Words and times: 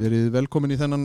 Verið 0.00 0.30
velkomin 0.32 0.72
í 0.72 0.78
þennan 0.80 1.02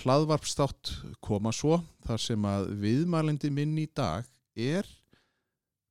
hlaðvarpstátt 0.00 0.94
koma 1.20 1.50
svo 1.52 1.82
þar 2.06 2.22
sem 2.24 2.46
að 2.48 2.70
viðmælendi 2.80 3.50
minn 3.52 3.74
í 3.76 3.84
dag 3.92 4.24
er 4.56 4.88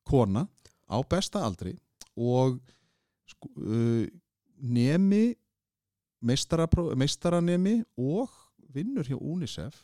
kona 0.10 0.48
á 0.90 0.98
besta 1.06 1.44
aldri 1.46 1.76
og 2.18 2.58
uh, 3.54 4.02
nemi 4.66 5.36
meistaranemi 6.26 7.76
og 8.02 8.34
vinnur 8.74 9.06
hjá 9.06 9.20
UNICEF 9.20 9.78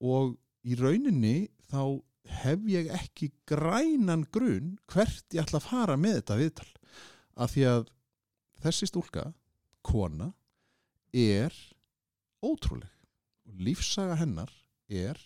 og 0.00 0.38
í 0.64 0.80
rauninni 0.80 1.50
þá 1.68 2.00
hef 2.40 2.66
ég 2.72 2.88
ekki 2.96 3.34
grænan 3.44 4.24
grun 4.32 4.78
hvert 4.88 5.36
ég 5.36 5.44
ætla 5.44 5.60
að 5.60 5.68
fara 5.68 6.00
með 6.00 6.22
þetta 6.22 6.40
viðtal. 6.40 6.72
Af 7.36 7.52
því 7.52 7.70
að 7.76 7.88
þessi 8.64 8.88
stúlka, 8.88 9.30
kona 9.84 10.32
er 11.12 11.52
ótrúleg 12.44 12.90
og 13.46 13.60
lífsaga 13.62 14.16
hennar 14.20 14.50
er 14.88 15.18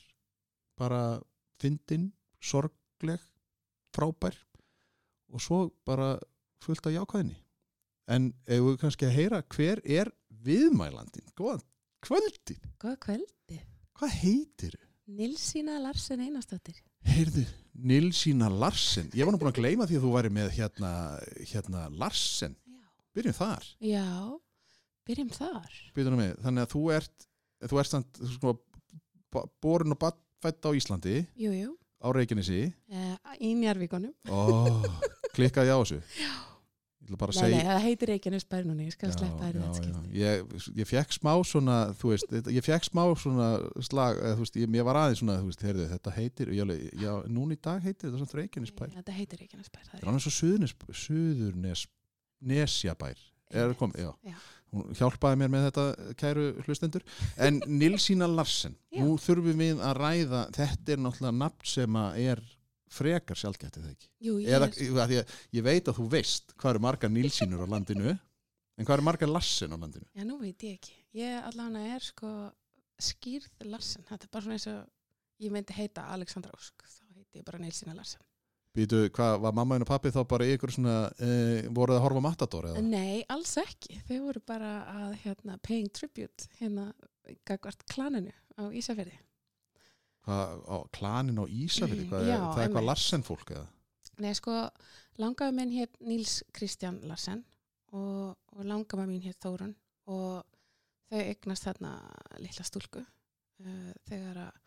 bara 0.79 1.21
fyndin, 1.61 2.11
sorgleg 2.41 3.21
frábær 3.95 4.37
og 5.31 5.43
svo 5.43 5.61
bara 5.87 6.15
fullt 6.65 6.87
af 6.89 6.95
jákvæðinni 6.95 7.37
en 8.11 8.31
ef 8.47 8.63
við 8.67 8.79
kannski 8.83 9.07
að 9.09 9.17
heyra 9.19 9.43
hver 9.55 9.81
er 9.85 10.11
viðmælandin 10.45 11.29
góðan 11.39 11.63
kvöldin 12.05 12.63
Góða 12.81 12.97
kvöldi. 13.05 13.59
hvað 13.99 14.15
heitir 14.23 14.77
þau? 14.79 14.87
Nilsína 15.11 15.75
Larsen 15.83 16.21
Einarsdóttir. 16.23 16.77
Heyrðu, 17.03 17.43
Nilsína 17.75 18.47
Larsen 18.53 19.09
ég 19.17 19.27
var 19.27 19.35
nú 19.35 19.41
búin 19.43 19.51
að 19.51 19.59
gleyma 19.59 19.87
því 19.91 19.99
að 19.99 20.05
þú 20.07 20.13
væri 20.15 20.31
með 20.37 20.51
hérna, 20.55 20.91
hérna 21.51 21.83
Larsen 21.99 22.55
Já. 22.65 22.81
byrjum 23.17 23.37
þar 23.41 23.67
Já, 23.83 24.07
byrjum 25.09 25.31
þar. 25.35 25.71
Þannig 25.95 26.65
að 26.67 26.73
þú 26.75 26.83
ert 26.97 27.27
þú 27.71 27.81
ert 27.83 27.91
samt, 27.93 28.21
sko, 28.37 28.55
borin 29.63 29.93
og 29.97 30.05
fætt 30.41 30.65
á 30.65 30.71
Íslandi 30.73 31.27
Jú, 31.37 31.51
jú. 31.53 31.75
á 32.01 32.09
Reykjanesi 32.17 32.73
Uh, 32.91 33.17
í 33.41 33.55
Njarvíkonum. 33.61 34.15
oh, 34.33 34.81
klikkaði 35.37 35.71
á 35.73 35.79
þessu 35.83 36.01
Já. 36.25 36.31
Nei, 37.11 37.17
nei, 37.19 37.33
segja 37.35 37.63
það 37.67 37.81
heitir 37.83 38.09
Reykjanes 38.13 38.45
bær 38.47 38.67
núna, 38.69 38.85
ég 38.87 38.93
skal 38.95 39.11
sleppa 39.11 39.49
þér 39.49 39.57
í 39.57 39.61
þetta 39.61 39.81
já, 39.81 39.83
skipti. 39.83 40.11
ég, 40.21 40.53
ég 40.79 40.87
fekk 40.87 41.15
smá 41.17 41.33
svona 41.49 41.79
þú 41.99 42.13
veist, 42.13 42.35
ég 42.55 42.63
fekk 42.63 42.87
smá 42.87 43.03
svona 43.19 43.49
slag, 43.83 44.21
þú 44.37 44.45
veist, 44.45 44.59
ég, 44.61 44.71
ég 44.79 44.87
var 44.87 44.99
aðeins 45.01 45.19
svona 45.25 45.37
þú 45.41 45.49
veist, 45.49 45.65
heyrðu, 45.67 45.87
þetta 45.91 46.13
heitir, 46.15 46.53
já, 46.55 46.63
já, 47.03 47.11
núna 47.27 47.57
í 47.57 47.59
dag 47.67 47.83
heitir 47.83 48.13
þetta 48.13 48.21
svona 48.23 48.39
Reykjanesbær, 48.39 48.93
Þetta 49.01 49.17
heitir 49.17 49.43
Reykjanes 49.43 49.73
bær, 49.75 49.83
það 49.89 49.91
það 49.97 50.05
er 50.05 50.13
annars 50.13 50.29
svo 50.29 50.35
Suðurnes, 50.37 50.77
Suðurnes 51.03 51.83
Nesjabær, 52.53 53.19
er 53.51 53.73
það 53.73 53.77
komið, 53.83 54.05
já 54.07 54.13
Já. 54.31 54.39
Hún 54.75 54.95
hjálpaði 54.99 55.41
mér 55.41 55.53
með 55.53 55.67
þetta 55.69 56.15
kæru 56.21 56.47
hlustendur, 56.67 57.05
en 57.37 57.61
Nilsína 57.83 58.29
Larsen 58.31 58.77
Já. 58.91 59.03
nú 59.03 59.19
þurfum 59.21 59.65
við 59.65 59.83
að 59.85 60.01
ræða 60.01 60.47
þetta 60.57 60.95
er 60.95 61.05
náttúrulega 61.05 61.39
nafn 61.43 61.71
sem 61.75 62.01
að 62.01 62.23
er 62.33 62.43
frekar 62.91 63.39
sjálfgætt 63.39 63.79
eða 63.79 63.93
ekki 63.93 64.09
Jú, 64.27 64.39
ég 64.43 64.57
eða, 64.57 64.71
er, 64.71 65.03
að 65.05 65.13
ég, 65.15 65.35
ég 65.59 65.67
veit 65.67 65.91
að 65.91 66.01
þú 66.01 66.09
veist 66.15 66.57
hvað 66.57 66.75
eru 66.75 66.85
margar 66.87 67.13
Nilsínur 67.15 67.63
á 67.63 67.69
landinu 67.71 68.15
en 68.15 68.87
hvað 68.87 68.97
eru 68.97 69.07
margar 69.07 69.31
Larsen 69.31 69.75
á 69.75 69.79
landinu 69.79 70.09
já, 70.11 70.25
nú 70.27 70.41
veit 70.41 70.65
ég 70.67 70.79
ekki. 70.79 70.97
Ég 71.19 71.47
allan 71.51 71.77
er 71.81 72.05
sko 72.07 72.31
skýrð 73.01 73.65
Larsen. 73.71 74.05
Þetta 74.09 74.27
er 74.27 74.33
bara 74.33 74.45
svona 74.45 74.59
eins 74.59 74.69
og 74.71 75.45
ég 75.45 75.55
myndi 75.55 75.77
heita 75.77 76.07
Alexandra 76.15 76.53
Ósk. 76.57 76.85
Þá 76.85 77.17
heiti 77.17 77.41
ég 77.41 77.47
bara 77.47 77.61
Nilsína 77.63 77.97
Larsen. 77.97 78.23
Býtu, 78.77 79.01
hvað, 79.11 79.41
var 79.43 79.55
mamma 79.57 79.81
og 79.83 79.89
pappi 79.89 80.13
þá 80.15 80.21
bara 80.31 80.47
ykkur 80.47 80.71
svona, 80.71 80.99
e, 81.19 81.31
voruð 81.75 81.97
að 81.99 82.05
horfa 82.05 82.21
Matador 82.23 82.69
eða? 82.71 82.83
Nei, 82.87 83.25
alls 83.35 83.57
ekki. 83.59 83.97
Þau 84.07 84.19
voru 84.29 84.43
bara 84.47 84.71
að 84.93 85.17
hérna, 85.25 85.57
paying 85.67 85.91
tribute 85.91 86.47
hérna 86.61 86.93
gagvart 87.49 87.83
klaninu 87.91 88.31
á 88.31 88.71
Ísafjörði. 88.71 89.19
Hvað, 90.23 90.63
á 90.71 90.77
klanin 90.95 91.43
á 91.43 91.45
er, 91.51 92.05
það 92.13 92.31
er 92.31 92.65
eitthvað. 92.69 92.87
Larsen 92.87 93.27
fólk 93.27 93.51
eða? 93.57 93.67
Nei, 94.21 94.33
sko, 94.39 94.55
langaði 95.19 95.57
minn 95.57 95.73
hér 95.75 95.91
Níls 96.07 96.41
Kristján 96.55 97.01
Larsen 97.09 97.43
og, 97.97 98.37
og 98.55 98.67
langaði 98.69 99.09
mín 99.09 99.25
hér 99.25 99.35
Þórun 99.41 99.75
og 100.13 100.45
þau 101.11 101.23
eignast 101.25 101.67
þarna 101.67 101.95
litla 102.39 102.67
stúlku 102.69 103.03
uh, 103.03 103.91
þegar 104.07 104.45
að 104.45 104.61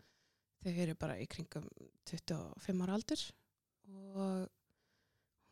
þau 0.64 0.74
eru 0.74 0.98
bara 1.00 1.20
í 1.20 1.28
kringum 1.30 1.70
25 2.10 2.84
ára 2.84 2.98
aldur 2.98 3.24
og 3.92 4.50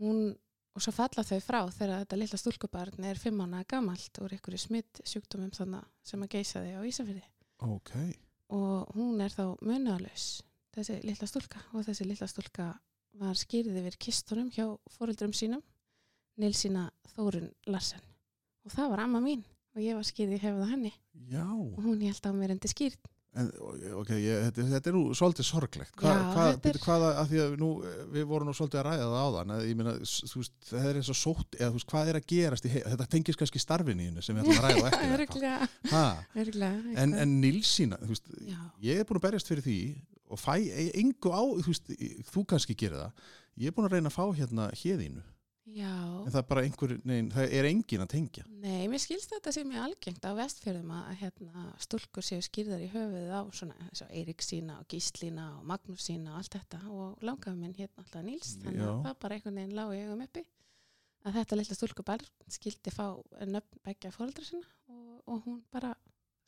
hún 0.02 0.32
og 0.72 0.84
svo 0.84 0.94
falla 0.96 1.24
þau 1.28 1.40
frá 1.44 1.60
þegar 1.68 2.04
þetta 2.04 2.20
litla 2.20 2.40
stúlkubarn 2.40 3.08
er 3.10 3.20
5 3.20 3.42
ára 3.44 3.64
gamalt 3.68 4.22
úr 4.24 4.36
einhverju 4.36 4.62
smitt 4.62 5.02
sjúkdómum 5.04 5.52
þannig 5.56 5.88
sem 6.08 6.24
að 6.24 6.32
geisa 6.38 6.64
þau 6.64 6.80
á 6.80 6.88
Ísafirði. 6.88 7.24
Ok. 7.62 7.92
og 8.52 8.96
hún 8.96 9.22
er 9.24 9.32
þá 9.32 9.44
munalaus 9.64 10.42
þessi 10.76 11.02
litla 11.06 11.28
stúlka. 11.28 11.62
Og 11.76 11.86
þessi 11.88 12.08
litla 12.08 12.28
stúlka 12.28 12.72
var 13.20 13.38
skýrið 13.38 13.80
yfir 13.82 13.98
kistunum 14.00 14.50
hjá 14.52 14.66
fóreldrum 14.96 15.34
sínum 15.36 15.64
Nilsína 16.40 16.90
Þórun 17.14 17.52
Larsen. 17.68 18.02
Og 18.66 18.72
það 18.72 18.94
var 18.94 19.04
amma 19.06 19.22
mín 19.24 19.44
og 19.76 19.84
ég 19.84 19.96
var 19.98 20.08
skýrið 20.08 20.38
í 20.38 20.44
hefða 20.46 20.70
henni. 20.72 20.94
Já, 21.32 21.46
og 21.48 21.80
hún 21.84 22.02
held 22.04 22.28
á 22.28 22.32
mér 22.36 22.56
endi 22.56 22.72
skýrð 22.72 23.00
en, 23.40 23.48
ok, 24.02 24.10
ég, 24.20 24.42
þetta, 24.50 24.64
þetta 24.74 24.90
er 24.92 24.96
nú 24.98 25.02
svolítið 25.16 25.46
sorglegt. 25.48 25.94
Hva, 26.02 26.12
Já, 26.12 26.24
hvað, 26.36 26.50
þetta 26.56 26.70
er- 26.72 26.80
hvaða, 26.86 27.12
að 27.22 27.30
því 27.32 27.40
að 27.46 27.54
nú, 27.62 27.70
við 28.16 28.26
vorum 28.28 28.50
nú 28.50 28.56
svolítið 28.58 28.80
að 28.82 28.88
ræða 28.90 29.06
það 29.08 29.20
meina, 29.80 29.94
s- 30.04 30.24
þú 30.32 30.42
veist, 30.42 30.54
það 30.72 30.88
er 30.90 31.00
eins 31.00 31.12
og 31.14 31.20
sótt, 31.22 31.58
eða 31.60 31.72
veist, 31.78 31.88
hvað 31.94 32.12
er 32.12 32.20
að 32.20 32.28
gerast 32.34 32.66
í, 32.68 32.72
hei- 32.76 32.84
þetta 32.92 33.08
tengis 33.16 33.40
kannski 33.40 33.62
starfinu 33.64 34.04
í 34.04 34.10
hennu 34.12 34.22
sem 34.26 34.36
við 34.36 34.44
ætlum 34.44 34.60
að 34.60 34.68
ræða 34.68 34.84
á 34.84 34.88
eftir 34.92 35.08
þetta. 35.08 35.22
En, 37.06 37.14
en 37.24 37.38
Nilsína, 37.42 38.02
veist, 38.04 38.28
ég 38.84 39.00
er 39.00 39.08
búin 39.08 39.22
að 39.22 39.28
berjast 39.30 39.48
fyrir 39.48 39.64
því 39.64 39.78
og 40.32 40.40
fæ 40.40 40.56
e- 40.68 40.92
engu 41.00 41.32
á, 41.32 41.44
þú 42.36 42.46
kannski 42.52 42.76
gerir 42.76 43.00
það, 43.00 43.12
ég 43.64 43.68
er 43.72 43.76
búin 43.76 43.88
að 43.88 43.96
reyna 43.96 44.12
að 44.12 44.18
fá 44.20 44.26
hérna 44.36 44.68
hérðinu, 44.76 45.24
já 45.76 45.92
en 45.92 46.32
það 46.32 46.40
er 46.42 46.48
bara 46.50 46.64
einhver, 46.68 46.94
nein, 47.08 47.32
það 47.34 47.56
er 47.58 47.68
engin 47.70 48.06
að 48.06 48.12
tengja. 48.14 48.46
Nei, 48.62 48.88
mér 48.92 49.04
skilst 49.04 49.34
þetta 49.34 49.54
sem 49.56 49.74
ég 49.74 49.84
algengt 49.86 50.28
á 50.28 50.32
vestfjörðum 50.38 50.94
að 50.98 51.12
hérna, 51.22 51.66
stúlkur 51.86 52.26
séu 52.26 52.44
skýrðar 52.46 52.86
í 52.86 52.90
höfuðið 52.94 53.36
á 53.36 53.42
svona 53.56 53.78
eins 53.88 54.06
og 54.06 54.88
Gíslína 54.92 55.48
og 55.60 55.68
Magnús 55.70 56.08
sína 56.08 56.36
og 56.36 56.42
allt 56.42 56.58
þetta 56.58 56.82
og 56.92 57.24
langaði 57.26 57.58
minn 57.62 57.78
hérna 57.78 58.04
alltaf 58.04 58.26
Níls 58.26 58.56
þannig 58.64 58.84
Já. 58.84 58.92
að 58.92 59.06
það 59.08 59.20
bara 59.24 59.38
einhvern 59.38 59.62
veginn 59.62 59.78
lág 59.78 59.96
í 59.96 60.04
augum 60.06 60.26
uppi 60.28 60.46
að 61.22 61.36
þetta 61.38 61.58
litla 61.60 61.78
stúlkubar 61.78 62.24
skildi 62.52 62.94
fá 62.94 63.06
nöfn 63.46 63.84
begja 63.86 64.14
fóreldra 64.14 64.46
sinna 64.46 64.68
og, 64.90 65.22
og 65.30 65.44
hún 65.46 65.60
bara 65.74 65.94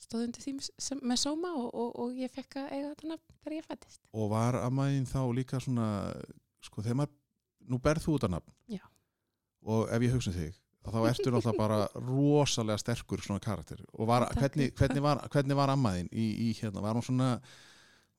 stóð 0.03 0.27
undir 0.27 0.43
því 0.43 0.53
sem, 0.81 1.01
með 1.03 1.21
sóma 1.23 1.53
og, 1.57 1.69
og, 1.71 1.91
og 2.03 2.17
ég 2.19 2.31
fekk 2.33 2.59
að 2.61 2.71
eiga 2.75 2.89
þetta 2.89 3.11
nöfn 3.11 3.37
þegar 3.43 3.57
ég 3.57 3.67
fættist. 3.69 4.01
Og 4.11 4.31
var 4.33 4.57
ammaðin 4.63 5.07
þá 5.09 5.19
líka 5.35 5.61
svona, 5.63 5.87
sko, 6.63 6.83
þegar 6.83 6.99
maður, 7.03 7.15
nú 7.71 7.79
berð 7.83 8.07
þú 8.07 8.17
að 8.19 8.33
nafn. 8.35 8.55
Já. 8.71 8.83
Og 9.63 9.87
ef 9.95 10.03
ég 10.03 10.13
hugsa 10.15 10.31
um 10.33 10.37
þig, 10.37 10.55
þá 10.83 10.97
ertu 11.07 11.31
náttúrulega 11.31 11.59
bara 11.59 11.77
rosalega 11.95 12.81
sterkur 12.81 13.23
svona 13.23 13.43
karakter. 13.43 13.83
Og 13.95 14.09
var, 14.09 14.27
hvernig, 14.35 14.73
hvernig, 14.77 15.03
var, 15.03 15.23
hvernig 15.31 15.57
var 15.57 15.71
ammaðin 15.71 16.09
í, 16.11 16.27
í 16.47 16.53
hérna, 16.59 16.83
var 16.83 16.99
hún 16.99 17.05
svona, 17.07 17.29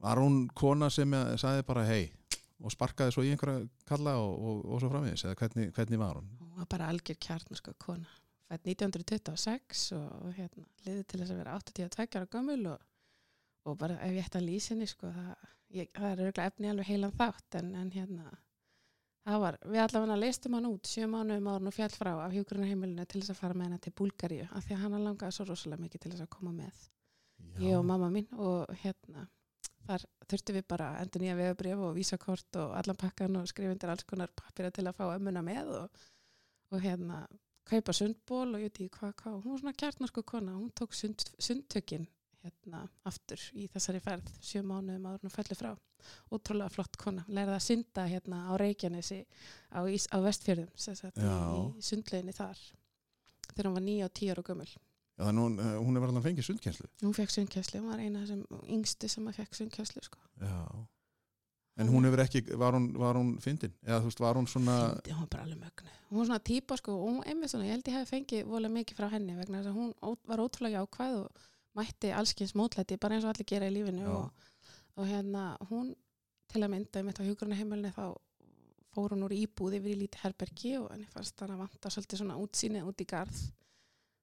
var 0.00 0.20
hún 0.22 0.44
kona 0.56 0.90
sem 0.92 1.12
eh, 1.14 1.34
sagði 1.40 1.66
bara 1.68 1.84
hei 1.88 2.04
og 2.64 2.72
sparkaði 2.72 3.12
svo 3.14 3.24
í 3.26 3.32
einhverja 3.34 3.66
kalla 3.88 4.16
og, 4.22 4.34
og, 4.34 4.60
og 4.72 4.82
svo 4.82 4.90
framvegis, 4.92 5.26
eða 5.26 5.38
hvernig, 5.42 5.72
hvernig 5.76 6.00
var 6.00 6.20
hún? 6.20 6.30
Hún 6.40 6.60
var 6.60 6.70
bara 6.70 6.88
algjör 6.92 7.18
kjarnar 7.26 7.60
sko 7.60 7.74
kona. 7.82 8.20
Fætt 8.48 8.68
1926 8.70 9.84
og 9.98 10.30
hérna, 10.36 10.66
liði 10.86 11.04
til 11.08 11.20
þess 11.20 11.34
að 11.34 11.40
vera 11.42 11.58
82 11.58 12.18
ára 12.20 12.30
gömul 12.30 12.60
og, 12.72 12.88
og 13.68 13.78
bara 13.80 13.98
ef 14.04 14.14
ég 14.14 14.28
ætti 14.28 14.40
að 14.40 14.48
lýsa 14.48 14.74
henni 14.74 14.88
sko, 14.88 15.10
það, 15.12 15.46
ég, 15.74 15.90
það 15.96 16.10
er 16.10 16.24
örgulega 16.28 16.52
efni 16.52 16.70
alveg 16.70 16.90
heilan 16.92 17.16
þátt 17.18 17.58
en, 17.60 17.70
en 17.80 17.92
hérna, 17.94 18.34
það 19.24 19.40
var, 19.44 19.58
við 19.64 19.82
allavega 19.84 20.16
leistum 20.20 20.56
hann 20.58 20.66
út 20.68 20.90
sjö 20.90 21.06
mánuðum 21.10 21.48
ára 21.52 21.70
og 21.70 21.76
fjall 21.76 21.92
frá 21.94 22.10
af 22.24 22.34
hjúgrunarheimilinu 22.34 23.06
til 23.08 23.22
þess 23.22 23.34
að 23.34 23.40
fara 23.40 23.58
með 23.58 23.68
henni 23.68 23.84
til 23.84 23.94
Búlgaríu 24.00 24.48
af 24.50 24.66
því 24.66 24.76
að 24.76 24.82
hann 24.84 25.06
langaði 25.06 25.36
svo 25.36 25.46
rosalega 25.48 25.84
mikið 25.84 26.04
til 26.04 26.12
þess 26.12 26.26
að 26.26 26.34
koma 26.34 26.52
með. 26.56 26.82
Ég 27.62 27.78
og 27.78 27.86
mamma 27.86 28.10
mín 28.12 28.28
og 28.34 28.74
hérna 28.82 29.28
þar 29.84 30.04
þurftum 30.30 30.58
við 30.58 30.66
bara 30.68 30.90
endur 31.00 31.24
nýja 31.24 31.38
vegabrif 31.38 31.86
og 31.86 31.96
vísakort 31.96 32.60
og 32.60 32.74
allan 32.78 33.00
pakkan 33.00 33.40
og 33.40 33.48
skrifundir 33.50 33.92
alls 33.92 34.06
konar 34.08 34.32
pappira 34.36 34.72
til 34.74 34.86
að 34.88 34.98
fá 34.98 35.04
ömmuna 35.12 35.44
með 35.44 35.72
og, 35.78 36.04
og 36.72 36.84
hérna 36.84 37.24
kaupa 37.68 37.94
sundból 37.96 38.54
og 38.54 38.60
ég 38.60 38.68
veit 38.68 38.80
ekki 38.80 38.98
hvað, 38.98 39.14
hvað, 39.20 39.36
hún 39.44 39.54
var 39.54 39.62
svona 39.62 39.78
kjarnarsku 39.82 40.24
kona, 40.28 40.56
hún 40.56 40.72
tók 40.76 40.96
sund, 40.96 41.24
sundtökin 41.40 42.06
hérna 42.44 42.84
aftur 43.08 43.42
í 43.56 43.66
þessari 43.72 44.00
ferð 44.04 44.30
sjö 44.44 44.62
mánuðum 44.62 45.08
áður 45.10 45.26
hún 45.26 45.34
fellur 45.34 45.58
frá 45.58 45.70
ótrúlega 46.30 46.72
flott 46.72 46.98
kona, 47.00 47.24
lærði 47.28 47.56
að 47.56 47.64
synda 47.64 48.06
hérna 48.10 48.40
á 48.48 48.52
Reykjanesi 48.60 49.22
á, 49.72 49.80
á 49.88 50.16
Vestfjörðum 50.24 50.72
sem 50.76 50.98
sagt, 50.98 51.20
í, 51.20 51.62
sundleginni 51.84 52.34
þar 52.36 52.60
þegar 53.52 53.70
hún 53.70 53.78
var 53.78 53.86
nýja 53.86 54.08
og 54.10 54.16
tíu 54.18 54.34
ára 54.34 54.44
gömul 54.44 54.68
Já, 55.14 55.28
hún, 55.30 55.60
eh, 55.62 55.76
hún 55.78 55.94
er 55.94 56.02
verið 56.02 56.16
að 56.18 56.24
fengið 56.26 56.46
sundkjenslu. 56.48 56.88
hún 57.04 57.14
fekk 57.14 57.30
sundkjæslu, 57.30 57.80
hún 57.80 57.92
var 57.92 58.00
eina 58.02 58.24
þessum 58.24 58.64
yngstu 58.66 59.08
sem 59.08 59.28
að 59.30 59.36
fekk 59.38 59.60
sundkjæslu 59.60 60.02
sko. 60.02 60.18
En 61.78 61.90
hún 61.90 62.06
hefur 62.06 62.22
ekki, 62.24 62.42
var 62.58 62.74
hún, 62.74 62.88
var 62.98 63.14
hún 63.18 63.36
fyndin? 63.42 63.72
Eða 63.86 64.00
þú 64.02 64.10
veist, 64.10 64.22
var 64.22 64.38
hún 64.38 64.48
svona, 64.50 64.74
Fyndi, 64.90 65.14
hún 65.14 65.22
var 65.22 65.30
bara 65.30 65.46
alveg 65.46 65.60
mögnu 65.62 65.94
hún 66.14 66.18
var 66.18 66.26
svona 66.26 66.44
típa 66.46 66.76
sko, 66.78 66.94
og 66.94 67.24
einmitt 67.26 67.50
svona, 67.50 67.66
ég 67.66 67.74
held 67.74 67.88
ég 67.90 67.96
hef 67.98 68.12
fengið 68.12 68.46
vola 68.46 68.70
mikið 68.70 68.98
frá 69.00 69.08
henni 69.10 69.34
vegna 69.34 69.60
þess 69.60 69.70
að 69.72 69.78
hún 69.80 70.18
var 70.30 70.42
ótrúlega 70.44 70.82
jákvæð 70.82 71.16
og 71.24 71.46
mætti 71.78 72.12
allskins 72.14 72.54
mótlæti 72.58 72.98
bara 73.00 73.16
eins 73.16 73.26
og 73.26 73.34
allir 73.34 73.48
gera 73.50 73.68
í 73.70 73.74
lífinu 73.74 74.06
og, 74.12 74.46
og 74.96 75.08
hérna 75.10 75.54
hún 75.70 75.92
til 76.52 76.62
að 76.62 76.72
mynda 76.74 77.00
einmitt 77.00 77.20
á 77.20 77.26
hjúgrunarheimilinu 77.26 77.92
þá 77.96 78.06
fór 78.94 79.14
hún 79.14 79.26
úr 79.26 79.34
íbúð 79.34 79.78
yfir 79.80 79.94
í 79.94 80.00
lítið 80.04 80.22
herbergi 80.22 80.74
og 80.78 80.90
henni 80.92 81.08
fannst 81.10 81.40
hann 81.42 81.54
að 81.54 81.64
vanta 81.64 81.90
svolítið 81.90 82.20
svona 82.20 82.38
útsýni 82.38 82.82
út 82.86 83.02
í 83.02 83.06
garð. 83.10 83.40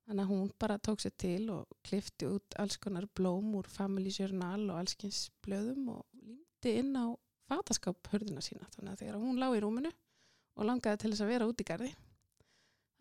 Þannig 0.07 0.23
að 0.23 0.31
hún 0.31 0.53
bara 0.59 0.77
tók 0.79 1.03
sér 1.03 1.13
til 1.19 1.49
og 1.53 1.75
klifti 1.87 2.29
út 2.29 2.55
alls 2.61 2.77
konar 2.81 3.07
blóm 3.19 3.51
úr 3.59 3.67
Family 3.69 4.13
Journal 4.15 4.69
og 4.69 4.79
allskins 4.79 5.25
blöðum 5.43 5.91
og 5.97 6.05
límdi 6.23 6.77
inn 6.79 6.95
á 6.95 7.11
fataskáp 7.51 8.13
hörðina 8.13 8.43
sína. 8.43 8.69
Þannig 8.77 8.93
að 8.93 9.03
þegar 9.03 9.19
hún 9.25 9.41
lá 9.41 9.49
í 9.51 9.61
rúminu 9.63 9.91
og 9.91 10.67
langaði 10.67 11.03
til 11.03 11.11
þess 11.11 11.25
að 11.25 11.33
vera 11.33 11.51
út 11.51 11.61
í 11.61 11.67
garði 11.67 11.91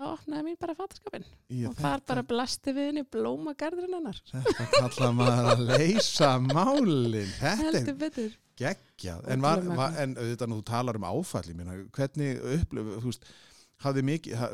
þá 0.00 0.06
opnaði 0.14 0.47
mín 0.47 0.58
bara 0.61 0.76
fataskapin 0.79 1.26
í 1.52 1.64
og 1.69 1.76
þar 1.79 2.05
bara 2.08 2.25
blasti 2.26 2.73
við 2.76 2.91
henni 2.91 3.05
blóma 3.05 3.52
garðurinn 3.58 3.99
hennar. 3.99 4.20
Þetta 4.31 4.69
kalla 4.73 5.11
maður 5.19 5.50
að 5.52 5.64
leysa 5.75 6.31
málin. 6.41 7.35
Þetta 7.41 7.97
er 8.08 8.37
geggjað. 8.61 9.25
En, 9.32 9.44
var, 9.44 9.62
var, 9.76 9.97
en 10.00 10.17
auðvitað 10.19 10.52
nú 10.52 10.61
talar 10.67 10.99
um 11.00 11.08
áfall, 11.11 11.47
meina, 11.56 11.79
hvernig 11.97 12.41
upplöfu, 12.58 13.00
þú 13.05 13.12
veist, 13.12 13.31
hafði 13.85 14.05
mikið, 14.11 14.44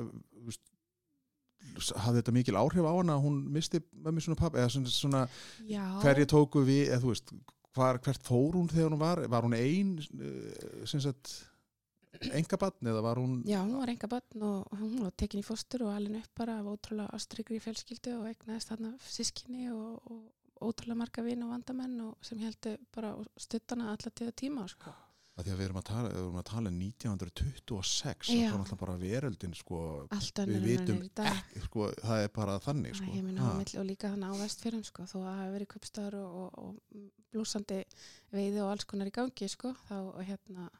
hafði 2.04 2.20
þetta 2.20 2.36
mikil 2.36 2.58
áhrif 2.60 2.86
á 2.86 2.92
hana 2.92 3.18
að 3.18 3.26
hún 3.26 3.42
misti 3.56 3.82
mömmu 4.06 4.22
svona 4.22 4.40
pappa, 4.40 4.62
eða 4.62 4.74
svona, 4.76 4.94
svona 4.94 5.24
já, 5.66 5.82
hverju 6.04 6.30
tóku 6.30 6.62
við, 6.66 6.84
eða 6.90 7.02
þú 7.04 7.12
veist, 7.12 7.34
hvar, 7.76 8.00
hvert 8.06 8.24
fór 8.26 8.58
hún 8.58 8.70
þegar 8.72 8.94
hún 8.94 9.02
var, 9.02 9.22
var 9.30 9.46
hún 9.46 9.58
ein, 9.58 9.96
sem 10.88 11.02
sagt, 11.02 11.38
engabatn 12.40 12.90
eða 12.92 13.02
var 13.04 13.20
hún, 13.20 13.40
já, 13.46 13.60
hún 13.62 13.78
var 13.80 13.92
enga 13.92 14.08
barn 14.10 14.46
og 14.48 14.78
hún 14.80 14.98
var 15.04 15.14
tekin 15.16 15.42
í 15.42 15.46
fóstur 15.46 15.86
og 15.86 15.94
alveg 15.94 16.24
upp 16.24 16.42
bara 16.42 16.58
af 16.60 16.70
ótrúlega 16.72 17.12
ástrygri 17.16 17.60
fjölskyldu 17.62 18.16
og 18.20 18.28
eignaðist 18.30 18.72
þarna 18.72 18.92
sískinni 19.02 19.70
og, 19.72 20.00
og 20.10 20.70
ótrúlega 20.70 21.00
marga 21.02 21.24
vin 21.24 21.44
og 21.46 21.52
vandamenn 21.54 21.98
og 22.08 22.16
sem 22.24 22.40
heldur 22.40 22.78
bara 22.94 23.16
stuttana 23.40 23.90
alla 23.92 24.12
tíða 24.12 24.32
tíma 24.36 24.68
sko. 24.70 24.92
að 25.36 25.44
því 25.44 25.52
að 25.52 25.58
við 25.58 25.66
erum 25.66 25.78
að 25.78 25.84
tala, 25.84 26.10
erum 26.16 26.36
að 26.40 26.46
tala 26.48 26.70
um 26.70 26.76
1926, 26.80 28.30
Já. 28.32 28.36
það 28.36 28.46
er 28.46 28.54
náttúrulega 28.62 28.78
bara 28.80 28.94
veröldin, 29.02 29.56
sko, 29.58 29.80
við 30.48 30.62
vitum 30.64 31.02
ekki, 31.04 31.64
sko, 31.66 31.88
það 32.00 32.22
er 32.22 32.30
bara 32.38 32.54
þannig, 32.64 32.96
sko. 32.96 33.10
Og 33.82 33.84
líka 33.84 34.14
þannig 34.14 34.32
á 34.32 34.40
vestfjörðum 34.40 34.86
sko, 34.88 35.04
þó 35.10 35.16
að 35.18 35.26
það 35.26 35.36
hafi 35.42 35.52
verið 35.58 35.70
köpstöður 35.74 36.16
og, 36.22 36.56
og, 36.62 36.80
og 36.96 37.04
blúsandi 37.34 37.82
veiði 38.32 38.64
og 38.64 38.72
alls 38.72 38.88
konar 38.88 39.12
í 39.12 39.16
gangi 39.18 39.50
sko, 39.52 39.74
þá 39.90 39.96
hérna 40.24 40.70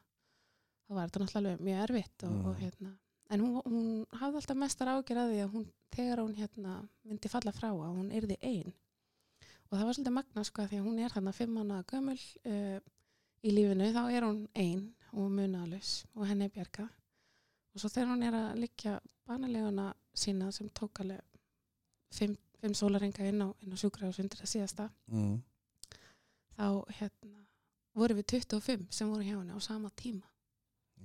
þá 0.87 0.93
var 0.95 1.07
þetta 1.09 1.19
náttúrulega 1.23 1.63
mjög 1.67 1.83
erfitt 1.83 2.23
og, 2.23 2.31
Mm. 2.31 2.45
og 2.45 2.55
hérna, 2.61 2.91
en 3.29 3.41
hún, 3.41 3.55
hún 3.65 4.05
hafði 4.21 4.35
alltaf 4.41 4.57
mestar 4.57 4.87
ágjör 4.87 5.17
að 5.23 5.31
því 5.33 5.39
að 5.43 5.51
hún, 5.55 5.65
þegar 5.91 6.19
hún 6.23 6.35
hérna 6.35 6.75
myndi 7.03 7.29
falla 7.29 7.51
frá 7.51 7.69
að 7.71 7.95
hún 7.97 8.11
yrði 8.11 8.37
ein 8.41 8.73
og 9.67 9.73
það 9.77 9.85
var 9.85 9.93
svolítið 9.97 10.15
magna 10.15 10.43
sko 10.47 10.67
því 10.67 10.77
að 10.79 10.85
hún 10.87 10.99
er 11.03 11.11
þarna 11.11 11.33
fimm 11.35 11.57
mánuða 11.57 11.83
gömul 11.91 12.19
uh, 12.45 12.79
í 13.43 13.51
lífinu, 13.51 13.89
þá 13.93 14.03
er 14.15 14.23
hún 14.23 14.47
ein 14.55 14.85
og 15.11 15.27
munaðalus 15.31 16.05
og 16.15 16.25
henni 16.27 16.45
er 16.47 16.53
bjargað 16.55 16.89
og 17.75 17.81
svo 17.83 17.89
þegar 17.89 18.11
hún 18.13 18.23
er 18.23 18.33
að 18.39 18.55
liggja 18.63 18.99
banaleguna 19.27 19.89
sína 20.15 20.51
sem 20.55 20.69
tók 20.69 20.99
alveg 21.03 21.19
fimm, 22.15 22.37
fimm 22.61 22.73
sólarenga 22.73 23.27
inn 23.27 23.43
á, 23.43 23.47
á 23.51 23.75
sjúkrahús 23.75 24.19
undir 24.23 24.39
það 24.39 24.53
síðasta 24.55 24.89
Mm. 25.11 25.41
þá 26.57 26.65
hérna 26.99 27.43
voru 27.97 28.15
við 28.17 28.25
25 28.39 28.87
sem 28.93 29.09
voru 29.11 29.23
hjá 29.27 29.35
henni 29.37 29.51
á 29.53 29.59
sama 29.61 29.91
tíma 29.99 30.25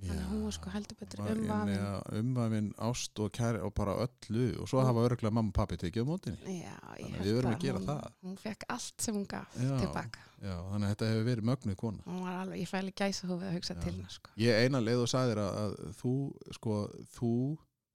Þannig 0.03 0.19
að 0.23 0.31
hún 0.33 0.41
var 0.43 0.51
sko 0.57 0.69
heldur 0.73 0.97
betur 0.99 1.19
umvafin. 1.31 1.77
að- 1.79 2.17
umvafin 2.19 2.65
ást 2.89 3.19
og 3.23 3.29
kæri 3.31 3.59
og 3.63 3.73
bara 3.73 3.93
öllu 4.03 4.47
og 4.59 4.67
svo 4.67 4.81
hafa 4.83 5.03
örgulega 5.07 5.31
mamma 5.31 5.47
og 5.53 5.53
pappi 5.55 5.77
tekið 5.79 6.03
á 6.03 6.07
mótinni 6.09 6.39
Já, 6.59 6.73
Þannig 6.73 7.05
að 7.05 7.13
held 7.13 7.27
við 7.27 7.37
verðum 7.37 7.53
að 7.53 7.59
gera 7.63 7.77
hún, 7.79 7.85
það. 7.87 8.11
hún 8.23 8.37
fekk 8.43 8.65
allt 8.69 9.01
sem 9.05 9.15
hún 9.15 9.27
gaf 9.31 9.55
Já. 9.55 9.77
tilbaka. 9.79 10.19
Já, 10.43 10.55
þannig 10.73 10.83
að 10.83 10.91
þetta 10.95 11.09
hefur 11.13 11.23
verið 11.29 11.47
mögnuð 11.51 11.75
kona. 11.77 12.03
Alveg, 12.41 12.59
ég 12.59 12.67
fæli 12.73 12.91
gæsa 12.91 13.27
hófið 13.31 13.47
að 13.47 13.55
hugsa 13.55 13.75
til 13.79 13.93
hennar 13.93 14.11
sko. 14.11 14.29
Ég 14.37 14.65
eina 14.65 14.79
leið 14.83 15.03
og 15.05 15.07
sagðir 15.13 15.39
að, 15.39 15.51
að 15.63 15.95
þú 16.01 16.13
sko, 16.59 16.73
þú 17.15 17.31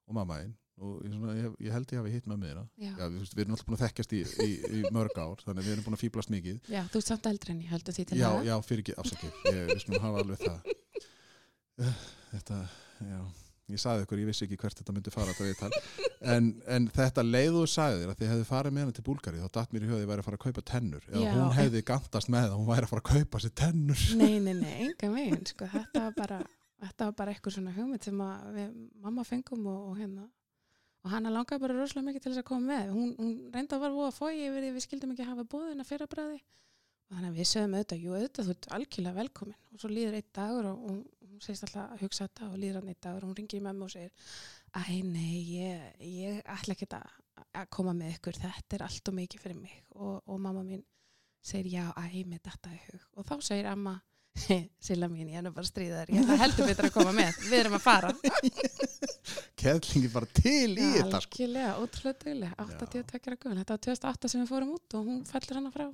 og 0.09 0.13
mamma 0.17 0.39
einn 0.41 0.55
og 0.79 1.03
ég, 1.03 1.11
svona, 1.13 1.33
ég, 1.35 1.55
ég 1.59 1.71
held 1.75 1.91
ég 1.91 1.99
hafi 1.99 2.11
hitt 2.15 2.25
með 2.25 2.37
mér 2.39 2.59
við, 2.79 3.35
við 3.35 3.41
erum 3.43 3.51
alltaf 3.53 3.65
búin 3.67 3.75
að 3.77 3.83
þekkjast 3.85 4.13
í, 4.15 4.19
í, 4.47 4.49
í 4.79 4.83
mörg 4.95 5.11
ár 5.19 5.41
þannig 5.43 5.59
að 5.59 5.65
við 5.67 5.73
erum 5.75 5.83
búin 5.89 5.97
að 5.99 6.03
fýblast 6.05 6.29
mikið. 6.31 6.59
Já, 6.71 6.81
þú 6.87 6.97
ert 7.03 7.09
samt 7.11 7.25
eldri 7.27 7.51
en 7.51 7.59
ég 7.61 7.69
heldur 7.69 7.93
því 7.93 8.05
til 8.07 8.17
Já, 8.17 8.29
það 8.31 8.45
já, 8.47 8.55
fyrir 8.63 8.83
ekki, 8.85 8.95
afsakið. 9.03 9.33
Ég, 9.51 9.65
við 9.73 9.81
skulum 9.83 10.01
hafa 10.07 10.23
alveg 10.23 10.39
það 10.39 10.71
Þetta, 12.29 12.63
já 13.07 13.21
ég 13.69 13.81
sagði 13.81 14.05
ykkur, 14.05 14.21
ég 14.23 14.29
vissi 14.29 14.45
ekki 14.45 14.57
hvert 14.59 14.79
þetta 14.79 14.93
myndi 14.95 15.11
fara 15.13 15.33
þetta 15.37 15.69
en, 16.33 16.49
en 16.69 16.87
þetta 16.93 17.25
leiðu 17.25 17.65
sagði 17.69 18.01
þér 18.01 18.13
að 18.13 18.21
þið 18.21 18.31
hefði 18.33 18.47
farið 18.49 18.75
með 18.75 18.85
hana 18.85 18.95
til 18.97 19.05
Búlgari 19.05 19.41
þá 19.43 19.51
datt 19.59 19.75
mér 19.75 19.85
í 19.85 19.89
huga 19.89 19.99
að 19.99 20.03
ég 20.03 20.09
væri 20.11 20.23
að 20.23 20.27
fara 20.29 20.39
að 20.39 20.45
kaupa 20.45 20.63
tennur. 20.71 21.05
Eða 21.11 21.23
Já, 21.23 21.31
hún 21.35 21.55
hefði 21.57 21.83
gantast 21.89 22.31
með 22.33 22.47
það, 22.47 22.57
hún 22.57 22.69
væri 22.69 22.87
að 22.87 22.93
fara 22.93 23.03
að 23.03 23.11
kaupa 23.13 23.43
sér 23.43 23.55
tennur. 23.61 24.05
Nei, 24.19 24.35
nei, 24.45 24.55
nei, 24.57 24.73
enga 24.87 25.11
megin 25.13 25.47
sko. 25.51 25.69
þetta 25.75 26.03
var 26.07 26.17
bara 26.17 26.41
þetta 26.79 27.09
var 27.09 27.15
bara 27.21 27.33
eitthvað 27.35 27.57
svona 27.57 27.75
hugmynd 27.75 28.05
sem 28.07 28.21
að 28.25 28.51
við 28.57 28.75
mamma 29.05 29.25
fengum 29.27 29.65
og, 29.69 29.81
og 29.91 29.97
hérna 29.99 30.29
og 30.99 31.11
hana 31.13 31.31
langaði 31.31 31.63
bara 31.63 31.75
rosalega 31.77 32.09
mikið 32.09 32.23
til 32.23 32.31
þess 32.33 32.41
að 32.41 32.47
koma 32.49 32.73
með. 32.73 32.93
Hún, 32.95 33.11
hún 33.19 33.35
reyndi 33.53 33.75
að 33.75 33.83
var 33.85 33.93
voða 33.95 34.15
fói 34.15 34.33
yfir 34.35 34.65
því 34.65 34.71
við 34.75 34.85
skildum 34.85 35.13
ekki 35.13 35.27
hafa 35.29 35.45
bóðina 35.47 35.85
fyrir 35.87 36.09
bræði 36.11 36.41
og 37.09 37.15
þannig 37.15 37.29
að 37.29 37.37
við 37.39 37.47
sögum 37.49 37.75
auðvitað, 37.77 38.01
jú 38.03 38.11
auðvitað 38.13 38.49
þú 38.49 38.53
ert 38.53 38.67
algjörlega 38.75 39.17
velkomin. 39.17 39.55
Og 39.73 39.81
svo 39.81 39.89
líður 39.89 40.17
einn 40.19 40.27
dagur 40.35 40.67
og, 40.69 40.83
og 40.91 40.97
hún 41.39 41.45
segist 41.45 41.65
alltaf 41.67 41.93
að 41.95 42.03
hugsa 42.03 42.27
þetta 42.27 42.49
og 42.49 42.59
líður 42.59 42.81
hann 42.81 42.91
einn 42.91 42.99
dagur 42.99 43.23
og 43.23 43.31
hún 43.31 43.37
ringir 43.39 43.61
í 43.61 43.63
mömmu 43.63 43.87
og 43.87 43.93
segir 43.93 44.11
æ 44.75 44.99
nei, 45.07 45.39
ég, 45.55 45.85
ég 46.03 46.41
ætla 46.43 46.75
ekki 46.75 46.87
að, 46.97 47.15
að 47.61 47.69
koma 47.73 47.95
með 47.95 48.17
ykkur 48.17 48.39
þetta 48.43 48.77
er 48.77 48.85
allt 48.85 49.11
og 49.11 49.17
mikið 49.17 49.45
fyrir 49.45 49.59
mig. 49.61 49.79
Og, 49.95 50.19
og 50.27 50.41
mamma 50.43 50.65
mín 50.67 50.83
segir 51.41 51.71
já, 51.79 51.85
æ, 51.95 52.25
með 52.27 52.43
þetta 52.49 52.75
í 52.75 52.81
hug. 52.89 53.07
Og 53.15 53.29
þá 53.29 53.35
segir 53.47 53.71
amma 53.71 53.95
Silla 54.85 55.09
mín, 55.11 55.31
ég 55.31 55.39
er 55.39 55.43
nú 55.43 55.51
bara 55.55 55.67
stríðar 55.67 56.11
ég 56.13 56.27
heldur 56.39 56.69
betur 56.69 56.87
að 56.87 56.93
koma 56.95 57.15
með, 57.15 57.39
við 57.49 57.57
erum 57.63 57.79
að 57.79 57.81
fara. 57.83 58.11
Keðlingi 59.59 60.11
bara 60.13 60.29
til 60.31 60.75
í 60.75 60.91
þetta 60.95 61.23
sko. 61.23 61.23
algjörlega, 61.23 61.71
ótrúlega 61.81 62.21
duglega 62.23 62.67
82 62.67 63.19
ára 63.25 63.39
gömul, 63.39 63.57
þetta 63.63 63.75
var 63.75 63.81
2008 63.87 64.31
sem 64.31 64.43
við 64.43 64.53
fórum 64.53 64.77
út 64.77 64.95
og 64.99 65.09
hún 65.09 65.25
fellur 65.27 65.59
hana 65.59 65.73
frá 65.73 65.89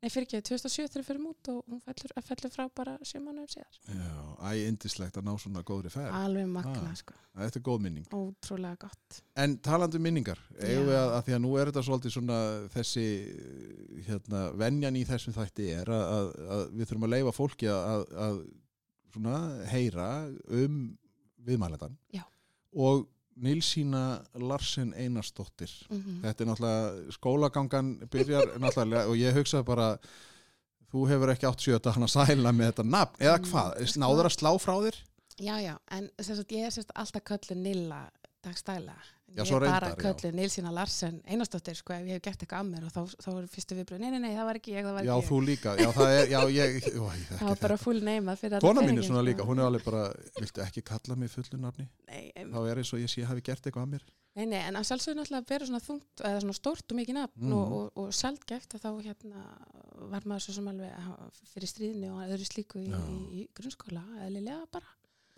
nei, 0.00 0.08
fyrir 0.10 0.24
ekki, 0.26 0.38
2007 0.48 0.86
þegar 0.88 1.02
við 1.02 1.08
fórum 1.10 1.26
út 1.30 1.48
og 1.52 1.58
hún 1.68 1.80
fellur, 1.84 2.12
fellur 2.24 2.52
frá 2.54 2.62
bara 2.80 2.94
sjö 3.04 3.20
mánuðum 3.20 3.50
síðar 3.52 3.80
Já, 3.84 4.14
æ, 4.40 4.50
indislegt 4.70 5.18
að 5.20 5.26
ná 5.28 5.32
svona 5.42 5.62
góðri 5.68 5.92
ferð 5.92 6.14
alveg 6.20 6.48
magna, 6.48 6.86
Ah. 6.90 6.94
sko, 6.96 7.14
Þetta 7.40 7.60
er 7.60 7.64
góð 7.68 7.82
minning 7.84 8.06
ótrúlega 8.16 8.78
gott 8.86 9.20
En 9.36 9.58
talandi 9.64 10.00
um 10.00 10.02
minningar, 10.08 10.40
eigum 10.58 10.88
við 10.88 10.96
Já. 10.96 11.02
að, 11.04 11.12
að 11.18 11.22
því 11.28 11.36
að 11.36 11.42
nú 11.44 11.52
er 11.60 11.70
þetta 11.70 11.84
svolítið 11.90 12.14
svona 12.16 12.38
þessi 12.74 13.04
hérna, 14.08 14.40
venjan 14.60 14.96
í 14.98 15.04
þessum 15.08 15.36
þætti 15.36 15.68
er 15.76 15.92
að, 15.94 16.04
að, 16.16 16.32
að 16.56 16.64
við 16.80 16.90
þurfum 16.90 17.06
að 17.08 17.14
leifa 17.14 17.36
fólki 17.36 17.70
að, 17.70 17.86
að, 17.92 18.18
að 18.26 18.40
svona 19.14 19.36
heyra 19.70 20.08
um 20.60 20.80
viðmælendan 21.46 21.96
Já. 22.14 22.24
og 22.76 23.06
Nilsína 23.40 24.02
Larsen 24.38 24.92
Einarsdóttir. 24.94 25.72
Mm 25.90 26.00
þetta 26.24 26.44
er 26.44 26.50
náttúrulega 26.50 27.14
skólagangan 27.16 27.94
byrjar 28.10 28.52
náttúrulega 28.62 29.06
og 29.08 29.16
ég 29.16 29.34
hugsa 29.36 29.62
bara 29.62 29.94
þú 30.90 31.06
hefur 31.08 31.32
ekki 31.34 31.46
átt 31.48 31.64
sjöta 31.64 31.94
hann 31.94 32.06
að 32.06 32.14
sæla 32.16 32.52
með 32.52 32.72
þetta 32.72 32.84
nafn 32.84 33.22
eða 33.24 33.38
Mm, 33.38 33.50
hvað, 33.50 33.96
náður 34.02 34.26
að 34.30 34.36
slá 34.36 34.50
frá 34.58 34.74
þér? 34.84 34.96
Já, 35.40 35.54
já, 35.62 35.74
en 35.90 36.10
sagt, 36.20 36.52
ég 36.52 36.66
er 36.66 36.92
alltaf 36.94 37.24
köllu 37.24 37.56
Nilla 37.56 38.00
dagstæla 38.44 38.96
Já, 39.36 39.44
ég 39.46 39.60
bara 39.62 39.90
köllu 40.00 40.30
Nilsína 40.34 40.72
Larsen 40.74 41.20
Einarsdóttir, 41.30 41.76
sko, 41.78 41.92
ef 41.94 42.06
ég 42.08 42.16
hef 42.18 42.22
gert 42.24 42.40
eitthvað 42.42 42.64
að 42.64 42.70
mér 42.72 42.86
og 42.88 42.94
þá, 42.94 43.00
þá 43.22 43.28
er 43.38 43.46
fyrstu 43.52 43.76
viðbröð, 43.78 44.00
nei, 44.02 44.10
nei, 44.10 44.18
nei, 44.24 44.32
það 44.34 44.48
var 44.50 44.58
ekki 44.60 44.72
ég, 44.74 44.84
það 44.88 44.96
var 44.98 45.04
já 45.06 45.12
ekki 45.16 45.28
þú 45.30 45.40
líka, 45.46 45.74
já 45.78 45.90
það 45.94 46.14
er 46.16 46.32
já, 46.34 46.40
ég, 46.56 46.78
ó, 47.02 47.04
ég 47.06 47.20
ég 47.20 47.28
það 47.30 47.44
var 47.52 47.60
bara 47.62 47.76
full 47.84 48.00
name 48.10 48.36
fyrir 48.40 48.56
alla 48.58 48.66
Kona 48.66 48.86
mín 48.88 48.98
er 48.98 49.06
svona 49.06 49.20
sko. 49.22 49.28
líka, 49.30 49.46
hún 49.50 49.62
er 49.62 49.68
alveg 49.70 49.84
bara 49.86 50.02
viltu 50.40 50.64
ekki 50.66 50.82
kalla 50.90 51.16
mig 51.22 51.30
fullu 51.30 51.60
nafni 51.62 51.86
nei, 52.10 52.24
em, 52.34 52.50
þá 52.50 52.58
er 52.72 52.82
eins 52.82 52.92
og 52.96 53.04
ég 53.04 53.12
sé 53.14 53.26
hafi 53.28 53.44
gert 53.46 53.62
eitthvað 53.70 53.86
að 53.86 53.94
mér 53.94 54.08
Nei, 54.38 54.44
nei, 54.46 54.60
en 54.62 54.76
að 54.78 54.84
sjálfsögðu 54.86 55.18
náttúrulega 55.18 55.48
vera 55.50 55.66
svona 55.66 55.80
þungt 55.82 56.20
eða 56.22 56.40
svona 56.44 56.54
stórt 56.54 56.92
og 56.94 56.98
mikið 57.00 57.16
nafn 57.16 57.40
Mhm. 57.40 57.54
og, 57.56 57.72
og, 57.74 57.88
og 57.98 58.12
sjálfgeft 58.14 58.76
að 58.78 58.84
þá 58.84 58.90
hérna 59.08 59.40
var 60.12 60.22
maður 60.30 60.44
svo 60.44 60.54
sem 60.54 60.68
alveg 60.70 61.10
fyrir 61.50 61.70
stríðinu 61.72 62.12
og 62.14 62.20
öðru 62.28 62.46
slíku 62.46 62.78
í, 62.78 62.86
í, 62.94 63.18
í 63.40 63.48
grunnskóla, 63.58 64.04
eðlilega 64.22 64.68
bara. 64.70 64.86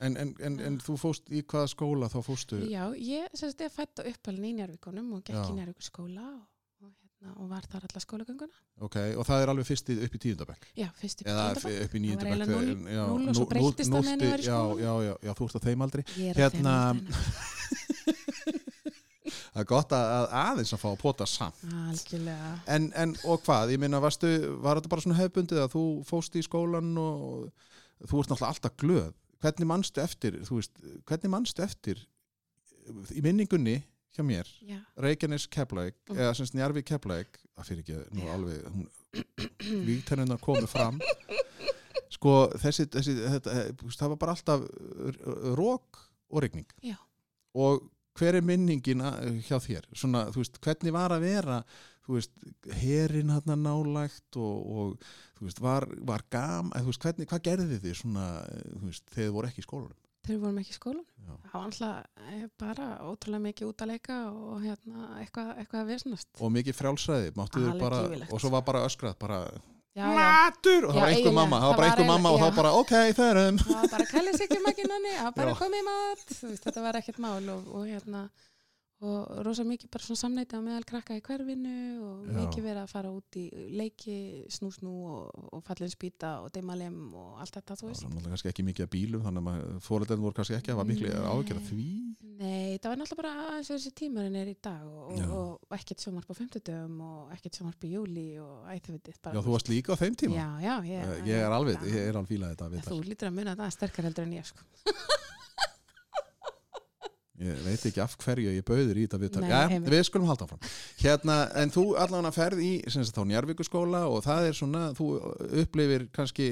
En, 0.07 0.17
en, 0.23 0.31
en, 0.49 0.57
en 0.69 0.79
þú 0.83 0.97
fóst 1.01 1.31
í 1.33 1.43
hvaða 1.47 1.69
skóla 1.73 2.09
þá 2.13 2.19
fóstu 2.27 2.59
Já, 2.69 2.85
ég 2.99 3.29
sem 3.35 3.51
sagt, 3.53 3.63
ég 3.67 3.73
fætt 3.75 4.03
á 4.03 4.03
uppalinn 4.11 4.49
í 4.51 4.55
Njárvíkonum 4.59 5.13
og 5.19 5.23
gekk 5.27 5.39
Já. 5.39 5.45
í 5.49 5.57
Njárvíkur 5.59 5.87
skóla 5.87 6.25
og, 6.33 6.43
og 6.83 6.91
hérna, 6.99 7.35
og 7.39 7.51
var 7.53 7.69
þar 7.71 7.87
alla 7.89 8.03
skólagönguna. 8.03 8.61
Ok, 8.83 8.97
og 9.17 9.27
það 9.29 9.43
er 9.45 9.53
alveg 9.53 9.69
fyrst 9.69 9.93
í- 9.95 9.99
upp 10.07 10.17
í 10.19 10.23
tíundabæk 10.27 10.63
já, 10.81 10.89
fyrst 10.99 11.23
upp 11.23 11.29
í 11.29 11.33
eða 11.33 11.45
tíunda 11.53 11.63
bekk. 11.63 11.85
upp 11.87 11.93
í 11.93 11.99
Það 11.99 12.05
níundabæk 12.07 12.33
var 12.33 12.63
eiginlega 12.63 12.97
já, 12.97 13.03
núll 13.13 13.29
og 13.29 13.39
svo 13.39 13.47
breyttist 13.53 13.93
það 13.93 14.07
meðan 14.09 14.25
ég 14.27 14.33
var 14.33 14.43
í 14.43 14.49
já, 14.49 14.57
skólanum. 14.59 14.83
já, 14.83 14.93
já, 15.07 15.15
já, 15.29 15.33
þú 15.39 15.49
ert 15.51 15.57
á 15.57 15.63
þeim 15.69 15.87
aldrei 15.87 16.05
Ég 16.17 16.27
er 16.27 16.33
á 16.33 16.39
þeim 16.39 16.43
Hérna- 16.43 16.79
aldrei, 16.91 18.23
það 19.53 19.61
er 19.63 19.69
gott 19.69 19.93
að, 19.93 20.11
að 20.17 20.27
aðeins 20.43 20.73
að 20.75 20.81
fá 20.83 20.87
að 20.91 21.01
pota 21.03 21.27
samt. 21.29 21.59
Algjörlega. 21.69 22.53
En, 22.73 22.87
en 22.99 23.13
og 23.29 23.43
hvað, 23.45 23.73
ég 23.75 23.81
minna, 23.83 24.01
var 24.03 24.15
þetta 24.17 24.91
bara 24.93 25.05
svona 25.05 25.19
hefbundið 25.21 25.61
að 25.67 25.75
þú 25.77 25.83
fóst 26.09 26.39
í 26.41 26.45
skólan 26.47 26.89
og 27.01 27.51
þú 28.09 28.23
ert 28.23 28.33
náttúrulega 28.33 28.53
alltaf 28.55 28.77
glöð 28.81 29.13
hvernig 29.43 29.67
manstu 29.69 30.01
eftir, 30.03 30.41
þú 30.47 30.59
veist 30.61 30.83
hvernig 31.09 31.31
manstu 31.33 31.63
eftir 31.65 32.01
í 33.15 33.23
minningunni 33.25 33.81
hjá 34.13 34.23
mér 34.27 34.49
Reykjanes 35.01 35.47
Keflæk, 35.49 35.95
Mm. 36.11 36.17
eða 36.19 36.35
sem 36.37 36.47
Njarvi 36.59 36.83
Keflæk 36.85 37.39
það 37.57 37.69
fyrir 37.69 37.83
ekki, 37.85 38.01
nú 38.17 38.29
alveg 38.29 38.65
hún, 38.69 38.89
vígtennunar 39.87 40.41
komu 40.41 40.67
fram. 40.69 40.99
Sko 42.15 42.49
þessi, 42.61 42.85
þessi 42.93 43.15
þetta, 43.17 43.55
eh, 43.57 43.73
það 43.97 44.09
var 44.13 44.19
bara 44.21 44.35
alltaf 44.37 44.67
rók 45.57 46.03
og 46.33 46.43
regning 46.45 46.67
og 47.55 47.87
hver 48.19 48.37
er 48.37 48.45
minningin 48.45 49.01
að- 49.01 49.41
hjá 49.49 49.57
þér, 49.65 49.87
svona, 49.97 50.27
þú 50.33 50.43
veist, 50.43 50.59
hvernig 50.61 50.93
var 50.93 51.11
að 51.17 51.25
vera 51.25 51.63
þú 52.07 52.19
veist, 52.19 52.33
herin 52.83 53.33
hann 53.35 53.65
nálægt 53.67 54.39
og, 54.41 54.71
og 54.77 55.11
þú 55.39 55.49
veist, 55.49 55.63
var, 55.63 55.89
var 56.07 56.25
gam, 56.33 56.73
þú 56.75 56.91
veist, 56.91 57.05
hvernig, 57.05 57.31
hvað 57.31 57.45
gerði 57.51 57.83
þið 57.83 57.99
svona, 58.03 58.29
eh, 58.47 58.65
þú 58.77 58.87
veist, 58.89 59.05
þegar 59.11 59.29
þið 59.29 59.37
voru 59.37 59.53
ekki 59.53 59.63
í 59.63 59.69
skólanum? 59.69 59.99
Þegar 60.23 60.37
við 60.37 60.43
vorum 60.45 60.59
ekki 60.61 60.73
í 60.73 60.79
Já. 61.23 61.33
það 61.51 61.55
var 61.55 61.65
alltaf 61.67 62.57
bara 62.63 62.89
ótrúlega 63.03 63.43
mikið 63.43 63.71
út 63.73 63.83
að 63.83 63.91
leika 63.91 64.19
og 64.31 64.61
hérna, 64.63 65.07
eitthvað, 65.19 65.49
eitthvað 65.59 65.81
að 65.81 65.91
vesnast 65.91 66.29
og 66.39 66.53
mikið 66.55 66.77
frjálsræði, 66.79 67.33
máttu 67.39 67.63
þið 67.65 67.81
bara 67.83 68.03
og 68.29 68.43
svo 68.43 68.53
var 68.55 68.63
bara 68.69 68.85
öskrað, 68.87 69.17
bara 69.19 69.41
já, 69.99 70.05
já, 70.07 70.13
matur! 70.15 70.87
Og 70.87 70.95
það 70.95 71.01
Já, 71.01 71.03
var 71.03 71.15
einhver 71.17 71.37
mamma, 71.41 71.59
það 71.59 71.73
var 71.73 71.81
bara 71.81 71.91
einhver 71.91 72.11
mamma 72.13 72.33
og 72.37 72.39
þá 72.39 72.61
bara 72.61 72.73
ok, 72.79 72.95
það 73.19 73.33
erum 73.33 73.59
það 73.65 73.81
var 73.81 73.93
bara 73.97 74.09
kælis 74.13 74.47
ekki 74.47 74.61
makinanni 74.63 75.17
það 75.17 75.27
var 75.27 75.37
bara 75.41 75.57
Já. 75.57 75.59
komið 75.65 75.85
mat. 75.91 76.25
Þú 76.31 76.53
veist, 76.53 76.65
þetta 76.69 76.87
var 76.87 77.01
ekkert 77.03 77.21
mál 77.27 77.43
og, 77.57 77.67
og 77.75 77.91
hérna 77.91 78.23
og 79.03 79.43
rosa 79.47 79.65
mikið 79.67 79.91
bara 79.93 80.07
svona 80.07 80.21
samneiti 80.21 80.59
á 80.59 80.61
meðal 80.63 80.87
krakka 80.87 81.17
í 81.19 81.23
hverfinu 81.27 81.75
og 82.07 82.27
Já. 82.29 82.35
mikið 82.39 82.67
verið 82.69 82.81
að 82.85 82.93
fara 82.93 83.11
út 83.13 83.39
í 83.41 83.45
leiki 83.75 84.17
snúsnú 84.53 84.93
og, 85.11 85.49
og 85.57 85.65
fallin 85.67 85.91
spýta 85.93 86.33
og 86.45 86.53
deimalem 86.55 86.99
og 87.19 87.41
allt 87.43 87.59
þetta 87.59 87.77
þú 87.79 87.83
það 87.83 87.93
veist. 87.93 88.05
var 88.05 88.13
náttúrulega 88.13 88.35
kannski 88.37 88.53
ekki 88.53 88.67
mikið 88.69 88.87
að 88.87 88.93
bílum 88.95 89.25
þannig 89.27 89.51
að 89.53 89.73
fóröldarinn 89.87 90.27
voru 90.27 90.39
kannski 90.39 90.59
ekki 90.59 90.73
að 90.73 90.79
hafa 90.79 90.89
miklu 90.93 91.13
ágjörð 91.33 91.67
því. 91.71 91.89
Nei, 92.43 92.79
það 92.79 92.89
var 92.93 93.01
náttúrulega 93.03 93.23
bara 93.23 93.47
aðeins 93.49 93.73
þessi 93.73 93.95
tímarinn 94.03 94.39
er 94.43 94.53
í 94.53 94.57
dag 94.63 94.87
og, 94.87 95.11
og, 95.19 95.57
og 95.67 95.77
ekkert 95.79 96.05
sjómarp 96.07 96.31
á 96.31 96.35
50 96.39 97.03
og 97.09 97.35
ekkert 97.37 97.59
sjómarp 97.59 97.87
í 97.87 97.93
júli 97.97 98.27
og 98.43 98.71
æþuvitið 98.73 99.19
já, 99.33 99.41
þú 99.43 99.57
varst 99.57 99.71
líka 99.73 99.95
á 99.95 100.01
þeim 100.01 100.19
tíma. 100.19 100.39
Já, 100.39 100.49
já, 100.63 100.75
ég, 100.89 101.03
Eh, 101.03 101.27
ég 101.27 101.43
er 101.43 101.53
alveg, 101.55 101.83
ég 101.89 102.09
er 102.09 102.17
alveg 102.19 102.31
fílað 102.31 102.55
þetta. 102.55 102.85
Þú 102.87 103.01
lítur 103.07 103.29
að 103.31 103.37
muna 103.39 103.53
þetta 103.57 103.75
sterkar 103.77 104.09
heldur 104.09 104.27
en 104.29 104.37
ég 107.43 107.61
veit 107.67 107.85
ekki 107.89 108.03
af 108.05 108.17
hverju 108.23 108.55
ég 108.55 108.65
bauður 108.67 108.99
í 109.01 109.05
þetta 109.07 109.21
viðtal. 109.23 109.45
Ja, 109.51 109.63
við 109.73 110.05
skulum 110.09 110.31
halda 110.31 110.47
áfram. 110.47 110.63
Hérna, 111.03 111.37
en 111.63 111.75
þú 111.75 111.85
allan 112.03 112.29
að 112.29 112.39
ferð 112.39 112.63
í 112.65 112.73
sagt, 112.87 113.17
þá 113.17 113.23
Njarvíkuskóla 113.31 114.05
og 114.11 114.25
það 114.27 114.49
er 114.49 114.59
svona 114.59 114.85
þú 114.99 115.09
upplifir 115.63 116.07
kannski 116.15 116.49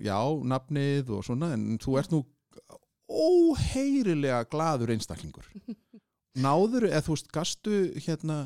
já, 0.00 0.18
nafnið 0.54 1.14
og 1.16 1.26
svona 1.28 1.52
en 1.56 1.78
þú 1.82 1.96
ert 2.00 2.14
nú 2.14 2.24
óheyrilega 3.10 4.44
glaður 4.50 4.94
einstaklingur. 4.94 5.46
Náður, 6.44 6.88
eða 6.92 7.04
þú 7.06 7.16
veist, 7.16 7.32
gastu 7.34 7.78
hérna 8.06 8.44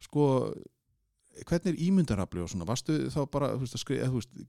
sko 0.00 0.26
hvernig 1.46 1.74
er 1.74 1.82
ímyndarafli 1.88 2.42
og 2.42 2.50
svona? 2.50 2.68
Varstu 2.68 2.96
þá 3.12 3.20
bara, 3.32 3.52
þú 3.54 3.64
veist, 3.64 3.76
að 3.76 3.84
skrifa 3.84 4.10
þú 4.10 4.20
veist, 4.20 4.42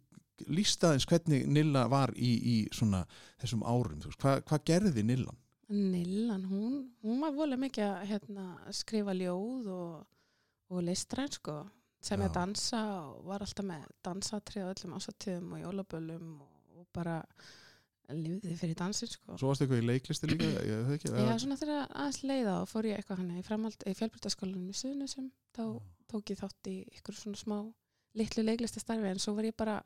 lístaðins 0.50 1.08
hvernig 1.10 1.46
Nilla 1.50 1.86
var 1.92 2.14
í, 2.18 2.32
í 2.42 2.58
svona 2.74 3.04
þessum 3.42 3.66
árum, 3.66 4.02
þú 4.02 4.12
veist, 4.12 4.22
hvað, 4.22 4.44
hvað 4.50 4.66
gerði 4.72 5.06
Nillan? 5.06 5.40
Nillan, 5.72 6.44
hún, 6.52 6.74
hún 7.06 7.22
var 7.24 7.32
volið 7.36 7.62
mikið 7.64 7.86
að 7.88 8.10
hérna, 8.10 8.46
skrifa 8.76 9.16
ljóð 9.16 9.70
og, 9.72 9.94
og 10.72 10.84
listræn 10.84 11.32
sko, 11.32 11.62
sem 12.04 12.20
Já. 12.20 12.28
að 12.28 12.36
dansa 12.36 12.82
og 13.06 13.26
var 13.30 13.46
alltaf 13.46 13.68
með 13.68 13.88
dansatrið 14.04 14.68
á 14.68 14.72
öllum 14.74 14.96
ásatíðum 14.98 15.56
og 15.56 15.64
jólaböllum 15.64 16.30
og, 16.44 16.54
og 16.82 16.88
bara 16.96 17.22
lifði 18.12 18.56
fyrir 18.60 18.78
dansin 18.80 19.12
sko. 19.12 19.38
Svo 19.40 19.52
varstu 19.52 19.66
eitthvað 19.66 19.84
í 19.84 19.88
leiklisti 19.88 20.30
líka, 20.32 20.52
ég 20.68 20.94
ekki 20.98 21.12
Já, 21.14 21.36
svona 21.40 21.60
þegar 21.62 21.84
aðeins 21.88 22.22
leiða 22.28 22.56
og 22.60 22.70
fór 22.72 22.90
ég 22.90 23.00
eitthvað 23.00 23.22
hann 23.22 23.34
í 23.40 23.46
framhald 23.48 23.86
í 23.88 23.96
fjölbrytaskólanum 23.96 24.70
í 24.72 24.78
Suðunisum 24.78 25.30
þá 25.56 25.64
tók 26.12 26.34
ég 26.34 26.42
þátt 26.42 26.72
í 26.72 26.78
ykkur 26.98 27.16
svona 27.16 27.40
smá 27.40 27.60
litlu 28.20 28.44
leiklistastarfi 28.44 29.08
en 29.08 29.22
svo 29.24 29.38
var 29.38 29.48
ég 29.48 29.56
bara 29.56 29.78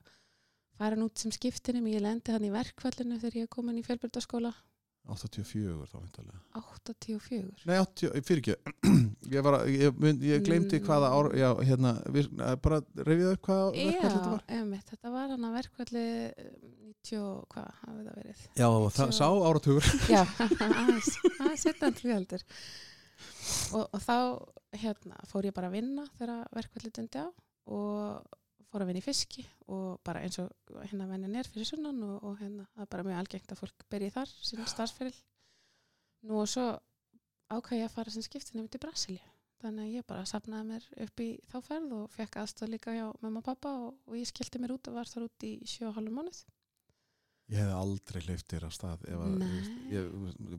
farin 0.79 1.05
út 1.05 1.21
sem 1.21 1.33
skiptinum 1.33 1.85
ég 1.91 2.01
lendi 2.01 2.33
hann 2.33 2.47
í 2.47 2.53
verkfallinu 2.53 3.19
þegar 3.21 3.43
ég 3.43 3.51
kom 3.53 3.69
inn 3.69 3.83
í 3.83 3.85
fjölbrytaskóla 3.85 4.55
84 5.13 5.85
þá 5.91 5.95
veintalega 6.01 6.39
84 6.55 7.65
Nei, 7.69 7.77
80, 7.81 8.21
fyrir 8.25 8.41
ekki 8.41 8.55
ég, 9.35 9.43
var, 9.45 9.57
að- 9.59 9.69
ég, 9.75 9.99
mynd, 10.01 10.23
ég 10.25 10.43
gleymdi 10.45 10.79
Mm. 10.79 10.85
hvaða 10.87 11.11
ár 11.17 11.29
já, 11.37 11.49
hérna, 11.69 11.91
við, 12.15 12.29
eh, 12.41 12.55
bara 12.65 12.79
reyfið 12.97 13.31
upp 13.35 13.41
hvað 13.49 13.61
verkfall 13.75 14.09
þetta 14.15 14.23
Já, 14.25 14.31
var. 14.31 14.43
emitt, 14.59 14.89
þetta 14.93 15.11
var 15.15 15.29
hann 15.35 15.45
að 15.49 15.55
verkvalli 15.59 16.05
90, 16.95 17.21
og 17.21 17.45
hvað 17.53 17.69
hafði 17.83 18.05
það 18.07 18.19
verið? 18.21 18.43
Já, 18.57 18.67
og 18.69 18.87
það, 18.95 19.11
Sjö- 19.11 19.17
sá 19.19 19.27
áratugur. 19.49 19.89
Já, 20.15 20.23
aðeins, 20.65 21.11
því 22.01 22.13
heldur. 22.15 22.45
Og, 23.77 23.83
og 23.93 24.01
þá 24.01 24.15
hérna, 24.81 25.19
fór 25.29 25.45
ég 25.47 25.53
bara 25.55 25.69
að 25.69 25.77
vinna 25.77 26.07
þegar 26.17 26.47
verkvalli 26.57 26.91
dundi 26.97 27.21
á 27.21 27.27
og 27.65 28.41
fór 28.75 28.83
að 28.83 28.91
vinna 28.91 28.99
í 28.99 29.05
fiski 29.05 29.45
og 29.71 30.01
bara 30.03 30.25
eins 30.25 30.39
og 30.43 30.51
hérna 30.83 31.07
venjan 31.07 31.37
er 31.39 31.47
fyrir 31.47 31.69
sunnan 31.69 32.01
og, 32.03 32.17
og 32.27 32.41
hérna 32.41 32.65
það 32.73 32.83
er 32.83 32.89
bara 32.91 33.05
mjög 33.07 33.21
algengt 33.21 33.53
að 33.53 33.61
fólk 33.61 33.85
byrji 33.93 34.11
þar 34.17 34.33
sín 34.49 34.67
starfsferil. 34.67 35.15
Nú 36.27 36.41
og 36.41 36.49
svo 36.51 36.65
ákvæði 37.53 37.79
ég 37.79 37.87
að 37.87 37.95
fara 37.95 38.11
sem 38.11 38.25
skiptin 38.25 38.59
yfir 38.59 38.73
til 38.73 38.83
Brasilíu. 38.83 39.31
Þannig 39.63 39.85
að 39.85 39.95
ég 39.95 40.07
bara 40.09 40.27
sapnaði 40.27 40.67
mér 40.73 40.87
upp 41.05 41.21
í 41.23 41.29
þá 41.49 41.55
ferð 41.63 41.93
og 41.95 42.11
fekk 42.13 42.35
aðstöð 42.41 42.73
líka 42.73 42.93
hjá 42.97 43.05
mamma 43.23 43.39
og 43.39 43.47
pappa 43.47 43.71
og, 43.85 43.95
og 44.05 44.17
ég 44.19 44.27
skildi 44.27 44.59
mér 44.61 44.75
út 44.75 44.89
og 44.91 44.99
var 44.99 45.09
þar 45.09 45.29
út 45.29 45.47
í 45.47 45.55
og 45.87 45.95
hálfum 45.95 46.19
mánuð 46.19 46.41
Ég 47.45 47.61
hef 47.61 47.75
aldrei 47.77 48.23
hleyft 48.25 48.47
þér 48.49 48.63
að 48.65 48.71
stað 48.73 49.03
ef 49.05 49.19
að, 49.21 49.43
ég, 49.91 50.05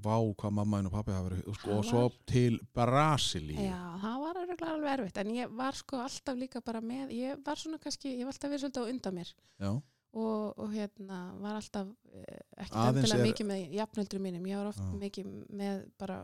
Vá 0.05 0.15
hvað 0.39 0.53
mamma 0.55 0.79
og 0.87 0.93
pappi 0.95 1.15
hafa 1.17 1.27
verið 1.27 1.49
sko, 1.59 1.73
og 1.75 1.89
svo 1.89 2.03
til 2.31 2.61
Brasilíu. 2.77 3.59
Já, 3.59 3.81
það 4.05 4.23
var 4.23 4.39
alveg 4.45 4.93
erfitt 4.93 5.19
en 5.25 5.33
ég 5.35 5.57
var 5.59 5.79
sko 5.79 5.99
alltaf 6.05 6.39
líka 6.39 6.63
bara 6.63 6.85
með 6.85 7.11
ég 7.17 7.43
var 7.47 7.59
svona 7.59 7.81
kannski, 7.83 8.15
ég 8.21 8.29
var 8.29 8.37
alltaf 8.37 8.53
verið 8.53 8.69
svolítið 8.69 8.87
á 8.87 8.91
undan 8.93 9.19
mér. 9.19 9.33
Já, 9.59 9.73
og, 10.17 10.59
og 10.63 10.77
hérna 10.77 11.21
var 11.43 11.59
alltaf 11.59 11.91
eh, 12.15 12.43
ekki 12.63 12.79
Aðeins 12.85 13.03
endilega 13.03 13.27
mikið 13.31 13.51
með 13.51 13.75
jafnöldur 13.81 14.23
mínum, 14.23 14.47
ég 14.49 14.61
var 14.63 14.71
oft 14.71 14.85
Já. 14.85 14.93
mikið 15.03 15.33
með 15.59 15.83
bara 16.01 16.21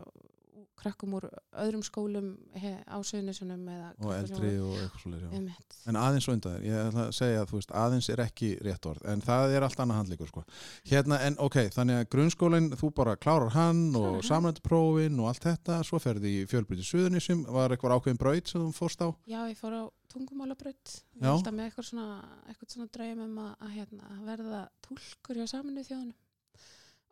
krakkum 0.79 1.15
úr 1.17 1.27
öðrum 1.63 1.83
skólum 1.85 2.29
he, 2.59 2.73
á 2.83 2.97
Suðunisunum 3.05 3.67
eða 3.73 3.89
og 3.99 4.13
eldri 4.15 4.51
og 4.63 4.75
eitthvað 4.79 5.03
svo 5.03 5.31
um, 5.37 5.47
En 5.89 5.99
aðeins 5.99 6.27
þér, 6.27 6.63
ég 6.65 6.79
ætla 6.87 7.05
að 7.07 7.15
segja 7.17 7.41
að 7.43 7.53
veist, 7.53 7.73
aðeins 7.83 8.09
er 8.13 8.23
ekki 8.23 8.51
rétt 8.65 8.87
orð, 8.89 9.03
en 9.13 9.23
það 9.23 9.55
er 9.57 9.67
allt 9.67 9.83
annað 9.83 9.99
handlíkur 10.01 10.31
sko. 10.31 10.45
Hérna, 10.89 11.19
en 11.27 11.37
ok, 11.43 11.59
þannig 11.75 11.99
að 12.01 12.09
grunnskólinn, 12.15 12.71
þú 12.79 12.91
bara 12.99 13.17
klárar 13.19 13.53
hann 13.57 13.83
og 13.99 14.21
samræntuprófin 14.27 15.19
og 15.19 15.31
allt 15.31 15.47
þetta, 15.49 15.81
svo 15.87 15.99
ferði 16.03 16.37
í 16.39 16.47
fjölbrytið 16.49 16.89
Suðunisum, 16.89 17.45
var 17.51 17.75
eitthvað 17.75 17.97
ákveðin 17.97 18.21
braut 18.23 18.51
sem 18.51 18.63
þú 18.63 18.71
fórst 18.77 19.03
á? 19.03 19.09
Já, 19.27 19.39
ég 19.51 19.59
fór 19.59 19.75
á 19.75 19.83
tungumálabraut. 20.13 20.97
Ég 21.17 21.23
var 21.25 21.37
alltaf 21.37 21.55
með 21.55 21.69
eitthvað 21.69 21.89
svona, 21.89 22.19
svona 22.67 22.91
draum 22.93 23.23
um 23.27 23.39
að, 23.43 23.53
að 23.65 23.77
hérna, 23.79 24.19
verða 24.27 24.67
túlkur 24.85 25.39
hjá 25.41 25.47
saminu 25.49 25.85
þjóðunum 25.87 26.19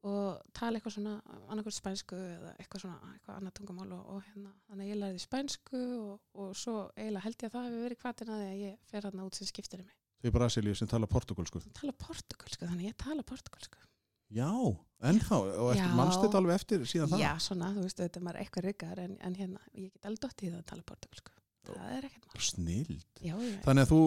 og 0.07 0.39
tala 0.57 0.79
eitthvað 0.79 0.95
svona 0.95 1.15
annarkvæmt 1.51 1.75
spænsku 1.77 2.17
eða 2.17 2.53
eitthvað 2.57 2.83
svona 2.85 3.11
eitthvað 3.13 3.35
annað 3.37 3.55
tungumál 3.59 3.91
og, 3.93 4.07
og 4.15 4.23
hérna 4.25 4.53
þannig 4.69 4.85
að 4.87 4.91
ég 4.91 4.99
lærði 5.01 5.21
spænsku 5.21 5.81
og, 6.01 6.15
og 6.41 6.55
svo 6.57 6.77
eiginlega 6.95 7.25
held 7.27 7.37
ég 7.37 7.49
að 7.49 7.55
það 7.57 7.67
hefur 7.67 7.83
verið 7.85 8.01
því 8.41 8.47
að 8.47 8.63
ég 8.63 8.79
fer 8.89 9.07
hérna 9.07 9.27
út 9.27 9.37
sem 9.37 9.49
skiptir 9.49 9.83
mig 9.85 9.97
Þau 10.21 10.29
í 10.29 10.33
Brasilíu 10.35 10.77
sem 10.77 10.89
tala 10.89 11.07
portugalsku. 11.09 11.61
tala 11.73 11.93
portugalsku, 11.97 12.65
þannig 12.65 12.91
ég 12.91 12.97
tala 13.01 13.25
portugalsku 13.25 13.81
Já, 14.31 14.47
ennþá, 15.03 15.37
og 15.59 15.69
eftir, 15.73 15.83
Já. 15.83 15.95
mannst 15.97 16.21
þetta 16.23 16.39
alveg 16.39 16.55
eftir 16.55 16.83
síðan 16.87 17.09
það? 17.11 17.23
já, 17.25 17.31
svona, 17.43 17.71
þú 17.75 17.81
veist, 17.83 17.97
þetta 17.99 18.19
er 18.19 18.23
maður 18.23 18.41
eitthvað 18.45 18.67
ryggar 18.69 19.01
en, 19.03 19.15
en 19.19 19.33
hérna, 19.35 19.63
ég 19.75 19.89
get 19.91 20.07
alveg 20.07 20.21
dott 20.23 20.43
í 20.45 20.51
það 20.51 20.61
að 20.61 20.69
tala 20.71 20.85
portugalsku 20.87 21.33
það 21.67 21.89
er 21.97 22.07
ekkert 22.07 22.27
mál 22.29 22.45
Snild. 22.45 23.03
Þannig 23.65 23.83
að 23.85 23.91
þú, 23.91 23.99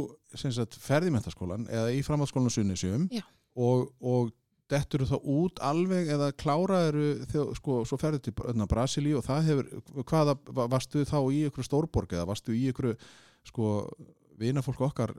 sem 0.43 0.55
sagt, 0.55 0.79
ferði 0.83 1.11
í 1.11 1.15
mentaskólan 1.15 1.67
eða 1.71 1.93
í 1.95 2.01
framhaldsskólan 2.07 2.55
Suðunisum 2.55 3.05
Já. 3.15 3.23
og, 3.61 3.93
og 4.01 4.33
dettur 4.73 5.05
þá 5.09 5.17
út 5.21 5.61
alveg 5.61 6.09
eða 6.15 6.31
kláraður 6.41 6.97
þegar, 7.29 7.51
sko, 7.59 7.79
svo 7.85 7.99
ferði 8.01 8.21
til 8.25 8.35
öðna, 8.49 8.67
Brasilíu 8.71 9.19
og 9.21 9.27
það 9.27 9.49
hefur, 9.51 9.69
hvaða, 10.09 10.35
va- 10.57 10.69
varstu 10.73 11.05
þá 11.05 11.19
í 11.37 11.43
ykkur 11.51 11.67
stórborg 11.69 12.15
eða 12.17 12.29
varstu 12.31 12.55
í 12.57 12.63
ykkur 12.73 12.95
sko, 13.45 13.69
vinafólk 14.41 14.81
okkar 14.89 15.13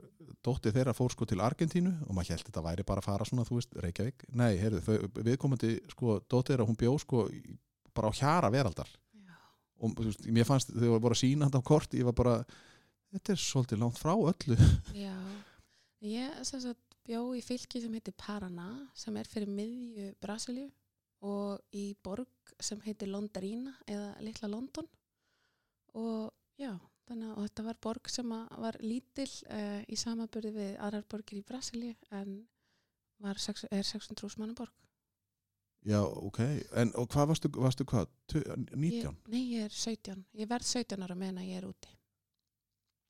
dótti 0.44 0.70
þeirra 0.74 0.92
fór 0.94 1.10
sko 1.14 1.24
til 1.30 1.38
Argentínu 1.42 1.92
og 2.08 2.12
maður 2.14 2.34
held 2.36 2.46
þetta 2.50 2.64
væri 2.66 2.84
bara 2.86 3.02
að 3.02 3.08
fara 3.08 3.24
svona, 3.26 3.46
þú 3.46 3.56
veist, 3.60 3.72
Reykjavík. 3.82 4.26
Nei, 4.36 4.52
heyrðu, 4.60 4.82
þau, 4.84 5.22
viðkomandi, 5.26 5.70
sko, 5.94 6.18
dótti 6.30 6.52
þeirra 6.52 6.66
hún 6.68 6.78
bjó 6.78 6.92
sko 7.02 7.24
bara 7.96 8.10
á 8.10 8.18
hjara 8.18 8.50
veraldar. 8.52 8.90
Já. 9.16 9.34
og 9.80 9.94
þú 9.96 10.08
veist, 10.10 10.26
mér 10.36 10.46
fannst 10.48 10.70
þegar 10.74 11.00
voru 11.06 11.16
að 11.16 11.22
sína 11.22 11.48
þetta 11.48 11.62
á 11.62 11.70
kort 11.70 11.94
ég 11.96 12.04
var 12.10 12.16
bara, 12.18 12.36
þetta 13.14 13.32
er 13.34 13.40
svolítið 13.46 13.80
langt 13.82 13.98
frá 14.02 14.12
öllu. 14.18 14.58
Já, 14.94 15.14
ég 16.06 16.42
sem 16.46 16.60
sagt 16.66 16.82
bjó 17.06 17.20
í 17.38 17.42
fylki 17.44 17.80
sem 17.82 17.94
heitir 17.96 18.14
Paraná 18.18 18.66
sem 18.98 19.16
er 19.20 19.28
fyrir 19.30 19.48
miðju 19.52 20.10
Brasilíu 20.22 20.68
og 21.26 21.62
í 21.76 21.86
borg 22.04 22.52
sem 22.60 22.80
heitir 22.84 23.08
Londarína 23.08 23.72
eða 23.88 24.10
Litla 24.24 24.50
London 24.52 24.88
og 25.96 26.32
já, 26.60 26.72
þannig 27.08 27.30
að 27.32 27.46
þetta 27.46 27.64
var 27.70 27.78
borg 27.86 28.10
sem 28.12 28.34
var 28.60 28.76
lítil 28.84 29.28
uh, 29.48 29.80
í 29.88 29.96
samaburði 29.96 30.52
við 30.56 30.74
aðrar 30.84 31.06
borgir 31.08 31.40
í 31.40 31.46
Brasilíu 31.48 31.94
en 32.10 32.36
var, 33.24 33.38
sex- 33.40 33.64
er 33.72 33.82
600 33.86 34.36
manna 34.42 34.54
borg. 34.58 34.74
já, 35.86 36.02
ok, 36.02 36.40
en 36.82 36.90
og 37.00 37.08
hvað 37.14 37.30
varstu, 37.32 37.50
varstu 37.56 37.86
hvað, 37.88 38.10
Tu- 38.28 38.42
19? 38.74 38.90
Ég, 38.92 39.06
nei, 39.32 39.42
ég 39.54 39.68
er 39.70 39.72
17. 39.72 40.24
Ég 40.36 40.48
verð 40.50 40.66
17 40.68 41.02
ára 41.06 41.14
meðan 41.16 41.44
ég 41.46 41.56
er 41.62 41.68
úti. 41.68 41.92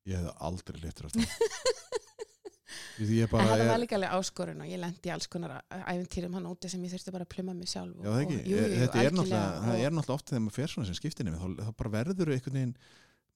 Ég 0.06 0.20
hefði 0.20 0.34
aldrei 0.46 0.78
það 0.84 1.10
Því 1.16 1.24
ég 1.26 1.86
En 2.96 3.28
bara 3.30 3.46
þetta 3.50 3.64
er, 3.64 3.70
var 3.70 3.80
líka 3.82 3.96
alveg 3.98 4.14
áskorun 4.16 4.60
og 4.64 4.68
ég 4.70 4.80
lendi 4.80 5.10
alls 5.12 5.26
konar 5.32 5.56
æfintýrum 5.70 6.36
hann 6.38 6.46
úti 6.50 6.70
sem 6.72 6.82
ég 6.86 6.92
þurfti 6.94 7.12
bara 7.12 7.26
að 7.26 7.32
pluma 7.34 7.54
mig 7.54 7.68
sjálf. 7.68 7.96
Já, 8.00 8.08
það 8.08 8.22
og, 8.26 8.32
jú, 8.32 8.56
jú, 8.56 8.62
þetta 8.82 9.02
er 9.02 9.16
náttúrulega, 9.16 9.50
það 9.66 9.74
og- 9.74 9.84
er 9.86 9.96
náttúrulega 9.98 10.16
oft 10.20 10.30
þegar 10.30 10.44
maður 10.46 10.56
fer 10.60 10.72
svona 10.72 10.86
sem 10.86 10.94
skiptinni 11.00 11.34
þá, 11.36 11.46
þá 11.66 11.72
bara 11.76 11.90
verður 11.98 12.32
einhvern 12.36 12.56
veginn 12.60 12.76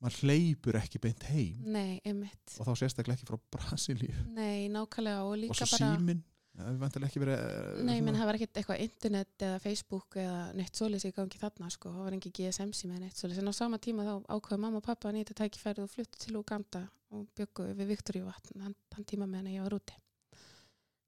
maður 0.01 0.19
hleypur 0.25 0.79
ekki 0.81 0.99
beint 1.05 1.23
heim. 1.29 1.57
Nei, 1.77 2.01
og 2.07 2.67
þá 2.67 2.73
sérstaklega 2.81 3.19
ekki 3.19 3.29
frá 3.29 3.39
Brasilíu. 3.53 4.15
Nei, 4.33 4.69
nákvæmlega 4.73 5.27
og 5.29 5.37
líka 5.43 5.53
og 5.53 5.61
bara 5.61 5.81
síminn 5.99 6.23
það 6.57 6.67
hefur 6.67 6.81
vantilega 6.83 7.11
ekki 7.11 7.23
verið 7.23 7.43
eh, 7.45 7.81
Nei, 7.87 7.97
menn 8.05 8.19
það 8.19 8.31
var 8.31 8.39
ekkert 8.39 8.61
eitthvað 8.61 8.85
internet 8.87 9.47
eða 9.47 9.63
Facebook 9.65 10.19
eða 10.21 10.43
neitt 10.59 10.81
svoleiðis 10.81 11.09
í 11.09 11.15
gangi 11.17 11.41
þarna 11.41 11.71
sko, 11.75 11.95
það 11.95 12.07
var 12.09 12.19
engin 12.19 12.37
GSM 12.39 12.75
síma 12.77 12.97
eða 12.97 13.07
neitt 13.07 13.21
svoleiðis. 13.21 13.43
En 13.43 13.53
á 13.53 13.61
sama 13.61 13.81
tíma 13.83 14.07
þá 14.09 14.15
ákveðu 14.37 14.63
mamma 14.67 14.83
og 14.83 14.87
pappa 14.87 15.11
að 15.11 15.19
nýta 15.19 15.39
tækifærið 15.41 15.87
og 15.87 15.93
fluttu 15.95 16.23
til 16.25 16.37
Uganda 16.41 16.85
og 17.15 17.27
byggu 17.39 17.73
við 17.79 17.93
Viktoríu 17.95 18.27
vatn 18.29 18.67
hann, 18.67 18.79
tíma 19.07 19.27
meðan 19.31 19.55
ég 19.55 19.67
var 19.67 19.79
úti 19.79 19.97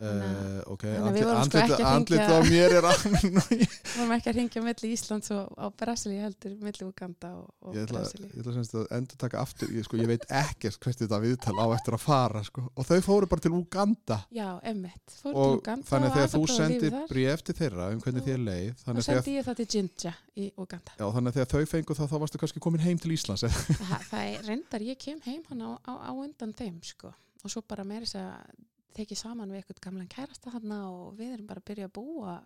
Uh, 0.03 0.57
ok, 0.73 0.81
þannig 0.83 1.05
að 1.07 1.15
við 1.15 1.27
vorum 1.29 1.45
sko 1.47 1.61
andlit, 1.87 2.21
að 2.25 2.33
á 2.35 2.41
mér 2.49 2.73
er 2.75 2.87
annað 2.91 3.27
Við 3.53 3.93
vorum 3.95 4.15
ekki 4.17 4.31
að 4.33 4.39
ringja 4.41 4.63
milli 4.65 4.89
Íslands 4.97 5.31
og 5.37 5.53
á 5.55 5.67
Brasilíu 5.79 6.25
heldur 6.25 6.57
milli 6.59 6.87
Uganda 6.89 7.31
og, 7.39 7.53
og 7.63 7.77
ég 7.77 7.85
ætla, 7.87 8.01
Brasilíu. 8.01 8.31
ég 8.33 8.41
ætla 8.43 8.55
semst 8.57 8.75
að 8.81 8.89
endur 8.99 9.21
taka 9.23 9.43
aftur 9.45 9.71
ég, 9.71 9.87
sko, 9.87 10.01
ég 10.01 10.11
veit 10.11 10.27
ekkert 10.27 10.81
hvert 10.83 11.05
þetta 11.05 11.21
viðtal 11.23 11.55
á 11.55 11.67
eftir 11.77 11.95
að 11.95 12.03
fara 12.03 12.43
sko. 12.49 12.65
og 12.75 12.89
þau 12.89 12.99
fóru 13.07 13.29
bara 13.31 13.45
til 13.47 13.55
Uganda 13.55 14.19
Já, 14.35 14.49
emmitt, 14.73 15.15
fór 15.21 15.39
til 15.39 15.47
Uganda 15.61 15.91
þannig 15.93 16.11
að 16.11 16.19
þegar 16.19 16.35
þú 16.35 16.43
sendir 16.57 16.99
bréf 17.13 17.47
til 17.47 17.57
þeirra 17.63 17.89
um 17.95 18.03
hvernig 18.03 18.25
Og- 18.25 18.29
þér 18.33 18.45
leið 18.49 18.75
að, 18.75 18.83
þegar, 18.91 19.07
sendi 19.07 19.37
ég 19.39 19.49
það 19.53 19.63
til 19.63 19.69
Jinja 19.77 20.15
í 20.35 20.49
Uganda 20.57 20.99
já, 20.99 21.07
þannig 21.07 21.31
að 21.31 21.39
þegar 21.39 21.53
þau 21.55 21.73
fengu 21.77 21.99
það 22.01 22.11
þá 22.11 22.19
varstu 22.27 22.43
kannski 22.43 22.65
komin 22.67 22.83
heim 22.89 22.99
til 22.99 23.15
Íslands 23.15 23.47
það, 23.47 24.19
er 24.19 24.43
reyndar, 24.51 24.83
ég 24.83 24.99
kem 24.99 25.23
heim 25.31 25.47
hann 25.53 25.63
á, 25.63 25.71
á, 25.87 25.93
á 26.09 26.11
undan 26.11 26.51
þeim 26.59 26.83
sko. 26.83 27.15
Og 27.43 27.51
svo 27.51 27.63
bara 27.67 27.83
meiri 27.87 28.07
þess 28.07 28.21
að 28.21 28.61
tekið 28.97 29.19
saman 29.23 29.51
við 29.53 29.63
eitthvað 29.63 29.81
gamlan 29.87 30.11
kærasta 30.13 30.53
hann 30.55 30.75
og 30.79 31.17
við 31.19 31.35
erum 31.37 31.49
bara 31.49 31.63
að 31.63 31.69
byrja 31.73 31.89
að 31.89 31.95
búa 31.99 32.37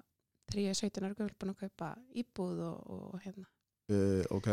3-17 0.53 1.03
ára 1.07 1.17
gömul 1.19 1.35
búin 1.41 1.53
að 1.53 1.61
kaupa 1.65 1.91
íbúð 2.23 2.61
og, 2.69 2.97
og 3.11 3.21
hérna. 3.25 3.47
Uh, 3.91 4.23
ok, 4.35 4.49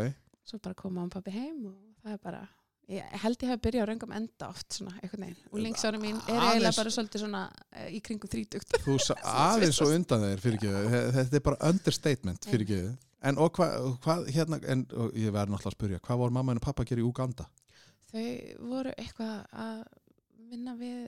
svo 0.46 0.58
bara 0.62 0.74
koma 0.78 1.02
hann 1.04 1.10
pappi 1.14 1.34
heim 1.34 1.64
og 1.70 1.78
það 2.04 2.16
er 2.16 2.20
bara 2.22 2.42
ég 2.90 3.14
held 3.22 3.40
ég 3.46 3.48
hef 3.54 3.60
byrjað 3.64 3.86
á 3.86 3.90
röngum 3.92 4.12
enda 4.18 4.48
oft 4.52 4.74
svona 4.76 4.92
einhvern 5.00 5.22
veginn. 5.24 5.38
Og 5.54 5.62
lengsára 5.64 6.00
mín 6.02 6.18
er 6.28 6.34
Aðeins- 6.34 6.50
eiginlega 6.50 6.76
bara 6.82 6.92
svolítið 6.98 7.22
svona 7.24 7.42
eh, 7.72 7.88
í 7.96 8.00
kringum 8.04 8.30
þrítugt. 8.34 8.76
Þú 8.84 8.96
sa- 9.00 9.16
aðeins 9.54 9.80
og 9.80 9.94
undan 9.94 10.26
þeir 10.26 10.42
fyrirgeðu, 10.44 10.82
þetta 11.16 11.38
er 11.40 11.44
bara 11.48 11.70
understatement 11.70 12.50
fyrirgeðu, 12.50 12.92
en 13.24 13.38
og 13.40 13.54
hvað 13.56 13.86
hva, 14.04 14.16
hérna, 14.36 14.58
en 14.68 14.84
og 14.92 15.14
ég 15.16 15.32
verð 15.32 15.54
náttúrulega 15.54 15.72
að 15.72 15.78
spyrja 15.78 16.02
hvað 16.04 16.20
voru 16.20 16.36
mamma 16.36 16.52
en 16.52 16.60
pappa 16.66 16.84
að 16.84 16.90
gera 16.92 17.00
í 17.00 17.06
Uganda 17.08 17.46
þau 18.10 18.24
voru 18.68 18.92
eitthvað 19.00 19.38
að 19.64 19.78
vinna 20.52 20.74
við 20.76 20.98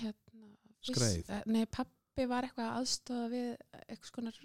hérna 0.00 0.50
Skreið. 0.82 1.30
eh, 1.30 1.42
nei, 1.46 1.64
pappi 1.66 2.26
var 2.30 2.46
eitthvað 2.46 2.68
að 2.68 2.78
aðstofa 2.80 3.28
við 3.32 3.48
eitthvað 3.82 4.10
skonar 4.10 4.38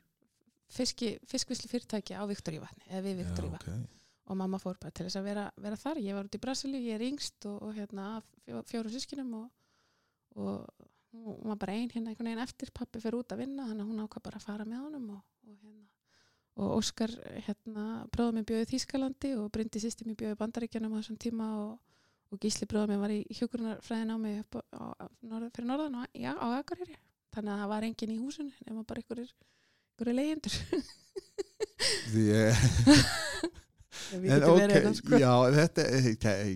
fiski, 0.78 1.13
fiskvislu 1.28 1.72
fyrirtæki 1.72 2.17
á 2.17 2.24
Viktoríuvatni 2.30 2.89
eða 2.89 3.06
við 3.06 3.22
Viktoríuvatni 3.24 3.74
okay. 3.74 3.88
og 4.28 4.39
mamma 4.41 4.60
fór 4.62 4.80
bara 4.82 4.95
til 4.95 5.08
þess 5.08 5.19
að 5.22 5.30
vera, 5.32 5.48
vera 5.63 5.80
þar 5.80 6.04
ég 6.04 6.17
var 6.17 6.30
út 6.30 6.38
í 6.38 6.43
Brasilíu, 6.43 6.84
ég 6.84 7.00
er 7.00 7.08
yngst 7.08 7.50
og, 7.50 7.58
og 7.67 7.76
hérna 7.78 8.10
fjó, 8.43 8.62
fjóru 8.72 8.93
sískinum 8.93 9.34
og, 9.41 9.50
og 10.38 10.88
hún 11.17 11.52
var 11.52 11.62
bara 11.63 11.78
ein 11.78 11.91
hérna 11.93 12.12
einhvern 12.12 12.32
veginn 12.32 12.43
eftir, 12.43 12.74
pappi 12.76 13.02
fyrir 13.04 13.22
út 13.22 13.34
að 13.34 13.45
vinna 13.45 13.67
þannig 13.69 13.86
að 13.86 13.93
hún 13.93 14.04
ákvað 14.06 14.28
bara 14.28 14.41
að 14.41 14.50
fara 14.50 14.67
með 14.67 14.84
honum 14.86 15.13
og, 15.15 15.24
og 15.48 15.62
hérna 15.63 15.88
og 16.58 16.80
Óskar 16.80 17.12
hérna 17.45 17.84
bróðum 18.13 18.39
minn 18.39 18.48
bjóði 18.50 18.65
Þýskalandi 18.72 19.36
og 19.38 19.52
Bryndi 19.54 19.82
sýsti 19.82 20.08
mér 20.08 20.17
bjóði 20.17 20.39
Bandaríkjanum 20.39 20.95
á 20.98 21.00
þessum 21.00 21.19
tíma 21.22 21.50
og, 21.62 21.76
og 22.32 22.40
Gísli 22.44 22.68
bróðum 22.68 22.90
minn 22.94 23.02
var 23.04 23.13
í 23.16 23.20
hjúgrunarfræðin 23.38 24.13
á 24.13 24.18
mig 24.20 24.40
upp 24.44 24.58
á, 24.60 24.62
á, 24.76 24.84
á, 25.00 25.06
norð, 25.24 25.52
fyrir 25.56 25.70
norðan 25.70 26.00
og 26.02 26.08
já, 26.18 26.32
á 26.36 26.48
Akureyri 26.60 26.98
þannig 27.36 27.54
að 27.54 27.62
það 27.63 27.72
var 27.74 27.88
enginn 27.88 28.16
í 28.16 28.20
húsinu 28.22 28.52
nema 28.68 28.84
bara 28.88 29.02
einhverjir 29.04 30.16
leyendur 30.18 30.58
ég 32.28 32.56
En 34.13 34.44
ok, 34.46 34.60
hérna 34.72 34.92
sko 34.96 35.18
já, 35.20 35.32
þetta, 35.52 35.84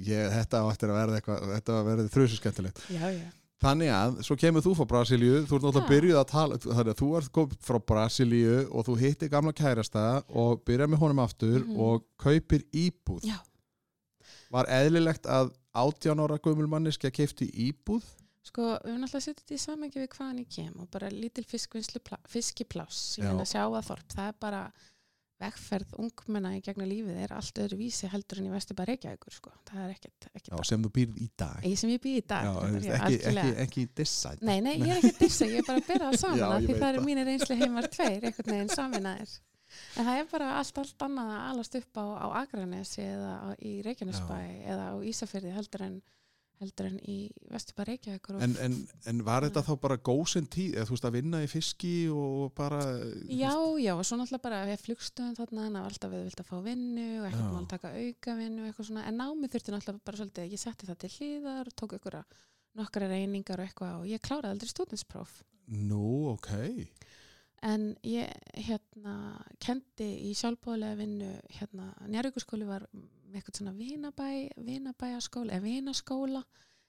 ég, 0.05 0.27
þetta 0.31 0.59
á 0.61 0.65
eftir 0.71 0.91
að 0.93 0.97
verða 1.01 1.15
eitthvað, 1.19 1.45
þetta 1.55 1.73
á 1.73 1.75
að 1.81 1.87
verða 1.89 2.11
þrjusu 2.13 2.37
skemmtilegt. 2.37 2.81
já, 2.93 3.05
já, 3.17 3.29
Þannig 3.61 3.89
að, 3.93 4.15
svo 4.25 4.35
kemur 4.41 4.63
þú 4.65 4.71
frá 4.77 4.85
Brasilíu, 4.89 5.33
þú 5.45 5.57
ert 5.57 5.65
náttúrulega 5.67 5.83
Já. 5.85 5.89
byrjuð 5.91 6.19
að 6.21 6.29
tala, 6.31 6.55
þannig 6.63 6.91
að 6.93 7.01
þú 7.01 7.09
ert 7.19 7.31
kom 7.35 7.51
frá 7.67 7.77
Brasilíu 7.91 8.55
og 8.73 8.85
þú 8.87 8.95
hittir 9.01 9.29
gamla 9.29 9.53
kærasta 9.57 10.05
og 10.41 10.63
byrjar 10.65 10.89
með 10.89 11.01
honum 11.03 11.21
aftur 11.25 11.59
Mhm. 11.65 11.75
og 11.77 12.05
kaupir 12.17 12.63
íbúð. 12.73 13.25
já 13.29 13.37
Var 14.51 14.65
eðlilegt 14.79 15.25
að 15.29 15.51
18 15.73 16.19
ára 16.25 16.37
gömul 16.43 16.67
manneski 16.71 17.07
að 17.07 17.15
keipti 17.21 17.47
íbúð? 17.69 18.03
Sko, 18.41 18.63
við 18.81 18.89
höfum 18.95 19.03
alltaf 19.05 19.25
þetta 19.27 19.53
í 19.53 19.59
samengi 19.61 19.99
við 20.01 20.07
hvaðan 20.15 20.39
ég 20.41 20.47
kem 20.49 20.79
og 20.81 20.87
bara 20.91 21.11
lítil 21.13 21.43
fiskipláss, 21.45 23.17
ég 23.19 23.27
Já. 23.27 23.29
meina 23.29 23.45
sjá 23.45 23.61
að 23.67 23.85
þorp 23.91 24.15
það 24.15 24.31
er 24.31 24.39
bara 24.41 24.61
vegferð 25.41 25.93
ungmenna 25.97 26.51
í 26.57 26.61
gegnum 26.61 26.89
lífið 26.89 27.17
er 27.23 27.31
allt 27.33 27.57
öðru 27.63 27.77
vísi 27.79 28.09
heldur 28.11 28.41
en 28.41 28.49
í 28.49 28.51
vestu 28.53 28.75
bara 28.77 28.91
Reykjavíkur, 28.93 29.33
sko 29.33 29.53
það 29.69 29.83
er 29.85 29.93
ekkert, 29.95 30.27
sem 30.69 30.83
þú 30.85 30.91
býrð 30.97 31.21
í 31.21 31.29
dag. 31.37 31.63
ég 31.65 31.77
sem 31.81 31.93
ég 31.93 32.01
býð 32.03 32.17
í 32.19 32.25
dag 32.29 32.45
Já, 32.45 32.51
reyndar, 32.61 32.81
ekki, 32.81 32.91
ekki, 32.91 33.05
algjörlega. 33.07 33.45
ekki, 33.47 33.63
ekki 33.65 33.85
dissætt. 34.01 34.43
Nei, 34.45 34.57
nei, 34.61 34.73
ég 34.77 34.91
er 34.91 34.99
ekki 35.01 35.13
að 35.15 35.23
dissa, 35.23 35.47
ég 35.49 35.61
er 35.63 35.69
bara 35.69 35.81
að 35.81 35.87
byrja 35.89 36.11
það 36.11 36.19
saman 36.25 36.41
ég 36.41 36.67
því 36.67 36.75
það 36.81 36.99
það. 36.99 37.07
mínir 37.07 37.29
reynsli 37.31 37.57
heimar 37.61 37.89
tveir, 37.95 38.27
einhvern 38.29 38.53
veginn 38.53 38.75
saminæðir 38.75 39.33
en 39.97 40.07
það 40.07 40.21
er 40.21 40.31
bara 40.31 40.53
allt, 40.59 40.81
allt 40.83 41.05
annað 41.07 41.35
að 41.35 41.43
alast 41.51 41.77
upp 41.81 42.01
á, 42.01 42.05
á 42.21 42.27
Akranesi 42.43 43.03
eða 43.05 43.35
á, 43.41 43.47
í 43.59 43.75
Reykjanesbæ 43.85 44.39
eða 44.73 44.89
á 44.91 44.95
Ísafirði 45.11 45.53
heldur 45.57 45.85
en 45.87 46.01
heldur 46.61 46.91
en 46.91 46.97
í 47.09 47.15
Vesturbæ 47.49 47.85
Reykjavíkur 47.89 48.37
En, 48.45 48.53
en, 48.61 48.75
en 49.09 49.21
var 49.25 49.45
þetta 49.47 49.63
þá 49.65 49.71
bara 49.81 49.97
góðsinn 49.97 50.47
tíð, 50.51 50.75
eða 50.75 50.87
þú 50.87 50.95
veist 50.95 51.07
að 51.09 51.15
vinna 51.17 51.41
í 51.41 51.49
fiski 51.49 51.93
og 52.13 52.51
bara... 52.57 52.81
Já, 53.25 53.53
já, 53.81 53.91
og 53.95 54.03
svo 54.05 54.19
náttúrulega 54.19 54.45
bara 54.45 54.61
við 54.69 54.83
flugstöðum 54.85 55.37
þarna, 55.39 55.65
þannig 55.65 55.81
að 55.81 55.89
alltaf 55.89 56.13
við 56.13 56.25
vilt 56.27 56.43
að 56.43 56.51
fá 56.51 56.55
vinnu 56.67 57.07
og 57.17 57.27
ekkert 57.31 57.47
mál 57.47 57.63
að 57.63 57.69
taka 57.73 57.93
auka 57.97 58.37
vinnu 58.37 58.61
og 58.61 58.69
eitthvað 58.69 58.89
svona, 58.91 59.05
en 59.09 59.21
námið 59.23 59.55
þurfti 59.55 59.75
náttúrulega 59.75 60.09
bara 60.11 60.21
svolítið, 60.21 60.51
ég 60.53 60.61
setti 60.61 60.89
það 60.89 60.99
til 61.01 61.13
hlýðar 61.15 61.71
og 61.71 61.77
tók 61.81 61.97
ykkur 61.97 62.19
nokkra 62.77 63.09
reyningar 63.09 63.61
og 63.61 63.67
eitthvað 63.71 64.03
og 64.03 64.11
ég 64.11 64.21
kláraði 64.23 64.53
aldrei 64.53 64.71
stúdinspróf 64.71 65.41
Nú, 65.71 66.33
ok. 66.33 66.51
En 67.61 67.91
ég 68.07 68.29
hérna 68.65 69.15
kendi 69.61 70.07
í 70.29 70.33
sjálfbóðlega 70.37 70.97
vinnu 70.97 71.29
hérna, 71.59 71.91
njárvíkurskóli 72.09 72.65
var 72.65 72.87
með 72.93 73.37
eitthvað 73.37 73.59
svona 73.59 73.73
vinabæ, 73.77 74.29
vinabæjaskóla 74.65 75.55
eða 75.55 75.65
vinaskóla 75.67 76.41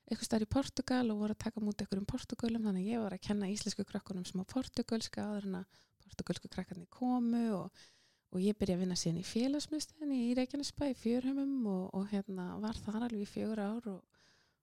eitthvað 0.09 0.27
stær 0.27 0.45
í 0.45 0.51
Portugal 0.51 1.05
og 1.13 1.21
voru 1.21 1.37
að 1.37 1.43
taka 1.45 1.63
mútið 1.63 1.87
ykkur 1.87 2.01
um 2.01 2.09
Portugalum 2.09 2.69
þannig 2.69 2.87
að 2.87 2.95
ég 2.95 3.03
var 3.05 3.17
að 3.17 3.25
kenna 3.29 3.51
íslensku 3.53 3.85
krakkunum 3.89 4.27
smá 4.29 4.43
portugalska 4.49 5.27
áður 5.29 5.49
en 5.51 5.59
að 5.61 5.83
portugalsku 6.07 6.51
krakkarnir 6.53 6.89
komu 6.93 7.45
og, 7.61 7.85
og 8.33 8.43
ég 8.43 8.57
byrja 8.59 8.79
að 8.79 8.85
vinna 8.87 8.99
síðan 8.99 9.21
í 9.21 9.29
félagsmyndstöðinni 9.29 10.23
í 10.31 10.33
Reykjanesbæ 10.41 10.89
í 10.91 10.99
fjörhumum 10.99 11.69
og, 11.71 11.85
og 11.97 12.09
hérna 12.13 12.49
var 12.65 12.81
þar 12.81 13.07
alveg 13.07 13.27
í 13.27 13.31
fjögur 13.31 13.63
ár 13.63 13.93
og 13.93 14.01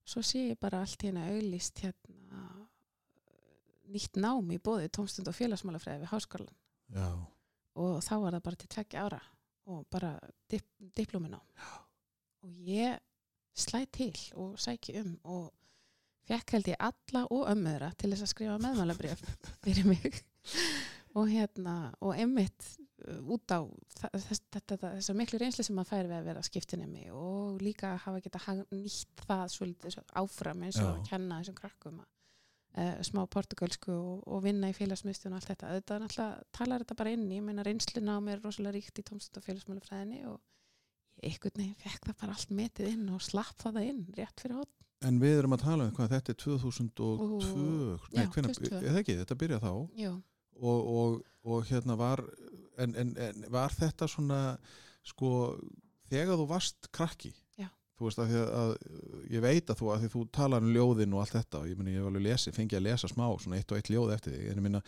svo 0.09 0.25
sé 0.25 0.49
ég 0.49 0.59
bara 0.61 0.81
allt 0.83 1.05
hérna 1.05 1.29
auglýst 1.31 1.85
hérna 1.85 2.43
nýtt 3.93 4.19
nám 4.21 4.49
í 4.53 4.59
bóði 4.61 4.89
tómstund 4.93 5.29
og 5.29 5.37
félagsmálafræði 5.37 6.03
við 6.03 6.11
háskólan 6.13 6.55
Já. 6.95 7.09
og 7.79 8.01
þá 8.05 8.15
var 8.23 8.37
það 8.37 8.45
bara 8.47 8.61
til 8.63 8.71
tveggja 8.75 9.05
ára 9.05 9.21
og 9.69 9.85
bara 9.93 10.15
dip, 10.49 10.65
diplóminám 10.79 11.45
og 12.45 12.59
ég 12.65 12.99
slæ 13.59 13.83
til 13.91 14.13
og 14.39 14.59
sæki 14.61 14.97
um 15.01 15.15
og 15.23 15.49
fekk 16.29 16.55
held 16.57 16.69
ég 16.73 16.83
alla 16.89 17.25
og 17.33 17.47
ömmöðra 17.51 17.93
til 17.97 18.11
þess 18.13 18.27
að 18.27 18.33
skrifa 18.33 18.59
meðmálabrif 18.61 19.23
fyrir 19.63 19.89
mig 19.89 20.21
og 21.17 21.29
hérna 21.29 21.75
og 22.05 22.13
emmitt 22.19 22.75
út 23.31 23.51
á 23.53 23.63
þess, 23.95 24.43
þetta, 24.51 24.61
þetta, 24.73 24.93
þessa 24.97 25.15
miklu 25.17 25.39
reynsli 25.39 25.65
sem 25.65 25.77
maður 25.77 25.91
fær 25.93 26.09
við 26.09 26.17
að 26.17 26.29
vera 26.29 26.45
skiptinemi 26.45 27.05
og 27.15 27.61
líka 27.63 27.93
hafa 28.03 28.21
geta 28.23 28.55
nýtt 28.73 29.23
það 29.25 29.45
svolítið 29.55 29.95
svo 29.95 30.03
áfram 30.21 30.65
eins 30.67 30.79
og 30.81 30.89
Já. 30.89 30.91
að 30.91 31.05
kenna 31.09 31.39
þessum 31.39 31.59
krakkum 31.59 32.01
að 32.03 32.09
Uh, 32.77 32.99
smá 33.01 33.23
portugalsku 33.33 33.89
og, 33.91 34.19
og 34.29 34.43
vinna 34.45 34.69
í 34.69 34.75
félagsmyndstöðun 34.77 35.33
og 35.33 35.39
allt 35.39 35.49
þetta, 35.49 35.71
auðvitað 35.73 36.03
náttúrulega 36.03 36.43
talar 36.53 36.83
þetta 36.83 36.97
bara 36.99 37.13
inn, 37.15 37.23
ég 37.33 37.41
meina 37.41 37.65
reynsluna 37.65 38.17
á 38.17 38.19
mér 38.21 38.37
er 38.37 38.43
rosalega 38.45 38.75
ríkt 38.75 39.01
í 39.01 39.05
tómstund 39.07 39.39
og 39.41 39.45
félagsmálafræðinni 39.47 40.19
og 40.29 40.37
einhvern 41.25 41.63
veginn 41.63 41.79
fekk 41.81 42.05
það 42.11 42.19
bara 42.21 42.35
allt 42.37 42.53
metið 42.59 42.91
inn 42.91 43.07
og 43.15 43.23
slapp 43.25 43.57
það 43.63 43.81
inn 43.87 44.03
rétt 44.13 44.43
fyrir 44.45 44.59
hótt 44.61 44.79
En 45.07 45.19
við 45.21 45.37
erum 45.39 45.55
að 45.55 45.63
tala 45.63 45.85
um 45.87 45.93
hvað, 45.95 46.11
þetta 46.11 46.33
er 46.33 46.37
2002, 46.43 47.09
Ú, 47.23 47.27
nei, 48.11 48.25
já, 48.25 48.31
hvenær, 48.33 48.55
2002. 48.57 48.79
er 48.79 48.89
það 48.89 49.01
ekki, 49.01 49.17
þetta 49.21 49.37
byrja 49.39 49.59
þá 49.63 49.69
og, 50.59 50.89
og, 50.99 51.13
og 51.47 51.69
hérna 51.69 51.95
var, 51.99 52.23
en, 52.83 52.95
en, 52.99 53.13
en 53.23 53.45
var 53.53 53.71
þetta 53.71 54.09
svona, 54.11 54.39
sko, 55.07 55.29
þegar 56.11 56.41
þú 56.41 56.47
varst 56.49 56.89
krakki. 56.95 57.31
Þú 57.99 58.07
veist 58.07 58.21
að 58.23 58.33
að, 58.39 58.73
ég 59.33 59.43
veit 59.43 59.71
að 59.71 59.79
þú, 59.81 59.91
að 59.93 60.09
þú 60.13 60.25
talar 60.35 60.65
um 60.65 60.73
ljóðin 60.75 61.15
og 61.15 61.23
allt 61.23 61.35
þetta 61.35 61.61
og 61.61 61.69
ég 61.69 61.79
meni, 61.79 61.95
ég 61.97 62.07
alveg 62.07 62.25
lesi, 62.25 62.53
fengi 62.55 62.79
að 62.79 62.85
lesa 62.87 63.09
smá, 63.11 63.25
svona 63.35 63.59
eitt 63.59 63.73
og 63.73 63.79
eitt 63.79 63.91
ljóð 63.91 64.13
eftir 64.15 64.35
þig, 64.37 64.45
en 64.49 64.61
ég 64.61 64.65
minna, 64.65 64.83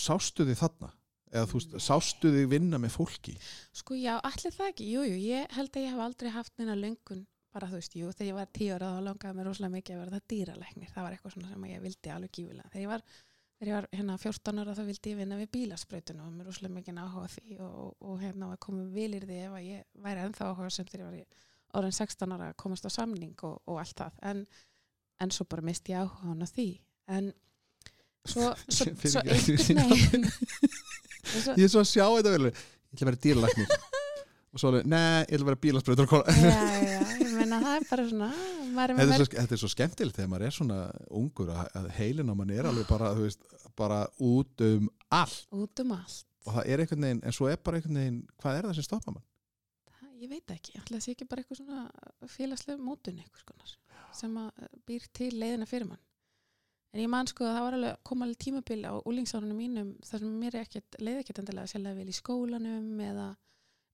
sástu 0.00 0.46
þig 0.48 0.60
þarna? 0.62 0.90
Eða 1.34 1.50
þú 1.50 1.58
veist, 1.58 1.76
sástu 1.82 2.30
þig 2.30 2.50
vinna 2.52 2.78
með 2.78 2.94
fólki? 2.94 3.34
sko 3.74 3.96
já, 3.98 4.16
allir 4.22 4.54
það 4.54 4.72
ekki, 4.72 4.88
jú, 4.94 5.04
jú, 5.10 5.20
ég 5.34 5.54
held 5.56 5.76
að 5.76 5.86
ég 5.86 5.94
hef 5.94 6.02
aldrei 6.04 6.34
haft 6.34 6.52
neina 6.60 6.76
löngun, 6.78 7.24
bara 7.54 7.70
þú 7.70 7.80
veist, 7.80 7.96
jú, 7.98 8.10
þegar 8.14 8.30
ég 8.30 8.38
var 8.38 8.50
tíu 8.54 8.74
ára 8.74 8.90
þá 8.94 9.00
langaði 9.08 9.38
mér 9.38 9.48
rosalega 9.50 9.74
mikið 9.74 9.96
að 9.96 10.02
vera 10.02 10.14
það 10.14 10.26
dýralæknir, 10.32 10.92
það 10.94 11.06
var 11.06 11.16
eitthvað 11.16 11.34
svona 11.34 11.50
sem 11.50 11.66
ég 11.70 11.82
vildi 11.84 12.12
alveg 12.14 12.34
gífilega. 12.38 12.70
Þegar 12.70 12.84
ég 12.84 12.92
var, 12.92 13.04
þegar 13.58 13.70
ég 13.70 13.78
var 13.78 13.88
hérna 13.98 14.16
14 14.22 14.62
ára 14.62 14.76
þá 14.78 14.82
vildi 14.90 15.12
ég 15.12 15.20
vinna 15.20 15.40
við 15.40 15.50
bílasprautuna 15.54 16.26
og 16.26 16.32
mér 16.34 16.50
rosalega 16.50 16.76
mikið 16.78 17.02
áhuga 17.02 17.30
því 17.34 17.58
og, 17.58 17.74
og, 17.84 17.92
og 18.10 18.22
hérna 18.22 18.50
komið 18.62 18.94
vilir 18.94 19.26
því 19.26 19.40
ef 19.48 19.58
að 19.58 19.68
ég 19.68 19.84
væri 20.06 20.24
ennþá 20.28 20.50
áhuga 20.50 20.70
sem 20.74 20.88
þegar 20.90 21.04
ég 21.04 21.10
var 21.10 21.18
í 21.18 21.44
orðin 21.78 21.96
16 21.96 22.36
ára 22.36 22.52
komast 22.60 22.86
á 22.86 22.90
samning 22.92 23.34
og, 23.46 23.58
og 23.70 23.80
allt 23.82 23.96
það, 23.98 24.20
en, 24.30 24.44
en 25.22 25.34
svo 25.34 25.46
bara 25.50 25.66
misti 25.66 25.94
ég 25.94 26.04
áhuga 26.04 26.34
á 26.34 26.46
því, 26.50 26.68
en 27.16 27.32
svo, 28.24 28.52
svo, 28.76 28.92
svo 29.02 29.24
einhvern 29.32 29.90
veginn 29.92 30.30
Ég 31.56 31.66
er 31.66 31.72
svo 31.72 31.82
að 31.82 31.90
sjá 31.90 32.04
þetta 32.04 32.32
vel, 32.34 32.48
ég 32.50 32.56
ætla 32.94 33.04
að 33.04 33.08
vera 33.08 33.20
dýralæknir. 33.24 33.76
Og 34.54 34.60
svo 34.62 34.70
alveg, 34.70 34.84
nei, 34.86 35.24
ég 35.24 35.32
ætla 35.34 35.40
að 35.40 35.48
vera 35.48 35.60
bílasprautur 35.64 36.06
já, 36.06 36.50
já, 36.94 37.00
ég 37.18 37.32
meina 37.34 37.58
það 37.64 37.72
er 37.74 37.86
bara 37.88 38.04
svona 38.06 38.28
er 38.30 38.92
Þetta 38.94 39.06
er, 39.06 39.16
svo, 39.16 39.26
þetta 39.32 39.56
er 39.56 39.60
svo 39.62 39.70
skemmtilegt 39.72 40.18
þegar 40.18 40.30
maður 40.30 40.46
er 40.46 40.54
svona 40.54 40.76
ungur 41.10 41.50
að, 41.50 41.72
að 41.80 41.88
heilin 41.96 42.30
á 42.30 42.34
mann 42.38 42.52
er 42.54 42.68
alveg 42.70 42.86
bara, 42.86 43.10
þú 43.16 43.26
veist, 43.26 43.42
bara 43.74 43.98
út 44.22 44.64
um 44.68 44.86
allt. 45.18 45.40
Út 45.58 45.82
um 45.82 45.94
allt. 45.96 46.22
Og 46.44 46.54
það 46.54 46.70
er 46.70 46.84
einhvern 46.84 47.08
veginn, 47.08 47.24
en 47.24 47.34
svo 47.34 47.50
er 47.50 47.58
bara 47.66 47.80
einhvern 47.80 47.98
veginn 47.98 48.20
hvað 48.42 48.60
er 48.60 48.68
það 48.68 48.78
sem 48.78 48.86
stoppa 48.86 49.14
mann? 49.16 49.26
Ég 50.24 50.32
veit 50.32 50.54
ekki, 50.54 50.74
ætla 50.80 50.98
það 50.98 51.04
sé 51.04 51.14
ekki 51.14 51.28
bara 51.30 51.44
eitthvað 51.44 51.60
svona 51.60 52.32
félagslega 52.34 52.82
mótun 52.82 53.20
eitthvað 53.22 53.44
skonar 53.44 53.76
sem 54.14 54.34
að 54.40 54.50
eh, 54.62 54.74
býr 54.88 55.06
til 55.16 55.30
leiðina 55.34 55.68
fyrir 55.68 55.88
mann. 55.90 56.02
En 56.94 57.02
ég 57.02 57.10
man 57.10 57.26
sko 57.26 57.46
að 57.48 57.56
það 57.56 57.64
var 57.66 57.76
alveg 57.78 58.02
kom 58.06 58.20
alveg 58.22 58.40
tímabil 58.44 58.84
á 58.86 58.94
úlingsárunum 59.02 59.58
mínum 59.58 59.88
þar 60.06 60.22
sem 60.22 60.34
mér 60.38 60.56
er 60.56 60.66
ekkert, 60.68 60.98
leið 61.02 61.22
ekkert 61.24 61.40
endilega 61.42 61.72
sérlega 61.72 61.98
vel 61.98 62.12
í 62.12 62.14
skólanum 62.14 63.00
eða, 63.02 63.24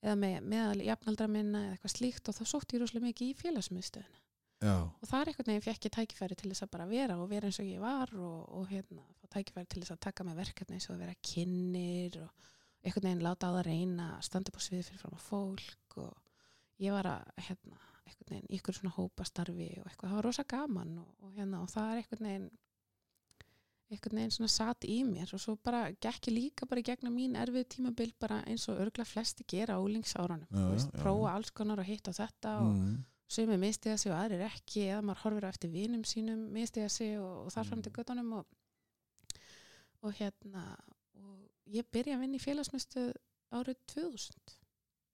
eða 0.04 0.16
með, 0.20 0.34
meðal 0.52 0.82
jafnaldra 0.84 1.28
minna 1.32 1.62
eða 1.64 1.78
eitthvað 1.78 1.94
slíkt 1.94 2.28
og 2.28 2.36
þá 2.36 2.42
sótti 2.50 2.76
ég 2.76 2.84
rosalega 2.84 3.08
mikið 3.08 3.30
í 3.30 3.38
félagsmiðstöðina. 3.40 4.20
Já, 4.60 4.74
og 4.84 5.08
það 5.08 5.22
er 5.22 5.38
veginn 5.38 5.64
fekk 5.64 5.86
ég 5.88 5.92
tækifæri 5.94 6.36
til 6.36 6.50
þess 6.50 6.66
að 6.66 6.72
bara 6.74 6.86
vera 6.90 7.16
og 7.16 7.30
vera 7.30 7.48
eins 7.48 7.58
og 7.62 7.68
ég 7.70 7.80
var 7.80 8.10
og, 8.12 8.40
og 8.58 8.66
hérna, 8.68 9.06
tækifæri 9.32 9.70
til 9.72 9.80
þess 9.80 9.94
að 9.94 10.02
taka 10.04 10.26
með 10.28 10.42
verkefni 10.42 10.76
eins 10.76 10.90
og 10.92 11.00
vera 11.00 11.14
kynir 11.24 12.18
og 12.20 12.50
einhvern 12.80 13.08
veginn 13.08 13.24
láta 13.24 13.50
á 13.50 13.54
það 13.58 13.66
reyna 13.68 14.08
standa 14.24 14.52
upp 14.52 14.60
á 14.60 14.62
sviði 14.64 14.86
fyrir 14.88 15.02
fram 15.02 15.16
að 15.18 15.26
fólk 15.26 15.96
og 16.00 16.80
ég 16.80 16.96
var 16.96 17.10
að 17.10 17.44
hérna, 17.48 17.78
einhvern 18.06 18.32
veginn 18.34 18.56
ykkur 18.56 18.78
svona 18.78 18.96
hópastarfi 18.96 19.70
og 19.82 19.86
eitthvað, 19.90 20.08
það 20.08 20.18
var 20.18 20.28
rosa 20.28 20.46
gaman 20.48 20.98
og, 21.02 21.14
og 21.20 21.36
hérna, 21.36 21.62
og 21.64 21.72
það 21.72 21.92
er 21.92 22.02
einhvern 22.02 22.28
veginn 22.30 22.50
einhvern 23.90 24.20
veginn 24.20 24.34
svona 24.34 24.50
satt 24.52 24.86
í 24.86 25.00
mér 25.06 25.32
og 25.34 25.42
svo 25.42 25.56
bara 25.58 25.88
gekk 25.90 26.28
ég 26.30 26.36
líka 26.36 26.66
bara 26.70 26.82
í 26.82 26.86
gegnum 26.86 27.16
mín 27.16 27.36
erfið 27.38 27.66
tímabil 27.74 28.12
bara 28.22 28.40
eins 28.46 28.68
og 28.70 28.78
örgla 28.84 29.06
flesti 29.08 29.46
gera 29.50 29.78
á 29.78 29.82
veist, 29.82 30.92
já, 30.92 31.00
prófa 31.00 31.32
alls 31.34 31.50
konar 31.50 31.82
og 31.82 31.88
hitta 31.88 32.14
þetta 32.14 32.54
og 32.62 32.70
mm. 32.70 32.92
sumir 33.26 33.58
mistiða 33.58 33.98
sig 33.98 34.12
og 34.12 34.18
aðrir 34.20 34.46
ekki 34.46 34.86
eða 34.86 35.02
maður 35.02 35.24
horfir 35.24 35.46
á 35.46 35.50
eftir 35.50 35.74
vinum 35.74 36.04
sínum 36.06 36.46
mistiða 36.54 36.88
sig 36.88 37.18
og, 37.18 37.46
og 37.46 37.54
þar 37.56 37.66
fram 37.66 37.82
til 37.82 37.94
göttunum 37.98 38.32
og, 38.38 38.46
og 40.06 40.14
hérna 40.20 40.64
og 41.18 41.49
ég 41.66 41.86
byrja 41.92 42.16
að 42.16 42.24
vinna 42.24 42.40
í 42.40 42.42
félagsmyndstu 42.44 43.10
árið 43.54 43.78
2000 43.94 44.56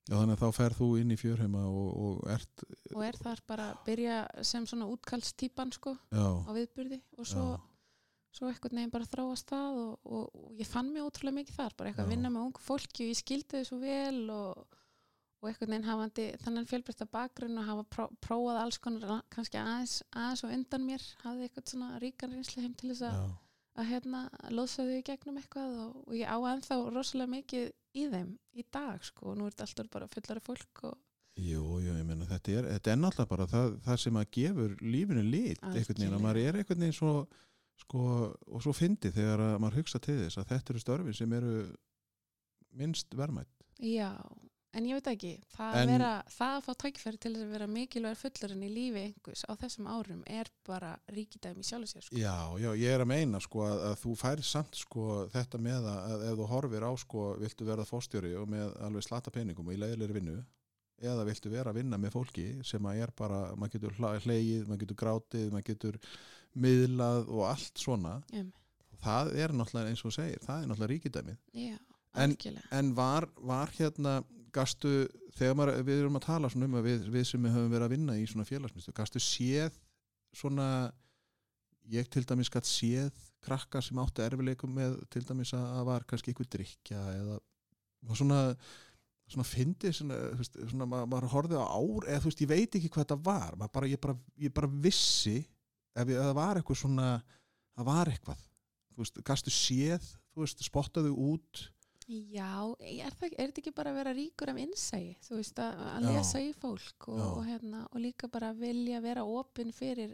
Já, 0.07 0.13
þannig 0.15 0.37
að 0.37 0.43
þá 0.45 0.55
ferð 0.55 0.77
þú 0.79 0.87
inn 1.01 1.09
í 1.11 1.17
fjörheima 1.19 1.61
og, 1.67 1.87
og 1.99 2.19
ert, 2.31 2.61
og 2.93 3.01
er 3.03 3.17
þar 3.19 3.41
bara 3.49 3.65
að 3.73 3.79
byrja 3.89 4.19
sem 4.47 4.67
svona 4.69 4.87
útkallstýpan 4.93 5.73
sko 5.75 5.97
já, 5.97 6.27
á 6.47 6.51
viðburði 6.55 7.01
og 7.19 7.27
svo, 7.27 7.43
svo 8.31 8.47
eitthvað 8.47 8.77
neginn 8.77 8.93
bara 8.93 9.09
þróast 9.09 9.51
það 9.51 9.79
og, 9.81 10.07
og, 10.07 10.29
og 10.31 10.61
ég 10.61 10.69
fann 10.69 10.93
mig 10.93 11.03
ótrúlega 11.03 11.41
mikið 11.41 11.57
þar 11.59 11.75
bara 11.75 11.91
eitthvað 11.91 12.07
að 12.07 12.13
vinna 12.15 12.31
með 12.31 12.45
ungu 12.45 12.63
fólki 12.63 13.03
og 13.03 13.11
ég 13.11 13.19
skildi 13.19 13.59
þau 13.59 13.67
svo 13.67 13.81
vel 13.81 14.21
og, 14.37 14.77
og 15.41 15.49
eitthvað 15.51 15.73
neginn 15.73 15.89
hafandi 15.89 16.29
þannig 16.45 16.71
fjölbreytta 16.71 17.09
bakgrunn 17.17 17.59
og 17.59 17.67
hafa 17.73 17.85
pró, 17.97 18.07
prófað 18.23 18.61
alls 18.61 18.79
konar 18.87 19.19
kannski 19.35 19.59
aðeins, 19.59 19.97
aðeins 20.15 20.45
og 20.47 20.55
undan 20.55 20.87
mér 20.87 21.09
hafði 21.25 21.49
eitthvað 21.49 21.67
svona 21.73 21.91
ríkan 21.99 22.31
reynslu 22.31 22.63
heim 22.63 22.79
til 22.79 22.93
þess 22.93 23.09
að, 23.09 23.19
já. 23.19 23.35
Að 23.77 23.89
hérna 23.91 24.23
loðsa 24.53 24.85
þau 24.85 24.95
í 24.97 25.03
gegnum 25.05 25.41
eitthvað 25.41 25.75
og, 25.83 25.97
og 26.07 26.15
ég 26.17 26.29
á 26.29 26.37
ennþá 26.51 26.77
rosalega 26.93 27.33
mikið 27.33 27.67
í 27.97 28.05
þeim 28.13 28.31
í 28.57 28.65
dag 28.73 29.03
sko 29.05 29.31
og 29.31 29.37
nú 29.37 29.47
er 29.47 29.53
þetta 29.53 29.67
alltaf 29.67 29.91
bara 29.93 30.09
fullari 30.11 30.43
fólk 30.45 30.87
og 30.89 30.97
Jú, 31.37 31.61
jú, 31.83 31.93
ég 31.93 32.05
meina 32.05 32.25
þetta 32.25 32.53
er, 32.57 32.67
þetta 32.73 32.91
er 32.91 32.95
náttúrulega 32.97 33.29
bara 33.29 33.45
það, 33.51 33.75
það 33.85 33.99
sem 34.01 34.15
að 34.17 34.29
gefur 34.33 34.71
lífinu 34.81 35.21
lit 35.21 35.59
einhvern 35.61 35.99
veginn, 35.99 36.15
að 36.17 36.23
maður 36.23 36.39
er 36.41 36.57
einhvern 36.57 36.81
veginn 36.81 36.97
svo 36.97 37.11
sko, 37.77 38.05
og 38.49 38.63
svo 38.65 38.73
fyndi 38.73 39.11
þegar 39.13 39.43
að 39.45 39.59
maður 39.61 39.83
hugsa 39.83 40.01
til 40.01 40.15
þess 40.23 40.41
að 40.41 40.47
þetta 40.55 40.73
eru 40.73 40.81
störfin 40.81 41.17
sem 41.19 41.35
eru 41.37 41.53
minnst 42.77 43.13
verðmætt 43.17 43.67
já, 43.85 44.09
en 44.73 44.85
ég 44.85 44.97
veit 44.97 45.07
ekki 45.13 45.31
það, 45.55 45.75
En- 45.75 45.81
en, 45.81 45.91
vera, 45.95 46.09
það 46.29 46.55
að 46.57 46.65
fá 46.67 46.73
tækifæri 46.83 47.19
til 47.23 47.31
að 47.37 47.51
vera 47.53 47.67
mikilvægur 47.67 48.19
fullurinn 48.21 48.65
í 48.67 48.69
lífi 48.73 49.03
einhvers 49.07 49.43
á 49.47 49.53
þessum 49.61 49.87
árum 49.89 50.23
er 50.27 50.49
bara 50.67 50.91
ríkidæmi 51.15 51.63
í 51.63 51.67
sjálfu 51.69 51.87
sér 51.93 52.05
sko. 52.07 52.17
Já, 52.19 52.35
já, 52.61 52.69
ég 52.77 52.93
er 52.97 53.01
að 53.05 53.11
meina 53.13 53.39
sko 53.41 53.63
að, 53.65 53.81
að 53.91 53.95
þú 54.03 54.15
færir 54.21 54.43
samt 54.45 54.75
sko 54.75 55.07
þetta 55.33 55.57
með 55.57 55.87
að, 55.93 56.03
að 56.11 56.27
ef 56.31 56.37
þú 56.41 56.47
horfir 56.51 56.85
á 56.87 56.91
sko 57.01 57.25
viltu 57.41 57.65
verða 57.71 57.87
fórstjóri 57.89 58.35
og 58.37 58.47
með 58.51 58.77
alveg 58.89 59.07
slata 59.07 59.31
peningum 59.33 59.67
og 59.67 59.73
í 59.77 59.81
leiðilegri 59.81 60.19
vinnu 60.19 60.37
eða 60.97 61.25
viltu 61.29 61.49
vera 61.53 61.69
að 61.69 61.77
vinna 61.77 61.97
með 62.01 62.15
fólki 62.17 62.45
sem 62.65 62.85
að 62.89 63.03
er 63.05 63.11
bara, 63.17 63.41
maður 63.55 63.75
getur 63.77 63.97
hlegið, 64.25 64.63
maður 64.67 64.79
getur 64.85 64.97
grátið, 64.97 65.51
maður 65.53 65.67
getur 65.71 65.99
miðlað 66.57 67.27
og 67.29 67.43
allt 67.51 67.77
svona 67.81 68.15
um, 68.33 68.47
það 69.03 69.29
er 69.37 69.53
náttúrulega 69.53 69.91
eins 69.93 70.01
og 70.07 70.15
segir, 70.15 70.39
það 70.41 70.63
er 70.63 70.71
náttúrulega 70.71 70.93
ríkidæmið. 70.95 71.37
Já, 71.53 71.77
En- 72.17 72.33
en 72.73 72.87
var, 72.97 73.27
var 73.45 73.69
hérna 73.77 74.23
gastu, 74.57 74.93
þegar 75.37 75.57
maður, 75.59 75.81
við 75.87 76.01
erum 76.03 76.19
að 76.19 76.27
tala 76.27 76.51
um 76.53 76.77
að 76.79 76.87
við, 76.89 77.09
við 77.13 77.27
sem 77.29 77.45
höfum 77.49 77.73
verið 77.73 77.87
að 77.87 77.93
vinna 77.95 78.17
í 78.17 78.25
svona 78.29 78.47
félagsmyndu, 78.47 78.95
gastu 78.97 79.21
séð 79.23 79.77
svona 80.35 80.67
ég 81.87 82.09
til 82.11 82.25
dæmis 82.27 82.51
gatt 82.51 82.67
séð 82.67 83.15
krakka 83.45 83.81
sem 83.83 83.99
áttu 84.01 84.25
erfileikum 84.25 84.73
með 84.75 84.97
til 85.13 85.23
dæmis 85.27 85.53
að 85.55 85.85
var 85.87 86.05
kannski 86.09 86.33
eitthvað 86.33 86.51
drikja 86.57 87.03
eða 87.15 87.39
svona 88.17 88.41
svona 89.27 89.43
fyndi 89.47 89.91
svona, 89.91 90.17
veist, 90.39 90.55
svona 90.71 90.87
maður, 90.87 91.07
maður 91.11 91.31
horfði 91.33 91.59
á 91.59 91.65
ár 91.67 92.05
eða 92.07 92.21
þú 92.23 92.29
veist, 92.29 92.43
ég 92.43 92.51
veit 92.51 92.77
ekki 92.79 92.91
hvað 92.91 93.03
þetta 93.03 93.17
var 93.25 93.57
bara, 93.59 93.89
ég, 93.91 93.99
bara, 94.03 94.15
ég 94.39 94.53
bara 94.55 94.69
vissi 94.85 95.41
ef, 95.41 96.07
ég, 96.07 96.15
það 96.15 96.35
var 96.37 96.59
eitthvað 96.59 96.79
svona 96.81 97.07
það 97.77 97.89
var 97.91 98.11
eitthvað. 98.11 98.45
Þú 98.93 99.03
veist, 99.03 99.19
gastu 99.27 99.53
séð, 99.53 100.05
þú 100.33 100.43
veist, 100.43 100.63
spottaðu 100.65 101.13
út 101.27 101.65
Já, 102.07 102.51
er, 102.79 103.11
það, 103.19 103.33
er 103.33 103.49
þetta 103.49 103.59
ekki 103.61 103.73
bara 103.75 103.91
að 103.91 103.97
vera 103.99 104.13
ríkur 104.15 104.51
af 104.53 104.59
innsægi, 104.61 105.09
þú 105.25 105.39
veist, 105.41 105.57
að, 105.59 105.81
að 105.91 106.05
lesa 106.07 106.39
í 106.39 106.53
fólk 106.55 107.07
og, 107.11 107.19
og, 107.25 107.41
hérna, 107.43 107.81
og 107.91 107.99
líka 107.99 108.29
bara 108.31 108.53
vilja 108.55 109.01
vera 109.03 109.25
opinn 109.27 109.73
fyrir 109.75 110.13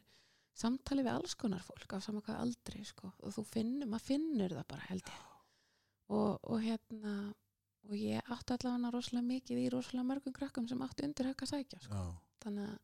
samtali 0.57 1.03
við 1.05 1.11
alls 1.13 1.35
konar 1.37 1.61
fólk 1.65 1.93
á 1.93 2.01
sama 2.01 2.23
hvað 2.25 2.39
aldrei, 2.41 2.79
sko, 2.89 3.11
og 3.21 3.35
þú 3.35 3.43
finnur, 3.45 3.91
maður 3.91 4.07
finnur 4.07 4.55
það 4.57 4.65
bara 4.73 4.87
held 4.87 5.11
ég. 5.13 5.27
Og, 6.17 6.31
og 6.49 6.63
hérna, 6.65 7.13
og 7.85 7.93
ég 7.99 8.33
átti 8.33 8.55
allavega 8.55 8.91
rosalega 8.95 9.29
mikið 9.29 9.61
í 9.61 9.67
rosalega 9.73 10.07
mörgum 10.09 10.35
krakkum 10.35 10.69
sem 10.69 10.81
átti 10.85 11.05
undir 11.05 11.29
högg 11.29 11.45
að 11.45 11.51
sækja, 11.53 11.81
sko. 11.85 11.99
Já, 12.01 12.39
Þannig 12.43 12.71
að 12.71 12.79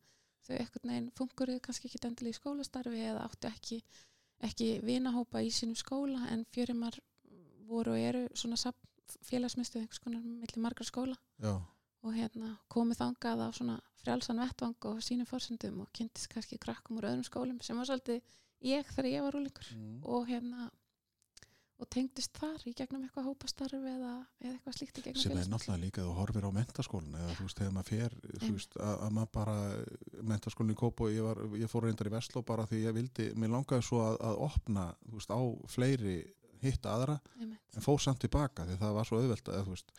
þau 0.46 0.54
eitthvað 0.56 0.86
neginn 0.88 1.10
funguruðu 1.18 1.64
kannski 1.66 1.90
ekki 1.90 2.02
endilega 2.06 2.36
í 2.36 2.38
skólastarfi 2.38 3.02
eða 3.10 3.26
áttu 3.26 3.50
ekki, 3.50 3.80
ekki 4.46 4.70
vinahópa 4.86 5.42
í 5.44 5.50
sínum 5.54 5.78
skóla 5.78 6.30
en 6.30 6.46
fjörimar 6.54 6.96
voru 7.70 7.94
og 7.94 8.02
eru 8.02 8.22
svona 8.38 8.58
safn 8.58 8.89
félagsmyndstöð 9.26 9.84
einhvers 9.84 10.02
konar 10.02 10.24
milli 10.24 10.62
margar 10.62 10.88
skóla 10.88 11.16
já, 11.42 11.54
og 12.00 12.16
hérna 12.16 12.54
komið 12.72 13.02
þangað 13.02 13.44
á 13.44 13.48
svona 13.56 13.78
frjálsan 14.00 14.40
vettvang 14.40 14.90
og 14.90 15.00
sínum 15.04 15.28
fórsendum 15.28 15.82
og 15.84 15.90
kynntist 15.96 16.30
kannski 16.32 16.60
krakkum 16.60 17.00
úr 17.00 17.10
öðrum 17.10 17.26
skólum 17.26 17.60
sem 17.64 17.76
var 17.76 17.88
svolítið 17.90 18.22
ég 18.64 18.92
þegar 18.94 19.10
ég 19.10 19.26
var 19.26 19.36
rúlingur 19.36 19.72
og 20.08 20.28
hérna 20.30 20.70
og 21.80 21.88
tengdist 21.88 22.36
þar 22.36 22.60
í 22.68 22.74
gegnum 22.76 23.06
eitthvað 23.06 23.28
hópastarf 23.30 23.84
eða, 23.88 24.12
eða 24.42 24.52
eitthvað 24.52 24.76
slíkt 24.76 24.98
í 25.00 25.04
gegnum 25.06 25.22
sem 25.22 25.32
er 25.32 25.48
náttúrulega 25.48 25.82
líka 25.84 26.04
þú 26.04 26.16
horfir 26.18 26.46
á 26.46 26.50
mentaskólan 26.52 27.16
eða 27.20 27.36
þú 27.38 27.46
veist, 27.46 27.60
þegar 27.60 27.74
maður 27.76 27.88
fer 27.90 28.16
þú 28.26 28.50
veist, 28.56 28.76
að, 28.76 28.96
að 29.06 29.14
maður 29.16 29.30
bara 29.36 29.54
mentaskólan 30.32 30.74
í 30.74 30.78
Kópo, 30.80 31.08
ég, 31.12 31.24
var, 31.24 31.40
ég 31.60 31.72
fór 31.72 31.86
reyndar 31.86 32.10
í 32.10 32.12
Vestló 32.12 32.42
bara 32.50 32.66
því 32.68 32.82
ég 32.84 32.96
vildi, 32.98 33.30
mér 33.40 33.54
langaði 33.54 33.86
svo 33.88 34.02
að, 34.04 34.18
að 34.28 34.42
opna, 34.50 34.86
þú 35.06 35.16
veist, 35.16 35.32
á 35.32 35.40
fleiri 35.72 36.18
hitta 36.64 36.94
aðra, 36.94 37.16
Einmitt. 37.38 37.76
en 37.76 37.86
fór 37.86 38.00
samt 38.02 38.22
tilbaka 38.24 38.66
því 38.68 38.78
það 38.80 38.96
var 38.98 39.08
svo 39.08 39.20
auðvelt 39.20 39.50
að, 39.52 39.62
þú 39.66 39.76
veist, 39.76 39.94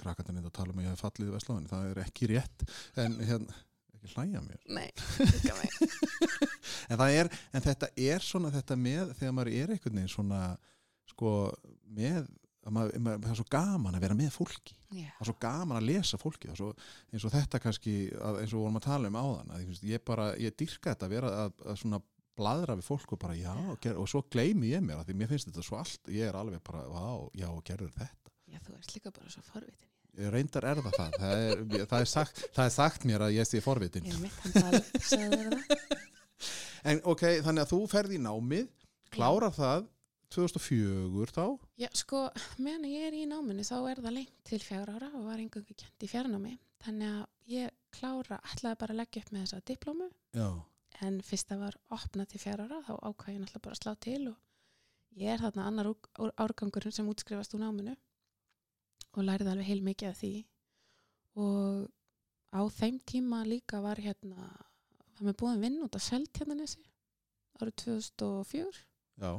krakkarnir 0.00 0.42
þetta 0.42 0.56
tala 0.58 0.74
um 0.74 0.82
að 0.82 0.86
ég 0.86 0.94
hef 0.94 1.04
fallið 1.04 1.30
í 1.30 1.34
Vestlóðin, 1.34 1.70
það 1.70 1.90
er 1.90 2.02
ekki 2.04 2.30
rétt 2.30 2.66
en 3.00 3.16
hérna, 3.24 3.58
ekki 3.96 4.12
hlæja 4.12 4.44
mér. 4.44 4.62
Nei, 4.68 4.88
líka 5.32 5.56
mig 5.58 5.76
en, 6.90 6.98
það 6.98 7.18
er, 7.18 7.32
en 7.52 7.64
þetta 7.64 7.90
er 8.10 8.24
svona 8.24 8.52
þetta 8.54 8.78
með 8.78 9.14
þegar 9.18 9.36
maður 9.38 9.52
er 9.62 9.74
einhvern 9.74 10.00
veginn 10.00 10.14
svona 10.14 10.40
sko 11.08 11.34
með 11.94 12.24
að 12.64 12.72
maður, 12.72 13.00
maður, 13.04 13.22
það 13.24 13.30
er 13.34 13.38
svo 13.40 13.46
gaman 13.52 13.96
að 13.96 14.04
vera 14.06 14.16
með 14.16 14.30
fólki. 14.32 14.76
Já, 14.94 15.08
það 15.16 15.24
er 15.24 15.28
svo 15.28 15.36
gaman 15.42 15.78
að 15.78 15.86
lesa 15.90 16.20
fólki 16.20 16.54
svo, 16.56 16.70
eins 17.12 17.26
og 17.26 17.32
þetta 17.34 17.60
kannski 17.60 17.94
að, 18.14 18.38
eins 18.40 18.54
og 18.54 18.62
vorum 18.64 18.78
að 18.80 18.86
tala 18.86 19.10
um 19.10 19.18
áðan 19.20 19.52
að, 19.52 19.72
ég 19.84 20.04
bara, 20.06 20.30
ég 20.40 20.56
dyrka 20.56 20.94
þetta 20.94 21.08
að 21.08 21.16
vera 21.16 21.32
að, 21.42 21.56
að 21.64 21.80
svona 21.82 22.00
bladra 22.38 22.76
við 22.78 22.86
fólk 22.88 23.14
og 23.16 23.20
bara 23.22 23.36
já, 23.38 23.54
ger, 23.82 23.98
og 24.00 24.08
svo 24.10 24.24
gleymi 24.32 24.72
ég 24.72 24.84
mér 24.84 25.00
að 25.00 25.10
því 25.10 25.16
mér 25.20 25.32
finnst 25.32 25.50
þetta 25.50 25.64
svo 25.66 25.80
allt, 25.80 26.12
ég 26.12 26.28
er 26.28 26.38
alveg 26.38 26.62
bara 26.66 26.84
vá, 26.90 27.08
já, 27.38 27.48
gerður 27.66 27.92
þetta. 27.98 28.32
Já, 28.50 28.60
þú 28.66 28.78
ert 28.78 28.94
líka 28.96 29.12
bara 29.14 29.34
svo 29.34 29.44
forvitin. 29.48 29.90
Reyndar 30.30 30.66
er 30.70 30.78
það 30.78 30.94
það 30.94 31.16
það 31.18 31.40
er, 31.44 31.62
það 31.90 32.00
er, 32.00 32.10
sagt, 32.10 32.42
það 32.54 32.68
er 32.68 32.74
sagt 32.76 33.06
mér 33.10 33.24
að 33.26 33.34
ég 33.34 33.48
sé 33.50 33.62
forvitin. 33.64 34.06
Ég 34.06 34.20
mitt 34.22 34.44
hann 34.44 34.54
tal, 34.60 34.82
sagði 35.02 35.40
það. 35.42 36.02
En 36.84 36.98
ok, 37.08 37.22
þannig 37.40 37.64
að 37.64 37.70
þú 37.70 37.78
ferð 37.88 38.12
í 38.12 38.18
námið 38.20 38.66
klárar 39.14 39.54
það 39.56 39.86
2004 40.34 41.32
þá? 41.32 41.46
Já, 41.80 41.88
sko, 41.96 42.26
meðan 42.60 42.84
ég 42.90 43.06
er 43.08 43.16
í 43.16 43.22
náminu 43.30 43.64
þá 43.64 43.76
er 43.92 44.02
það 44.04 44.16
lengt 44.18 44.34
til 44.44 44.60
fjár 44.60 44.92
ára 44.92 45.08
og 45.14 45.24
var 45.30 45.40
engungu 45.40 45.76
kent 45.78 46.04
í 46.04 46.10
fjarnámi. 46.10 46.52
Þannig 46.84 47.14
að 47.14 47.54
ég 47.54 47.72
klára 47.94 48.40
ætlaði 48.52 48.80
bara 48.82 48.94
að 48.94 49.00
leggja 49.00 49.22
upp 49.22 49.32
með 49.32 49.44
þessa 49.44 49.60
diplómu 49.70 50.08
já, 50.34 50.48
en 51.02 51.20
fyrst 51.26 51.50
það 51.50 51.62
var 51.64 51.76
opnað 51.96 52.30
til 52.30 52.40
fjár 52.42 52.64
ára 52.64 52.80
þá 52.86 52.94
ákvað 52.94 53.34
ég 53.34 53.40
náttúrulega 53.42 53.64
bara 53.66 53.76
að 53.76 53.82
slá 53.82 53.94
til 54.06 54.20
og 54.30 55.18
ég 55.18 55.32
er 55.32 55.42
þarna 55.42 55.66
annar 55.70 55.90
árgangurinn 56.44 56.94
sem 56.94 57.08
útskrifast 57.10 57.54
úr 57.56 57.64
náminu 57.64 57.96
og 59.14 59.26
lærði 59.26 59.50
alveg 59.50 59.68
heil 59.70 59.82
mikið 59.86 60.10
af 60.10 60.20
því. 60.20 60.32
Og 61.38 61.88
á 62.54 62.62
þeim 62.78 63.00
tíma 63.06 63.42
líka 63.46 63.82
var 63.82 63.98
hérna 64.02 64.48
var 65.14 65.26
mér 65.28 65.38
búin 65.38 65.56
að 65.58 65.66
vinna 65.66 65.86
út 65.86 65.98
að 65.98 66.06
selt 66.08 66.38
hérna 66.38 66.56
nesi 66.58 66.82
árið 67.60 67.76
2004 67.84 68.80
já, 69.22 69.30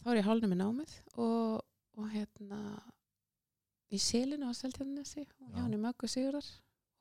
þá 0.00 0.06
er 0.12 0.20
ég 0.20 0.28
hálfnum 0.28 0.54
í 0.54 0.58
námið 0.58 0.94
og, 1.20 1.60
og 2.00 2.06
hérna 2.12 2.60
í 3.94 4.00
selinu 4.00 4.48
á 4.48 4.52
Seltjarnesi 4.56 5.24
og 5.40 5.48
hjá 5.48 5.58
Já. 5.58 5.62
henni 5.64 5.80
Möggu 5.80 6.08
Sigurðar. 6.10 6.48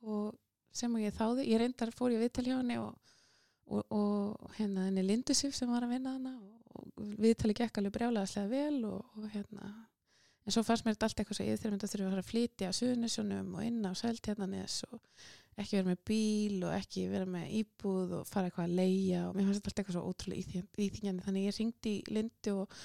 Og 0.07 0.37
sem 0.71 0.93
og 0.93 1.01
ég 1.01 1.15
þáði, 1.15 1.47
ég 1.49 1.61
reyndar 1.61 1.91
fór 1.95 2.13
ég 2.13 2.21
viðtal 2.23 2.45
hjá 2.47 2.55
henni 2.59 2.77
og, 2.79 2.93
og, 3.67 3.83
og 3.93 4.53
hérna 4.57 4.87
henni 4.87 5.03
Lindusif 5.05 5.55
sem 5.55 5.71
var 5.71 5.85
að 5.85 5.95
vinna 5.95 6.15
hana 6.17 6.35
og, 6.37 6.87
viðtali 7.19 7.55
gekk 7.57 7.79
alveg 7.79 7.95
brjálæðislega 7.97 8.51
vel 8.51 8.85
og, 8.89 9.17
og 9.17 9.27
hérna 9.33 9.71
en 10.47 10.55
svo 10.55 10.63
fannst 10.63 10.85
mér 10.85 10.95
þetta 10.95 11.09
allt 11.09 11.21
eitthvað 11.21 11.39
svo 11.39 11.47
yfir 11.47 11.73
þegar 11.73 11.91
þurfum 11.91 12.21
að 12.21 12.29
flytja 12.29 12.69
að 12.69 12.77
Suðunisunum 12.79 13.51
og 13.57 13.67
inn 13.67 13.83
á 13.83 13.91
Seltjarnanes 13.99 14.77
og 14.87 15.01
ekki 15.57 15.79
vera 15.79 15.89
með 15.89 16.01
bíl 16.07 16.63
og 16.67 16.73
ekki 16.77 17.07
vera 17.11 17.27
með 17.33 17.53
íbúð 17.59 18.15
og 18.19 18.29
fara 18.29 18.49
eitthvað 18.49 18.67
að 18.69 18.77
leia 18.77 19.23
og 19.25 19.35
mér 19.35 19.47
fannst 19.47 19.59
þetta 19.59 19.71
allt 19.71 19.81
eitthvað 19.81 19.97
svo 19.97 20.11
ótrúlega 20.11 20.63
íþingjandi 20.85 21.25
þannig 21.25 21.47
ég 21.47 21.57
ringdi 21.57 21.93
Lindu 22.13 22.55
og 22.61 22.77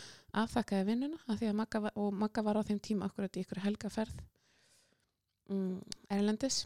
afþakkaði 0.42 0.88
vinnuna 0.88 1.18
af 1.28 1.90
og 1.92 2.14
Magga 2.16 2.44
var 2.46 2.58
á 2.58 2.62
þeim 2.66 2.80
tíma 2.80 3.10
akkurat 3.10 3.36
í 3.36 3.44
ykkur 3.44 3.62
helgaferð 3.66 4.22
um, 5.52 5.82
Erlendis 6.08 6.64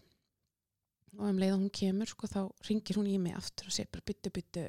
og 1.16 1.26
um 1.30 1.40
leið 1.40 1.54
að 1.54 1.58
hún 1.58 1.74
kemur 1.80 2.12
sko 2.12 2.30
þá 2.30 2.40
ringir 2.68 3.00
hún 3.00 3.10
í 3.10 3.18
mig 3.20 3.36
aftur 3.36 3.70
og 3.70 3.76
segir 3.76 3.92
bara 3.92 4.08
byttu 4.10 4.32
byttu 4.34 4.64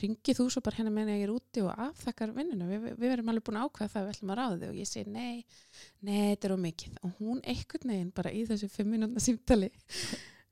ringið 0.00 0.38
þú 0.38 0.46
svo 0.52 0.62
bara 0.64 0.78
hérna 0.78 0.92
meðan 0.94 1.18
ég 1.18 1.26
er 1.26 1.32
úti 1.32 1.62
og 1.64 1.70
afþakkar 1.88 2.32
vinnuna, 2.36 2.68
við, 2.70 2.86
við 2.96 3.12
verðum 3.12 3.32
alveg 3.32 3.46
búin 3.46 3.60
að 3.60 3.68
ákveða 3.68 3.92
það 3.94 4.06
við 4.06 4.12
ætlum 4.14 4.32
að 4.32 4.38
ráða 4.40 4.58
þig. 4.60 4.70
Og 4.70 4.78
ég 4.80 4.90
segi 4.90 5.14
nei 5.14 5.44
nei, 6.06 6.20
þetta 6.30 6.48
er 6.48 6.54
of 6.54 6.62
mikið. 6.64 6.98
Og 7.04 7.16
hún 7.18 7.42
einhvern 7.44 7.94
veginn 7.94 8.12
bara 8.16 8.32
í 8.32 8.44
þessu 8.48 8.70
fimm 8.72 8.94
minútna 8.94 9.24
símtali 9.24 9.70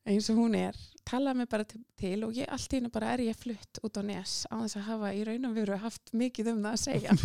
eins 0.09 0.31
og 0.33 0.41
hún 0.41 0.57
er 0.59 0.79
talaði 1.09 1.41
mig 1.41 1.49
bara 1.51 1.65
til, 1.69 1.81
til 1.99 2.25
og 2.27 2.37
ég 2.37 2.51
allt 2.53 2.73
í 2.73 2.79
hennu 2.79 2.91
bara 2.93 3.13
er 3.15 3.23
ég 3.25 3.39
flutt 3.39 3.81
út 3.87 4.01
á 4.01 4.03
nes 4.05 4.35
á 4.51 4.55
þess 4.61 4.79
að 4.81 4.87
hafa 4.89 5.13
í 5.17 5.23
raunum 5.27 5.55
veru 5.57 5.79
haft 5.81 6.13
mikið 6.17 6.51
um 6.53 6.61
það 6.67 6.75
að 6.75 6.83
segja. 6.83 7.17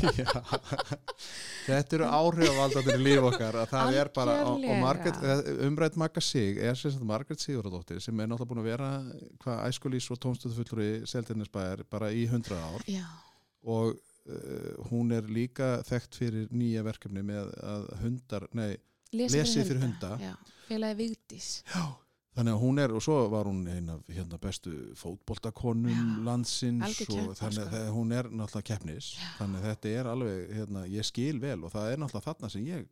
Þetta 1.68 1.98
eru 1.98 2.10
áhrifavaldanir 2.20 3.02
í 3.02 3.08
líf 3.08 3.28
okkar 3.32 3.60
að 3.64 3.74
það 3.74 4.00
er 4.02 4.12
bara 4.16 4.38
og, 4.46 4.64
og. 4.64 4.78
Margaret, 4.84 5.52
umrætt 5.68 6.00
Magga 6.00 6.24
Sig 6.24 6.62
er 6.64 6.80
sagt 6.80 7.04
Margaret 7.08 7.44
Sigurðardóttir 7.44 8.02
sem 8.04 8.24
er 8.24 8.32
náttúrulega 8.32 8.54
búin 8.54 8.64
að 8.64 8.72
vera 8.72 8.90
hvað 9.44 9.62
æskulís 9.68 10.10
og 10.14 10.22
tónstöðufullur 10.24 10.84
í 10.86 10.94
Seltinnesbæðar 11.10 11.86
bara 11.92 12.12
í 12.16 12.26
100 12.30 12.60
ár. 12.60 12.88
Já, 12.88 13.06
og 13.68 13.94
uh, 13.98 14.88
hún 14.92 15.12
er 15.16 15.28
líka 15.32 15.76
þekkt 15.88 16.22
fyrir 16.22 16.56
nýja 16.56 16.86
verkefni 16.88 17.26
með 17.26 17.52
að 17.64 17.92
hundar, 18.04 18.48
nei, 18.56 18.72
Lesið 19.14 19.68
fyrir 19.68 19.84
hunda. 19.84 20.16
já, 20.18 20.34
félagi 20.66 21.04
Vigdís. 21.04 21.52
Já 21.70 22.03
Þannig 22.34 22.56
að 22.56 22.62
hún 22.64 22.82
er, 22.82 22.94
og 22.98 23.04
svo 23.06 23.16
var 23.30 23.46
hún 23.46 23.60
ein 23.70 23.90
af 23.94 24.08
hérna, 24.10 24.40
bestu 24.42 24.72
fótboltakonum 24.98 25.92
Já, 25.94 26.24
landsins 26.26 27.04
og 27.06 27.36
þannig 27.38 27.68
sko. 27.68 27.78
að 27.78 27.92
hún 27.94 28.14
er 28.18 28.30
náttúrulega 28.32 28.70
keppnis, 28.72 29.12
þannig 29.38 29.62
að 29.62 29.68
þetta 29.70 29.92
er 30.00 30.10
alveg, 30.16 30.40
hérna, 30.58 30.86
ég 30.90 31.06
skil 31.06 31.38
vel 31.44 31.60
og 31.62 31.74
það 31.76 31.92
er 31.92 32.02
náttúrulega 32.02 32.28
þarna 32.32 32.50
sem 32.56 32.66
ég 32.72 32.88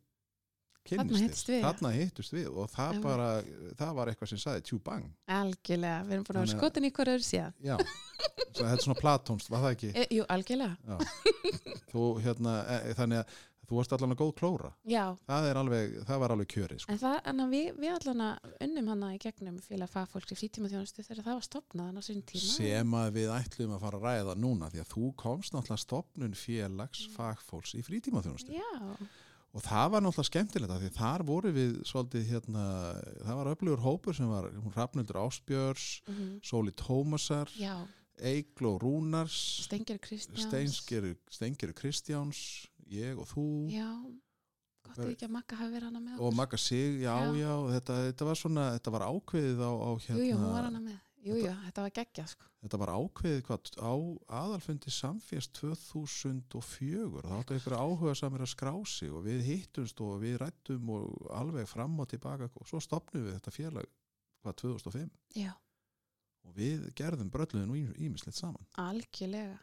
kynnist 0.86 1.50
já. 1.50 1.60
þarna 1.62 1.92
hittust 1.94 2.34
við 2.34 2.48
og 2.50 2.70
það 2.72 2.96
Einmitt. 2.96 3.04
bara, 3.06 3.28
það 3.78 3.92
var 3.98 4.10
eitthvað 4.10 4.30
sem 4.32 4.40
sagði 4.42 4.64
tjú 4.66 4.78
bang, 4.82 5.10
algjörlega, 5.30 6.00
við 6.08 6.16
erum 6.16 6.24
búin 6.26 6.38
að 6.40 6.46
vera 6.46 6.56
skotin 6.56 6.86
í 6.88 6.92
hverju 6.96 7.14
öðru 7.16 7.26
síðan 7.28 7.54
já, 7.62 7.76
þetta 8.48 8.72
er 8.72 8.82
svona 8.86 8.98
platónst, 8.98 9.50
var 9.52 9.62
það 9.66 9.76
ekki? 9.76 9.92
e, 9.94 10.06
jú, 10.18 10.26
algjörlega, 10.34 10.76
Já. 10.82 10.96
Þú, 11.92 12.06
hérna, 12.24 12.56
e, 12.66 12.96
þannig 12.98 13.22
að 13.22 13.38
þú 13.72 13.78
varst 13.78 13.94
allan 13.96 14.12
að 14.12 14.20
góð 14.20 14.32
klóra, 14.36 14.70
já. 14.88 15.04
Það 15.28 15.48
alveg, 15.62 15.94
það 16.10 16.22
var 16.22 16.34
alveg 16.34 16.50
kjörið, 16.52 16.82
sko. 16.82 16.92
en 16.92 17.00
það, 17.00 17.18
en 17.32 17.44
við, 17.52 17.68
við 17.80 17.94
allan 17.96 18.24
að 18.26 18.52
unnum 18.66 18.92
hana 18.92 19.10
í 19.14 19.20
gegnum 19.22 19.58
félag 19.64 19.92
fagfólks 19.92 20.34
í 20.34 20.38
frítíma 20.42 20.70
þjónustu 20.72 21.06
þegar 21.06 21.26
það 21.30 21.38
var 21.38 21.48
stopnað 21.48 21.90
sem 22.52 22.96
við 23.16 23.32
ætlum 23.32 23.74
að 23.76 23.84
fara 23.86 24.00
að 24.00 24.06
ræða 24.06 24.36
núna 24.42 24.70
því 24.72 24.82
að 24.84 24.92
þú 24.92 25.10
komst 25.22 25.56
náttúrulega 25.56 25.84
stopnun 25.86 26.36
félags 26.36 27.04
fagfólks 27.16 27.76
í 27.78 27.84
frítímaþjónustu. 27.86 28.52
Já, 28.52 28.72
og 29.52 29.64
það 29.64 29.88
var 29.92 30.04
náttúrulega 30.04 30.30
skemmtilegt 30.30 30.76
því 30.82 30.92
þar 30.96 31.24
voru 31.28 31.52
við 31.56 31.72
svolítið 31.88 32.28
hérna, 32.30 32.66
það 33.24 33.40
var 33.40 33.50
öflugur 33.52 33.82
hópur 33.84 34.16
sem 34.16 34.30
var 34.30 34.48
Rafnildur 34.76 35.20
Áspjörs, 35.26 35.88
mm 36.08 36.38
Sóli 36.42 36.72
Tómasar 36.76 37.52
já. 37.56 37.76
Eigló 38.22 38.78
Rúnars 38.78 39.64
Stengir 39.66 39.98
Kristjáns. 39.98 40.46
Steingeru, 40.46 41.14
Steingeru 41.30 41.72
Kristjáns 41.72 42.68
ég 42.92 43.18
og 43.22 43.28
þú. 43.30 43.46
Já, 43.72 43.88
gott 44.86 44.98
Ver- 45.00 45.12
ekki 45.14 45.28
að 45.28 45.34
Magga 45.38 45.56
hafi 45.60 45.72
verið 45.76 45.88
hana 45.90 46.00
með 46.02 46.18
og 46.18 46.26
okkur. 46.26 46.36
Magga 46.42 46.58
Sig, 46.58 47.00
já, 47.02 47.14
já, 47.22 47.38
Já. 47.38 47.54
þetta, 47.76 47.96
þetta 48.10 48.28
var 48.30 48.40
svona, 48.42 48.66
þetta 48.78 48.94
var 48.96 49.06
ákveðið 49.08 49.62
á, 49.64 49.70
á 49.72 49.90
hérna, 50.06 50.18
jú, 50.20 50.28
jú, 50.30 50.36
hún 50.42 50.52
var 50.56 50.68
hana 50.70 50.80
með. 50.80 51.00
Jú, 51.22 51.36
jú, 51.38 51.52
þetta 51.68 51.82
var 51.84 51.92
geggjað 51.94 52.30
sko. 52.32 52.46
Þetta 52.62 52.78
var 52.82 52.90
ákveðið 52.98 53.42
hvað, 53.46 53.68
á 53.78 53.92
aðalfundi 54.42 54.90
samférs 54.90 55.48
2004 55.54 57.22
þá 57.22 57.34
áttu 57.38 57.56
ykkur 57.58 57.76
áhuga 57.78 58.14
samir 58.18 58.42
að 58.44 58.50
skrá 58.52 58.72
sig 58.90 59.10
og 59.14 59.22
við 59.26 59.42
hittumst 59.46 60.00
og 60.02 60.16
við 60.22 60.38
rættum 60.42 60.90
og 60.94 61.28
alveg 61.34 61.68
fram 61.70 61.94
og 62.02 62.08
tilbaka 62.10 62.48
og 62.58 62.66
svo 62.66 62.80
stopnum 62.82 63.24
við 63.26 63.36
þetta 63.38 63.54
félag 63.54 63.86
hvað 64.42 64.56
2005 64.64 65.10
já, 65.38 65.52
og 66.42 66.54
við 66.58 66.88
gerðum 66.98 67.30
brölluðin 67.30 67.70
og 67.70 67.98
ímislegt 68.02 68.38
saman. 68.38 68.66
Algjörlega 68.82 69.58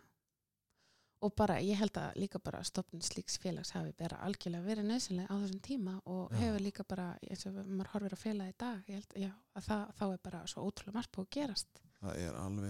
og 1.21 1.33
bara, 1.35 1.57
ég 1.59 1.75
held 1.79 1.97
að 1.99 2.15
líka 2.21 2.39
bara 2.39 2.61
stopnum 2.63 3.01
slíks 3.03 3.35
félags 3.43 3.73
hafi 3.75 3.91
bara 3.99 4.21
algjörlega 4.23 4.63
verið 4.63 4.85
nöðsynlega 4.87 5.27
á 5.27 5.35
þessum 5.41 5.61
tíma 5.65 5.97
og 6.05 6.31
Já. 6.31 6.37
hefur 6.45 6.63
líka 6.63 6.85
bara, 6.87 7.07
eins 7.27 7.45
og 7.49 7.57
maður 7.67 7.89
horfir 7.93 8.15
á 8.15 8.19
félag 8.23 8.53
í 8.53 8.55
dag, 8.63 8.81
ég 8.87 8.95
held, 9.01 9.13
já, 9.25 9.31
að 9.59 9.67
það, 9.67 9.83
þá 9.99 10.03
er 10.13 10.21
bara 10.29 10.41
svo 10.47 10.63
ótrúlega 10.69 10.95
margt 10.99 11.11
búið 11.17 11.27
að 11.27 11.35
gerast. 11.39 11.81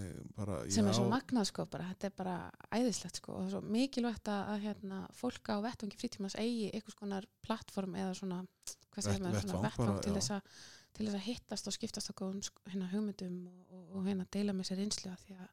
Er 0.09 0.23
bara 0.33 0.55
sem 0.73 0.87
er 0.89 0.95
svo 0.97 1.03
magnað 1.11 1.45
sko 1.51 1.65
bara, 1.69 1.85
þetta 1.91 2.07
er 2.09 2.13
bara 2.17 2.35
æðislegt 2.73 3.19
sko 3.21 3.35
og 3.35 3.43
það 3.43 3.45
er 3.45 3.53
svo 3.53 3.61
mikilvægt 3.77 4.31
að, 4.33 4.41
að 4.55 4.63
hérna, 4.65 5.01
fólk 5.13 5.51
á 5.53 5.55
vettvangi 5.67 5.99
frítímas 6.01 6.35
eigi 6.41 6.71
einhvers 6.73 6.97
konar 6.97 7.27
plattform 7.45 7.93
eða 8.01 8.15
svona, 8.17 8.39
Vett- 8.97 9.05
svona 9.45 9.61
vettvang 9.67 10.01
til 10.07 10.15
þess, 10.17 10.31
að, 10.33 10.41
til 10.97 11.05
þess 11.05 11.19
að 11.19 11.27
hittast 11.27 11.69
og 11.69 11.77
skiptast 11.77 12.09
sk- 12.09 12.65
hérna, 12.73 12.89
hugmyndum 12.89 13.37
og, 13.53 13.61
og, 13.69 13.83
og 13.99 14.09
hérna 14.09 14.25
deila 14.33 14.57
með 14.57 14.71
sér 14.71 14.81
einslu 14.87 15.13
því 15.27 15.37
að 15.37 15.47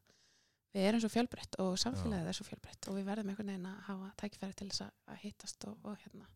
við 0.75 0.87
erum 0.89 1.03
svo 1.03 1.11
fjölbreytt 1.11 1.59
og 1.63 1.77
samfélagið 1.81 2.31
er 2.31 2.37
svo 2.37 2.47
fjölbreytt 2.47 2.89
og 2.89 2.97
við 2.97 3.07
verðum 3.07 3.31
einhvern 3.31 3.53
veginn 3.53 3.69
að 3.69 3.77
hafa 3.87 4.09
tækifæri 4.21 4.57
til 4.57 4.67
þess 4.71 4.85
að, 4.87 5.15
hittast 5.23 5.67
og, 5.69 5.77
og 5.83 6.01
hérna, 6.03 6.27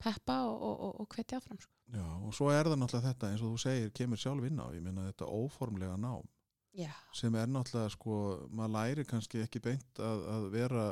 peppa 0.00 0.36
og, 0.48 0.66
og, 0.66 0.76
og, 0.88 1.00
og 1.04 1.16
hvetja 1.16 1.40
áfram 1.40 1.60
sko. 1.60 1.72
já, 1.94 2.04
og 2.26 2.36
svo 2.36 2.50
er 2.54 2.70
það 2.70 2.78
náttúrulega 2.82 3.08
þetta 3.08 3.30
eins 3.30 3.42
og 3.44 3.54
þú 3.54 3.64
segir, 3.64 3.96
kemur 3.96 4.20
sjálf 4.20 4.46
inn 4.48 4.62
á 4.62 4.66
ég 4.76 4.84
meina 4.84 5.08
þetta 5.08 5.32
óformlega 5.32 5.96
nám. 6.00 6.28
Já, 6.76 6.92
sem 7.16 7.34
er 7.34 7.50
náttúrulega 7.50 7.90
sko, 7.96 8.20
maður 8.54 8.76
læri 8.76 9.08
kannski 9.08 9.42
ekki 9.42 9.62
beint 9.64 9.98
að, 9.98 10.22
að 10.36 10.46
vera 10.54 10.86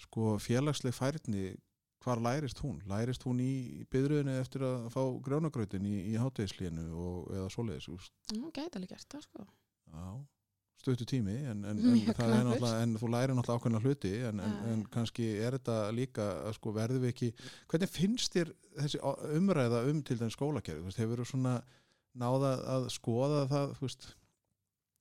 sko 0.00 0.38
félagsleg 0.42 0.96
færni 0.96 1.52
hvar 2.02 2.18
lærist 2.22 2.58
hún? 2.64 2.80
Lærist 2.90 3.22
hún 3.26 3.40
í 3.42 3.84
byðruðinu 3.92 4.34
eftir 4.40 4.64
að 4.66 4.88
fá 4.94 5.02
grjónagrautin 5.26 5.86
í, 5.86 5.96
í 6.10 6.14
hátegislínu 6.18 6.88
og, 6.90 7.28
eða 7.36 7.50
svoleiðis 7.54 7.90
hún 8.32 8.50
gæti 8.54 8.80
alveg 8.80 8.94
gert 8.94 9.08
það 9.14 9.26
sko. 9.28 9.46
Já, 9.92 10.06
stöttu 10.82 11.06
tími 11.08 11.36
en, 11.46 11.62
en, 11.64 11.78
en, 11.78 11.98
er 12.02 12.16
knappur. 12.16 12.32
náttúrulega, 12.50 12.80
en 12.82 12.96
þú 13.00 13.12
lærir 13.14 13.36
náttúrulega 13.38 13.60
ákveðna 13.62 13.82
hluti 13.84 14.14
en, 14.28 14.42
en, 14.42 14.56
en 14.72 14.82
kannski 14.92 15.28
er 15.38 15.56
þetta 15.56 15.76
líka 15.94 16.26
sko 16.58 16.74
verðum 16.76 17.06
við 17.06 17.14
ekki 17.14 17.30
hvernig 17.70 17.92
finnst 17.92 18.34
þér 18.36 18.50
þessi 18.80 19.00
umræða 19.38 19.86
um 19.90 20.02
til 20.02 20.18
den 20.20 20.34
skólakerfi, 20.34 20.96
hefur 20.98 21.22
þú 21.22 21.28
svona 21.32 21.60
náða 22.18 22.52
að 22.74 22.88
skoða 22.92 23.46
það? 23.50 23.74
Veist, 23.80 24.06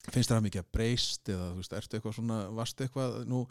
finnst 0.10 0.32
það 0.32 0.46
mikið 0.48 0.64
að 0.64 0.72
breyst 0.78 1.32
eða 1.32 1.52
veist, 1.58 1.76
ertu 1.78 1.98
eitthvað 1.98 2.18
svona 2.18 2.40
varst 2.58 2.84
eitthvað 2.84 3.22
nú, 3.30 3.44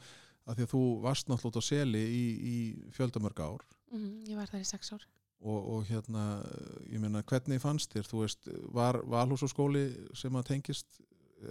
að 0.48 0.58
því 0.58 0.66
að 0.66 0.74
þú 0.74 0.82
varst 1.04 1.30
náttúrulega 1.30 1.52
út 1.52 1.60
á 1.60 1.68
seli 1.68 2.04
í, 2.04 2.24
í 2.52 2.56
fjöldamörg 2.96 3.42
ár? 3.44 3.64
Mhm, 3.92 4.12
ég 4.30 4.40
var 4.40 4.50
þar 4.50 4.64
í 4.64 4.70
sex 4.70 4.94
ár. 4.96 5.06
Og, 5.40 5.60
og 5.72 5.86
hérna, 5.88 6.24
ég 6.90 7.00
meina 7.00 7.22
hvernig 7.24 7.62
fannst 7.62 7.94
þér, 7.94 8.08
þú 8.10 8.24
veist, 8.24 8.50
var 8.76 8.98
Valhús 9.08 9.44
og 9.46 9.52
skóli 9.52 9.86
sem 10.16 10.34
að 10.36 10.50
tengist 10.50 11.00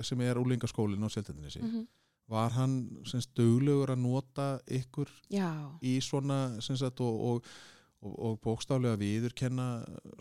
sem 0.06 0.22
er 0.22 0.40
úlingaskólin 0.42 1.06
á 1.06 1.10
Seldendinesi 1.10 1.64
mm 1.64 1.88
var 2.30 2.54
hann 2.54 2.78
semst 3.10 3.34
duglegur 3.38 3.94
að 3.94 4.04
nota 4.04 4.48
ykkur 4.70 5.10
já, 5.34 5.50
í 5.82 5.98
svona 6.04 6.60
sagt 6.62 7.02
og, 7.02 7.24
og, 7.30 7.50
og, 8.06 8.14
og 8.14 8.38
bókstaflega 8.44 9.00
viðurkenna 9.02 9.68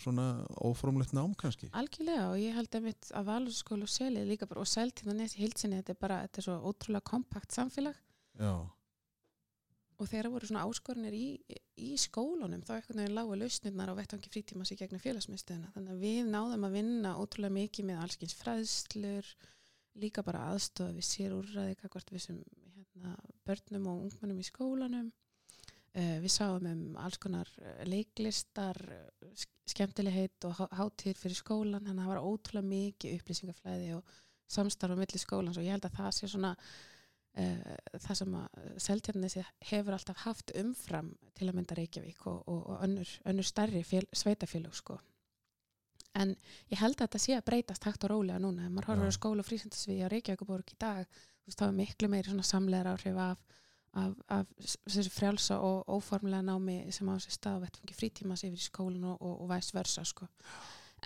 svona 0.01 0.29
óformlegt 0.65 1.13
nám 1.17 1.37
kannski? 1.39 1.69
Algjörlega 1.77 2.31
og 2.31 2.41
ég 2.41 2.57
held 2.57 2.81
að 2.81 2.89
mitt 2.89 3.13
að 3.13 3.29
Valurskóla 3.29 3.85
og 3.85 3.93
Selið 3.93 4.33
líka 4.33 4.49
bara 4.49 4.65
og 4.65 4.73
Seltíðanes 4.73 5.37
í 5.37 5.45
hilsinni 5.45 5.83
þetta 5.83 5.95
er 5.95 6.03
bara, 6.07 6.25
þetta 6.27 6.43
er 6.43 6.49
svo 6.49 6.59
ótrúlega 6.71 7.11
kompakt 7.13 7.57
samfélag. 7.57 8.01
Já, 8.39 8.55
og 9.99 10.07
þegar 10.07 10.31
voru 10.31 10.47
svona 10.47 10.65
áskorunir 10.65 11.15
í, 11.19 11.27
í 11.83 11.93
skólunum 11.99 12.63
þá 12.63 12.77
eitthvað 12.77 13.01
veginn 13.03 13.17
lágu 13.17 13.35
lausnirnar 13.35 13.91
á 13.91 13.99
vettvangi 13.99 14.31
frítímas 14.31 14.71
í 14.71 14.79
gegnum 14.79 15.03
félagsmiðstöðuna 15.03 15.73
þannig 15.75 15.95
að 15.97 16.05
við 16.05 16.29
náðum 16.31 16.67
að 16.69 16.77
vinna 16.79 17.15
ótrúlega 17.19 17.57
mikið 17.57 17.89
með 17.89 18.03
allskins 18.05 18.37
fræðslur 18.39 19.33
líka 19.99 20.23
bara 20.27 20.47
aðstofa 20.53 20.95
við 20.97 21.07
sér 21.09 21.35
úrræði 21.37 21.79
kakvart 21.81 22.13
við 22.15 22.23
sem 22.29 22.39
hérna, 22.77 23.15
börnum 23.49 23.89
og 23.93 24.05
ungmennum 24.09 24.43
í 24.43 24.47
skólanum 24.47 25.09
uh, 25.11 26.19
við 26.23 26.33
sáum 26.35 26.67
um 26.71 26.85
alls 27.03 27.19
konar 27.23 27.51
eh, 27.63 27.83
leiklistar 27.89 28.79
eh, 28.95 29.33
sk- 29.35 29.73
skemmtilegheit 29.75 30.45
og 30.49 30.55
há- 30.61 30.73
hátíðir 30.81 31.19
fyrir 31.21 31.39
skólan 31.41 31.85
þannig 31.85 31.99
að 31.99 32.05
það 32.07 32.13
var 32.15 32.29
ótrúlega 32.31 32.71
mikið 32.73 33.17
upplýsingaflæði 33.19 33.91
og 33.99 34.15
samstarf 34.49 34.95
á 34.97 35.01
milli 35.01 35.21
skólans 35.21 35.59
og 35.61 35.67
ég 35.67 35.75
held 35.77 35.85
að 35.91 35.99
það 35.99 36.15
sé 36.17 36.31
svona 36.33 36.55
uh, 36.57 37.75
það 38.01 38.15
sem 38.23 38.39
að 38.41 38.63
Seltjarnesi 38.87 39.45
hefur 39.73 39.97
alltaf 39.99 40.23
haft 40.25 40.55
umfram 40.57 41.13
til 41.37 41.51
að 41.51 41.59
mynda 41.59 41.77
Reykjavík 41.79 42.25
og, 42.31 42.41
og, 42.49 42.63
og 42.73 42.85
önnur, 42.87 43.13
önnur 43.29 43.47
stærri 43.47 43.83
fél, 43.87 44.07
sveitafélög 44.17 44.75
sko. 44.79 44.97
En 46.19 46.35
ég 46.73 46.81
held 46.81 46.97
að 46.97 47.05
þetta 47.05 47.21
sé 47.23 47.37
að 47.37 47.45
breytast 47.47 47.87
hægt 47.87 48.07
og 48.07 48.13
rólega 48.15 48.41
núna. 48.43 48.67
Ef 48.67 48.75
maður 48.75 48.91
horfir 48.93 49.11
Já. 49.11 49.15
á 49.15 49.19
skóla 49.19 49.45
og 49.45 49.49
frísendasviði 49.49 50.07
á 50.07 50.13
Reykjavíkuborg 50.13 50.73
í 50.75 50.79
dag, 50.83 51.05
þú 51.13 51.51
veist, 51.51 51.61
það 51.61 51.69
er 51.69 51.77
miklu 51.79 52.11
meiri 52.13 52.33
svona 52.33 52.49
samlegar 52.49 52.91
áhrif 52.93 53.21
af, 53.23 53.61
af, 54.03 54.17
af 54.39 54.73
þessu 54.89 55.13
frjálsa 55.15 55.61
og 55.65 55.93
óformlega 55.99 56.43
námi 56.49 56.81
sem 56.95 57.13
á 57.13 57.15
sér 57.23 57.37
stað 57.37 57.61
á 57.61 57.63
vettfangi 57.67 57.99
frítímas 57.99 58.45
yfir 58.49 58.59
í 58.59 58.67
skólan 58.67 59.07
og, 59.13 59.23
og, 59.23 59.37
og 59.45 59.53
væst 59.53 59.77
versa, 59.77 60.05
sko. 60.09 60.27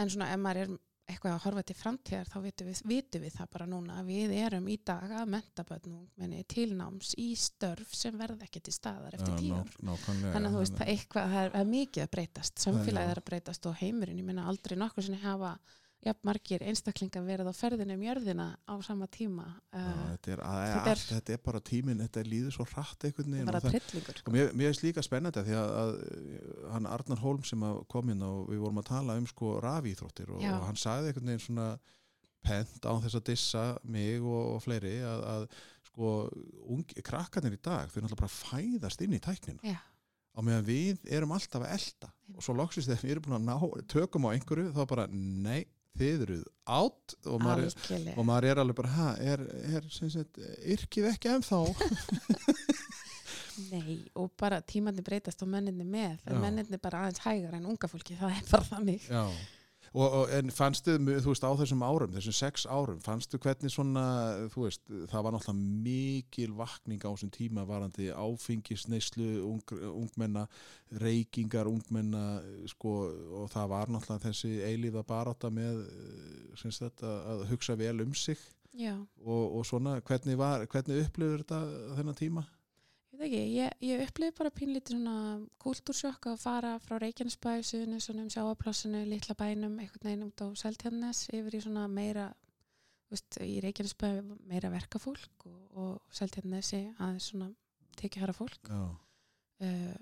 En 0.01 0.09
svona 0.09 0.31
ef 0.33 0.40
maður 0.40 0.64
er 0.64 0.75
eitthvað 1.12 1.35
að 1.37 1.44
horfa 1.46 1.62
til 1.68 1.77
framtíðar 1.79 2.31
þá 2.31 2.38
vitum 2.46 2.70
við, 2.70 2.81
vitum 2.90 3.25
við 3.27 3.37
það 3.37 3.51
bara 3.57 3.66
núna 3.70 3.98
að 4.01 4.11
við 4.12 4.35
erum 4.42 4.70
í 4.72 4.79
dag 4.90 5.14
að 5.20 5.31
menta 5.35 5.66
börnum 5.68 6.07
menni 6.20 6.42
tilnáms 6.51 7.12
í 7.20 7.29
störf 7.38 7.94
sem 7.96 8.16
verða 8.18 8.48
ekki 8.48 8.64
til 8.64 8.75
staðar 8.77 9.18
eftir 9.18 9.38
tíu 9.38 9.61
ár. 9.61 9.77
nákvæmlega 9.79 10.33
Þannig 10.37 10.48
að 10.48 10.57
þú 10.57 10.64
veist, 10.64 10.79
það 10.81 10.92
eitthvað, 10.94 11.31
það 11.35 11.44
er, 11.44 11.55
er 11.61 11.70
mikið 11.77 12.07
að 12.07 12.12
breytast, 12.16 12.64
samfélagið 12.66 13.14
er 13.14 13.22
að 13.22 13.29
breytast 13.31 13.70
og 13.70 13.79
heimurinn, 13.83 14.20
ég 14.22 14.29
meina 14.29 14.48
aldrei 14.51 14.77
nokkur 14.81 15.07
sinni 15.07 15.22
hafa 15.22 15.55
jafn 16.02 16.26
margir 16.26 16.62
einstaklingar 16.66 17.22
verið 17.22 17.46
á 17.46 17.54
ferðinu 17.54 17.94
um 17.94 18.02
jörðina 18.02 18.46
á 18.66 18.74
sama 18.82 19.06
tíma. 19.06 19.44
Já, 19.70 19.78
Uh, 19.82 20.00
þetta, 20.12 20.32
er, 20.34 20.40
að, 20.42 20.60
þetta 20.72 20.90
er- 20.90 20.90
er, 20.96 21.02
þetta 21.12 21.32
er 21.36 21.42
bara 21.46 21.60
tíminn, 21.68 22.02
þetta 22.02 22.24
líður 22.26 22.56
svo 22.56 22.66
hratt 22.72 23.06
einhvern 23.06 23.36
veginn 23.36 23.48
og, 23.52 23.66
og 24.26 24.34
mér, 24.34 24.50
mér 24.58 24.70
finnst 24.72 24.84
líka 24.86 25.04
spennandi 25.06 25.44
því 25.46 25.56
að, 25.60 25.72
að 25.82 25.92
hann 26.74 26.88
Arnar 26.90 27.22
Hólm 27.22 27.44
sem 27.46 27.62
að 27.68 27.80
kom 27.94 28.10
inn 28.14 28.22
og 28.26 28.48
við 28.50 28.62
vorum 28.64 28.82
að 28.82 28.88
tala 28.90 29.16
um 29.20 29.26
sko 29.30 29.54
rafíþróttir 29.62 30.32
og, 30.34 30.42
og 30.42 30.66
hann 30.68 30.80
sagði 30.82 31.12
einhvern 31.12 31.30
veginn 31.32 31.44
svona 31.46 31.68
pent 32.42 32.86
án 32.90 33.02
þess 33.04 33.18
að 33.20 33.26
dissa 33.30 33.64
mig 33.86 34.18
og, 34.20 34.56
og 34.56 34.62
fleiri 34.64 34.96
að, 35.06 35.22
að 35.36 35.44
sko 35.92 36.10
ungi, 36.74 37.02
krakkarnir 37.06 37.54
í 37.54 37.60
dag 37.62 37.86
þau 37.92 38.00
náttúrulega 38.02 38.22
bara 38.24 38.34
fæðast 38.34 39.04
inn 39.06 39.14
í 39.14 39.20
tæknina. 39.22 39.62
Já, 39.62 39.78
á 40.32 40.40
meðan 40.42 40.64
við 40.66 41.02
erum 41.12 41.34
alltaf 41.36 41.62
að 41.62 41.74
elda 41.76 42.10
og 42.34 42.42
svo 42.42 42.54
loksist 42.58 42.88
þegar 42.90 43.04
við 43.04 43.14
erum 43.14 43.26
búin 43.28 43.38
að 43.38 43.46
ná 43.46 43.86
tökum 43.92 44.26
á 44.26 44.34
einhverju 44.34 44.72
þá 44.74 44.82
bara 44.90 45.06
nei, 45.12 45.62
þið 45.98 46.24
eruð 46.26 46.44
átt 46.72 47.16
og 47.28 47.42
maður, 47.42 47.68
er, 47.68 48.12
og 48.16 48.26
maður 48.28 48.48
er 48.50 48.61
alveg 48.62 48.78
bara 48.78 48.92
ha, 48.96 49.09
er, 49.20 49.42
er 49.76 49.88
sagt, 49.92 50.38
yrkið 50.74 51.09
ekki 51.12 51.33
ennþá? 51.33 51.61
Nei, 53.72 53.98
og 54.16 54.31
bara 54.40 54.62
tímandi 54.64 55.05
breytast 55.05 55.42
og 55.44 55.50
menninni 55.52 55.85
með, 55.85 56.22
en 56.26 56.40
menninni 56.40 56.78
bara 56.81 57.05
aðeins 57.05 57.20
hægar 57.26 57.59
en 57.59 57.68
unga 57.68 57.90
fólki, 57.90 58.16
það 58.16 58.38
er 58.38 58.46
bara 58.48 58.70
þannig. 58.70 59.11
Já 59.11 59.26
Og, 59.92 60.07
og, 60.07 60.31
en 60.33 60.48
fannstu, 60.48 60.94
þú 60.96 61.33
veist, 61.35 61.44
á 61.44 61.52
þessum 61.61 61.83
árum, 61.85 62.14
þessum 62.16 62.37
sex 62.37 62.62
árum, 62.64 63.00
fannstu 63.05 63.37
hvernig 63.42 63.72
svona, 63.74 64.05
þú 64.55 64.64
veist, 64.64 64.81
það 64.88 65.26
var 65.26 65.35
náttúrulega 65.35 65.83
mikil 65.85 66.55
vakning 66.57 67.05
á 67.05 67.12
þessum 67.12 67.33
tíma 67.35 67.66
varandi 67.68 68.09
áfengisneislu, 68.09 69.28
ung, 69.44 69.74
ungmenna, 69.90 70.46
reykingar, 71.02 71.68
ungmenna, 71.68 72.40
sko, 72.72 72.94
og 73.42 73.52
það 73.52 73.68
var 73.74 73.92
náttúrulega 73.92 74.31
þessi 74.31 74.55
eilíða 74.70 75.05
barátta 75.12 75.52
með, 75.52 75.85
eh, 75.85 76.57
sem 76.62 76.72
sagt, 76.72 77.05
að, 77.05 77.44
hugsa 77.52 77.76
vel 77.76 78.00
um 78.07 78.16
sig 78.16 78.40
og, 79.20 79.59
og 79.59 79.68
svona, 79.68 79.98
hvernig 80.00 80.40
var, 80.40 80.64
hvernig 80.72 81.05
upplifur 81.05 81.44
þetta 81.44 81.62
þennan 81.98 82.16
tíma? 82.16 82.48
Ég 83.12 83.20
veit 83.20 83.27
ekki, 83.29 83.40
ég, 83.55 83.75
ég 83.85 84.03
upplifði 84.07 84.35
bara 84.38 84.53
pínlítið 84.57 84.96
svona 84.96 85.16
kúltúrsjokk 85.62 86.29
að 86.33 86.38
fara 86.42 86.72
frá 86.83 86.96
Reykjanesbæ, 87.03 87.51
suðinu, 87.68 88.01
svona 88.01 88.25
um 88.25 88.31
sjáaplássinu, 88.33 89.03
litla 89.09 89.37
bænum, 89.38 89.79
einhvern 89.83 90.09
veginn 90.09 90.27
út 90.27 90.44
á 90.44 90.48
Seltjarnes 90.59 91.27
yfir 91.37 91.59
í 91.59 91.62
svona 91.64 91.87
meira, 91.92 92.31
veist, 93.12 93.38
í 93.44 93.59
Reykjanesbæ 93.64 94.09
meira 94.48 94.72
verkafólk 94.72 95.46
og, 95.51 95.61
og 95.77 96.14
Seltjarnesi 96.14 96.87
aðeins 96.96 97.29
svona 97.33 97.51
tekið 98.01 98.25
hæra 98.25 98.37
fólk. 98.37 98.72
Já, 98.72 98.85
uh, 99.68 99.98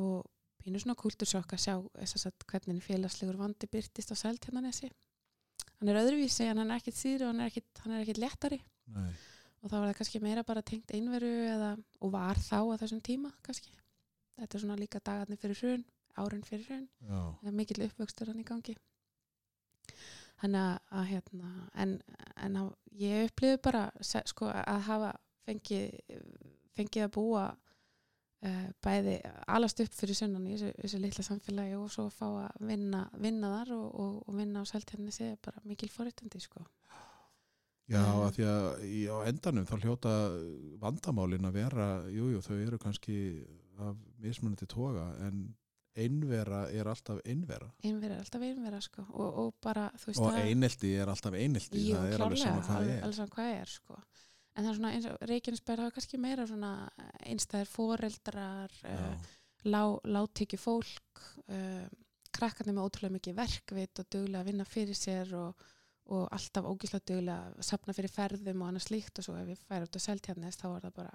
og 0.00 0.24
pínu 0.64 0.80
svona 0.80 0.96
kúltúrsjokk 0.98 1.54
að 1.54 1.64
sjá 1.66 1.74
að 1.76 2.46
hvernig 2.48 2.80
félagslegur 2.82 3.38
vandi 3.38 3.68
byrtist 3.70 4.14
á 4.14 4.16
Seltjarnesi. 4.16 4.88
Hann 5.78 5.90
er 5.92 6.00
öðruvísi 6.00 6.48
en 6.48 6.62
hann 6.62 6.72
er 6.72 6.80
ekkit 6.80 6.96
síður 6.96 7.26
og 7.26 7.34
hann 7.34 7.44
er 7.44 7.52
ekkit, 7.52 7.82
hann 7.84 7.94
er 7.94 8.04
ekkit 8.04 8.20
léttari. 8.22 8.60
Nei, 8.94 9.10
og 9.64 9.72
þá 9.72 9.78
var 9.78 9.88
það 9.88 9.98
kannski 9.98 10.20
meira 10.20 10.44
bara 10.44 10.62
tengt 10.62 10.92
einveru 10.92 11.30
eða, 11.48 11.70
og 12.04 12.12
var 12.12 12.36
þá 12.36 12.58
á 12.68 12.80
þessum 12.82 13.00
tíma 13.04 13.32
kannski. 13.46 13.72
Þetta 14.36 14.58
er 14.58 14.64
svona 14.64 14.76
líka 14.76 15.00
dagarnir 15.00 15.40
fyrir 15.40 15.60
hrun, 15.62 15.84
árun 16.20 16.44
fyrir 16.44 16.66
hrun, 16.68 16.88
mikill 17.56 17.86
uppvöxtur 17.86 18.28
hann 18.30 18.42
í 18.42 18.46
gangi. 18.46 18.76
Þannig 20.42 20.60
að, 20.60 20.78
að 20.98 21.04
hérna, 21.12 21.50
en, 21.80 21.98
en 22.44 22.56
að, 22.60 22.70
ég 23.00 23.28
upplifði 23.30 23.60
bara 23.64 23.84
sko, 24.02 24.50
að 24.50 24.80
hafa 24.90 25.12
fengið, 25.46 25.94
fengið 26.76 27.06
að 27.06 27.14
búa 27.14 27.44
uh, 27.54 28.66
bæði 28.84 29.16
alast 29.54 29.80
upp 29.84 29.96
fyrir 29.96 30.18
sunnan 30.18 30.48
í 30.50 30.58
þessu, 30.58 30.74
þessu 30.82 31.00
litla 31.00 31.26
samfélagi 31.30 31.78
og 31.78 31.88
svo 31.94 32.08
fá 32.12 32.26
að 32.26 32.66
vinna, 32.68 33.06
vinna 33.22 33.52
þar 33.58 33.74
og, 33.78 33.86
og, 34.02 34.20
og 34.26 34.38
vinna 34.42 34.66
á 34.66 34.68
seltjarni 34.68 35.14
sé 35.14 35.30
bara 35.44 35.64
mikil 35.68 35.92
forréttandi 35.94 36.42
sko. 36.42 36.66
Já, 36.90 37.03
Eh. 37.84 38.00
að 38.00 38.30
því 38.38 38.44
að 38.48 38.84
í, 38.88 39.00
á 39.12 39.16
endanum 39.28 39.66
þá 39.68 39.74
hljóta 39.82 40.12
vandamálin 40.80 41.44
að 41.44 41.58
vera, 41.58 41.88
jújú, 42.08 42.30
jú, 42.38 42.40
þau 42.46 42.56
eru 42.62 42.78
kannski 42.80 43.16
af 43.84 43.96
mismunandi 44.22 44.66
toga 44.70 45.10
en 45.26 45.42
einvera 45.94 46.64
er 46.74 46.88
alltaf 46.90 47.20
einvera 47.28 47.68
Einvera 47.84 48.16
er 48.16 48.22
alltaf 48.24 48.42
einvera 48.42 48.80
sko 48.82 49.04
og, 49.12 49.36
og 49.44 49.52
bara 49.62 49.90
þú 50.00 50.08
veist 50.10 50.22
og 50.22 50.30
það- 50.32 50.48
einelti 50.50 50.92
er 50.98 51.12
alltaf 51.12 51.36
einelti, 51.38 51.82
Jú, 51.90 51.94
það 51.98 52.14
er 52.14 52.24
alveg 52.24 52.38
sama 52.42 52.62
hvað 52.64 52.78
alveg, 52.80 52.94
er. 52.96 53.02
alveg 53.04 53.18
sama 53.20 53.34
hvað 53.36 53.50
er 53.60 53.72
sko. 53.74 53.98
en 54.54 54.64
það 54.64 54.70
er 54.72 54.78
svona 54.78 54.92
eins 54.96 55.06
og 55.10 55.28
Reykjanesbær 55.30 55.82
hafa 55.84 55.94
kannski 55.98 56.18
meira 56.24 56.46
svona 56.50 56.72
einstæðir 57.26 57.70
foreldrar 57.74 58.74
uh, 58.80 58.90
Já, 58.94 59.14
lá, 59.70 59.82
látekju 60.16 60.58
fólk 60.58 61.22
uh, 61.48 61.86
krakkarnir 62.34 62.74
með 62.74 62.88
ótrúlega 62.88 63.16
mikið 63.18 63.38
verkvit 63.38 64.02
og 64.02 64.10
duglega 64.10 64.40
að 64.42 64.50
vinna 64.50 64.64
fyrir 64.66 64.98
sér 64.98 65.30
og, 65.38 65.66
og 66.12 66.26
alltaf 66.36 66.66
ógíslega 66.68 67.08
duglega 67.08 67.52
að 67.54 67.64
sapna 67.64 67.94
fyrir 67.96 68.12
ferðum 68.12 68.60
og 68.62 68.68
annað 68.68 68.86
slíkt 68.88 69.20
og 69.20 69.26
svo 69.26 69.38
ef 69.40 69.48
við 69.48 69.64
færum 69.68 69.88
út 69.88 69.96
á 69.96 70.06
seltjarnes 70.06 70.60
þá 70.60 70.66
er 70.74 70.84
það 70.84 70.98
bara 70.98 71.14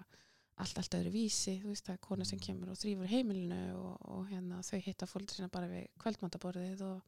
allt, 0.60 0.80
allt 0.82 0.98
öðru 0.98 1.14
vísi, 1.14 1.60
þú 1.62 1.72
veist 1.72 1.86
það 1.86 1.96
er 1.96 2.02
kona 2.08 2.26
sem 2.28 2.42
kemur 2.42 2.74
og 2.74 2.80
þrýfur 2.80 3.12
heimilinu 3.12 3.62
og, 3.78 4.10
og 4.16 4.26
hérna 4.32 4.64
þau 4.66 4.82
hitta 4.84 5.08
fólk 5.08 5.32
sína 5.36 5.52
bara 5.54 5.70
við 5.72 5.86
kvöldmataborðið 6.02 6.84
og 6.90 7.00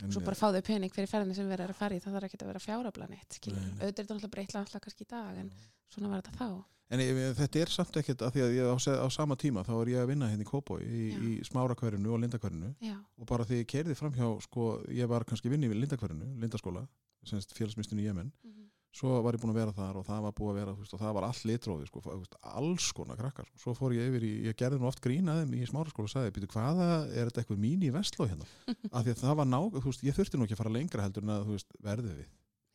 og 0.00 0.14
svo 0.14 0.22
bara 0.24 0.38
fá 0.38 0.48
þau 0.48 0.62
pening 0.64 0.92
fyrir 0.94 1.10
ferðinni 1.10 1.36
sem 1.36 1.48
verður 1.50 1.74
að 1.74 1.80
fara 1.80 1.96
í 1.96 2.02
það 2.02 2.14
þarf 2.16 2.28
ekki 2.28 2.38
að 2.40 2.50
vera 2.50 2.62
fjárabla 2.64 3.08
neitt 3.10 3.36
skilur. 3.36 3.60
Nei, 3.60 3.66
nei. 3.66 3.80
auðvitað 3.80 3.90
er 3.90 3.96
þetta 3.98 4.14
náttúrulega 4.14 4.34
breytla 4.36 4.62
alltaf 4.64 4.84
kannski 4.84 5.04
í 5.04 5.10
dag 5.10 5.40
en 5.42 5.50
svona 5.92 6.12
var 6.12 6.22
þetta 6.22 6.38
þá. 6.38 6.62
En 6.90 7.02
ég, 7.04 7.18
þetta 7.38 7.60
er 7.60 7.70
samt 7.70 7.98
ekkert 8.00 8.24
að 8.26 8.32
því 8.34 8.44
að 8.46 8.56
ég 8.56 8.70
á, 8.72 8.76
á 8.98 9.08
sama 9.14 9.36
tíma 9.38 9.62
þá 9.66 9.74
er 9.76 9.90
ég 9.92 10.00
að 10.02 10.08
vinna 10.10 10.30
hérna 10.30 10.46
í 10.46 10.48
Kópói 10.48 10.80
í, 10.82 11.02
í 11.14 11.34
smárakverinu 11.46 12.10
og 12.10 12.18
lindakverinu 12.24 12.72
já, 12.82 12.96
og 12.98 13.28
bara 13.30 13.46
því 13.46 13.60
ég 13.60 13.68
kerði 13.70 13.94
fram 13.98 14.16
hjá, 14.16 14.26
sko, 14.42 14.72
ég 14.90 15.10
var 15.10 15.26
kannski 15.28 15.52
vinni 15.52 15.70
í 15.70 15.76
lindakverinu, 15.76 16.32
lindaskóla, 16.42 16.82
semst 17.24 17.52
félagsmyndstunni 17.56 18.02
í 18.04 18.08
Jemen 18.10 18.32
Mhm. 18.44 18.66
svo 18.92 19.22
var 19.22 19.34
ég 19.34 19.40
búin 19.40 19.52
að 19.52 19.60
vera 19.60 19.72
þar 19.72 19.96
og 20.00 20.06
það 20.06 20.22
var 20.22 20.32
búið 20.32 20.50
að 20.50 20.58
vera 20.60 20.74
veist, 20.74 20.94
og 20.94 21.00
það 21.00 21.14
var 21.14 21.24
all 21.28 21.42
litrófi 21.46 21.86
sko, 21.86 22.00
alls 22.42 22.92
konar 22.92 23.16
krakkar 23.16 23.46
sko. 23.46 23.58
svo 23.62 23.74
fór 23.78 23.94
ég 23.94 24.08
yfir 24.10 24.22
í, 24.26 24.32
ég 24.48 24.56
gerði 24.56 24.80
nú 24.80 24.86
oft 24.88 25.00
grínaðum 25.00 25.54
í 25.54 25.62
smáraskóla 25.68 26.08
og 26.08 26.10
sagði, 26.10 26.32
býtu 26.34 26.48
hvaða 26.50 27.06
er 27.14 27.30
þetta 27.30 27.44
eitthvað 27.44 27.62
mín 27.62 27.82
í 27.86 27.90
vestló 27.94 28.26
hérna 28.26 28.46
af 28.92 29.04
því 29.04 29.10
að 29.14 29.22
það 29.22 29.36
var 29.36 29.46
ná, 29.46 29.60
þú 29.70 29.84
veist, 29.86 30.02
ég 30.02 30.14
þurfti 30.18 30.38
nú 30.38 30.44
ekki 30.48 30.56
að 30.58 30.62
fara 30.64 30.74
lengra 30.74 31.02
heldur 31.06 31.22
en 31.22 31.30
að 31.36 31.44
þú 31.46 31.54
veist, 31.54 31.76
verðu 31.80 32.16
við 32.18 32.26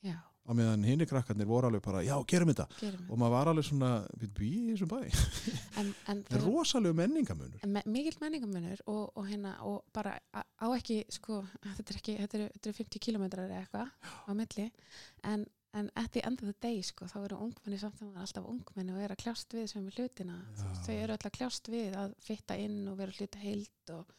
já, 0.08 0.18
á 0.46 0.52
meðan 0.54 0.86
hinni 0.86 1.08
krakkarnir 1.10 1.48
voru 1.50 1.70
alveg 1.70 1.84
bara, 1.86 2.04
já, 2.06 2.14
gerum 2.30 2.52
þetta. 2.52 2.68
Gerum 2.80 3.10
og 3.10 3.20
maður 3.22 3.34
var 3.36 3.52
alveg 3.52 3.68
svona, 3.68 3.90
við 4.22 4.32
býi 4.38 4.52
í 4.60 4.76
þessum 4.76 4.92
bæ. 4.94 5.00
En, 5.82 5.92
en 6.12 6.22
það 6.28 6.38
er 6.38 6.46
rosalegu 6.46 6.96
menningamunur 6.96 7.64
En 7.66 7.74
me 7.76 7.82
mikill 7.92 8.16
menningamunur 8.22 8.84
og, 8.92 9.04
og 9.18 9.28
hérna 9.28 9.56
og 9.68 9.82
bara 9.96 10.14
á 10.32 10.68
ekki 10.70 11.02
sko, 11.12 11.42
þetta 11.66 11.92
er 11.92 12.00
ekki, 12.00 12.18
þetta 12.22 12.40
eru, 12.40 12.50
eru 12.62 12.76
50 12.80 13.04
kilometrar 13.04 13.50
eða 13.50 13.64
eitthvað 13.64 14.12
á 14.26 14.32
milli. 14.38 14.68
En, 15.28 15.48
en 15.76 15.90
at 16.00 16.12
the 16.16 16.24
end 16.26 16.44
of 16.44 16.52
the 16.52 16.56
day 16.64 16.80
sko, 16.86 17.10
þá 17.12 17.18
eru 17.26 17.42
ungmenni 17.48 17.80
samt 17.82 18.00
sem 18.00 18.14
alltaf 18.16 18.48
ungmenni 18.48 18.96
og 18.96 19.02
eru 19.04 19.18
að 19.18 19.24
kljást 19.26 19.58
við 19.58 19.68
sem 19.74 19.90
er 19.90 20.00
hlutina. 20.00 20.38
Já. 20.56 20.70
þau 20.86 20.94
eru 20.96 21.18
alltaf 21.18 21.34
að 21.34 21.38
kljást 21.40 21.74
við 21.74 21.98
að 22.00 22.16
fitta 22.24 22.60
inn 22.62 22.86
og 22.92 23.02
vera 23.02 23.18
hluta 23.18 23.42
heild 23.44 23.96
og 23.98 24.16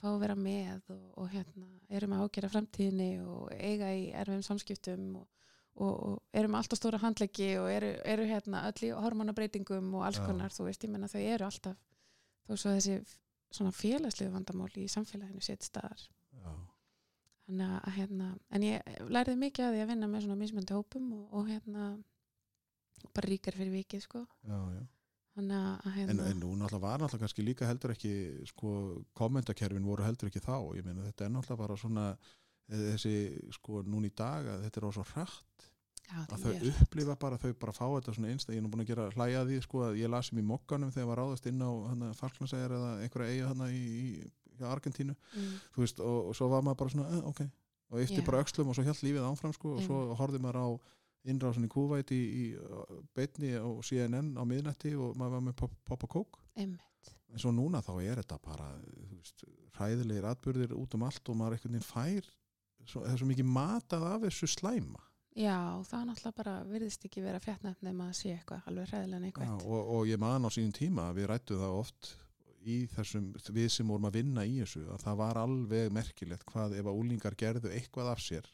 fá 0.00 0.08
að 0.14 0.22
vera 0.22 0.36
með 0.38 0.94
og, 0.94 1.02
og 1.20 1.28
hérna, 1.34 1.66
eru 1.92 2.08
með 2.08 2.24
ágjara 2.24 2.52
framtíðinni 2.54 3.10
og 3.24 3.50
eiga 3.58 3.90
í 3.92 4.06
erfum 4.16 4.44
samskiptum 4.46 5.10
og, 5.20 5.26
og, 5.76 5.94
og 5.94 6.36
eru 6.36 6.50
með 6.50 6.62
alltaf 6.62 6.80
stóra 6.80 7.00
handleggi 7.02 7.50
og 7.60 7.70
eru, 7.72 7.92
eru 8.04 8.26
hérna 8.28 8.64
öll 8.68 8.88
í 8.88 8.92
hormonabreitingum 8.96 9.94
og 9.94 10.06
alls 10.08 10.20
konar, 10.24 10.52
þú 10.54 10.68
veist, 10.68 10.84
ég 10.84 10.92
menna 10.92 11.10
þau 11.10 11.20
eru 11.20 11.46
alltaf 11.46 11.78
þó 12.48 12.52
svo 12.56 12.74
þessi 12.76 12.98
svona 13.50 13.72
félagslegu 13.74 14.32
vandamál 14.34 14.70
í 14.78 14.86
samfélaginu 14.90 15.42
sétt 15.42 15.66
staðar. 15.66 16.02
Þannig 17.50 17.74
að 17.80 17.96
hérna, 17.96 18.28
en 18.54 18.62
ég 18.62 18.96
lærði 19.10 19.34
mikið 19.40 19.66
að 19.66 19.72
því 19.74 19.82
að 19.82 19.90
vinna 19.90 20.08
með 20.10 20.24
svona 20.26 20.38
mismöndi 20.38 20.76
hópum 20.76 21.08
og, 21.16 21.24
og 21.34 21.48
hérna 21.50 21.86
bara 23.16 23.30
ríkar 23.30 23.56
fyrir 23.58 23.74
vikið 23.74 24.04
sko. 24.04 24.22
Já, 24.46 24.58
já. 24.76 24.82
Þannig 25.38 25.56
að 25.56 25.88
En, 25.88 25.94
hérna 25.96 26.28
en 26.30 26.40
nú 26.42 26.52
náttúrulega 26.58 26.82
var 26.84 27.02
náttúrulega 27.02 27.24
kannski 27.24 27.46
líka 27.46 27.66
heldur 27.66 27.94
ekki 27.94 28.12
sko, 28.50 28.70
kommentakerfin 29.18 29.86
voru 29.86 30.06
heldur 30.06 30.30
ekki 30.30 30.42
þá. 30.44 30.56
Ég 30.78 30.86
meina 30.86 31.06
þetta 31.08 31.26
er 31.26 31.34
náttúrulega 31.34 31.62
bara 31.64 31.78
svona 31.80 32.06
þessi 32.70 33.14
sko 33.56 33.82
núna 33.86 34.10
í 34.10 34.14
dag 34.16 34.46
að 34.54 34.66
þetta 34.66 34.80
er 34.80 34.86
á 34.86 34.90
svo 34.96 35.06
þetta 36.10 36.36
að 36.36 36.44
þau 36.44 36.68
upplifa 36.70 37.16
bara, 37.22 37.38
þau 37.38 37.52
bara 37.62 37.74
fá 37.74 37.84
þetta 37.86 38.14
svona 38.16 38.32
einsta, 38.32 38.52
ég 38.54 38.60
er 38.60 38.64
nú 38.64 38.70
búin 38.72 38.84
að 38.84 38.90
gera 38.90 39.08
hlæja 39.14 39.42
að 39.42 39.50
því 39.52 39.58
sko 39.66 39.82
að 39.86 39.98
ég 40.00 40.10
las 40.10 40.30
um 40.32 40.40
í 40.40 40.46
mokkanum 40.46 40.92
þegar 40.94 41.10
var 41.10 41.20
ráðast 41.22 41.48
inn 41.50 41.62
á 41.62 41.70
hana, 41.90 42.10
Falklandsæjar 42.18 42.76
eða 42.76 42.92
einhverja 43.04 43.34
eiga 43.34 43.50
hana 43.52 43.70
í, 43.70 43.82
í 44.58 44.64
Argentínu, 44.70 45.14
mm, 45.14 45.52
þú 45.76 45.84
veist 45.84 46.02
og, 46.04 46.30
og 46.30 46.38
svo 46.38 46.50
var 46.52 46.64
maður 46.66 46.80
bara 46.82 46.94
svona, 46.94 47.06
eh, 47.14 47.28
ok, 47.30 47.44
og 47.90 48.02
eftir 48.02 48.22
Já. 48.22 48.26
bara 48.26 48.42
öxlum 48.44 48.72
og 48.72 48.76
svo 48.76 48.86
hjælt 48.86 49.04
lífið 49.06 49.28
áfram 49.28 49.54
sko 49.56 49.76
og 49.76 49.84
svo 49.86 50.00
horfði 50.18 50.42
maður 50.42 50.60
á 50.60 50.68
innrásin 51.30 51.66
í 51.66 51.70
Kúvæti 51.70 52.16
í, 52.16 52.28
í 52.28 52.44
uh, 52.56 53.00
beinni 53.16 53.54
og 53.60 53.82
CNN 53.84 54.34
á 54.40 54.42
miðnætti 54.48 54.94
og 54.96 55.18
maður 55.20 55.36
var 55.36 55.46
með 55.48 55.56
pop, 55.62 55.74
pop 55.84 56.06
og 56.06 56.14
kók. 56.14 56.38
En 57.30 57.38
svo 57.38 57.52
núna 57.54 57.82
þá 57.84 57.92
er 58.02 58.22
þetta 58.22 58.38
bara 58.42 58.68
veist, 59.12 59.44
hræðilegir 59.76 60.28
atbyrðir 60.30 60.72
út 60.76 60.96
um 60.96 61.04
allt 61.06 61.28
og 61.28 61.38
maður 61.38 61.60
veginn 61.60 61.84
fær 61.84 62.30
svo, 62.86 63.04
það 63.04 63.12
er 63.14 63.22
svo 63.22 63.30
mikið 63.30 63.48
matað 63.58 64.06
af 64.14 64.26
þessu 64.26 64.50
slæma 64.56 65.06
Já, 65.38 65.56
það 65.86 66.00
er 66.00 66.06
náttúrulega 66.08 66.36
bara 66.40 66.54
virðist 66.66 67.04
ekki 67.06 67.22
vera 67.22 67.38
fjarnætt 67.40 67.84
nema 67.86 68.08
að 68.10 68.16
sé 68.18 68.32
eitthvað 68.34 68.66
alveg 68.66 68.88
hræðilega 68.90 69.20
Já, 69.20 69.24
neikvægt. 69.24 69.66
og, 69.66 69.92
og 69.94 70.08
ég 70.10 70.18
man 70.18 70.44
á 70.44 70.50
sínum 70.50 70.74
tíma 70.74 71.04
við 71.16 71.30
rættu 71.30 71.58
það 71.60 71.76
oft 71.78 72.10
í 72.60 72.80
þessum, 72.92 73.30
við 73.54 73.68
sem 73.72 73.88
vorum 73.88 74.08
að 74.10 74.18
vinna 74.18 74.44
í 74.44 74.58
þessu 74.60 74.82
að 74.92 75.04
það 75.06 75.20
var 75.22 75.38
alveg 75.40 75.92
merkilegt 75.96 76.44
hvað 76.50 76.74
ef 76.80 76.90
að 76.90 76.98
úlingar 77.04 77.36
gerðu 77.38 77.70
eitthvað 77.72 78.10
af 78.12 78.20
sér 78.24 78.50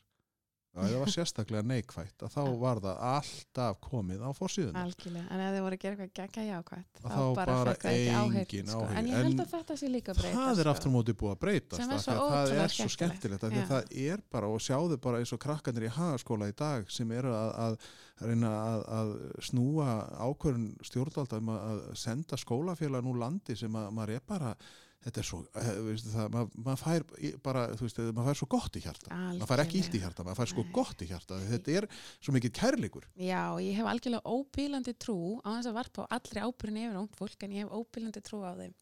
ef 0.76 0.90
það 0.92 1.00
var 1.02 1.10
sérstaklega 1.14 1.62
neikvætt 1.70 2.22
að 2.26 2.32
þá 2.36 2.42
var 2.60 2.80
það 2.84 2.98
alltaf 3.10 3.78
komið 3.86 4.24
á 4.24 4.30
fórsíðuna 4.36 4.82
Algjörlega, 4.86 5.26
en 5.32 5.42
ef 5.46 5.54
þið 5.56 5.62
voru 5.66 5.78
að 5.78 5.82
gera 5.86 5.96
eitthvað 5.96 6.12
gegga 6.20 6.44
jákvætt, 6.46 7.00
Að 7.02 7.14
þá 7.16 7.22
bara 7.38 7.56
það 7.56 7.86
áheyrt, 8.16 8.52
engin 8.52 8.70
sko. 8.70 8.80
áheyrt. 8.82 8.98
En 9.00 9.10
ég 9.10 9.16
held 9.26 9.40
að 9.46 9.52
þetta 9.56 9.76
sé 9.80 9.90
líka 9.92 10.12
að 10.12 10.20
breyta. 10.20 10.36
það 10.46 10.60
er 10.64 10.70
aftur 10.72 10.90
á 10.90 10.96
móti 10.96 11.16
búið 11.16 11.32
að 11.36 11.40
breytast 11.46 11.80
Sem 11.82 11.90
er 11.90 11.96
af 11.96 12.04
svo 12.04 12.12
því 12.12 12.16
að 12.16 12.26
það 12.26 12.46
ótrúlega 12.46 12.64
er 12.66 12.74
svo 12.76 12.88
skemmtilegt. 12.96 13.44
að 13.46 13.58
það 13.72 13.94
er 14.06 14.24
bara 14.36 14.46
og 14.52 14.60
sjáðu 14.66 15.00
bara 15.06 15.18
eins 15.22 15.32
og 15.36 15.40
krakkanir 15.46 15.86
í 15.88 15.92
hagaskóla 15.96 16.48
í 16.52 16.56
dag 16.56 16.90
sem 16.92 17.12
eru 17.16 17.32
að, 17.32 17.50
að 17.66 17.78
reyna 18.26 18.50
að, 18.56 18.80
að 19.00 19.10
snúa 19.48 19.88
ákvörðun 20.28 20.68
stjórnvalda 20.88 21.40
um 21.42 21.48
að, 21.52 21.64
að 21.72 21.96
senda 22.00 22.36
skólafélag 22.40 23.04
nú 23.04 23.12
landi 23.20 23.56
sem 23.56 23.72
að 23.76 23.90
maður 23.92 24.14
er 24.16 24.24
bara 24.28 24.54
þetta 25.06 25.22
er 25.22 25.28
svo, 25.28 25.40
eh, 25.54 25.72
veistu 25.86 26.12
það, 26.12 26.30
maður, 26.34 26.62
maður 26.66 26.80
fær 26.82 27.04
bara, 27.44 27.66
þú 27.78 27.86
veist, 27.86 28.00
maður 28.10 28.28
fær 28.30 28.40
svo 28.40 28.48
gott 28.56 28.78
í 28.78 28.82
hjarta. 28.84 29.10
Maður 29.14 29.50
fær 29.52 29.62
ekki 29.62 29.80
illt 29.82 29.94
í 29.98 30.02
hjarta, 30.02 30.26
maður 30.26 30.40
fær 30.40 30.52
sko 30.52 30.66
gott 30.74 31.04
í 31.04 31.10
hjarta. 31.10 31.38
Þetta 31.52 31.76
er 31.80 31.88
svo 32.18 32.34
mikið 32.36 32.54
kærleikur. 32.60 33.06
Já, 33.14 33.44
ég 33.62 33.78
hef 33.78 33.90
algjörlega 33.92 34.34
óbílandi 34.36 34.96
trú 34.98 35.18
á 35.46 35.48
þess 35.54 35.70
að 35.70 35.78
varpa 35.78 36.08
á 36.10 36.12
allri 36.18 36.42
ábyrðin 36.42 36.82
yfir 36.82 37.00
ungt 37.04 37.20
fólk 37.20 37.46
en 37.46 37.56
ég 37.56 37.64
hef 37.64 37.78
óbílandi 37.78 38.24
trú 38.26 38.42
á 38.42 38.52
þeim 38.58 38.74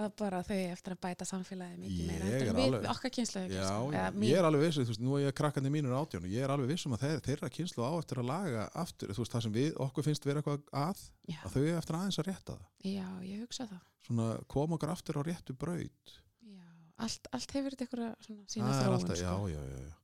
að 0.00 0.14
bara 0.20 0.40
þau 0.46 0.56
eftir 0.72 0.94
að 0.94 1.00
bæta 1.04 1.26
samfélagi 1.28 1.76
mikið 1.82 2.06
meira. 2.08 2.26
En 2.30 2.32
við, 2.56 2.60
alveg- 2.64 2.88
okkar 2.94 3.12
kynslu 3.16 3.42
Já, 3.50 3.66
já, 3.94 4.04
ég 4.26 4.38
er 4.40 4.48
alveg 4.48 4.64
viss, 4.66 4.78
þú 4.80 4.86
veist, 4.92 5.02
nú 5.04 5.16
er 5.18 5.24
ég 5.26 5.36
krakkandi 5.40 5.72
mínur 5.74 5.96
átján 5.98 6.24
og 6.26 6.32
ég 6.34 6.44
er 6.46 6.54
alveg 6.54 6.72
viss 6.72 6.86
um 6.88 6.96
að 6.96 7.04
þeir, 7.04 7.22
þeirra 7.28 7.50
kynslu 7.56 7.84
á 7.86 7.92
eftir 8.00 8.22
að 8.22 8.28
laga 8.30 8.64
aftur, 8.84 9.12
þú 9.14 9.24
veist, 9.24 9.34
það 9.36 9.44
sem 9.46 9.54
við, 9.58 9.70
okkur 9.86 10.06
finnst 10.08 10.26
vera 10.28 10.42
eitthvað 10.42 10.66
að, 10.84 11.04
já, 11.30 11.38
að 11.44 11.54
þau 11.56 11.64
eftir 11.76 11.98
aðeins 12.00 12.20
að 12.22 12.28
rétta 12.30 12.56
það. 12.56 12.66
Já, 12.90 13.06
ég 13.30 13.44
hugsa 13.46 13.68
það. 13.70 13.86
Svona 14.10 14.28
koma 14.50 14.78
okkur 14.78 14.94
aftur 14.96 15.20
á 15.20 15.22
réttu 15.30 15.56
braut. 15.60 16.14
Já, 16.44 16.66
allt, 17.06 17.30
allt 17.36 17.56
hefur 17.56 17.76
þetta 17.76 17.86
eitthvað 17.88 18.26
svona 18.26 18.44
sína 18.54 18.76
þróun 18.80 18.98
alltaf, 18.98 19.16
já, 19.20 19.32
sko. 19.32 19.48
já, 19.52 19.62
já, 19.70 19.80
já 19.88 19.96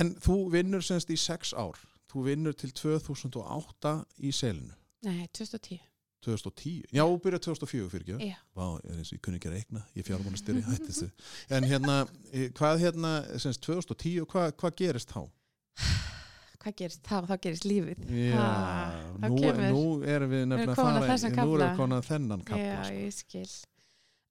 en 0.00 0.14
þú 0.24 0.34
vinnur 0.54 0.80
semst 0.84 1.10
í 1.12 1.16
sex 1.20 1.50
ár. 1.52 1.76
Þú 2.08 2.22
vinnur 2.24 2.54
til 2.56 2.70
2008 2.72 3.90
í 4.24 4.30
selinu, 4.32 4.72
Nei, 5.04 5.26
2010 5.36 5.76
2010 6.26 6.92
já, 6.94 7.02
þú 7.04 7.18
byrjar 7.24 7.42
2004 7.46 7.90
fyrir 7.92 8.04
ekki 8.18 8.30
Vá, 8.58 8.66
er 8.82 8.96
eins 8.98 9.12
og 9.12 9.18
ég 9.18 9.22
kunni 9.24 9.38
ekki 9.40 9.50
að 9.50 9.56
reikna, 9.58 9.84
ég 9.94 10.06
hættist 10.72 11.04
þið 11.04 11.56
en 11.58 11.68
hérna, 11.70 11.98
eh, 12.32 12.48
hvað 12.58 12.82
hérna 12.84 13.12
semst 13.38 13.62
2010, 13.66 14.26
hvað, 14.32 14.52
hvað 14.60 14.78
gerist 14.82 15.14
þá? 15.14 15.22
hvað 16.62 16.76
gerist 16.82 17.04
þá? 17.06 17.16
Þá 17.28 17.34
gerist 17.46 17.66
lífið. 17.68 18.04
Já, 18.08 18.42
þá 19.22 19.28
nú, 19.28 19.38
nú 19.62 19.84
erum 20.02 20.32
við 20.32 20.44
nefnilega 20.50 20.74
að 20.74 20.80
fara 20.80 20.98
nú 20.98 21.06
erum 21.06 21.22
við 21.22 21.38
kafla. 21.38 21.70
komin 21.78 21.98
að 21.98 22.08
þennan 22.08 22.44
kapla 22.48 22.66
Já, 22.66 22.80
sko. 22.82 22.98
ég 22.98 23.16
skil. 23.18 23.46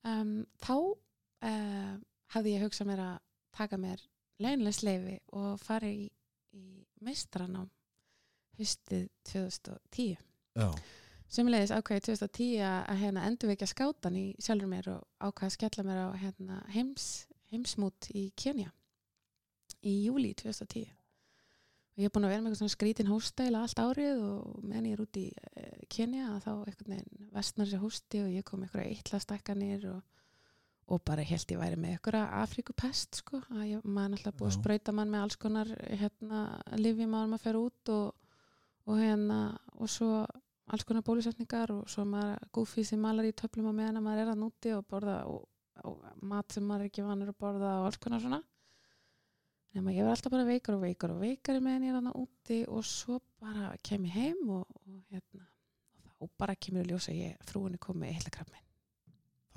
Um, 0.07 0.35
Þá 0.63 0.75
uh, 0.75 1.95
hafði 2.35 2.53
ég 2.57 2.67
hugsað 2.67 2.91
mér 2.91 3.03
að 3.05 3.17
taka 3.57 3.79
mér 3.81 4.03
leinilegsleifi 4.43 5.17
og 5.39 5.57
fara 5.63 5.89
í, 5.89 6.05
í 6.53 6.65
mestranám 7.05 7.69
hustið 8.57 9.07
2010 9.29 10.17
Já, 10.57 10.69
Sumulegis 11.27 11.73
ákveði 11.75 12.05
2010 12.07 12.61
að 12.63 13.01
hérna, 13.01 13.25
endurvekja 13.27 13.67
skátan 13.67 14.15
í 14.15 14.27
sjálfur 14.39 14.69
mér 14.71 14.91
og 14.93 15.01
ákveða 15.19 15.49
að 15.49 15.55
skella 15.57 15.83
mér 15.83 16.03
á 16.07 16.09
hérna, 16.21 16.59
heims, 16.71 17.07
heimsmút 17.51 18.07
í 18.15 18.29
Kenya 18.39 18.71
í 19.83 19.97
júli 20.05 20.31
2010 20.39 20.87
og 21.97 22.03
ég 22.03 22.07
er 22.07 22.13
búin 22.13 22.27
að 22.27 22.31
vera 22.31 22.43
með 22.43 22.51
eitthvað 22.51 22.61
svona 22.61 22.75
skrítin 22.75 23.09
hóstæla 23.09 23.63
allt 23.65 23.79
árið 23.81 24.19
og 24.21 24.63
meðan 24.63 24.87
ég 24.87 24.95
er 24.95 25.03
út 25.03 25.19
í 25.19 25.25
uh, 25.33 25.79
Kenya 25.91 26.29
að 26.29 26.39
þá 26.45 26.51
einhvern 26.53 26.93
veginn 26.93 27.29
vestnar 27.33 27.69
sér 27.71 27.83
hósti 27.83 28.21
og 28.23 28.31
ég 28.31 28.47
kom 28.47 28.63
eitthvað 28.63 28.87
eittlastækkanir 28.91 29.87
og, 29.91 30.01
og 30.93 31.03
bara 31.09 31.25
held 31.27 31.53
ég 31.55 31.59
væri 31.59 31.81
með 31.81 31.97
eitthvað 31.97 32.35
Afrikupest 32.39 33.19
sko, 33.23 33.41
að 33.51 33.63
ég, 33.73 33.83
maður 33.83 34.05
er 34.05 34.13
náttúrulega 34.15 34.39
búið 34.39 34.49
að 34.49 34.55
Já. 34.55 34.59
sprauta 34.61 34.95
mann 34.95 35.11
með 35.11 35.25
alls 35.25 35.39
konar 35.41 35.73
hérna, 35.89 36.43
lifjum 36.79 37.17
áður 37.17 37.31
maður 37.33 37.45
fer 37.47 37.61
út 37.65 37.95
og, 37.97 38.35
og 38.87 39.01
hérna 39.01 39.39
og 39.75 39.91
svo 39.91 40.11
alls 40.73 40.85
konar 40.87 41.05
bólusetningar 41.07 41.73
og 41.73 41.87
svo 41.91 42.05
maður 42.07 42.43
gúfið 42.55 42.89
sem 42.91 43.01
malar 43.01 43.27
í 43.27 43.33
töflum 43.37 43.69
á 43.71 43.73
meðan 43.73 44.01
að 44.01 44.05
maður 44.07 44.23
er 44.23 44.31
að 44.33 44.41
núti 44.43 44.73
og 44.75 44.85
borða 44.91 45.17
og, 45.31 45.47
og 45.87 46.05
mat 46.27 46.53
sem 46.55 46.67
maður 46.67 46.85
er 46.85 46.91
ekki 46.91 47.07
vanur 47.07 47.33
að 47.33 47.39
borða 47.43 47.73
og 47.79 47.89
alls 47.89 47.99
konar 48.03 48.23
svona. 48.23 48.41
Nema 49.75 49.93
ég 49.93 50.07
var 50.07 50.15
alltaf 50.15 50.33
bara 50.33 50.47
veikar 50.47 50.77
og 50.77 50.85
veikar 50.85 51.13
og 51.13 51.21
veikar 51.21 51.59
meðan 51.63 51.87
ég 51.87 51.95
er 51.95 51.99
að 52.01 52.21
úti 52.23 52.61
og 52.71 52.85
svo 52.87 53.19
bara 53.41 53.73
kem 53.83 54.07
ég 54.09 54.15
heim 54.15 54.47
og, 54.49 54.63
og 54.83 55.01
hérna 55.11 55.45
og 56.17 56.31
þá 56.31 56.39
bara 56.39 56.55
kemur 56.55 56.87
í 56.87 56.93
ljós 56.93 57.11
að 57.11 57.21
ég 57.21 57.43
frúin 57.49 57.75
er 57.77 57.83
komið 57.83 58.13
eitthvað 58.15 58.39
krafminn 58.39 58.67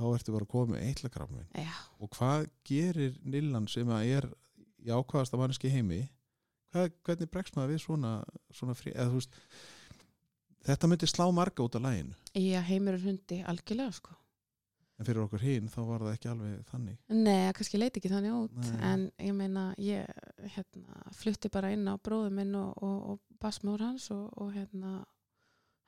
þá 0.01 0.07
ertu 0.17 0.35
bara 0.35 0.81
eitlakrafmin 0.81 1.49
já, 1.53 1.73
og 2.01 2.09
hvað 2.17 2.47
gerir 2.65 3.19
Nillan 3.25 3.69
sem 3.69 3.89
að 3.93 4.13
er 4.17 4.29
jákvæðasta 4.87 5.37
manneski 5.37 5.69
í 5.69 5.75
heimi? 5.75 6.01
Hvað, 6.73 6.95
hvernig 7.05 7.31
bregst 7.33 7.57
maður 7.57 7.75
við 7.75 7.83
svona, 7.85 8.13
svona 8.55 8.77
frí, 8.79 8.95
eða 8.95 9.11
þú 9.11 9.19
veist 9.19 9.37
þetta 10.67 10.91
myndi 10.91 11.09
slá 11.11 11.27
marga 11.35 11.67
út 11.67 11.79
af 11.79 11.85
læginu 11.85 12.17
ég 12.39 12.67
heimur 12.71 12.97
er 12.97 13.05
hundi 13.05 13.41
algjörlega 13.47 13.93
sko. 13.97 14.17
En 15.01 15.07
fyrir 15.09 15.23
okkur 15.23 15.41
hinn 15.41 15.71
þá 15.73 15.79
var 15.89 16.03
það 16.05 16.13
ekki 16.13 16.29
alveg 16.29 16.57
þannig. 16.69 16.97
Nei, 17.09 17.53
kannski 17.57 17.79
leit 17.81 17.95
ekki 17.97 18.11
þannig 18.13 18.35
út 18.37 18.59
Nei. 18.59 18.81
en 18.85 19.07
ég 19.25 19.33
meina 19.33 19.63
ég 19.81 20.11
hérna, 20.57 21.07
flutti 21.17 21.49
bara 21.53 21.71
inn 21.73 21.89
á 21.89 21.97
bróðum 21.97 22.37
minn 22.37 22.53
og, 22.61 22.75
og, 22.85 22.99
og 23.15 23.41
basmór 23.41 23.81
hans 23.81 24.11
og, 24.13 24.27
og 24.37 24.53
hérna 24.53 24.99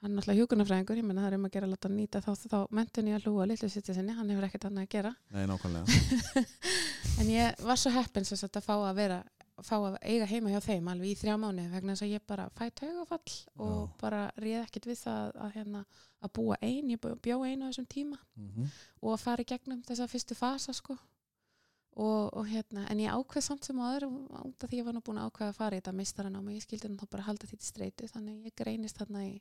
hann 0.03 0.11
er 0.11 0.17
náttúrulega 0.17 0.41
hjúkunarfræðingur, 0.41 0.99
ég 0.99 1.07
meina 1.07 1.23
það 1.23 1.29
er 1.29 1.37
um 1.37 1.45
að 1.47 1.53
gera 1.55 1.69
að 1.69 1.75
láta 1.77 1.91
nýta 1.93 2.23
þá, 2.25 2.31
þá 2.41 2.57
mentin 2.75 3.11
ég 3.13 3.19
að 3.21 3.29
hlúa 3.29 3.45
litlu 3.47 3.69
sitja 3.71 3.95
sinni, 3.95 4.17
hann 4.17 4.33
hefur 4.33 4.49
ekkert 4.49 4.65
annað 4.71 4.89
að 4.89 4.95
gera. 4.97 5.13
Nei, 5.31 5.45
nákvæmlega. 5.51 6.47
En 7.21 7.29
ég 7.29 7.61
var 7.63 7.79
svo 7.79 7.93
heppin 7.93 8.25
sem 8.27 8.39
sagt 8.41 8.57
að 8.57 8.65
fá 8.65 8.73
að 8.79 8.97
vera 8.97 9.19
fá 9.61 9.77
að 9.77 9.97
eiga 10.03 10.27
heima 10.27 10.51
hjá 10.51 10.61
þeim 10.65 10.89
alveg 10.89 11.09
í 11.13 11.19
þrjá 11.21 11.35
mánu 11.39 11.69
vegna 11.71 11.93
þess 11.93 12.03
að 12.07 12.13
ég 12.15 12.23
bara 12.27 12.49
fæ 12.57 12.71
taugafall 12.75 13.35
og 13.59 13.89
Já. 13.89 13.97
bara 14.01 14.21
réð 14.41 14.63
ekkert 14.65 14.87
við 14.87 14.99
það 15.05 15.33
að, 15.37 15.53
hérna, 15.57 15.85
að 16.23 16.33
búa 16.33 16.57
ein, 16.63 16.89
ég 16.91 17.01
bjó- 17.01 17.19
bjó 17.21 17.43
ein 17.45 17.63
á 17.63 17.69
þessum 17.69 17.87
tíma 17.89 18.19
Mhm. 18.37 18.67
og 19.03 19.13
að 19.13 19.21
fara 19.21 19.43
í 19.43 19.47
gegnum 19.47 19.83
þessa 19.83 20.09
fyrstu 20.09 20.35
fasa 20.35 20.73
sko 20.73 20.97
og, 21.97 22.33
og 22.33 22.47
hérna, 22.49 22.87
en 22.91 22.99
ég 22.99 23.13
ákveð 23.13 23.43
samt 23.43 23.65
sem 23.65 23.77
áður 23.77 24.07
út 24.09 24.65
af 24.65 24.71
því 24.71 24.79
ég 24.81 24.85
var 24.85 24.95
nú 24.95 25.03
búin 25.05 25.19
að 25.21 25.29
ákveða 25.31 25.49
að 25.53 25.55
fara 25.61 25.77
í 25.77 25.81
þetta 25.83 25.93
mistaran 25.95 26.37
og 26.37 26.45
ég 26.49 26.63
skildi 26.65 26.89
nú 26.89 26.97
þá 26.97 27.11
bara 27.11 27.23
halda 27.29 27.47
því 27.47 27.59
til 27.59 27.69
streitu 27.69 28.09
þannig 28.09 28.47
ég 28.49 28.55
greinist 28.57 28.97
þarna 28.97 29.27
í 29.29 29.41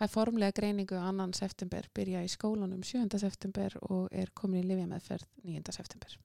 fæ 0.00 0.06
formlega 0.08 0.52
greiningu 0.52 0.96
annan 1.00 1.32
september 1.32 1.88
byrja 1.94 2.22
í 2.24 2.28
skólanum 2.28 2.82
7. 2.84 3.18
september 3.18 3.72
og 3.88 4.08
er 4.12 4.28
komin 4.34 4.62
í 4.64 4.68
lifjameðferð 4.68 5.24
9. 5.44 5.72
september 5.72 6.18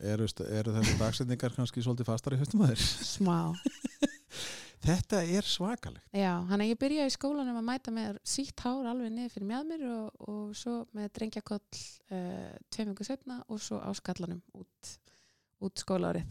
eru, 0.00 0.26
eru 0.48 0.74
þessi 0.76 0.98
dagsetningar 1.00 1.54
kannski 1.56 1.84
svolítið 1.84 2.08
fastar 2.08 2.36
í 2.36 2.40
höstum 2.40 2.64
að 2.64 2.72
þér 2.72 2.84
smá 3.06 3.36
þetta 4.86 5.22
er 5.22 5.48
svakalegt 5.48 6.16
Já, 6.16 6.32
hann 6.48 6.62
að 6.64 6.72
ég 6.72 6.80
byrja 6.80 7.08
í 7.08 7.14
skólanum 7.14 7.60
að 7.60 7.68
mæta 7.68 7.94
með 7.94 8.20
sítt 8.26 8.64
hár 8.64 8.88
alveg 8.92 9.12
niður 9.12 9.34
fyrir 9.36 9.50
mjöðmir 9.50 9.84
og, 9.90 10.22
og 10.32 10.54
svo 10.58 10.76
með 10.96 11.10
drengjakoll 11.18 11.60
uh, 11.60 12.54
tveim 12.72 12.92
viku 12.92 13.06
setna 13.06 13.42
og 13.48 13.62
svo 13.62 13.82
á 13.82 13.90
skallanum 13.98 14.42
út, 14.58 14.94
út 15.62 15.84
skólaárið. 15.84 16.26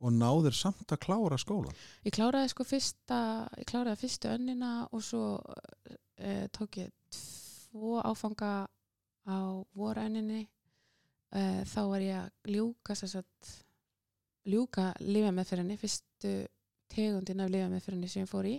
og 0.00 0.16
náður 0.16 0.56
samt 0.56 0.94
að 0.94 1.02
klára 1.04 1.38
skólan 1.40 1.76
Ég 2.06 2.14
kláraði 2.16 2.54
sko 2.54 2.64
fyrsta, 2.68 3.20
ég 3.58 3.68
kláraði 3.68 4.04
fyrstu 4.04 4.32
önnina 4.32 4.74
og 4.90 5.04
svo 5.04 5.24
uh, 5.40 6.46
tók 6.56 6.80
ég 6.80 6.94
tvo 7.10 8.00
áfanga 8.02 8.68
á 9.28 9.38
vorönninni. 9.76 10.48
Uh, 11.30 11.60
þá 11.68 11.80
var 11.86 12.02
ég 12.02 12.16
að 12.18 12.50
ljúka, 12.56 12.96
sagt, 12.98 13.52
ljúka 14.50 14.88
lifja 15.04 15.30
með 15.34 15.46
fyrir 15.50 15.62
henni, 15.62 15.78
fyrstu 15.78 16.32
tegundin 16.90 17.44
af 17.44 17.52
lifja 17.52 17.68
með 17.70 17.84
fyrir 17.84 17.98
henni 17.98 18.10
sem 18.10 18.24
ég 18.24 18.30
fór 18.30 18.48
í. 18.50 18.56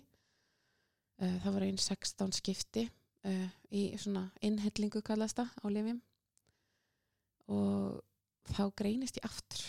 Uh, 1.20 1.36
það 1.44 1.58
var 1.58 1.66
einn 1.68 1.82
16 1.84 2.38
skipti 2.40 2.86
uh, 3.28 3.50
í 3.76 3.84
svona 4.00 4.30
innhellingu 4.40 5.04
kallast 5.04 5.42
það 5.42 5.52
á 5.60 5.66
lifjum. 5.76 6.00
Og 7.52 8.00
þá 8.56 8.64
greinist 8.80 9.20
ég 9.20 9.28
aftur 9.28 9.68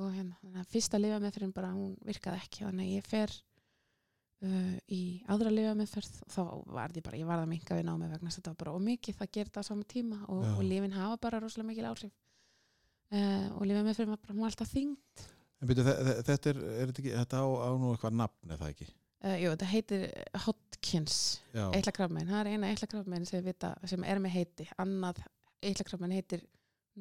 og 0.00 0.14
hérna, 0.14 0.62
fyrsta 0.70 1.00
lifameðferðin 1.00 1.56
bara 1.56 1.74
hún 1.74 1.96
virkaði 2.06 2.40
ekki, 2.40 2.62
þannig 2.64 2.86
að 2.86 2.94
ég 2.94 3.08
fer 3.10 3.34
uh, 4.46 4.74
í 4.92 5.00
aðra 5.32 5.52
lifameðferð 5.54 6.18
og 6.26 6.32
þá 6.34 6.40
var 6.76 6.96
ég 6.98 7.04
bara, 7.06 7.18
ég 7.20 7.28
varð 7.28 7.44
að 7.46 7.52
minka 7.52 7.76
við 7.78 7.86
námi 7.88 8.08
vegna 8.12 8.32
þetta 8.34 8.52
var 8.54 8.58
bara 8.64 8.74
ómikið, 8.78 9.18
það 9.20 9.30
gerði 9.38 9.54
það 9.56 9.64
á 9.66 9.70
sama 9.70 9.86
tíma 9.94 10.18
og, 10.28 10.42
og 10.56 10.62
lifin 10.66 10.96
hafa 10.96 11.20
bara 11.26 11.40
rosalega 11.42 11.70
mikil 11.72 11.86
áhrif. 11.90 12.12
Uh, 13.12 13.46
og 13.60 13.66
lifameðferðin 13.68 14.14
var 14.14 14.20
bara, 14.24 14.32
hún 14.36 14.42
var 14.46 14.52
alltaf 14.54 14.70
þyngd. 14.72 15.24
En 15.62 15.68
byrju, 15.70 15.82
þe- 15.86 15.98
þe- 16.06 16.14
þetta 16.30 16.50
er, 16.54 16.60
er 16.72 16.90
þetta, 16.90 17.02
ekki, 17.02 17.14
þetta 17.20 17.42
á, 17.44 17.46
á 17.46 17.68
nú 17.78 17.90
eitthvað 17.92 18.16
nafn 18.22 18.54
eða 18.56 18.70
ekki? 18.72 18.88
Uh, 19.22 19.36
Jú, 19.38 19.50
þetta 19.52 19.68
heitir 19.70 20.06
Hodgkins. 20.46 21.18
Já, 21.54 21.66
eillakrafmein, 21.76 22.26
það 22.32 22.40
er 22.40 22.50
eina 22.56 22.70
eillakrafmein 22.72 23.28
sem, 23.28 23.52
sem 23.92 24.06
er 24.08 24.18
með 24.24 24.34
heiti, 24.40 24.66
annað 24.82 25.20
eillakrafmein 25.62 26.16
heitir 26.16 26.42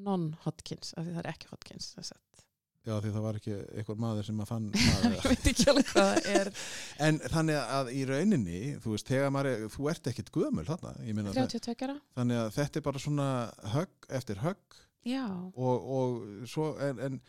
non-Hodgkins, 0.06 0.94
af 1.00 1.04
því 1.08 1.16
það 1.16 1.24
er 1.26 1.30
ekki 1.34 1.50
Hodgkins 1.52 1.88
þess 1.98 2.14
að 2.16 2.44
já, 2.88 2.94
því 2.98 3.12
það 3.16 3.26
var 3.26 3.40
ekki 3.40 3.56
eitthvað 3.58 4.02
maður 4.04 4.28
sem 4.28 4.44
að 4.44 4.52
fann 4.52 4.70
ég 4.76 4.88
maður 5.06 5.28
veit 5.32 5.50
ekki 5.52 5.68
alveg 5.72 5.92
hvað 5.92 6.10
það 6.12 6.30
er. 6.36 6.52
En 7.08 7.20
þannig 7.36 7.60
að 7.62 7.92
í 7.94 8.06
rauninni 8.10 8.62
þú 8.84 8.96
veist, 8.96 9.12
þegar 9.12 9.36
maður 9.36 9.52
er, 9.52 9.68
þú 9.76 9.90
ert 9.94 10.10
ekkit 10.14 10.32
gömul 10.36 10.66
þarna, 10.68 10.96
ég 11.08 11.18
meina 11.18 11.36
það, 11.36 11.52
32 11.58 11.88
ára. 11.88 11.98
þannig 12.20 12.42
að 12.42 12.56
þetta 12.58 12.82
er 12.82 12.88
bara 12.88 13.04
svona 13.06 13.28
högg 13.76 14.10
eftir 14.22 14.42
högg. 14.46 14.82
Já, 15.08 15.26
og, 15.58 15.92
og 15.98 16.50
svo 16.50 16.72
en, 16.86 17.00
en 17.02 17.22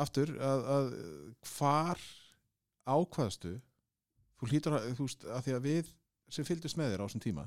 aftur 0.00 0.32
að, 0.40 0.66
að 0.76 0.92
hvar 1.56 2.00
ákvaðstu 2.86 3.56
þú 4.36 4.50
hlýtur 4.50 4.76
að, 4.76 4.90
þú 4.96 5.08
veist, 5.08 5.26
að 5.28 5.46
því 5.46 5.56
að 5.56 5.66
við 5.66 5.94
sem 6.32 6.46
fylgdust 6.46 6.78
með 6.78 6.92
þér 6.92 7.02
á 7.02 7.06
þessum 7.06 7.24
tíma 7.24 7.44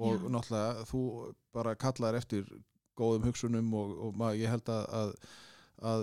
og 0.00 0.16
Já. 0.16 0.28
náttúrulega 0.32 0.88
þú 0.88 1.02
bara 1.54 1.76
kallar 1.78 2.16
eftir 2.18 2.46
góðum 2.98 3.26
hugsunum 3.28 3.72
og, 3.76 3.94
og 4.06 4.18
maður, 4.18 4.40
ég 4.40 4.52
held 4.52 4.70
að, 4.72 4.84
að, 5.00 5.12
að 5.80 6.02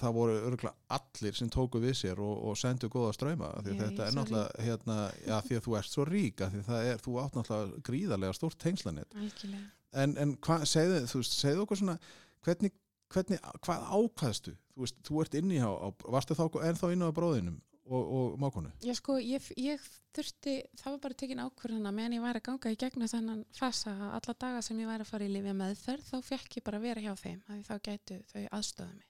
það 0.00 0.14
voru 0.16 0.34
örgulega 0.48 0.96
allir 0.96 1.36
sem 1.38 1.50
tóku 1.52 1.80
við 1.82 1.94
sér 2.00 2.20
og, 2.22 2.34
og 2.50 2.58
sendu 2.58 2.90
góða 2.90 3.12
ströyma 3.14 3.50
því 3.60 3.74
ég 3.74 3.82
þetta 3.82 4.06
er 4.08 4.16
náttúrulega 4.16 4.66
hérna, 4.66 4.96
já, 5.22 5.36
því 5.46 5.58
að 5.58 5.66
þú 5.66 5.76
ert 5.78 5.90
svo 5.90 6.06
rík 6.08 6.42
að 6.42 6.56
því 6.56 6.62
það 6.68 6.88
er, 6.90 7.02
þú 7.04 7.18
átt 7.22 7.38
náttúrulega 7.38 7.84
gríðarlega 7.88 8.38
stórt 8.38 8.66
algjörlega. 9.14 9.68
En, 9.94 10.16
en 10.18 10.34
hvað, 10.42 10.66
segðu, 10.66 11.04
þú 11.06 11.20
veist, 11.20 11.36
segðu 11.38 11.62
okkur 11.62 11.80
svona 11.80 11.96
hvernig, 12.42 12.74
hvernig, 13.14 13.44
hvað 13.62 13.84
ákvaðstu 13.94 14.56
þú? 14.56 14.82
Veist, 14.82 14.98
þú 15.06 15.22
ert 15.22 15.38
inni 15.38 15.60
á, 15.62 15.70
á 15.70 15.88
varstu 16.10 16.34
þá 16.34 16.48
ennþá 16.66 16.90
inni 16.96 17.06
á 17.06 17.14
bróðinum 17.14 17.60
og, 17.86 18.02
og 18.16 18.38
mákonu 18.40 18.72
Já 18.84 18.94
sko, 18.98 19.18
ég, 19.20 19.48
ég 19.60 19.82
þurfti, 20.14 20.56
það 20.80 20.94
var 20.94 21.00
bara 21.06 21.18
tekin 21.20 21.42
ákvörðuna 21.44 21.92
meðan 21.94 22.16
ég 22.18 22.24
væri 22.24 22.40
að 22.42 22.46
ganga 22.48 22.72
í 22.72 22.78
gegnum 22.80 23.10
þennan 23.10 23.42
fasa 23.56 23.94
að 23.94 24.18
alla 24.18 24.36
daga 24.46 24.62
sem 24.64 24.80
ég 24.80 24.90
væri 24.90 25.06
að 25.06 25.10
fara 25.10 25.26
í 25.26 25.32
lifja 25.32 25.56
meðferð 25.58 26.10
þá 26.10 26.16
fekk 26.30 26.58
ég 26.58 26.66
bara 26.68 26.80
að 26.80 26.86
vera 26.88 27.04
hjá 27.04 27.14
þeim 27.20 27.40
því 27.48 27.60
þá 27.68 27.74
gætu 27.88 28.20
þau 28.32 28.44
aðstöða 28.58 28.92
mig 28.94 29.08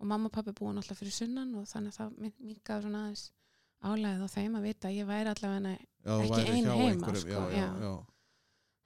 og 0.00 0.10
mamma 0.10 0.30
og 0.30 0.34
pappi 0.34 0.54
búin 0.56 0.80
alltaf 0.80 1.00
fyrir 1.00 1.14
sunnan 1.14 1.54
og 1.58 1.66
þannig 1.70 1.94
að 1.94 1.98
það 2.00 2.32
mingaði 2.38 2.86
svona 2.86 3.02
aðeins 3.04 3.26
álæðið 3.84 4.24
á 4.24 4.28
þeim 4.34 4.56
að 4.58 4.66
vita 4.68 4.88
að 4.88 4.96
ég 4.98 5.10
væri 5.10 5.34
allavega 5.34 5.74
Ekki 6.04 6.30
værir 6.34 6.50
ein 6.52 6.66
hjá 6.66 6.74
heima, 6.80 7.12
sko, 7.16 7.28
já, 7.30 7.42
já. 7.56 7.68
já. 7.80 7.94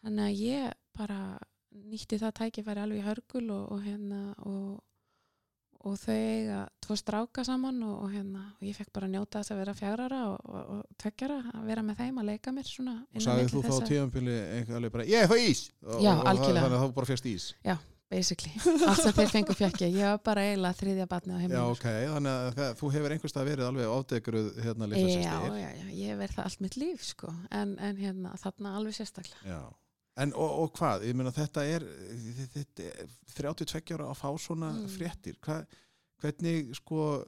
þannig 0.04 0.24
að 0.24 0.42
ég 0.42 0.76
bara 0.98 1.20
nýtti 1.88 2.18
það 2.18 2.36
tækifæri 2.40 2.82
alveg 2.82 3.00
í 3.00 3.06
hörgul 3.06 3.44
og, 3.54 3.64
og 3.74 3.82
hérna 3.84 4.20
og, 4.46 4.78
og 5.88 5.98
þau 6.00 6.14
eiga 6.14 6.62
tvo 6.84 6.96
stráka 6.98 7.44
saman 7.48 7.82
og, 7.86 7.94
og 8.04 8.14
hérna 8.14 8.44
og 8.54 8.64
ég 8.68 8.78
fekk 8.78 8.92
bara 8.94 9.08
að 9.08 9.14
njóta 9.16 9.42
þess 9.42 9.54
að 9.54 9.60
vera 9.62 9.76
fjárara 9.78 10.22
og, 10.30 10.48
og, 10.48 10.72
og 10.76 10.96
tveggjara 11.02 11.38
að 11.52 11.68
vera 11.72 11.84
með 11.84 12.02
þeim 12.02 12.22
að 12.22 12.32
leika 12.32 12.54
mér 12.54 12.70
svona 12.70 12.96
og 13.02 13.26
sagði 13.26 13.52
þú 13.52 13.62
þá 13.66 13.74
á 13.74 13.88
tíðanbili 13.92 14.40
einhver 14.56 14.80
alveg 14.80 14.96
bara, 14.96 15.08
ég 15.08 15.30
það 15.30 15.44
ís! 15.44 15.62
Og, 15.84 16.02
Já, 16.04 16.12
þannig 16.24 16.66
að 16.68 16.82
þú 16.82 16.90
bara 16.98 17.10
férst 17.12 17.30
ís. 17.30 17.52
Basically, 18.08 18.54
allt 18.88 19.02
sem 19.02 19.12
þeir 19.12 19.28
fengu 19.28 19.52
fekk 19.52 19.82
ég. 19.84 19.96
Var 20.00 20.20
bara 20.24 20.46
eiginlega 20.48 20.78
þriðja 20.78 21.06
batni 21.10 21.34
á 21.34 21.36
já, 21.36 21.40
heimilinu 21.42 21.74
ok, 21.74 21.84
þannig 22.14 22.30
að 22.32 22.46
það, 22.56 22.70
þú 22.78 22.88
hefur 22.94 23.14
einhverstað 23.14 23.50
verið 23.50 23.66
alveg 23.66 23.90
ádegruð 23.92 24.46
hérna 24.64 24.88
litla 24.88 25.02
já, 25.02 25.10
sýstir 25.10 25.58
já, 25.58 25.66
já, 25.76 25.90
ég 25.98 26.22
verð 26.22 26.38
það 26.38 26.48
allt 26.48 26.62
mitt 26.64 26.78
líf 26.80 27.04
sko, 27.04 27.34
en, 27.58 27.74
en 27.84 28.00
hérna, 28.00 28.32
þarna 28.40 28.72
alveg 28.78 28.96
sérstaklega. 28.96 29.42
Já. 29.44 29.60
En 30.18 30.32
og, 30.34 30.54
og 30.64 30.72
hvað, 30.78 31.04
ég 31.06 31.14
meina 31.14 31.30
þetta 31.34 31.62
er, 31.76 31.84
þetta 32.54 32.86
er 32.88 33.10
32 33.38 33.94
ára 33.94 34.08
að 34.10 34.18
fá 34.18 34.30
svona 34.42 34.72
Mm. 34.74 34.88
fréttir, 34.90 35.36
Hva, 35.44 35.60
hvernig 36.18 36.72
sko 36.74 37.24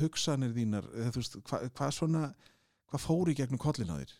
hugsanir 0.00 0.54
þínar, 0.56 0.86
eða, 0.96 1.12
veist, 1.18 1.36
hvað 1.48 1.66
hva 1.76 1.90
svona, 1.92 2.22
hvað 2.88 3.04
fór 3.04 3.30
í 3.32 3.36
gegnum 3.36 3.60
kollin 3.60 3.92
á 3.92 3.96
þér? 4.00 4.14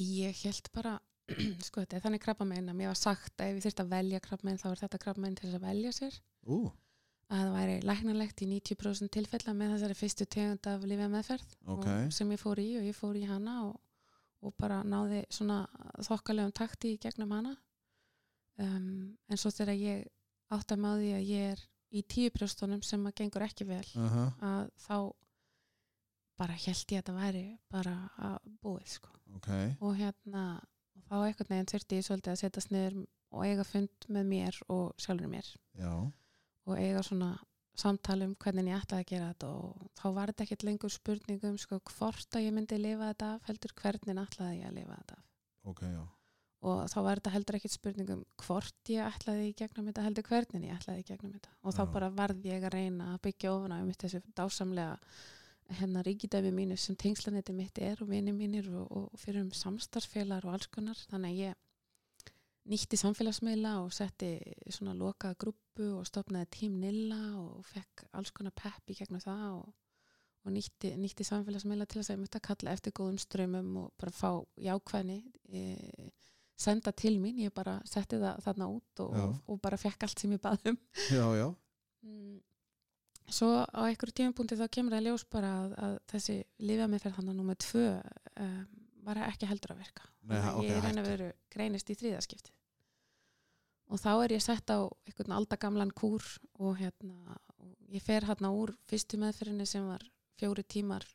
Ég 0.00 0.42
held 0.46 0.70
bara, 0.72 0.94
sko 1.66 1.82
þetta 1.84 1.98
er 1.98 2.04
þannig 2.06 2.22
krabbamein 2.24 2.70
að 2.72 2.78
mér 2.80 2.92
var 2.94 3.00
sagt 3.00 3.34
að 3.36 3.50
ef 3.52 3.58
ég 3.58 3.66
þyrfti 3.66 3.84
að 3.84 3.92
velja 3.96 4.20
krabbamein 4.24 4.60
þá 4.62 4.68
er 4.70 4.82
þetta 4.84 5.00
krabbamein 5.04 5.36
til 5.36 5.48
þess 5.50 5.58
að 5.60 5.66
velja 5.68 5.92
sér. 5.98 6.16
Ú, 6.48 6.60
að 7.28 7.42
það 7.44 7.52
væri 7.58 7.74
læknanlegt 7.84 8.40
í 8.40 8.48
90% 8.54 9.12
tilfella 9.12 9.52
með 9.52 9.74
þessari 9.74 9.96
fyrstu 9.98 10.26
tegund 10.32 10.68
af 10.72 10.86
lifja 10.88 11.08
meðferð 11.12 11.50
ok, 11.74 11.88
sem 12.16 12.30
ég 12.32 12.40
fór 12.40 12.62
í 12.62 12.68
og 12.80 12.86
ég 12.88 12.96
fór 12.96 13.18
í 13.20 13.26
hana 13.28 13.56
og, 13.66 13.74
og 14.44 14.54
bara 14.58 14.82
náði 14.86 15.24
svona 15.34 15.64
þokkalegum 16.06 16.54
takti 16.54 16.94
í 16.94 17.00
gegnum 17.02 17.32
hana. 17.34 17.56
Um, 18.58 19.16
en 19.30 19.38
svo 19.38 19.50
þegar 19.54 19.78
ég 19.78 20.06
átt 20.54 20.72
að 20.74 20.82
máði 20.82 21.12
að 21.14 21.28
ég 21.28 21.52
er 21.54 21.64
í 21.94 22.02
tíu 22.08 22.30
brjóstunum 22.34 22.82
sem 22.84 23.04
að 23.08 23.16
gengur 23.20 23.44
ekki 23.46 23.66
vel 23.68 23.84
aha, 23.96 24.24
að 24.44 24.70
þá 24.82 24.96
bara 26.38 26.56
held 26.62 26.94
ég 26.94 27.00
að 27.02 27.06
það 27.08 27.20
væri 27.22 27.44
bara 27.72 27.94
að 28.28 28.50
búið 28.62 28.90
sko. 28.96 29.12
Ok, 29.36 29.50
og 29.84 29.94
hérna 29.98 30.44
þá 31.08 31.14
einhvern 31.18 31.52
veginn 31.52 31.70
þurfti 31.72 31.98
ég 31.98 32.06
svolítið 32.06 32.34
að 32.34 32.40
setjast 32.42 32.72
niður 32.74 32.98
og 33.28 33.44
eiga 33.44 33.66
fund 33.66 34.08
með 34.08 34.30
mér 34.32 34.60
og 34.72 34.84
sjálfur 35.00 35.32
mér. 35.32 35.48
Já, 35.78 35.92
og 36.68 36.78
eiga 36.78 37.02
svona 37.06 37.32
samtali 37.78 38.26
um 38.26 38.34
hvernig 38.42 38.72
ég 38.72 38.82
ætlaði 38.82 39.04
að 39.04 39.10
gera 39.12 39.30
þetta 39.32 39.48
og 39.54 39.88
þá 40.00 40.06
var 40.18 40.32
þetta 40.32 40.46
ekkert 40.46 40.66
lengur 40.66 40.94
spurning 40.94 41.48
um 41.48 41.58
sko 41.62 41.80
hvort 41.92 42.38
að 42.38 42.46
ég 42.48 42.54
myndi 42.56 42.78
lifa 42.80 43.12
þetta 43.12 43.32
af 43.36 43.50
heldur 43.50 43.74
hvernig 43.82 44.22
ætlaði 44.24 44.60
ég 44.60 44.70
að 44.70 44.78
lifa 44.80 45.00
þetta 45.00 45.18
af. 45.18 45.26
Ok, 45.68 45.82
já, 45.92 46.02
og 46.66 46.84
þá 46.90 46.98
var 47.06 47.20
þetta 47.20 47.32
heldur 47.36 47.58
ekkert 47.58 47.74
spurning 47.74 48.12
um 48.16 48.22
hvort 48.42 48.90
ég 48.90 49.06
ætlaði 49.06 49.48
í 49.50 49.56
gegnum 49.58 49.88
þetta 49.90 50.06
heldur 50.08 50.26
hvernig 50.26 50.66
ég 50.66 50.78
ætlaði 50.78 51.04
í 51.04 51.08
gegnum 51.12 51.34
þetta. 51.36 51.54
Og 51.62 51.76
þá 51.76 51.82
Já. 51.84 51.90
bara 51.94 52.12
varð 52.18 52.48
ég 52.48 52.66
að 52.66 52.74
reyna 52.74 53.12
að 53.14 53.20
byggja 53.28 53.52
ofan 53.54 53.74
á 53.74 53.78
um 53.78 53.92
þessu 53.94 54.22
dásamlega 54.34 54.96
hennar 55.78 56.06
ríkidæmi 56.08 56.50
mínu 56.56 56.78
sem 56.80 56.96
tengslanetti 56.98 57.54
mitt 57.54 57.78
er 57.78 58.00
og 58.02 58.10
vini 58.10 58.32
mínir 58.32 58.70
og, 58.72 58.88
og 58.90 59.20
fyrir 59.20 59.44
um 59.44 59.52
samstarfsfélagar 59.54 60.48
og 60.48 60.56
alls 60.56 60.70
konar. 60.72 60.98
Þannig 61.12 61.30
að 61.30 61.42
ég 61.44 61.64
nýtti 62.68 62.98
samfélagsmiðla 63.00 63.74
og 63.82 63.92
setti 63.96 64.32
svona 64.74 64.92
lokaða 64.98 65.38
grúpu 65.40 65.86
og 65.98 66.06
stopnaði 66.08 66.48
tím 66.58 66.78
Nilla 66.82 67.20
og 67.40 67.66
fekk 67.70 68.06
alls 68.18 68.32
konar 68.36 68.52
pepp 68.58 68.90
í 68.92 68.96
gegnum 68.98 69.22
það 69.24 69.44
og, 69.56 69.68
og 70.44 70.52
nýtti, 70.54 70.90
nýtti 71.00 71.24
samfélagsmiðla 71.28 71.86
til 71.88 72.02
að 72.02 72.10
ég 72.14 72.20
myndi 72.22 72.40
að 72.40 72.46
kalla 72.50 72.74
eftir 72.76 72.94
góðum 72.98 73.20
strömmum 73.22 73.70
og 73.84 73.92
bara 74.00 74.12
fá 74.14 74.30
jákvæðni 74.68 75.18
e, 75.48 75.62
senda 76.58 76.92
til 76.92 77.14
mín, 77.22 77.38
ég 77.40 77.54
bara 77.54 77.78
setti 77.88 78.18
það 78.20 78.42
þarna 78.44 78.68
út 78.74 79.02
og, 79.04 79.16
og, 79.22 79.34
og 79.54 79.60
bara 79.64 79.78
fekk 79.80 80.04
allt 80.08 80.20
sem 80.24 80.32
ég 80.36 80.42
bað 80.44 80.70
um. 80.72 80.78
Já, 81.12 81.24
já, 81.40 81.48
Mm, 81.98 82.36
svo 83.26 83.48
á 83.66 83.80
einhverju 83.88 84.14
tímapunkti 84.20 84.54
þá 84.54 84.68
kemur 84.70 84.94
það 84.94 85.08
ljós 85.08 85.24
bara 85.34 85.48
að, 85.64 85.72
að 85.82 85.94
þessi 86.12 86.36
lifjameðferð 86.62 87.16
þannig 87.16 87.32
að 87.34 87.38
númer 87.40 87.58
tvö 87.64 87.82
um, 88.44 88.60
var 89.08 89.18
ekki 89.26 89.48
heldur 89.50 89.72
að 89.74 89.80
virka. 89.82 90.06
Nei, 90.22 90.36
Þannig 90.36 90.46
að 90.52 90.60
ok, 90.60 90.68
ég 90.68 90.76
reyna 90.84 90.88
að 90.88 90.94
hættu. 91.00 91.10
veru 91.10 91.28
greinist 91.56 91.90
í 91.90 91.96
þriðaskipti 91.98 92.54
og 93.88 94.00
þá 94.00 94.10
er 94.24 94.34
ég 94.36 94.44
sett 94.44 94.70
á 94.70 94.84
einhvern 95.08 95.36
aldagamlan 95.38 95.92
kúr 95.96 96.24
og 96.60 96.78
hérna 96.80 97.38
ég 97.88 98.04
fer 98.04 98.26
hérna 98.28 98.50
úr 98.52 98.74
fyrstu 98.88 99.20
meðferðinni 99.20 99.66
sem 99.68 99.86
var 99.88 100.04
fjóri 100.38 100.64
tímar 100.64 101.06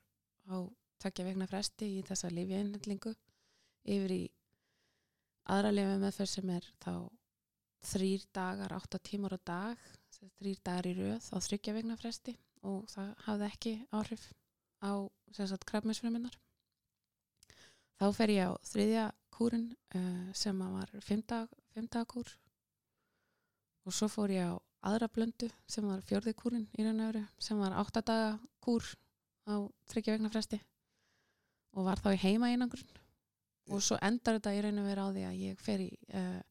á 0.49 0.65
tvekja 1.01 1.27
vegna 1.27 1.47
fresti 1.49 1.89
í 1.99 2.05
þessa 2.07 2.31
lifjainhendlingu 2.33 3.13
yfir 3.83 4.15
í 4.15 4.23
aðra 5.53 5.73
lifja 5.75 5.99
meðferð 6.01 6.31
sem 6.31 6.53
er 6.55 6.69
þá 6.83 6.93
þrýr 7.83 8.23
dagar, 8.33 8.73
átta 8.73 8.99
tímar 9.03 9.35
á 9.35 9.39
dag 9.45 9.87
sem 10.13 10.31
þrýr 10.39 10.61
dagar 10.63 10.87
í 10.87 10.93
röð 10.97 11.27
á 11.35 11.37
þryggja 11.43 11.75
vegna 11.75 11.99
fresti 11.99 12.37
og 12.63 12.87
það 12.91 13.09
hafði 13.25 13.49
ekki 13.49 13.73
áhrif 13.91 14.29
á 14.79 14.91
sem 15.35 15.49
sagt 15.51 15.67
krabminsfruminnar 15.67 16.37
þá 17.99 18.07
fer 18.15 18.33
ég 18.33 18.49
á 18.49 18.51
þriðja 18.71 19.09
kúrin 19.33 19.67
uh, 19.97 20.31
sem 20.37 20.61
að 20.63 20.79
var 20.79 20.95
fimmdagakúr 21.03 22.31
og 23.83 23.95
svo 23.95 24.09
fór 24.11 24.33
ég 24.33 24.47
á 24.47 24.55
aðra 24.83 25.07
blöndu 25.11 25.49
sem 25.69 25.85
var 25.87 26.03
fjórði 26.07 26.33
kúrin 26.35 26.67
í 26.77 26.85
raun 26.85 27.01
og 27.03 27.11
veru 27.11 27.23
sem 27.39 27.59
var 27.59 27.75
áttadaga 27.79 28.35
kúr 28.63 28.83
á 29.47 29.55
þryggja 29.91 30.17
vegna 30.17 30.31
fresti 30.31 30.59
og 31.73 31.87
var 31.87 32.01
þá 32.03 32.09
í 32.13 32.23
heima 32.23 32.51
einangrun 32.51 32.99
og 33.71 33.83
svo 33.83 33.97
endar 34.03 34.39
þetta 34.39 34.55
í 34.55 34.63
raun 34.65 34.81
og 34.81 34.89
veru 34.89 35.05
á 35.07 35.09
því 35.15 35.27
að 35.27 35.39
ég 35.43 35.61
fer 35.63 35.83
í 35.85 35.89
uh, 36.15 36.41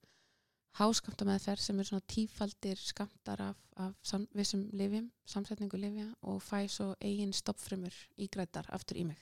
háskamta 0.81 1.27
meðferð 1.29 1.65
sem 1.67 1.81
er 1.81 1.89
svona 1.89 2.07
tífaldir 2.09 2.81
skamtar 2.81 3.43
af, 3.51 3.59
af 3.77 3.93
sam, 4.07 4.25
vissum 4.37 4.65
livjum, 4.73 5.11
samsetningu 5.29 5.81
livja 5.81 6.09
og 6.23 6.41
fæ 6.45 6.65
svo 6.73 6.93
eigin 7.01 7.35
stoppfrumur 7.37 7.93
ígrætar 8.17 8.71
aftur 8.73 9.03
í 9.03 9.05
mig. 9.11 9.21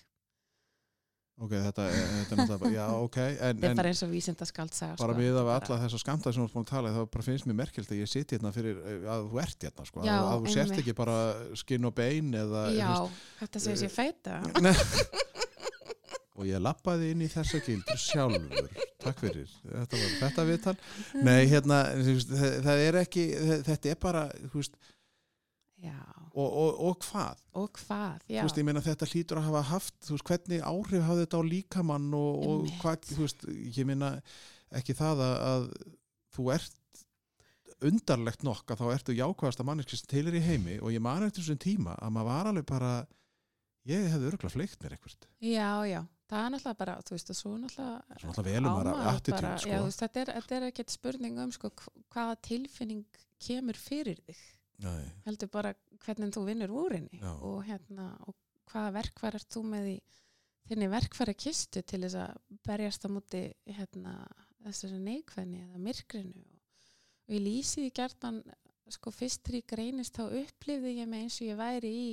Ok, 1.40 1.52
þetta, 1.54 1.84
þetta 1.92 2.34
er 2.34 2.40
náttúrulega 2.40 2.74
já, 2.74 2.86
ok, 3.06 3.18
en, 3.20 3.38
Þetta 3.60 3.70
en 3.70 3.78
bara 3.80 3.92
eins 3.92 4.02
og 4.04 4.10
vísindaskald 4.12 4.74
sagða. 4.76 4.98
bara 5.00 5.14
sko. 5.14 5.22
við 5.22 5.38
af 5.40 5.50
alla 5.54 5.78
þessa 5.84 6.00
skamta 6.02 6.32
sem 6.34 6.42
þú 6.42 6.48
ert 6.48 6.56
búin 6.58 6.66
að 6.66 6.72
tala 6.74 6.92
þá 6.96 7.00
bara 7.14 7.26
finnst 7.28 7.48
mér 7.48 7.58
merkilt 7.62 7.92
að 7.94 8.02
ég 8.02 8.10
siti 8.10 8.36
hérna 8.36 8.52
fyrir 8.56 8.82
eh, 8.82 9.08
að 9.14 9.24
þú 9.30 9.40
ert 9.44 9.66
hérna 9.68 9.88
sko, 9.88 10.04
Já, 10.04 10.16
að, 10.18 10.44
þú 10.44 10.54
sért 10.56 10.82
ekki 10.82 10.96
bara 11.00 11.16
skinn 11.62 11.88
og 11.88 11.96
bein 11.96 12.30
eða, 12.42 12.66
þú 12.68 12.78
Já, 12.80 12.92
veist, 12.92 13.24
þetta 13.40 13.64
segir 13.66 13.82
sér 13.84 13.94
feita. 13.94 14.40
Nei. 14.66 14.76
og 16.40 16.46
ég 16.48 16.62
lappaði 16.64 17.10
inn 17.14 17.24
í 17.24 17.28
þessa 17.30 17.60
gildur 17.64 18.00
sjálfur 18.00 18.70
takk 19.00 19.20
fyrir, 19.24 19.50
þetta 19.64 19.98
var 20.00 20.14
þetta 20.20 20.46
viðtal 20.48 20.74
nei, 21.24 21.40
hérna, 21.50 21.80
það, 22.64 22.84
er 22.86 22.98
ekki 23.00 23.26
þetta 23.68 23.92
er 23.94 24.00
bara, 24.00 24.26
þú 24.52 24.60
veist 24.62 24.76
og, 26.34 26.48
og, 26.48 26.80
og 26.90 26.98
hvað, 27.06 27.40
og 27.58 27.70
hvað, 27.80 28.26
já. 28.28 28.40
þú 28.42 28.46
veist, 28.48 28.58
ég 28.60 28.66
meina 28.68 28.82
þetta 28.84 29.08
hlýtur 29.10 29.40
að 29.40 29.46
hafa 29.48 29.62
haft, 29.70 29.96
veist, 30.10 30.26
hvernig 30.28 30.60
áhrif 30.62 31.06
hafði 31.08 31.24
þetta 31.26 31.40
á 31.40 31.50
líkamann 31.50 32.10
og, 32.18 32.44
og 32.50 32.68
hvað, 32.82 33.08
veist, 33.18 33.46
ég 33.48 33.88
meina 33.88 34.12
ekki 34.80 34.94
það 34.98 35.24
að, 35.26 35.34
að 35.52 35.66
þú 36.36 36.50
ert 36.54 36.76
undarlegt 37.80 38.42
nokk 38.44 38.74
að 38.74 38.82
þá 38.82 38.86
ertu 38.94 39.14
jákvæðasta 39.16 39.64
manneski 39.64 39.96
sem 39.96 40.10
til 40.10 40.26
er 40.28 40.36
í 40.36 40.42
heimi 40.44 40.76
og 40.84 40.92
ég 40.92 41.00
man 41.02 41.24
eftir 41.24 41.40
þessum 41.46 41.60
tíma 41.62 41.94
að 41.96 42.12
maður 42.16 42.28
var 42.28 42.50
alveg 42.50 42.66
bara 42.68 42.90
ég 43.88 44.08
hefði 44.12 44.28
örgulega 44.34 44.52
fleikt 44.52 44.82
mér 44.84 44.96
eitthvað 44.98 45.14
Já, 45.40 45.70
já, 45.88 46.00
það 46.28 46.44
er 46.44 46.52
náttúrulega 46.54 46.80
bara, 46.82 46.96
þú 47.08 47.16
veist, 47.16 47.32
og 47.32 47.38
svo 47.38 47.54
náttúrulega 47.56 48.20
Svo 48.20 48.28
náttúrulega 48.28 48.52
velum 48.52 48.68
á 48.68 48.74
maður 48.76 48.90
maður 48.92 49.10
attitude, 49.14 49.40
bara- 49.40 49.56
sko. 49.64 49.70
Já, 49.72 49.78
þú 49.80 49.88
veist, 49.88 50.02
þetta 50.04 50.20
er, 50.26 50.32
þetta 50.36 50.58
er 50.60 50.66
ekkert 50.68 50.94
spurning 50.94 51.40
um 51.46 51.54
sko, 51.56 51.72
hv- 51.80 52.04
hvaða 52.12 52.36
tilfinning 52.50 53.22
kemur 53.40 53.80
fyrir 53.80 54.20
þig. 54.28 54.42
Nei, 54.80 55.04
Heldur 55.26 55.50
bara 55.52 55.74
hvernig 56.04 56.32
þú 56.34 56.44
vinnur 56.46 56.72
úr 56.82 56.96
henni 56.96 57.20
og, 57.20 57.60
hérna, 57.66 58.12
og 58.24 58.36
hvaða 58.70 58.94
verkfæri 58.96 59.40
ert 59.40 59.52
þú 59.52 59.64
með 59.68 59.88
í 59.90 59.96
þinni 60.70 60.88
verkfæri 60.92 61.34
kistu 61.36 61.82
til 61.82 62.02
þess 62.04 62.18
að 62.22 62.58
berjast 62.66 63.04
á 63.04 63.08
múti 63.12 63.42
hérna, 63.66 64.14
þessari 64.64 65.00
neikvæðni 65.04 65.62
eða 65.66 65.84
myrkrinu? 65.84 66.44
Og, 66.44 67.34
ég 67.34 67.44
lýsi 67.44 67.84
því 67.84 67.94
gertan 68.00 68.42
sko 68.90 69.12
fyrst 69.14 69.50
ég 69.54 69.66
greinist 69.70 70.16
þá 70.18 70.30
upplifði 70.40 70.96
ég 70.98 71.10
mig 71.10 71.26
eins 71.26 71.40
og 71.40 71.50
ég 71.50 71.58
væri 71.60 71.90
í 71.90 72.06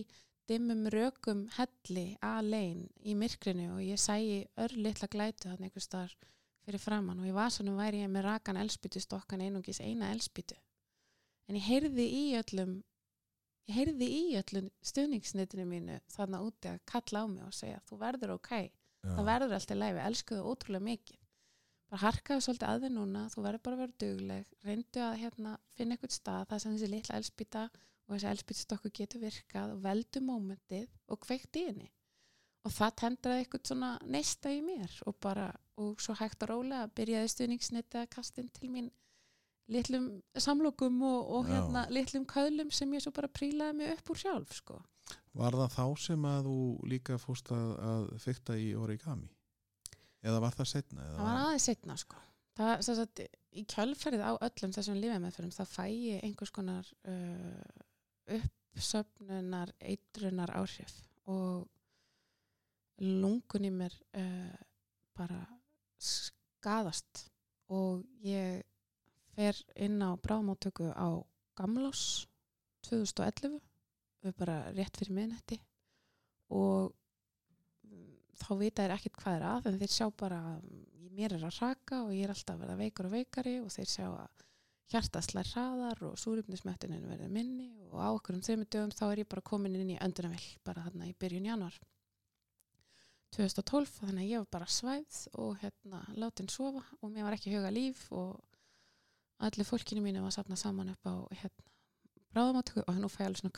dimmum 0.47 0.85
rökum 0.93 1.47
helli 1.57 2.07
alein 2.23 2.85
í 3.03 3.15
myrkrinu 3.19 3.73
og 3.75 3.83
ég 3.83 3.99
sæi 3.99 4.45
örlittla 4.63 5.09
glætu 5.11 5.49
þannig 5.49 5.71
einhvers 5.71 5.89
staðar 5.89 6.13
fyrir 6.67 6.83
framann 6.83 7.23
og 7.23 7.27
í 7.29 7.35
vasanum 7.35 7.79
væri 7.79 8.03
ég 8.03 8.11
með 8.11 8.27
rakan 8.29 8.59
elspýtu 8.61 9.01
stokkan 9.03 9.43
einungis 9.43 9.81
eina 9.83 10.11
elspýtu 10.13 10.55
en 11.47 11.59
ég 11.59 11.67
heyrði 11.67 12.07
í 12.11 12.23
öllum 12.39 12.77
ég 13.67 13.75
heyrði 13.75 14.07
í 14.07 14.25
öllum 14.39 14.67
stuðningsnitinu 14.85 15.65
mínu 15.67 15.99
þarna 16.11 16.43
úti 16.45 16.71
að 16.71 16.83
kalla 16.87 17.23
á 17.23 17.25
mig 17.27 17.47
og 17.47 17.55
segja 17.55 17.79
þú 17.87 17.99
verður 18.03 18.35
ok, 18.37 18.51
já, 18.57 19.09
það 19.09 19.25
verður 19.31 19.57
alltaf 19.57 19.81
leiði, 19.81 20.03
elsku 20.07 20.37
það 20.37 20.51
ótrúlega 20.51 20.87
mikið. 20.87 21.23
Bara 21.87 22.03
harkaðu 22.03 22.43
svolítið 22.43 22.67
að 22.67 22.81
þið 22.83 22.93
núna. 22.97 23.19
Þú 23.31 23.43
verður 23.45 23.63
bara 23.63 23.77
að 23.77 23.81
vera 23.81 23.99
dugleg, 24.03 24.47
reyndu 24.67 25.03
að 25.03 25.19
hérna, 25.21 25.51
finna 25.77 25.95
eitthvað 25.95 26.15
stað 26.17 26.47
það 26.49 26.63
sem 26.63 26.73
þessi 26.73 26.89
litla 26.91 27.19
elspýta 27.21 27.61
og 28.07 28.15
þessi 28.15 28.29
elspýtstokku 28.31 28.91
getur 28.97 29.23
virkað 29.23 29.75
og 29.75 29.85
veldu 29.85 30.23
mómentið 30.23 30.89
og 31.07 31.21
kveikt 31.23 31.59
í 31.59 31.63
henni. 31.69 31.87
Og 32.67 32.73
það 32.75 32.95
tendraði 32.99 33.43
eitthvað 33.45 33.69
svona 33.69 33.91
neista 34.03 34.51
í 34.51 34.59
mér 34.65 34.97
og 35.07 35.15
bara, 35.23 35.47
og 35.79 36.03
svo 36.03 36.15
hægt 36.19 36.43
og 36.43 36.51
rólega 36.51 36.89
byrjaði 36.97 37.31
stuðningsnitið 37.31 38.01
að 38.01 38.09
kastin 38.17 38.51
til 38.51 38.71
mín 38.73 38.89
litlum 39.71 40.05
samlokum 40.39 41.01
og, 41.03 41.31
og 41.37 41.49
hérna 41.49 41.85
litlum 41.91 42.27
köðlum 42.29 42.71
sem 42.73 42.93
ég 42.95 43.03
svo 43.03 43.11
bara 43.15 43.31
prílaði 43.31 43.79
mig 43.79 43.95
upp 43.97 44.13
úr 44.13 44.21
sjálf 44.21 44.53
sko. 44.55 44.77
Var 45.37 45.57
það 45.61 45.73
þá 45.75 45.83
sem 46.03 46.27
að 46.27 46.47
þú 46.49 46.59
líka 46.91 47.17
fórst 47.21 47.51
að, 47.55 47.73
að 47.89 48.05
fykta 48.23 48.55
í 48.59 48.69
origami? 48.79 49.29
Eða 50.25 50.41
var 50.43 50.55
það 50.57 50.71
setna? 50.71 51.03
Eða 51.03 51.17
það 51.17 51.27
var 51.27 51.41
aðeins 51.43 51.67
setna 51.69 51.97
sko. 52.01 52.21
það, 52.57 52.85
sagt, 52.87 53.23
í 53.53 53.63
kjölferðið 53.69 54.23
á 54.25 54.33
öllum 54.47 54.73
þessum 54.75 55.01
lífemeðferðum 55.01 55.55
það 55.55 55.73
fæ 55.75 55.85
ég 55.91 56.23
einhvers 56.25 56.53
konar 56.55 56.89
uh, 57.11 57.83
uppsöfnunar 58.37 59.73
eitrunar 59.91 60.53
áhrif 60.57 60.95
og 61.29 61.67
lungun 63.03 63.67
í 63.67 63.73
mér 63.73 63.93
uh, 64.17 64.57
bara 65.17 65.43
skadast 66.01 67.27
og 67.73 68.03
ég 68.25 68.63
fer 69.37 69.59
inn 69.77 70.01
á 70.01 70.17
bráðmáttöku 70.17 70.89
á 70.97 71.21
Gamlós 71.57 72.25
2011 72.89 73.59
við 74.25 74.37
bara 74.39 74.57
rétt 74.73 74.97
fyrir 74.97 75.13
miðnætti. 75.13 75.59
Og 76.57 76.91
mm, 77.85 78.13
þá 78.41 78.51
vita 78.61 78.85
þér 78.85 78.95
ekkert 78.97 79.21
hvað 79.21 79.37
er 79.37 79.47
að 79.51 79.69
en 79.69 79.79
þeir 79.83 79.93
sjá 79.93 80.07
bara 80.17 80.41
að 80.55 80.69
mér 81.17 81.37
er 81.37 81.45
að 81.47 81.61
raka 81.61 82.03
og 82.05 82.13
ég 82.13 82.25
er 82.25 82.33
alltaf 82.33 82.55
að 82.55 82.63
verða 82.63 82.81
veikur 82.81 83.09
og 83.09 83.15
veikari 83.15 83.55
og 83.61 83.71
þeir 83.73 83.89
sjá 83.89 84.05
að 84.09 84.43
hjarta 84.87 85.21
slær 85.25 85.49
hraðar 85.51 86.03
og 86.07 86.19
súrifnismettunin 86.21 87.07
verður 87.09 87.31
minni 87.33 87.71
og 87.89 87.97
á 87.99 88.07
okkur 88.13 88.37
um 88.37 88.43
þeimur 88.45 88.69
dögum 88.71 88.93
þá 88.95 89.05
er 89.09 89.21
ég 89.23 89.29
bara 89.29 89.45
komin 89.49 89.75
inn 89.75 89.95
í 89.95 90.01
öndunavill 90.03 90.51
bara 90.63 90.85
þarna 90.85 91.09
í 91.09 91.15
byrjun 91.19 91.49
januar 91.49 91.79
2012 93.35 93.95
þannig 93.97 94.21
að 94.23 94.29
ég 94.31 94.43
var 94.43 94.51
bara 94.55 94.69
svæfð 94.71 95.23
og 95.43 95.57
hérna 95.63 96.03
látin 96.15 96.51
sofa 96.51 96.85
og 97.01 97.11
mér 97.11 97.27
var 97.27 97.35
ekki 97.35 97.55
huga 97.57 97.73
líf 97.73 98.05
og 98.15 98.37
allir 99.37 99.67
fólkinu 99.67 100.01
mínu 100.01 100.23
var 100.23 100.33
safnað 100.33 100.63
saman 100.63 100.93
upp 100.93 101.09
á 101.09 101.15
hérna 101.41 101.67
bráðamáttöku 102.37 102.83
og 102.83 102.97
nú 103.01 103.09
fæ 103.09 103.21
ég 103.23 103.27
alveg 103.29 103.41
svona 103.41 103.53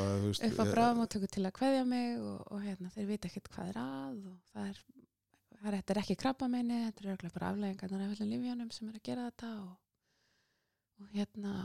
að, 0.00 0.20
þú 0.20 0.28
veist, 0.30 0.44
upp 0.46 0.60
á 0.62 0.64
bráðamáttöku 0.72 1.30
til 1.32 1.44
að 1.44 1.56
kveðja 1.58 1.86
mig 1.88 2.20
og, 2.20 2.36
og 2.52 2.62
hérna, 2.64 2.92
þeir 2.94 3.08
vita 3.10 3.28
ekkert 3.28 3.50
hvað 3.52 3.72
er 3.72 3.80
að 3.82 4.20
og 4.30 4.36
það 4.52 4.68
er, 4.70 4.82
það 5.56 5.66
er, 5.70 5.78
þetta 5.78 5.94
er 5.94 6.02
ekki 6.02 6.18
krabba 6.22 6.48
meini, 6.52 6.78
þetta 6.86 7.16
er 7.16 7.34
bara 7.34 7.50
afleggingarnar 7.50 8.04
af 8.06 8.14
öllum 8.14 8.32
lífjánum 8.32 8.70
sem 8.76 8.90
er 8.90 9.00
að 9.00 9.06
gera 9.10 9.26
þetta 9.30 9.50
og, 9.64 9.74
og 11.00 11.10
hérna 11.16 11.56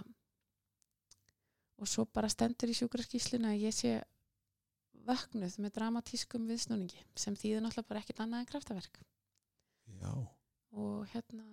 og 1.82 1.90
svo 1.90 2.06
bara 2.14 2.30
stendur 2.30 2.72
í 2.72 2.78
sjúkraskísluna 2.78 3.56
að 3.56 3.68
ég 3.68 3.76
sé 3.76 3.96
vöknuð 5.08 5.58
með 5.64 5.76
dramatískum 5.78 6.46
viðsnúningi 6.50 7.02
sem 7.18 7.38
þýðir 7.38 7.64
náttúrulega 7.64 7.90
bara 7.90 8.04
ekkert 8.04 8.22
annað 8.22 8.44
en 8.44 8.50
kraftaverk. 8.52 9.00
Já, 10.02 10.12
og 10.78 11.08
hérna 11.14 11.46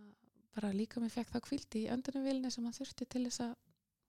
bara 0.59 0.75
líka 0.75 1.01
mér 1.03 1.15
fekk 1.15 1.33
það 1.37 1.47
kvildi 1.49 1.85
í 1.87 1.91
öndunarvilni 1.95 2.53
sem 2.53 2.67
hann 2.67 2.77
þurfti 2.77 3.07
til 3.07 3.25
þess 3.29 3.47
að 3.47 3.57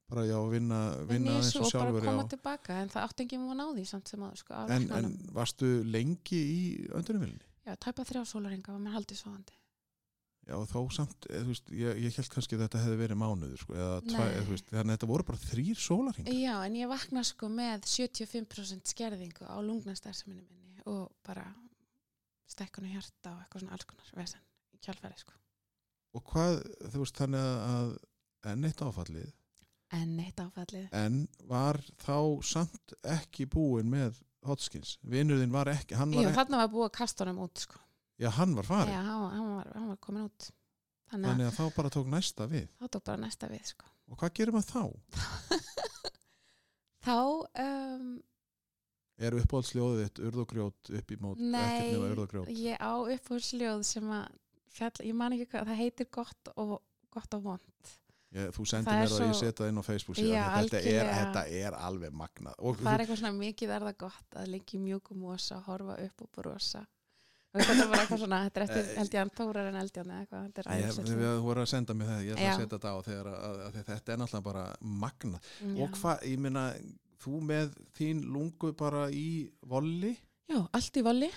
bara 0.09 0.25
já, 0.25 0.37
vinna, 0.49 0.79
vinna 1.05 1.37
eins 1.37 1.53
og 1.53 1.67
og 1.67 1.67
bara 1.67 1.71
sjálfur 1.75 2.07
koma 2.07 2.25
já. 2.25 2.29
tilbaka 2.33 2.79
en 2.81 2.89
það 2.89 3.05
átti 3.05 3.25
ekki 3.27 3.37
múin 3.37 3.61
á 3.61 3.67
því 3.69 3.85
samt 3.85 4.09
sem 4.09 4.25
að 4.25 4.39
sko 4.41 4.65
En, 4.73 4.87
en 4.97 5.11
varstu 5.35 5.69
lengi 5.85 6.39
í 6.39 6.61
öndunumvilni? 6.97 7.45
Já, 7.67 7.75
tæpa 7.77 8.05
þrjá 8.07 8.23
sólaringa 8.25 8.73
var 8.73 8.81
mér 8.81 8.95
haldið 8.97 9.19
svoandi. 9.21 9.55
Já, 10.49 10.55
þó 10.65 10.79
samt, 10.89 11.27
eða, 11.29 11.43
þú 11.45 11.53
veist, 11.53 11.67
ég, 11.77 11.99
ég 12.07 12.15
held 12.17 12.29
kannski 12.33 12.57
að 12.57 12.63
þetta 12.63 12.79
hefði 12.81 12.99
verið 13.03 13.19
mánuður, 13.21 13.59
sko, 13.61 13.75
Nei. 13.75 13.81
eða, 13.83 14.45
þú 14.47 14.53
veist, 14.55 14.71
þannig 14.71 14.87
að 14.87 14.95
þetta 14.95 15.09
voru 15.11 15.25
bara 15.27 15.41
þrýr 15.43 15.83
sólarhingar. 15.83 16.39
Já, 16.39 16.53
en 16.65 16.77
ég 16.79 16.89
vakna 16.89 17.23
sko 17.29 17.49
með 17.53 17.85
75% 17.91 18.93
skerðingu 18.95 19.45
á 19.45 19.57
lungnastarfseminni 19.61 20.47
minni 20.47 20.81
og 20.89 21.11
bara 21.27 21.45
stekkunu 22.49 22.89
hjarta 22.89 23.35
og 23.35 23.43
eitthvað 23.43 23.65
svona 23.67 23.77
alls 23.77 23.89
konar 23.91 24.09
vesen 24.17 24.41
í 24.73 24.81
kjálfæri 24.81 25.21
sko. 25.21 25.37
Og 26.17 26.23
hvað, 26.31 26.55
þú 26.93 27.03
veist, 27.03 27.19
þannig 27.19 27.49
að 27.69 27.91
enn 28.49 28.65
eitt 28.69 28.81
áfallið. 28.81 29.29
En 29.97 30.15
neitt 30.17 30.37
áfallið. 30.41 30.87
En 30.93 31.19
var 31.49 31.79
þá 32.01 32.15
samt 32.45 32.93
ekki 33.09 33.47
búin 33.49 33.89
með 33.89 34.19
hotskins 34.45 34.95
vinnurðin 35.03 35.51
var 35.51 35.67
ekki, 35.73 35.97
hann 35.99 36.13
Jú, 36.13 36.21
var, 36.21 36.29
ekki, 36.29 36.37
þarna 36.39 36.59
var 36.61 36.69
búið 36.71 36.85
að 36.87 36.93
kasta 36.99 37.25
honum 37.25 37.41
út 37.43 37.59
sko. 37.65 37.79
já, 38.21 38.29
hann 38.37 38.53
var 38.55 38.67
farin 38.69 38.93
Já, 38.93 39.01
hann, 39.03 39.49
var- 39.55 39.71
hann, 39.75 39.87
var, 39.89 39.97
komin 40.05 40.27
út. 40.29 40.49
Þannig 41.09 41.29
þannig 41.31 41.47
að 41.49 41.57
þá 41.57 41.75
bara 41.75 41.89
tók 41.89 42.07
næsta 42.13 42.47
við. 42.47 42.67
þá 42.79 42.85
tók 42.93 43.03
bara 43.09 43.21
næsta 43.25 43.49
við 43.49 43.65
sko. 43.73 43.85
og 44.09 44.17
hvað 44.21 44.33
gerir 44.39 44.53
maður 44.53 44.69
þá? 44.69 44.83
þá 47.05 47.17
um, 47.65 48.11
er 49.19 49.35
uppáhaldsljóðið 49.41 50.03
þitt 50.05 50.21
urð 50.29 50.43
og 50.43 50.49
grjót 50.53 50.91
upp 51.01 51.11
í 51.11 51.17
mót? 51.19 51.41
Nei, 51.41 51.91
ég 52.55 52.77
á 52.79 52.93
upphúsljóð 52.95 53.83
sem 53.89 54.07
að 54.13 54.29
fjall, 54.75 54.99
ég 55.07 55.17
man 55.17 55.35
ekki 55.35 55.49
hvað, 55.53 55.71
það 55.71 55.81
heitir 55.83 56.09
gott 56.19 56.51
og, 56.55 56.75
gott 57.13 57.33
og 57.37 57.43
vond 57.47 57.95
ég, 58.35 58.51
þú 58.53 58.65
sendir 58.69 58.93
mér 58.99 59.09
það 59.09 59.25
ég 59.25 59.39
setja 59.39 59.57
það 59.63 59.71
inn 59.71 59.81
á 59.81 59.85
Facebook 59.87 60.21
Já, 60.21 60.43
þetta, 60.59 60.83
er, 60.93 61.09
þetta 61.17 61.43
er 61.63 61.77
alveg 61.79 62.13
magnað. 62.13 62.55
Og 62.61 62.77
það 62.79 62.93
er 62.93 63.03
eitthvað 63.03 63.21
svona 63.23 63.39
mikið 63.39 63.75
er 63.75 63.85
það 63.89 63.99
gott 64.05 64.39
að 64.43 64.53
liggja 64.53 64.77
í 64.79 64.85
mjúkum 64.85 65.21
mosa, 65.25 65.59
horfa 65.65 65.97
upp 66.05 66.25
og 66.25 66.31
brosa. 66.37 66.85
Þetta 67.49 67.85
bara 67.89 68.03
eitthvað 68.03 68.21
svona 68.21 68.39
þetta 68.45 68.59
er 68.61 68.63
eftir 68.67 68.89
Eh, 68.93 68.97
Eldjan 69.01 69.31
Tórar 69.33 69.67
en 69.71 69.77
Eldjan 69.79 70.11
eða 70.13 70.19
eitthvað, 70.21 70.43
þetta 70.45 70.75
er 70.75 70.83
ljóð. 70.83 71.13
þú 71.39 71.45
voru 71.47 71.63
að 71.63 71.69
senda 71.71 71.95
mér 71.97 72.11
það, 72.11 72.19
ég 72.27 72.35
ætla 72.35 72.49
að 72.51 72.59
setja 72.59 72.75
þetta 72.75 72.91
á 72.93 72.97
þegar 73.07 73.29
að, 73.31 73.61
að, 73.65 73.79
þetta 73.87 74.13
er 74.13 74.19
náttúrulega 74.21 74.45
bara 74.49 74.65
magnað. 75.05 75.47
Og 75.73 75.95
hvað, 75.97 76.25
ég 76.29 76.43
meina, 76.45 76.65
þú 77.23 77.39
með 77.49 77.73
þín 77.97 78.21
lungu 78.29 78.71
bara 78.77 79.07
í 79.09 79.25
volli? 79.65 80.13
Já, 80.49 80.59
allt 80.77 80.97
í 81.01 81.05
voli 81.05 81.31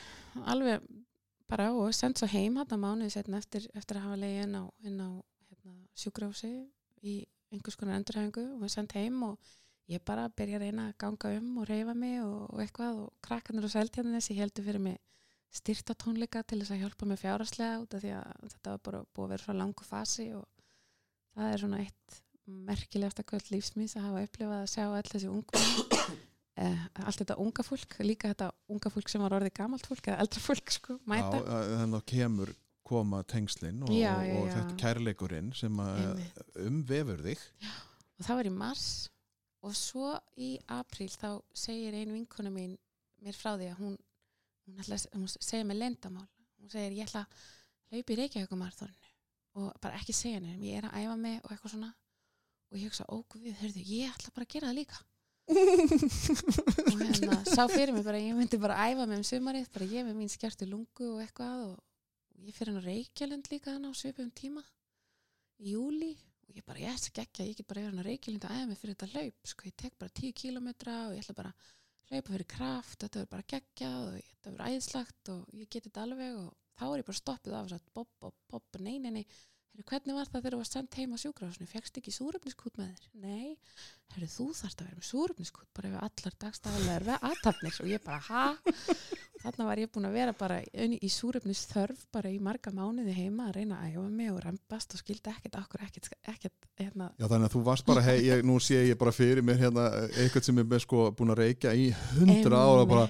alveg 0.48 0.84
bara 1.52 1.68
og 1.76 1.92
send 1.92 2.16
svo 2.16 2.28
heim 2.32 2.56
hann 2.56 2.72
að 2.72 2.80
mánuði 2.80 3.12
setna 3.12 3.40
eftir, 3.42 3.66
eftir 3.76 3.98
að 3.98 4.06
hafa 4.06 4.20
leiði 4.22 4.44
inn 4.46 4.56
á, 4.56 4.62
á 4.64 4.72
hérna, 4.80 5.74
sjúkrafsi 5.92 6.52
í 7.04 7.16
einhvers 7.52 7.76
konar 7.76 7.98
endurhæfingu 7.98 8.46
og 8.54 8.62
við 8.62 8.72
send 8.72 8.94
heim 8.96 9.18
og 9.26 9.52
ég 9.92 10.00
bara 10.06 10.30
byrja 10.32 10.58
að 10.58 10.64
reyna 10.66 10.88
að 10.88 10.98
ganga 11.04 11.32
um 11.36 11.58
og 11.60 11.68
reyfa 11.68 11.94
mig 11.98 12.20
og, 12.24 12.46
og 12.48 12.62
eitthvað 12.64 13.02
og 13.04 13.12
krakkanir 13.26 13.68
og 13.68 13.74
seltjarninesi 13.74 14.38
heldur 14.38 14.64
fyrir 14.64 14.84
mig 14.86 14.98
styrta 15.52 15.96
tónleika 15.98 16.40
til 16.48 16.62
þess 16.62 16.72
að 16.72 16.84
hjálpa 16.86 17.08
mig 17.10 17.20
fjáraslega 17.20 17.80
út 17.82 17.96
af 17.98 18.04
því 18.04 18.14
að 18.16 18.48
þetta 18.54 18.74
var 18.76 18.84
bara 18.88 19.04
búið 19.12 19.26
að 19.26 19.34
vera 19.34 19.44
svo 19.44 19.56
langu 19.58 19.88
fasi 19.88 20.28
og 20.38 20.46
það 21.36 21.52
er 21.52 21.64
svona 21.66 21.82
eitt 21.84 22.20
merkilegasta 22.72 23.28
kvöld 23.28 23.52
lífsmís 23.52 23.98
að 23.98 24.08
hafa 24.08 24.24
upplifað 24.30 24.62
að 24.62 24.70
sjá 24.72 24.86
all 24.88 25.08
þessi 25.12 25.32
ungmenn 25.34 26.30
eh, 26.56 26.82
allt 27.04 27.22
þetta 27.22 27.38
unga 27.42 27.64
fólk, 27.66 27.96
líka 28.04 28.32
þetta 28.32 28.50
unga 28.72 28.92
fólk 28.92 29.08
sem 29.12 29.22
var 29.24 29.36
orðið 29.38 29.54
gamalt 29.56 29.86
fólk 29.88 30.10
eða 30.10 30.20
eldra 30.24 30.42
fólk 30.44 30.74
sko, 30.74 30.98
mæta. 31.08 31.40
Já, 31.40 31.78
þannig 31.82 31.98
að 32.00 32.06
kemur 32.12 32.52
koma 32.92 33.22
tengslin 33.24 33.82
og, 33.86 33.92
Já, 33.94 34.12
já, 34.26 34.34
og 34.36 34.46
já. 34.48 34.52
þetta 34.58 34.76
kærleikurinn 34.82 35.52
sem 35.56 35.80
Einmitt. 35.80 36.40
umvefur 36.66 37.22
þig. 37.24 37.44
Og 38.18 38.26
það 38.26 38.40
var 38.40 38.50
í 38.50 38.54
mars 38.56 38.86
og 39.62 39.76
svo 39.78 40.08
í 40.36 40.56
apríl 40.74 41.08
þá 41.14 41.28
segir 41.54 41.94
ein 41.94 42.12
vinkona 42.12 42.50
mín 42.52 42.74
mér 43.22 43.36
frá 43.38 43.54
því 43.54 43.70
að 43.70 43.78
hún 43.84 43.94
hún, 44.66 44.80
ætla, 44.82 44.98
hún 45.14 45.28
segir 45.30 45.64
mér 45.68 45.78
lendamál 45.78 46.26
hún 46.58 46.70
segir 46.72 46.96
ég 46.98 47.06
ætla 47.06 47.22
að 47.22 47.46
hlaupa 47.92 48.12
í 48.12 48.18
Reykjavíkumarathonu 48.18 49.10
og 49.62 49.72
bara 49.84 49.98
ekki 50.00 50.14
segja 50.16 50.40
nefnum 50.42 50.66
ég 50.66 50.80
er 50.80 50.88
að 50.90 50.98
æfa 51.04 51.16
mig 51.20 51.38
og 51.44 51.50
eitthvað 51.52 51.74
svona. 51.76 51.90
Og 52.72 52.78
ég 52.80 52.88
hugsa, 52.88 53.04
ó 53.12 53.16
guð, 53.28 53.50
hörðu, 53.60 53.82
ég 53.84 54.14
ætla 54.14 54.30
bara 54.32 54.46
að 54.48 54.52
gera 54.54 54.70
það 54.70 54.78
líka 54.80 55.00
hérna 55.48 57.38
sá 57.48 57.66
fyrir 57.70 57.92
mig 57.94 58.04
bara, 58.06 58.20
ég 58.22 58.36
myndi 58.36 58.60
bara 58.62 58.78
æfa 58.88 59.06
mig 59.06 59.18
um 59.18 59.26
sumarið, 59.26 59.66
bara 59.74 59.88
ég 59.90 60.06
með 60.06 60.18
mín 60.20 60.30
skjart 60.32 60.62
í 60.62 60.70
lungu 60.70 61.08
og 61.16 61.22
eitthvað 61.24 61.64
og 61.70 61.76
ég 62.46 62.54
fyrir 62.56 62.72
hann 62.72 62.82
á 62.82 62.88
Reykjalund 62.88 63.50
líka 63.52 63.74
hann 63.74 63.88
á 63.88 63.92
svipum 63.96 64.30
tíma 64.30 64.62
í 65.58 65.74
júli 65.74 66.14
og 66.46 66.56
ég 66.56 66.64
bara, 66.66 66.82
ég 66.82 66.94
ætla 66.94 67.26
ekki 67.26 67.48
ég 67.50 67.58
get 67.58 67.68
bara 67.68 67.82
yfir 67.82 67.92
hann 67.92 68.02
á 68.02 68.08
Reykjalund 68.08 68.48
að 68.48 68.56
æfa 68.56 68.70
mig 68.70 68.80
fyrir 68.80 68.96
þetta 68.96 69.12
hlaup 69.12 69.52
sko, 69.52 69.68
ég 69.68 69.78
tek 69.82 69.94
bara 69.98 70.16
10 70.22 70.34
kilometra 70.42 70.98
og 71.08 71.16
ég 71.16 71.24
ætla 71.24 71.40
bara 71.42 71.54
að 71.54 71.70
hlaupa 72.12 72.34
fyrir 72.34 72.48
kraft, 72.48 72.98
þetta 73.00 73.20
verður 73.20 73.30
bara 73.32 73.48
geggjað 73.52 74.00
og 74.02 74.16
þetta 74.16 74.50
verður 74.50 74.66
æðislagt 74.68 75.30
og 75.32 75.56
ég 75.56 75.70
get 75.72 75.86
þetta 75.88 76.04
alveg. 76.04 76.34
Og 76.42 76.50
þá 76.78 76.84
er 76.88 77.00
ég 77.00 77.08
bara 77.08 77.20
stoppið 77.20 77.56
af 77.56 77.66
og 77.66 77.72
sagt, 77.72 77.92
bob, 77.96 78.10
bob, 78.20 78.36
bob, 78.50 78.80
nei, 78.80 78.98
nei, 79.00 79.12
nei 79.20 79.24
Heru, 79.72 79.84
hvernig 79.88 80.16
var 80.18 80.28
það 80.28 80.42
þegar 80.42 80.54
þú 80.54 80.60
var 80.60 80.68
sendt 80.68 80.96
heim 81.00 81.12
á 81.16 81.22
sjúkrahúsinu 81.22 81.68
fegst 81.70 81.98
ekki 82.00 82.12
súröfniskút 82.12 82.76
með 82.76 82.90
þér? 82.92 83.06
Nei, 83.22 83.54
Heru, 84.12 84.28
þú 84.28 84.46
þarft 84.58 84.82
að 84.82 84.88
vera 84.90 84.98
með 84.98 85.08
súröfniskút 85.08 85.70
bara 85.72 85.88
yfir 85.92 86.06
allar 86.08 86.36
dagstæðilegar 86.44 87.06
við 87.08 87.28
aðtapnir 87.30 87.78
og 87.80 87.92
ég 87.92 88.04
bara, 88.04 88.20
ha? 88.28 88.44
Þannig 89.42 89.66
var 89.66 89.80
ég 89.82 89.90
búin 89.90 90.06
að 90.06 90.16
vera 90.16 90.34
bara 90.38 90.58
í, 90.62 90.98
í 91.02 91.08
súröfnisþörf 91.10 92.04
bara 92.14 92.30
í 92.30 92.38
marga 92.42 92.70
mánuði 92.74 93.14
heima 93.16 93.48
að 93.48 93.56
reyna 93.58 93.80
að 93.82 93.96
æfa 93.96 94.04
mig 94.06 94.30
og 94.30 94.38
rempast 94.44 94.94
og 94.94 95.02
skildi 95.02 95.32
ekkert 95.32 95.58
okkur 95.58 95.82
ekkert, 95.86 96.10
ekkert 96.30 96.68
hérna, 96.78 97.08
Já 97.18 97.26
þannig 97.26 97.48
að 97.48 97.56
þú 97.56 97.62
varst 97.66 97.88
bara, 97.88 98.04
hei, 98.06 98.16
ég, 98.28 98.44
nú 98.46 98.58
sé 98.62 98.84
ég 98.86 98.98
bara 99.00 99.14
fyrir 99.14 99.42
mér 99.46 99.58
hérna 99.64 99.88
eitthvað 100.10 100.46
sem 100.46 100.62
er 100.62 100.84
sko 100.84 101.08
búin 101.18 101.34
að 101.34 101.42
reykja 101.42 101.74
í 101.74 101.88
hundra 102.14 102.62
ára 102.62 102.86
bara, 102.92 103.08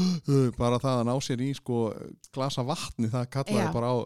bara 0.60 0.82
það 0.82 1.00
að 1.00 1.08
ná 1.08 1.14
sér 1.24 1.44
í 1.46 1.50
sko 1.56 1.80
glasa 2.34 2.66
vatni, 2.66 3.08
það 3.12 3.30
kallaði 3.38 3.72
bara 3.78 3.94
á 3.94 3.96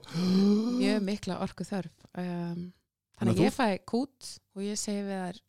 mjög 0.78 1.04
mikla 1.10 1.40
orku 1.44 1.66
þörf 1.66 2.08
um, 2.14 2.70
Þannig 3.14 3.36
þannig 3.36 3.40
að 3.40 3.44
ég 3.44 3.54
fæ 3.54 3.84
kút 3.86 4.30
og 4.54 4.64
ég 4.64 4.78
segi 4.78 5.02
við 5.06 5.20
þær 5.22 5.42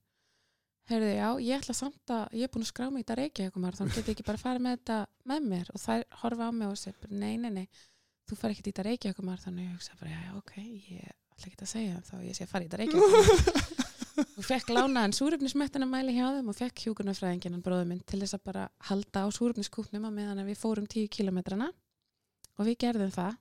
heyrðu 0.90 1.12
já, 1.16 1.28
ég 1.42 1.62
ætla 1.64 1.76
samt 1.76 2.14
að 2.14 2.38
ég 2.38 2.48
er 2.48 2.54
búin 2.54 2.66
að 2.66 2.72
skrá 2.72 2.86
mig 2.90 3.02
í 3.02 3.06
þetta 3.06 3.18
reykjavíkumar 3.22 3.78
þannig 3.78 3.98
get 3.98 4.10
ég 4.10 4.16
ekki 4.16 4.26
bara 4.28 4.40
að 4.40 4.46
fara 4.46 4.62
með 4.62 4.76
þetta 4.78 4.98
með 5.32 5.48
mér? 5.52 5.72
Og 5.74 5.82
þær 5.82 6.04
horfa 6.22 6.50
á 6.50 6.52
mig 6.54 6.70
og 6.70 6.80
segja 6.82 7.12
nei, 7.12 7.36
nei, 7.42 7.52
nei 7.56 7.66
þú 8.30 8.38
far 8.40 8.54
ekki 8.54 8.64
í 8.64 8.70
þetta 8.70 8.86
reykjavíkumar 8.90 9.42
þannig 9.42 9.68
ég 9.68 9.78
hugsa 9.78 9.98
bara, 10.00 10.14
já, 10.14 10.22
já, 10.28 10.36
ok, 10.42 10.54
ég 10.92 11.10
ætla 11.36 11.50
ekki 11.50 11.66
að 11.66 11.72
segja 11.74 12.04
þá 12.06 12.16
ég 12.26 12.38
sé 12.38 12.46
að 12.46 12.54
fara 12.54 12.66
í 12.66 12.70
þetta 12.70 12.82
reykjavíkumar 12.84 13.84
og 14.40 14.46
fekk 14.48 14.72
lánaðan 14.72 15.16
súröfnismettina 15.16 15.88
mæli 15.90 16.16
hjá 16.16 16.28
þeim 16.38 16.52
og 16.52 16.58
fekk 16.58 16.86
hjúkunarfræðinginan 16.86 17.64
bróður 17.66 17.90
minn 17.90 18.04
til 18.08 18.22
þess 18.22 18.38
að 18.38 18.46
bara 18.48 18.68
halda 18.90 19.26
á 19.26 19.28
súröfniskúpnum 19.36 20.08
á 20.08 20.12
meðan 20.14 20.44
að 20.44 20.54
við 20.54 20.62
fórum 20.62 20.88
10 20.88 21.10
kilometrana 21.12 21.68
og 22.56 22.70
við 22.70 22.80
gerðum 22.86 23.12
það 23.12 23.36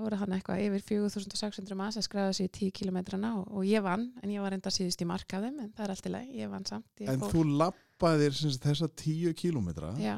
það 0.00 0.06
voru 0.06 0.18
hann 0.22 0.32
eitthvað 0.38 0.62
yfir 0.64 0.82
4600 0.88 1.76
manns 1.76 1.98
að 2.00 2.06
skræða 2.08 2.32
sig 2.38 2.48
í 2.48 2.52
10 2.56 2.70
kilometrana 2.80 3.30
og, 3.38 3.50
og 3.60 3.66
ég 3.68 3.84
vann, 3.84 4.06
en 4.24 4.32
ég 4.32 4.40
var 4.40 4.56
enda 4.56 4.72
síðust 4.72 5.04
í 5.04 5.08
mark 5.08 5.34
af 5.36 5.44
þeim 5.44 5.60
en 5.66 5.72
það 5.76 5.84
er 5.86 5.92
allt 5.94 6.08
í 6.08 6.12
leið, 6.14 6.30
ég 6.40 6.50
vann 6.56 6.66
samt 6.68 7.02
ég 7.04 7.12
En 7.12 7.20
fór- 7.20 7.34
þú 7.36 7.44
lappaðir 7.60 8.36
sem 8.40 8.56
þessa 8.64 8.88
tíu 8.96 9.34
kílómetra 9.36 9.92
Já, 10.00 10.16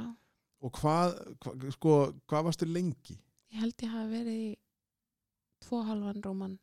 og 0.62 0.72
hvað, 0.78 1.16
hvað, 1.42 1.66
sko, 1.74 1.96
hvað 2.30 2.46
varstu 2.48 2.68
lengi? 2.70 3.18
ég 3.52 3.60
held 3.60 3.82
ég 3.84 3.90
hafi 3.92 4.12
verið 4.14 4.38
í 4.46 4.52
tvo 5.66 5.82
halvan 5.90 6.22
róman 6.24 6.54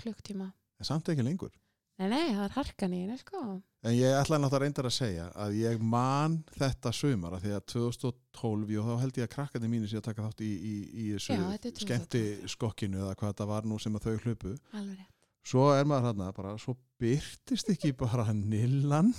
klukktíma 0.00 0.50
En 0.80 0.84
samt 0.84 1.08
ekki 1.08 1.24
lengur. 1.24 1.52
Nei, 1.96 2.08
nei, 2.12 2.26
það 2.36 2.44
er 2.44 2.54
harkan 2.58 2.92
í 2.92 2.98
henni, 3.06 3.16
sko 3.22 3.42
En 3.86 3.94
ég 3.94 4.12
ætla 4.18 4.36
náttúrulega 4.42 4.64
reyndar 4.66 4.88
að 4.90 4.94
segja 4.96 5.26
að 5.38 5.54
ég 5.60 5.80
man 5.80 6.34
þetta 6.58 6.90
sumar 6.92 7.36
af 7.36 7.44
því 7.44 7.52
að 7.56 7.66
2012, 7.72 8.72
og 8.82 8.88
þá 8.90 9.02
held 9.04 9.20
ég 9.20 9.28
að 9.28 9.34
krakkandi 9.36 9.70
mínu 9.72 9.88
sé 9.88 10.00
að 10.00 10.08
taka 10.10 10.26
þátt 10.26 10.42
í, 10.44 10.50
í, 10.52 10.74
í 10.92 11.04
þessu 11.14 11.32
Já, 11.36 11.42
þetta 11.54 11.70
2012. 11.70 11.84
skemmti 11.86 12.50
skokkinu 12.52 13.00
eða 13.04 13.14
hvað 13.16 13.30
þetta 13.32 13.46
var 13.52 13.68
nú 13.70 13.78
sem 13.80 13.96
að 13.96 14.08
þau 14.08 14.16
hlupu. 14.26 14.52
Alveg 14.76 14.98
rétt 14.98 15.12
Svo 15.46 15.68
er 15.70 15.86
maður 15.86 16.08
hérna 16.10 16.32
bara, 16.34 16.56
svo 16.58 16.74
byrtist 16.98 17.68
ekki 17.70 17.92
bara 17.96 18.24
Nillan 18.34 19.12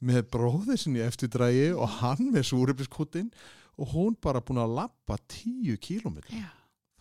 með 0.00 0.22
bróðið 0.32 0.78
sinni 0.80 1.02
eftir 1.04 1.28
drægi 1.28 1.66
og 1.76 1.98
hann 2.00 2.30
með 2.32 2.46
súrefniskuttin 2.48 3.28
og 3.76 3.92
hún 3.92 4.16
bara 4.24 4.40
búin 4.40 4.62
að 4.62 4.72
lappa 4.78 5.18
10 5.28 5.76
kílómetri. 5.84 6.40
Já, 6.40 6.48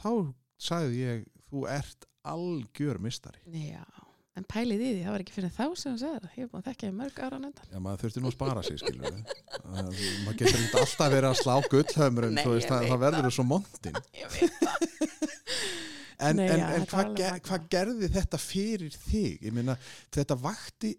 Þá 0.04 0.12
sagði 0.60 1.00
ég, 1.06 1.24
þú 1.48 1.64
ert 1.72 2.06
algjör 2.28 3.00
mistari. 3.00 3.40
já 3.48 3.88
En 4.40 4.48
pælið 4.48 4.84
í 4.86 4.90
því, 4.94 5.02
það 5.04 5.16
var 5.16 5.24
ekki 5.26 5.36
fyrir 5.36 5.54
þá 5.56 5.66
sem 5.82 5.94
þú 5.96 6.00
segir 6.04 6.24
það 6.24 6.38
Ég 6.40 6.46
er 6.46 6.52
búin 6.54 6.64
að 6.64 6.70
þekka 6.70 6.90
í 6.90 6.96
mörg 6.96 7.22
ára 7.26 7.40
nöndan 7.44 7.74
Já, 7.74 7.80
maður 7.84 8.04
þurfti 8.06 8.24
nú 8.24 8.30
að 8.30 8.36
spara 8.38 8.64
sig, 8.66 8.80
skilur 8.80 9.10
maður 10.24 10.38
getur 10.40 10.62
ekki 10.64 10.82
alltaf 10.84 11.14
verið 11.16 11.30
að 11.30 11.40
slá 11.42 11.54
veist, 12.56 12.70
ég 12.70 12.72
það, 12.72 12.88
það 12.94 13.04
verður 13.04 13.36
svo 13.36 13.46
veit 14.38 14.58
En, 16.20 16.36
Nei, 16.36 16.50
en, 16.52 16.60
já, 16.60 16.66
en 16.76 16.84
þetta 16.84 16.90
hvað, 16.92 16.98
var 16.98 17.06
alveg 17.06 17.20
ge 17.20 17.28
magnað. 17.30 17.44
hvað 17.48 17.68
gerði 17.72 18.08
þetta 18.12 18.40
fyrir 18.44 18.96
þig? 19.06 19.36
Ég 19.48 19.54
meina, 19.56 19.76
þetta 20.12 20.36
vakti 20.44 20.90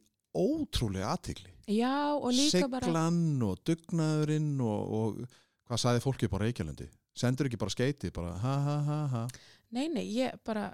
ótrúlega 0.40 1.10
aðtigli. 1.12 1.50
Já, 1.76 1.92
og 2.16 2.30
líka 2.32 2.68
bara 2.72 2.88
Siglan 2.88 3.20
og 3.44 3.60
dugnaðurinn 3.68 4.54
og, 4.64 4.94
og 4.96 5.18
hvað 5.68 5.82
saði 5.84 6.02
fólki 6.06 6.30
bara 6.32 6.48
Reykjalandi? 6.48 6.88
Sendur 7.20 7.50
ekki 7.50 7.60
bara 7.60 7.74
skeiti, 7.74 8.12
bara 8.16 8.32
ha 8.40 8.54
ha 8.64 8.78
ha 8.86 8.98
ha. 9.12 9.22
Nei, 9.76 9.90
nei, 9.92 10.06
ég 10.16 10.40
bara 10.46 10.70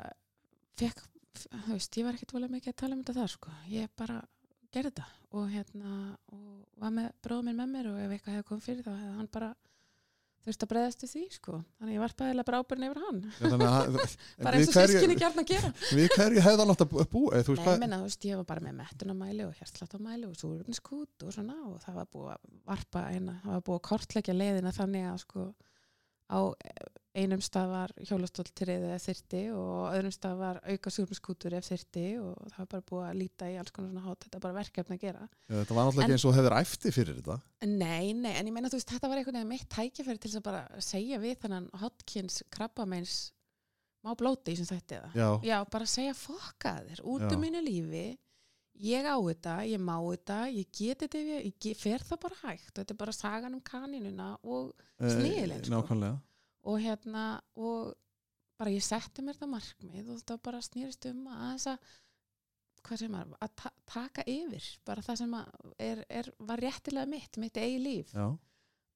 fekk, 0.79 1.03
veist, 1.69 1.97
ég 2.01 2.07
var 2.09 2.17
ekkert 2.17 2.35
volið 2.37 2.55
mikið 2.57 2.73
að 2.73 2.81
tala 2.83 2.97
um 2.97 3.05
þetta 3.05 3.19
þar, 3.21 3.35
sko. 3.37 3.55
Ég 3.73 3.93
bara 4.01 4.19
gerði 4.75 4.91
þetta 4.93 5.07
og 5.37 5.47
hérna, 5.53 5.93
og 6.33 6.83
var 6.83 6.93
með 6.97 7.13
bróðum 7.25 7.49
minn 7.51 7.61
með 7.63 7.73
mér 7.77 7.89
og 7.93 8.03
ef 8.03 8.13
eitthvað 8.17 8.37
hefði 8.37 8.49
komið 8.51 8.67
fyrir 8.71 8.85
þá 8.87 8.93
hefði 8.97 9.15
hann 9.21 9.31
bara 9.37 9.51
þurft 10.47 10.63
að 10.63 10.71
breyðast 10.71 11.01
við 11.03 11.11
því, 11.11 11.23
sko. 11.35 11.57
Þannig 11.81 11.97
ég 11.97 12.03
var 12.05 12.13
bæðilega 12.21 12.59
ábyrn 12.61 12.85
yfir 12.87 13.01
hann. 13.03 13.17
En 13.43 13.57
bara 14.47 14.61
eins 14.61 14.69
og 14.71 14.77
sískinni 14.77 15.17
gert 15.19 15.41
að 15.43 15.49
gera. 15.51 15.71
Við 15.91 16.07
hverju 16.15 16.45
hefði 16.45 16.61
hann 16.63 16.73
átt 16.77 16.85
að 16.85 16.91
bú- 16.93 17.07
búa? 17.17 17.41
Þú 17.43 17.51
veist 17.57 17.63
Nei, 17.63 17.65
hvað? 17.67 17.75
ég 17.75 17.83
menna, 17.83 17.99
þú 17.99 18.07
veist, 18.07 18.27
ég 18.31 18.39
var 18.41 18.47
bara 18.53 18.63
með 18.69 18.77
mettunamæli 18.79 19.47
og 19.49 19.57
hjertsláttamæli 19.59 20.29
og 20.29 20.37
súröfniskút 20.39 21.27
og 21.27 21.35
svona 21.35 21.57
og 21.67 21.81
það 21.83 21.99
var 21.99 22.11
búið 22.15 22.31
að 22.37 22.53
varpa 22.71 23.03
eina, 23.11 23.35
það 23.43 23.57
var 23.57 23.65
búið 23.67 23.81
að 23.81 23.85
kortleggja 23.91 24.37
leiðina 24.39 24.75
þannig 24.79 25.09
að 25.11 25.19
sko 25.25 25.49
á 26.31 26.39
einum 27.17 27.41
stað 27.45 27.71
var 27.73 27.93
hjólastóltrið 28.09 28.85
eða 28.91 28.99
þyrti 29.01 29.43
og 29.57 29.95
öðrum 29.97 30.13
stað 30.15 30.35
var 30.41 30.59
auka 30.67 30.93
súrmiskútur 30.93 31.57
ef 31.57 31.69
þyrti 31.71 32.05
og 32.21 32.51
það 32.53 32.59
var 32.61 32.69
bara 32.75 32.87
búið 32.91 33.07
að 33.09 33.21
líta 33.23 33.49
í 33.49 33.57
alls 33.61 33.73
konar 33.73 33.93
svona 33.93 34.05
hótt, 34.05 34.27
þetta 34.27 34.37
er 34.41 34.45
bara 34.45 34.59
verkefni 34.59 34.99
að 34.99 35.07
gera. 35.07 35.29
Já, 35.49 35.55
þetta 35.61 35.79
var 35.79 35.89
náttúrulega 35.89 36.07
ekki 36.07 36.17
eins 36.19 36.27
og 36.29 36.37
hefur 36.37 36.57
æfti 36.59 36.93
fyrir 36.95 37.21
þetta 37.23 37.39
Nei, 37.71 38.13
nei, 38.13 38.35
en 38.37 38.51
ég 38.51 38.53
meina 38.57 38.69
þú 38.73 38.81
veist, 38.81 38.93
þetta 38.93 39.11
var 39.13 39.23
einhvern 39.23 39.41
veginn 39.41 39.55
mitt 39.55 39.67
tækifæri 39.73 40.23
til 40.23 40.35
að 40.37 40.45
bara 40.51 40.85
segja 40.85 41.23
við 41.23 41.41
þannig 41.45 41.81
Hodgkins 41.81 42.43
krabbameins 42.53 43.17
má 44.07 44.13
blóti 44.19 44.53
í 44.55 44.61
sem 44.61 44.69
þetta 44.69 45.01
eða. 45.01 45.11
Já, 45.17 45.29
Já, 45.49 45.57
bara 45.73 45.89
segja 45.91 46.15
fokka 46.15 46.77
þér 46.87 47.03
út 47.03 47.27
Já. 47.27 47.33
um 47.35 47.43
mínu 47.43 47.65
lífi 47.65 48.07
ég 48.77 49.09
á 49.09 49.17
þetta, 49.17 49.57
ég 49.67 49.81
má 49.81 49.97
þetta 50.05 50.39
ég 50.53 50.69
get 50.77 51.03
þetta, 51.05 51.19
ef 51.19 51.29
ég, 51.33 51.53
ég 51.71 51.79
fer 51.81 52.05
það 52.05 52.23
bara 52.27 52.41
hægt 52.45 52.73
og 52.75 52.81
þetta 52.83 52.95
er 52.95 53.01
bara 53.01 53.15
sagan 53.17 53.57
um 53.57 53.63
kanínuna 53.65 54.31
og, 54.45 54.75
eh, 55.01 55.11
Snigilinn, 55.11 55.65
sko. 55.65 56.13
Og 56.67 56.81
hérna 56.83 57.27
og 57.55 57.95
bara 58.59 58.73
ég 58.73 58.85
setti 58.85 59.23
mér 59.25 59.39
það 59.39 59.53
markmið 59.53 60.11
og 60.11 60.19
þetta 60.21 60.39
bara 60.49 60.65
snýrist 60.65 61.07
um 61.11 61.27
að 61.29 61.45
aðeins 61.45 61.69
að 61.73 61.95
hvað 62.87 63.01
sem 63.03 63.15
er, 63.19 63.31
að 63.43 63.55
ta 63.59 63.71
taka 63.91 64.25
yfir 64.31 64.67
bara 64.87 65.03
það 65.03 65.21
sem 65.21 65.33
er, 65.83 66.03
er, 66.09 66.29
var 66.49 66.63
réttilega 66.63 67.11
mitt, 67.11 67.39
mitt 67.43 67.59
eigi 67.61 67.81
líf. 67.83 68.13
Já, 68.15 68.29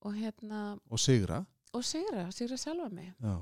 og 0.01 0.15
hérna, 0.17 0.61
og 0.89 1.01
sigra. 1.01 1.41
Og 1.77 1.83
sigra, 1.87 2.25
sigra 2.35 2.57
sjálfa 2.59 2.89
mig. 2.91 3.11
Já. 3.21 3.35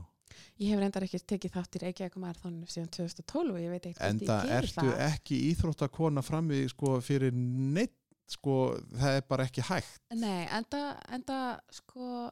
Ég 0.60 0.74
hef 0.74 0.82
reyndar 0.82 1.06
ekki 1.08 1.20
tekið 1.26 1.56
þátt 1.56 1.78
í 1.78 1.82
Reykjavík 1.84 2.18
marathonu 2.22 2.68
síðan 2.70 2.92
2012 2.94 3.54
og 3.56 3.62
ég 3.64 3.72
veit 3.74 3.88
ekkert 3.90 4.06
En 4.06 4.20
það 4.22 4.52
ertu 4.60 4.92
ekki 5.06 5.40
íþróttakona 5.50 6.24
frammi 6.26 6.60
sko 6.70 7.00
fyrir 7.04 7.34
neitt 7.34 7.96
sko, 8.30 8.60
það 8.94 9.18
er 9.18 9.26
bara 9.32 9.48
ekki 9.50 9.66
hægt. 9.66 10.04
Nei, 10.14 10.44
enda, 10.54 10.84
enda 11.16 11.40
sko, 11.74 12.28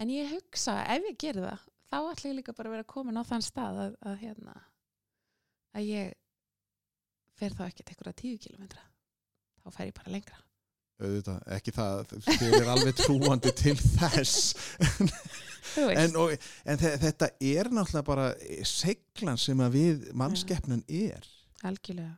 en 0.00 0.10
ég 0.12 0.30
hugsa 0.34 0.78
ef 0.94 1.06
ég 1.10 1.18
geri 1.20 1.42
það, 1.44 1.64
þá 1.90 1.96
ætla 2.12 2.30
ég 2.30 2.36
líka 2.40 2.54
bara 2.56 2.70
að 2.70 2.76
vera 2.78 2.88
komin 2.94 3.20
á 3.20 3.24
þann 3.28 3.44
stað 3.44 3.80
að, 3.86 3.96
að 4.10 4.20
hérna 4.24 4.54
að 5.76 5.88
ég 5.90 6.14
fer 7.40 7.54
þá 7.56 7.64
til 7.72 7.86
einhverja 7.88 8.16
tíu 8.20 8.38
kilometra 8.42 8.82
þá 9.64 9.68
fer 9.76 9.90
ég 9.90 9.96
bara 10.00 10.12
lengra. 10.14 10.38
Auðvitað, 11.00 11.36
ekki 11.56 11.72
það, 11.72 12.10
þið 12.26 12.54
er 12.58 12.66
alveg 12.74 12.98
trúandi 12.98 13.52
til 13.56 13.72
þess. 13.80 14.34
En, 15.80 16.16
og, 16.18 16.32
en 16.68 16.80
þe- 16.80 16.96
þetta 17.00 17.28
er 17.46 17.68
náttúrulega 17.72 18.04
bara 18.08 18.26
seglan 18.68 19.38
sem 19.40 19.60
að 19.64 19.76
við 19.78 20.02
mannskeppnan 20.18 20.82
er. 20.88 21.24
Algjörlega. 21.64 22.16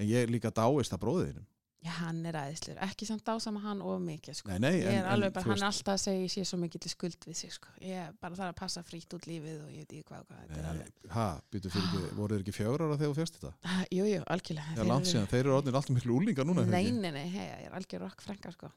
En 0.00 0.08
ég 0.10 0.30
líka 0.32 0.50
dáist 0.56 0.94
að 0.96 1.02
bróðinum 1.04 1.46
Já, 1.84 1.90
hann 2.00 2.22
er 2.26 2.34
aðeinslur, 2.40 2.78
ekki 2.82 3.06
samt 3.06 3.22
dásama 3.28 3.60
hann 3.62 3.82
of 3.84 4.00
mikið 4.02 4.34
sko. 4.38 4.48
nei, 4.48 4.58
nei, 4.64 4.76
ég 4.80 4.86
en, 4.90 4.96
er 5.02 5.08
alveg 5.12 5.28
en, 5.28 5.34
bara, 5.36 5.44
þú 5.44 5.50
hann 5.52 5.60
veist, 5.60 5.66
alltaf 5.68 5.92
að 5.92 6.00
segja 6.02 6.22
ég 6.24 6.32
sé 6.32 6.44
svo 6.48 6.58
mikið 6.62 6.82
til 6.86 6.90
skuld 6.90 7.26
við 7.28 7.36
sig 7.36 7.52
sko. 7.52 7.68
ég 7.84 8.00
er 8.06 8.14
bara 8.20 8.38
þarf 8.38 8.54
að 8.54 8.56
passa 8.62 8.82
frýtt 8.88 9.14
út 9.18 9.28
lífið 9.28 9.60
og 9.60 9.70
ég 9.74 9.84
veit 9.84 9.92
ekki 9.92 10.06
hvað, 10.08 10.24
og 10.24 10.26
hvað 10.30 10.40
þetta 10.40 10.58
er 10.62 10.68
alveg 10.72 11.12
ha, 11.18 11.26
býtu 11.52 11.72
fyrir 11.74 11.86
ekki, 11.90 12.16
voru 12.16 12.34
þeir 12.38 12.44
ekki 12.46 12.56
fjögur 12.56 12.84
ára 12.86 12.96
þegar 12.96 13.12
þú 13.12 13.18
fjast 13.20 13.38
þetta? 13.38 13.52
Ah, 13.70 13.84
Jú, 13.92 14.08
jú, 14.08 14.22
algjörlega 14.34 14.74
Já, 14.80 14.82
langt 14.90 15.10
síðan, 15.12 15.28
þeir 15.34 15.42
eru 15.44 15.54
orðinir 15.60 15.78
alltaf 15.82 15.96
miklu 16.00 16.16
úlingar 16.16 16.48
núna 16.48 16.64
Nei, 16.66 16.90
nei, 16.96 17.12
nei, 17.14 17.26
hei, 17.36 17.46
ég 17.46 17.68
er 17.68 17.76
algjör 17.78 18.04
rock 18.08 18.24
frænka 18.24 18.54
sko. 18.56 18.72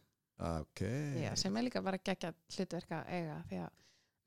ok, 0.51 0.85
Já, 1.23 1.31
sem 1.39 1.57
er 1.57 1.65
líka 1.65 1.81
bara 1.81 1.97
gegja 2.03 2.33
hlutverka 2.55 3.01
eiga 3.09 3.39
því 3.49 3.63
að 3.63 3.73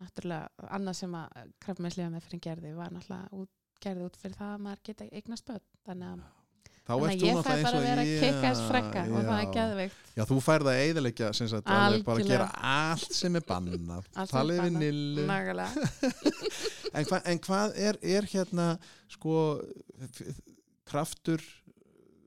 náttúrulega 0.02 0.70
annað 0.74 0.98
sem 0.98 1.14
að 1.14 1.52
krabbmeinslega 1.62 2.10
með 2.16 2.24
fyrir 2.26 2.42
gerði 2.48 2.72
var 2.74 2.90
náttúrulega 2.96 3.38
út, 3.38 3.52
gerði 3.84 4.08
út 4.08 4.16
fyrir 4.18 4.34
það 4.40 4.54
að 4.56 4.64
maður 4.66 4.82
geta 4.88 5.06
eignast 5.12 5.46
börn 5.46 5.68
þannig 5.86 6.08
að, 6.16 6.24
þá 6.82 6.92
þannig 6.92 7.06
ert 7.06 7.12
að 7.12 7.22
þú 7.22 7.28
ég 7.28 7.38
fæ 7.46 7.52
náttúrulega 7.52 7.54
eins 7.54 7.66
bara 7.66 7.72
og 7.72 7.78
að 7.78 7.86
vera 7.88 8.04
kikkaðs 8.22 8.62
frænka 8.68 9.02
og 9.02 9.16
það 9.16 9.32
er 9.36 9.46
já. 9.46 9.52
geðveikt. 9.56 9.98
Já, 10.12 10.22
þú 10.28 10.38
færð 10.44 10.70
að 10.72 10.80
eiðilegja 10.82 11.32
bara 12.08 12.24
að 12.24 12.30
gera 12.32 12.48
allt 12.72 13.16
sem 13.16 13.38
er 13.38 13.44
er 13.48 14.30
talið 14.32 14.62
við 14.66 14.78
nillu. 14.82 15.26
En, 16.92 17.06
hva, 17.08 17.22
en 17.24 17.38
hvað 17.40 17.70
er, 17.80 17.96
er 18.04 18.26
hérna 18.28 18.64
sko 19.08 19.34
kraftur 20.84 21.40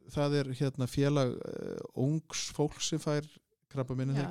það 0.10 0.38
er 0.39 0.49
hérna 0.58 0.88
félag 0.89 1.36
uh, 1.38 1.82
ungs 2.01 2.47
fólk 2.56 2.80
sem 2.82 3.01
fær 3.01 3.28
krabba 3.76 3.97
minni 3.97 4.16
Já, 4.16 4.24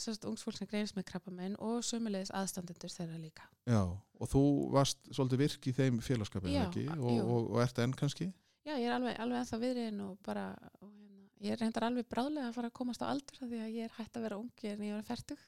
sérst, 0.00 0.26
ungs 0.28 0.44
fólk 0.46 0.58
sem 0.58 0.68
greinist 0.70 0.96
með 0.96 1.08
krabbamein 1.12 1.56
og 1.62 1.84
sömulegis 1.86 2.32
aðstandendur 2.36 2.92
þeirra 2.92 3.18
líka. 3.20 3.46
Já, 3.68 3.82
og 3.86 4.30
þú 4.30 4.44
varst 4.74 5.02
svolítið 5.12 5.42
virk 5.44 5.68
í 5.70 5.74
þeim 5.76 6.00
félagskapin 6.04 6.54
Já, 6.54 6.64
ekki? 6.66 6.86
og, 6.96 7.18
og, 7.20 7.50
og 7.54 7.64
ert 7.64 7.82
enn 7.84 7.96
kannski 7.96 8.30
Já, 8.68 8.74
ég 8.76 8.86
er 8.90 8.94
alveg, 8.98 9.16
alveg 9.24 9.40
ennþá 9.40 9.58
viðriðin 9.62 10.00
og 10.04 10.18
bara 10.26 10.44
og 10.84 10.90
hérna, 10.92 11.26
ég 11.40 11.54
er 11.54 11.60
reyndar 11.62 11.86
alveg 11.88 12.08
bráðlega 12.12 12.50
að 12.50 12.56
fara 12.58 12.68
að 12.70 12.76
komast 12.80 13.00
á 13.04 13.08
aldur 13.08 13.38
af 13.40 13.48
því 13.48 13.60
að 13.64 13.74
ég 13.78 13.86
er 13.88 13.94
hætt 13.96 14.18
að 14.20 14.26
vera 14.26 14.38
ungi 14.42 14.68
en 14.74 14.82
ég 14.84 14.98
er 14.98 15.06
færtug 15.08 15.40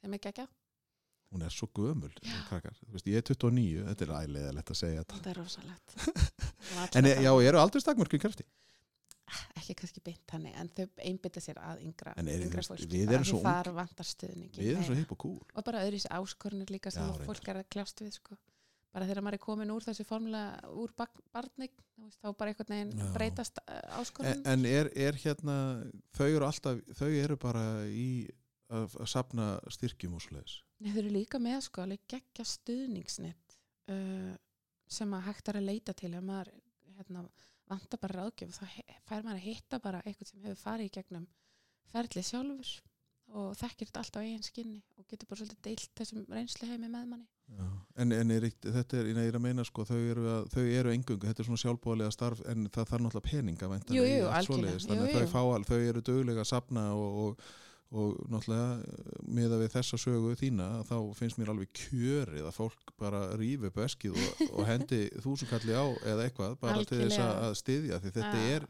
sem 0.00 0.14
er 0.16 0.22
geggjað 0.28 0.52
hún 1.30 1.44
er 1.46 1.52
svo 1.54 1.68
gömul 1.74 2.10
Já. 2.26 2.38
krakkar. 2.48 2.74
Þú 2.82 2.94
veist, 2.96 3.06
ég 3.10 3.20
er 3.20 3.26
29, 3.26 3.84
þetta 3.90 4.06
er 4.06 4.12
æliðilegt 4.20 4.70
að 4.74 4.78
segja 4.80 5.02
þetta 5.04 5.18
Þetta 5.18 5.30
er 5.30 5.38
rosalegt 5.38 5.94
en 6.98 7.06
e- 7.10 7.18
já, 7.22 7.30
eru 7.50 7.60
aldrei 7.60 7.82
stakmörk 7.84 8.16
í 8.18 8.22
krafti 8.22 8.46
Ekki 9.54 9.76
kannski 9.78 10.00
beint 10.02 10.24
þannig, 10.26 10.56
en 10.58 10.68
þau 10.74 10.86
einbytta 11.06 11.38
sér 11.42 11.58
að 11.62 11.84
yngra, 11.86 12.16
er- 12.18 12.42
yngra 12.48 12.64
fólki. 12.66 12.88
við 12.90 13.12
erum 13.14 13.26
svo 13.28 13.38
Þar 13.44 13.68
vantar 13.76 14.08
stuðningi. 14.08 14.58
við 14.58 14.72
erum 14.72 14.86
svo 14.88 14.96
hipp 14.98 15.12
og 15.14 15.20
cool 15.22 15.54
Og 15.54 15.66
bara 15.68 15.84
öðru 15.86 16.00
þessi 16.00 16.10
áskorunir 16.18 16.72
líka 16.74 16.90
sem 16.90 17.06
Já, 17.06 17.20
fólk 17.28 17.50
er 17.52 17.60
að 17.62 17.68
kljást 17.70 18.02
við, 18.02 18.16
sko. 18.18 18.38
Bara 18.90 19.06
þegar 19.06 19.22
maður 19.22 19.38
er 19.38 19.42
komin 19.44 19.70
úr 19.70 19.84
þessu 19.86 20.04
formulega, 20.06 20.70
úr 20.74 20.92
barnig, 20.98 21.74
þá 22.18 22.28
bara 22.34 22.50
einhvern 22.50 22.74
veginn 22.74 22.92
Já. 22.98 23.06
breytast 23.14 23.60
uh, 23.62 23.76
en, 23.76 24.00
áskorunum. 24.00 24.44
en 24.50 24.66
er, 24.66 24.90
er 24.98 25.18
hérna 25.22 25.56
þau 26.16 26.26
eru 26.26 26.46
alltaf, 26.48 26.80
þau 26.98 27.08
eru 27.08 27.36
bara 27.40 27.64
í 27.86 28.08
að, 28.70 28.96
að 28.98 29.10
sapna 29.12 29.46
styrkjum 29.70 30.16
og 30.18 30.24
svoleiðis 30.24 30.56
Nei, 30.80 30.90
þau 30.90 31.00
eru 31.04 31.14
líka 31.14 31.40
með, 31.42 31.60
sko, 31.68 31.84
alveg 31.84 32.02
geggja 32.10 32.46
stuðningsnett 32.48 33.56
uh, 33.92 34.34
sem 34.90 35.14
að 35.14 35.26
hægt 35.28 35.52
er 35.52 35.60
að 35.60 35.68
leita 35.70 35.94
til 35.94 36.12
ef 36.16 36.26
maður, 36.26 36.52
hérna, 36.98 37.24
vantar 37.70 38.02
bara 38.02 38.24
ráðgjöf 38.24 38.56
þá 38.58 38.64
fær 39.06 39.26
maður 39.26 39.36
að 39.36 39.46
hitta 39.46 39.82
bara 39.82 40.02
eitthvað 40.04 40.32
sem 40.32 40.46
hefur 40.46 40.62
farið 40.64 40.90
í 40.90 40.94
gegnum 40.98 41.26
ferli 41.90 42.24
sjálfur 42.26 42.78
og 43.40 43.52
þekkir 43.58 43.90
þetta 43.90 44.02
allt 44.02 44.18
á 44.18 44.20
eigin 44.24 44.46
skinni 44.46 44.80
og 44.98 45.06
getur 45.10 45.30
bara 45.30 45.42
svolítið 45.42 45.62
deilt 45.66 45.92
þessum 45.98 46.24
reynslu 46.30 46.66
heimi 46.70 46.88
með 46.90 47.12
manni. 47.12 47.28
En, 48.00 48.12
en 48.16 48.30
er, 48.32 48.46
þetta 48.62 49.00
er, 49.00 49.08
ég 49.10 49.26
er 49.28 49.36
að 49.36 49.42
meina 49.44 49.64
sko, 49.66 49.84
þau 49.84 49.98
eru, 49.98 50.26
að, 50.32 50.44
þau 50.54 50.62
eru 50.62 50.92
engungu, 50.94 51.26
þetta 51.26 51.42
er 51.42 51.48
svona 51.48 51.60
sjálfbóðlega 51.60 52.14
starf 52.14 52.42
en 52.48 52.68
það 52.72 52.92
þarf 52.92 53.04
náttúrulega 53.04 53.26
peninga 53.26 53.70
Jú, 53.96 54.04
jú, 54.06 54.28
svoleiðis, 54.46 54.86
þannig 54.88 55.02
að 55.08 55.16
þau, 55.18 55.32
fá, 55.34 55.66
þau 55.68 55.80
eru 55.80 56.04
duglega 56.06 56.44
að 56.44 56.48
sapna 56.48 56.84
og, 56.96 57.18
og, 57.24 57.50
og 57.90 58.20
náttúrulega 58.32 59.26
miða 59.36 59.58
við 59.60 59.74
þessa 59.74 60.00
sögu 60.00 60.36
þína 60.40 60.68
þá 60.88 60.94
finnst 61.18 61.40
mér 61.40 61.52
alveg 61.52 61.72
kjörið 61.82 62.46
að 62.48 62.56
fólk 62.56 62.94
bara 63.02 63.24
rífi 63.40 63.68
upp 63.68 63.82
eskið 63.84 64.16
og, 64.16 64.44
og 64.56 64.70
hendi 64.70 65.02
þúsukalli 65.26 65.76
á 65.76 65.86
eða 66.14 66.28
eitthvað 66.28 66.56
bara 66.62 66.86
til 66.86 67.02
þess 67.02 67.20
að, 67.20 67.34
að 67.48 67.58
styðja 67.60 68.00
því 68.04 68.14
þetta 68.16 68.44
er, 68.54 68.68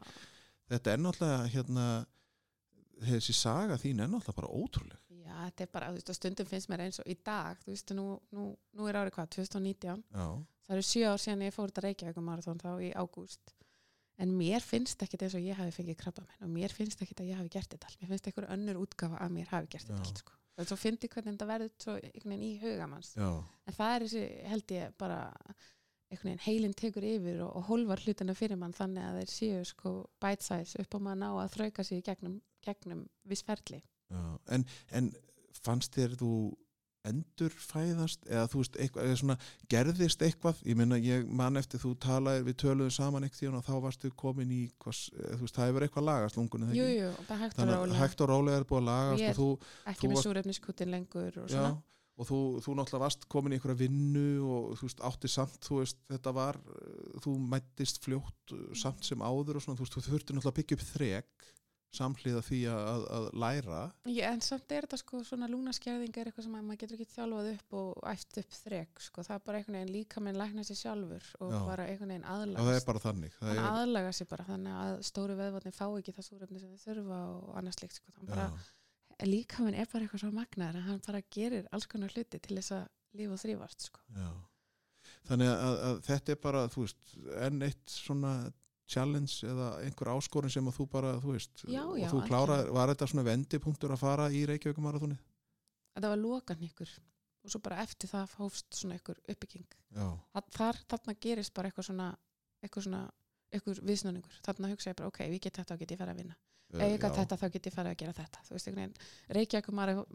þetta 0.73 0.95
er 0.95 1.05
náttúrulega 1.05 1.53
hérna 1.55 1.87
þessi 3.05 3.37
saga 3.37 3.79
þín 3.79 4.03
er 4.03 4.11
náttúrulega 4.11 4.41
bara 4.41 4.51
ótrúleg 4.51 4.99
þetta 5.51 5.67
er 5.67 5.71
bara, 5.75 5.91
þú 5.91 5.99
veist, 5.99 6.13
stundum 6.17 6.49
finnst 6.49 6.71
mér 6.71 6.85
eins 6.87 7.01
og 7.03 7.09
í 7.11 7.17
dag, 7.25 7.59
þú 7.63 7.73
veist, 7.73 7.93
nú, 7.97 8.07
nú, 8.35 8.49
nú 8.77 8.89
er 8.89 8.99
árið 9.01 9.15
hvað, 9.17 9.31
2019, 9.37 10.03
Já, 10.15 10.27
það 10.67 10.77
eru 10.77 10.87
sjö 10.87 11.09
ár 11.11 11.21
síðan 11.21 11.47
ég 11.47 11.55
fór 11.55 11.71
þetta 11.71 11.85
Reykjavíkum 11.87 12.29
marathon 12.31 12.61
þá 12.61 12.71
í 12.79 12.91
ágúst. 12.95 13.55
En 14.21 14.35
mér 14.37 14.61
finnst 14.61 15.01
ekkit 15.01 15.25
eins 15.25 15.35
og 15.37 15.41
ég 15.41 15.57
hafi 15.57 15.73
fengið 15.73 15.97
krabba 15.97 16.21
minn 16.27 16.45
og 16.45 16.51
mér 16.53 16.73
finnst 16.75 17.01
ekkit 17.01 17.23
að 17.23 17.31
ég 17.31 17.39
hafi 17.39 17.49
gert 17.55 17.71
þetta 17.73 17.89
allt. 17.89 18.01
Mér 18.01 18.11
finnst 18.11 18.27
einhver 18.29 18.47
önnur 18.53 18.79
útgafa 18.83 19.17
að 19.23 19.33
mér 19.33 19.49
hafi 19.49 19.71
gert 19.73 19.87
þetta 19.87 20.03
allt 20.05 20.21
sko. 20.21 20.35
og 20.61 20.67
svo 20.69 20.77
fyndi 20.77 21.09
hvernig 21.09 21.33
þetta 21.33 21.47
verður 21.49 21.71
svo 21.81 21.95
einhvern 21.97 22.33
veginn 22.35 22.43
í 22.45 22.59
hugamanns 22.61 23.15
en 23.17 23.75
það 23.77 23.93
er 23.95 24.05
þessi, 24.05 24.23
held 24.51 24.73
ég, 24.75 24.93
bara 25.01 25.19
einhvern 26.11 26.27
veginn 26.27 26.43
heilin 26.45 26.75
tekur 26.77 27.07
yfir 27.07 27.41
og, 27.45 27.55
og 27.55 27.67
hólfar 27.71 28.03
hlutina 28.03 28.35
fyrir 28.37 28.59
mann 28.59 28.75
þannig 28.75 29.07
að 29.07 29.19
þeir 29.21 29.33
séu 29.33 29.63
sko 29.71 29.93
size 30.43 30.83
upp 30.83 30.95
á 30.95 30.99
maður 30.99 31.21
ná 31.23 31.29
að 31.31 31.53
þrauka 31.55 31.87
í 31.87 32.01
gegnum, 32.05 32.37
gegnum 32.61 33.05
viss 33.23 33.47
ferli. 33.47 33.81
Já. 34.11 34.21
En, 34.51 34.65
en 34.91 35.11
fannst 35.65 35.95
þér 35.97 36.17
þú 36.19 36.33
endur 37.09 37.53
fæðast 37.57 38.25
eða 38.29 38.47
þú 38.51 38.61
veist, 38.61 38.75
eitthvað, 38.83 39.05
eða 39.09 39.19
svona, 39.21 39.35
gerðist 39.71 40.23
eitthvað? 40.25 40.59
Ég 40.69 40.77
meina, 40.77 40.97
ég 41.01 41.29
man 41.41 41.57
eftir 41.57 41.81
þú 41.81 41.93
talaðir 42.03 42.43
við 42.45 42.57
töluðum 42.61 42.93
saman 42.93 43.25
tíðan 43.41 43.57
og 43.57 43.65
þá 43.65 43.71
varstu 43.87 44.11
komin 44.21 44.51
í 44.53 44.59
eða, 44.81 45.07
þú 45.15 45.39
veist, 45.41 45.55
það 45.57 45.71
hefur 45.71 45.85
eitthvað 45.87 46.05
lagast 46.09 46.37
lungunni 46.37 46.75
Jú, 46.77 46.89
jú, 46.91 47.07
og 47.09 47.23
bara 47.29 47.39
hægt 47.47 47.61
og 47.61 47.71
rólega. 47.71 48.01
hægt 48.03 48.21
og 48.21 48.29
rólega 48.29 48.59
er 48.61 48.67
búið 48.69 48.83
að 48.83 48.89
lagast 48.91 49.23
Ég 49.23 49.31
og 49.33 49.39
þú, 49.39 49.47
ekki 49.93 50.03
þú 50.03 50.11
með 50.11 50.27
súrefniskutin 50.27 50.93
lengur 50.93 51.39
og 51.41 51.47
já, 51.49 51.55
svona. 51.55 51.71
og 52.21 52.29
þú, 52.29 52.41
þú 52.67 52.75
náttúrulega 52.77 53.05
varst 53.07 53.25
komin 53.33 53.55
í 53.55 53.57
einhverja 53.57 53.81
vinnu 53.81 54.27
og 54.45 54.75
þú 54.77 54.89
veist, 54.91 55.01
átti 55.09 55.31
samt, 55.39 55.57
þú 55.65 55.79
veist, 55.81 56.03
þetta 56.11 56.35
var 56.37 56.61
uh, 56.61 57.17
þú 57.25 57.33
mættist 57.55 58.03
fljótt 58.05 58.53
uh, 58.53 58.67
samt 58.77 59.09
sem 59.09 59.25
áður 59.25 59.57
og 59.57 59.65
svona, 59.65 59.79
þú 59.81 59.87
veist, 59.87 59.97
þú 59.97 60.05
þurfti 60.11 60.37
náttúrulega 60.37 60.59
samhliða 61.95 62.41
því 62.45 62.59
að, 62.71 63.05
að, 63.17 63.25
læra 63.43 63.79
Já, 64.07 64.23
en 64.31 64.43
samt 64.45 64.71
er 64.71 64.85
þetta 64.87 64.99
sko 65.01 65.21
svona 65.27 65.49
lúnaskerðing 65.51 66.15
er 66.15 66.29
eitthvað 66.29 66.45
sem 66.47 66.57
að 66.57 66.67
maður 66.67 66.81
getur 66.83 66.97
ekki 66.97 67.15
þjálfað 67.15 67.49
upp 67.51 67.77
og 67.81 68.03
æft 68.11 68.41
upp 68.41 68.57
þrek, 68.57 69.01
sko, 69.07 69.25
það 69.27 69.37
er 69.37 69.45
bara 69.47 69.61
einhvern 69.61 69.79
veginn 69.79 69.95
líka 69.97 70.23
minn 70.23 70.39
lækna 70.39 70.65
sér 70.67 70.79
sjálfur 70.81 71.31
og 71.39 71.55
Já. 71.55 71.59
bara 71.67 71.87
einhvern 71.91 72.13
veginn 72.15 72.27
og 72.27 72.29
það 72.31 72.45
er 72.45 72.61
aðlagast 72.61 72.91
bara 72.91 73.03
þannig 73.05 73.39
það 73.39 73.55
er, 73.55 73.63
aðlaga 73.71 74.13
sér 74.15 74.29
bara 74.31 74.47
þannig 74.51 74.77
að 74.83 74.93
stóru 75.11 75.39
veðvarnir 75.41 75.75
fá 75.75 75.85
ekki 75.89 76.15
það 76.15 76.29
súrefni 76.29 76.63
sem 76.63 76.77
þau 76.77 76.85
þurfa 76.85 77.19
og 77.35 77.51
annars 77.61 77.81
líkt 77.83 77.99
sko, 77.99 78.15
þannig 78.15 78.31
bara 78.35 78.47
já, 78.47 79.27
líka 79.27 79.65
minn 79.65 79.77
er 79.77 79.91
bara 79.91 80.07
eitthvað 80.07 80.23
svo 80.23 80.31
magnaður 80.35 80.79
að 80.79 80.87
hann 80.87 81.03
bara 81.05 81.21
gerir 81.33 81.67
alls 81.75 81.89
konar 81.91 82.15
hluti 82.15 82.39
til 82.39 82.57
þess 82.57 82.77
að 82.79 82.87
líf 83.19 83.35
og 83.35 83.41
þrývart 83.41 83.85
sko. 83.89 84.01
Já. 84.15 84.31
Þannig 85.27 85.51
að, 85.51 85.77
að 85.85 85.99
þetta 86.07 86.33
er 86.33 86.39
bara, 86.41 86.63
þú 86.71 86.85
veist, 86.85 87.13
enn 87.45 87.65
eitt 87.65 87.93
svona 87.93 88.31
challenge 88.91 89.47
eða 89.47 89.67
einhver 89.85 90.11
áskorun 90.13 90.51
sem 90.53 90.67
að 90.69 90.77
þú 90.79 90.87
bara, 90.91 91.13
þú 91.23 91.35
veist, 91.35 91.63
Já, 91.71 91.81
og 91.85 91.95
já, 91.99 92.07
þú 92.11 92.21
klára, 92.27 92.57
algjörlega. 92.59 92.75
var 92.77 92.91
þetta 92.93 93.07
svona 93.11 93.25
vendipunktur 93.29 93.95
að 93.95 94.03
fara 94.03 94.27
í 94.31 94.43
Reykjavíkumarathoni? 94.51 95.17
þetta 95.95 96.09
var 96.13 96.21
lokan 96.21 96.61
ykkur 96.67 96.91
og 97.41 97.51
svo 97.51 97.59
bara 97.65 97.81
eftir 97.81 98.07
það 98.11 98.35
hófst 98.37 98.77
svona 98.77 98.95
ykkur 98.99 99.17
uppbygging. 99.33 99.65
Þar, 100.55 100.77
þarna 100.91 101.15
gerist 101.19 101.53
bara 101.57 101.71
eitthvað 101.71 101.87
svona 101.89 102.11
eitthvað 102.61 102.85
svona, 102.85 103.01
eitthvað 103.51 103.81
viðsnöningur 103.89 104.39
þarna 104.45 104.69
hugsa 104.71 104.91
ég 104.93 104.97
bara, 104.99 105.09
ok, 105.11 105.19
ef 105.25 105.35
ég 105.35 105.41
get 105.47 105.57
þetta 105.57 105.75
þá 105.75 105.81
get 105.81 105.91
ég 105.95 106.01
farið 106.03 106.13
að 106.13 106.21
vinna. 106.21 106.37
Ef 106.71 106.87
ég 106.93 107.01
get 107.03 107.17
þetta 107.17 107.37
þá 107.41 107.45
get 107.51 107.65
ég 107.67 107.73
farið 107.75 107.91
að 107.91 107.97
gera 107.99 108.13
þetta. 108.15 108.41
Þú 108.47 108.53
veist, 108.55 108.67
einhvern 108.69 108.83
veginn, 108.85 109.09
Reykjavík 109.35 109.71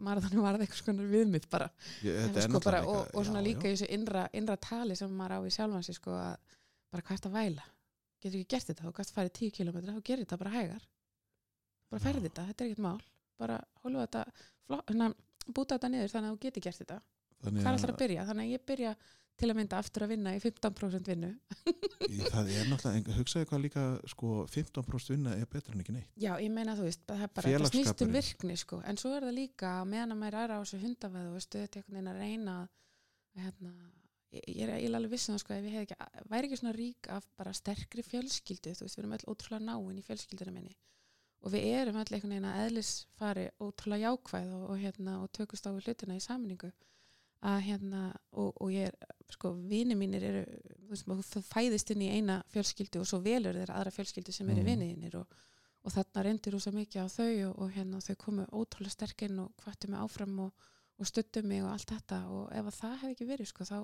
marathonu 0.07 0.41
var 0.47 0.57
eitthvað 0.57 0.79
svona 0.81 1.09
viðmið 1.11 1.49
bara, 1.51 1.67
Ég, 2.07 2.15
þetta 2.23 2.41
er 2.41 2.47
sko, 2.47 2.61
bara 2.65 2.79
náttúrulega 2.81 2.95
og, 3.03 3.11
og 3.19 3.27
svona 3.27 3.43
já, 3.43 3.47
líka 3.51 3.67
í 3.67 3.75
þessu 3.75 3.89
innra, 3.99 4.23
innra 4.39 4.55
tali 4.57 4.97
sem 4.97 5.13
maður 5.19 5.35
á 5.37 5.39
í 5.45 5.53
sjálfan 5.53 5.85
sig 5.85 5.99
sko, 5.99 6.15
að 6.17 6.55
bara 6.95 7.05
hvað 7.05 7.19
ert 7.19 7.27
að 7.29 7.37
væla 7.37 7.67
getur 8.23 8.39
ekki 8.39 8.51
gert 8.55 8.71
þetta, 8.71 8.85
þú 8.87 8.93
gæst 8.99 9.13
farið 9.15 9.33
10 9.39 9.53
km 9.57 9.77
þá 9.87 10.01
gerir 10.09 10.23
þetta 10.25 10.41
bara 10.41 10.55
hægar. 10.55 10.87
Bara 11.91 12.03
ferði 12.03 12.25
þetta, 12.27 12.47
þetta 12.49 12.63
er 12.63 12.71
ekkert 12.71 12.85
mál. 12.87 12.97
Bara 13.37 13.59
hólfa 13.83 14.07
þetta, 14.07 14.23
hérna, 14.89 15.11
búta 15.47 15.77
þetta 15.77 15.91
niður 15.93 16.13
þannig 16.15 16.31
að 16.31 16.35
þú 16.35 16.43
getur 16.47 16.67
gert 16.67 16.83
þetta. 16.83 16.99
Þannig 17.37 17.63
hvað 17.63 17.71
er 17.71 17.77
alltaf 17.77 17.93
að 17.93 18.01
byrja, 18.01 18.27
þannig 18.27 18.47
að 18.47 18.53
ég 18.55 18.67
byrja 18.67 18.95
til 19.37 19.51
að 19.51 19.57
mynda 19.59 19.77
aftur 19.77 20.05
að 20.05 20.11
vinna 20.15 20.31
í 20.33 20.39
15% 20.41 21.09
vinnu. 21.11 21.29
Það 22.07 22.47
er 22.55 22.69
náttúrulega, 22.71 23.17
hugsaði 23.19 23.47
hvað 23.51 23.61
líka 23.67 23.83
sko 24.09 24.31
15% 24.49 25.13
vinna 25.13 25.35
er 25.37 25.49
betur 25.51 25.75
en 25.75 25.83
ekki 25.83 25.93
neitt. 25.93 26.09
Já, 26.17 26.31
ég 26.41 26.49
meina 26.53 26.73
þú 26.77 26.87
veist, 26.87 27.03
það 27.05 27.21
er 27.27 27.31
bara 27.35 27.51
þetta 27.53 27.69
snýst 27.69 28.01
um 28.05 28.15
virkni 28.15 28.57
sko, 28.57 28.79
en 28.89 28.97
svo 28.97 29.11
er 29.13 29.27
það 29.27 29.37
líka 29.37 29.75
að 29.83 29.91
meðan 29.93 30.15
að 30.15 30.21
maður 30.23 30.39
er 30.41 30.55
á 30.55 30.57
þessu 30.57 30.81
hundaveðu 30.81 31.37
og 31.37 31.45
stuðið 31.45 31.77
einhvern 31.77 31.97
veginn 31.99 32.11
að 32.13 32.21
reyna 32.23 32.55
að 32.57 33.43
hérna, 33.43 33.73
ég, 34.33 34.63
er 34.65 34.73
er 34.75 34.97
alveg 34.97 35.13
vissin 35.15 35.39
sko, 35.39 35.55
ef 35.55 35.67
ég 35.67 35.85
ekki, 35.85 35.97
væri 36.31 36.49
ekki 36.49 36.59
svona 36.59 36.75
rík 36.75 37.09
af 37.13 37.27
bara 37.39 37.53
sterkri 37.55 38.03
fjölskyldu, 38.05 38.73
þú 38.75 38.85
veist, 38.85 38.97
við 38.97 39.03
erum 39.03 39.15
öll 39.17 39.27
ótrúlega 39.31 39.65
náin 39.67 40.01
í 40.01 40.05
fjölskyldunum 40.05 40.59
minni. 40.59 40.77
Og 41.45 41.53
við 41.53 41.67
erum 41.77 41.99
öll 42.01 42.07
einhvern 42.09 42.33
veginn 42.33 42.49
að 42.49 42.61
eðlisfari 42.65 43.47
ótrúlega 43.61 44.11
jákvæð 44.11 44.53
og, 44.57 44.67
og 44.71 44.83
hérna 44.83 45.17
og 45.23 45.31
tökust 45.37 45.69
á 45.69 45.71
hlutina 45.71 46.17
í 46.17 46.23
saminningu 46.23 46.71
að 47.47 47.59
hérna, 47.67 48.07
og, 48.33 48.55
og 48.57 48.71
ég 48.73 48.89
er 48.89 49.11
sko, 49.29 49.51
vini 49.69 49.93
mínir 49.95 50.23
eru 50.25 50.45
þú 50.47 50.95
veist, 50.95 51.35
þú 51.35 51.43
fæðist 51.45 51.93
inn 51.93 52.07
í 52.07 52.09
eina 52.17 52.39
fjölskyldu 52.49 53.03
og 53.03 53.07
svo 53.07 53.19
velur 53.21 53.53
þeirra 53.53 53.77
aðra 53.77 53.93
fjölskyldu 53.93 54.33
sem 54.33 54.49
eru 54.49 54.63
mm. 54.63 54.71
viniðinir 54.71 55.19
og 55.21 55.37
og 55.87 55.93
þarna 55.95 56.23
reyndir 56.25 56.55
rosa 56.55 56.73
mikið 56.75 57.05
á 57.05 57.07
þau 57.07 57.33
og, 57.47 57.53
og 57.63 57.69
hérna 57.75 58.01
þau 58.03 58.15
komu 58.19 58.45
ótrúlega 58.51 58.93
sterkinn 58.93 59.39
og 59.39 59.63
hvattu 59.63 59.87
mig 59.91 60.01
áfram 60.01 60.41
og, 60.43 60.65
og 60.99 61.07
stuttu 61.07 61.43
mig 61.47 61.63
og 61.63 61.71
allt 61.71 61.93
þetta. 61.93 62.19
Og 62.27 62.49
ef 62.51 62.67
að 62.67 62.79
það 62.81 62.97
hefði 63.03 63.15
ekki 63.15 63.29
verið 63.29 63.49
sko 63.51 63.67
þá, 63.69 63.77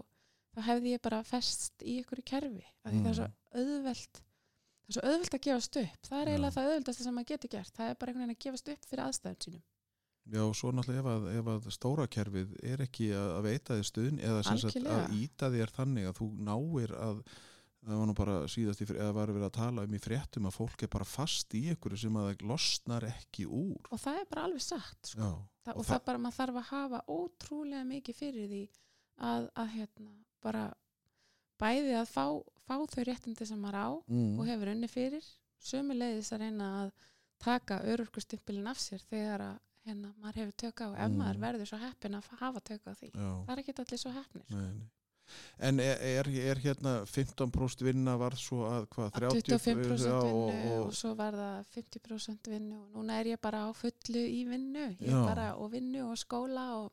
þá 0.54 0.62
hefði 0.70 0.96
ég 0.96 1.04
bara 1.04 1.24
fest 1.28 1.84
í 1.84 2.00
ykkur 2.02 2.22
í 2.22 2.28
kerfi 2.34 2.64
því 2.84 3.02
það 3.02 3.12
er 3.12 3.20
svo 3.20 3.30
auðvelt 3.54 4.24
það 4.24 4.90
er 4.90 4.98
svo 4.98 5.06
auðvelt 5.08 5.38
að 5.38 5.46
gefast 5.48 5.78
upp. 5.84 6.10
Það 6.10 6.18
er 6.20 6.28
Já. 6.28 6.32
eiginlega 6.34 6.56
það 6.56 6.68
auðveldasta 6.70 7.06
sem 7.06 7.16
maður 7.18 7.32
getur 7.34 7.54
gert 7.54 7.78
það 7.78 7.94
er 7.94 8.02
bara 8.02 8.14
einhvern 8.14 8.26
veginn 8.26 8.38
að 8.38 8.44
gefast 8.48 8.74
upp 8.74 8.90
fyrir 8.90 9.06
aðstæðum 9.08 9.40
sínum. 9.48 9.64
Já, 10.24 10.40
og 10.40 10.54
svo 10.56 10.70
náttúrulega 10.72 11.02
ef 11.04 11.08
að, 11.12 11.26
ef 11.36 11.48
að 11.52 11.66
stóra 11.76 12.06
kerfið 12.08 12.52
er 12.64 12.84
ekki 12.86 13.10
að, 13.12 13.34
veita 13.44 13.76
þér 13.76 13.88
stuðn 13.90 14.22
eða 14.24 14.44
að 14.94 15.18
íta 15.20 15.50
þér 15.52 15.74
þannig 15.76 16.08
að 16.08 16.22
þú 16.22 16.28
náir 16.48 16.94
að 16.96 17.18
það 17.84 18.00
var 18.00 18.08
nú 18.08 18.16
bara 18.16 18.36
síðast 18.52 18.84
í, 18.84 18.88
eða 18.94 19.16
var 19.18 19.34
verið 19.34 19.48
að 19.50 19.56
tala 19.58 19.84
um 19.84 19.98
í 19.98 20.00
fréttum 20.00 20.48
að 20.48 20.56
fólk 20.56 20.86
er 20.86 20.92
bara 20.94 21.08
fast 21.08 21.56
í 21.60 21.66
ykkur 21.74 21.98
sem 22.00 22.20
að 22.20 22.30
það 22.30 22.46
losnar 22.54 23.08
ekki 23.10 23.48
úr. 23.50 23.90
Og 23.92 24.00
það 24.00 24.22
er 24.22 24.30
bara 24.32 24.46
alveg 24.48 24.64
satt 24.64 25.12
sko. 25.12 25.20
Já, 25.20 25.32
það, 25.68 25.76
og 25.82 25.90
það 25.90 26.06
bara, 26.08 26.24
maður 26.24 26.38
þarf 26.40 26.62
að 26.62 26.70
hafa 26.70 27.02
ótrúlega 27.18 27.90
mikið 27.90 28.20
fyrir 28.22 28.48
því 28.54 28.64
að, 29.20 29.50
að 29.60 29.74
hérna, 29.76 30.16
bara 30.44 30.64
bæði 31.62 31.94
að 32.00 32.10
fá, 32.12 32.26
fá 32.66 32.76
þau 32.94 33.04
réttindi 33.08 33.48
sem 33.48 33.60
maður 33.62 33.80
á 33.80 33.88
mm, 34.08 34.40
og 34.40 34.50
hefur 34.50 34.72
unni 34.74 34.90
fyrir 34.92 35.28
sömuleiðis 35.64 36.34
að 36.36 36.44
reyna 36.46 36.72
að 36.84 36.90
taka 37.44 37.82
örurkustimpilin 37.92 38.68
af 38.72 38.80
sér 38.80 39.04
þegar 39.10 39.46
að 39.50 39.62
hérna, 39.84 40.14
maður 40.24 40.42
hefur 40.42 40.58
tök 40.64 40.82
á. 40.84 40.88
Ef 40.96 41.08
Mm. 41.12 41.18
maður 41.20 41.40
verður 41.44 41.68
svo 41.72 41.80
heppin 41.82 42.16
að 42.16 42.28
hafa 42.40 42.60
tök 42.64 42.84
á 42.88 42.94
því 42.96 43.10
já, 43.12 43.30
það 43.46 43.54
er 43.56 43.62
ekki 43.64 43.74
allir 43.84 44.00
svo 44.04 44.12
heppnir. 44.16 44.46
Nei, 44.50 44.68
nei. 44.80 44.92
En 45.64 45.80
er, 45.80 45.98
er, 46.04 46.28
er 46.52 46.60
hérna 46.60 46.94
15% 47.08 47.84
vinna 47.88 48.18
varð 48.20 48.42
svo 48.44 48.66
að 48.68 48.88
hvað, 48.92 49.12
30 49.18 49.44
25% 49.56 50.04
já, 50.04 50.18
vinnu 50.20 50.40
og, 50.40 50.50
og, 50.54 50.88
og, 50.88 50.94
svo 51.00 51.14
var 51.16 51.38
það 51.40 51.70
50% 51.78 52.50
vinnu 52.52 52.80
og 52.82 52.98
núna 52.98 53.20
er 53.22 53.30
ég 53.32 53.42
bara 53.42 53.64
á 53.66 53.70
fullu 53.76 54.20
í 54.20 54.44
vinnu. 54.50 54.90
Bara 55.24 55.54
og 55.56 55.72
vinnu 55.72 56.04
og 56.12 56.20
skóla 56.20 56.66
og 56.82 56.92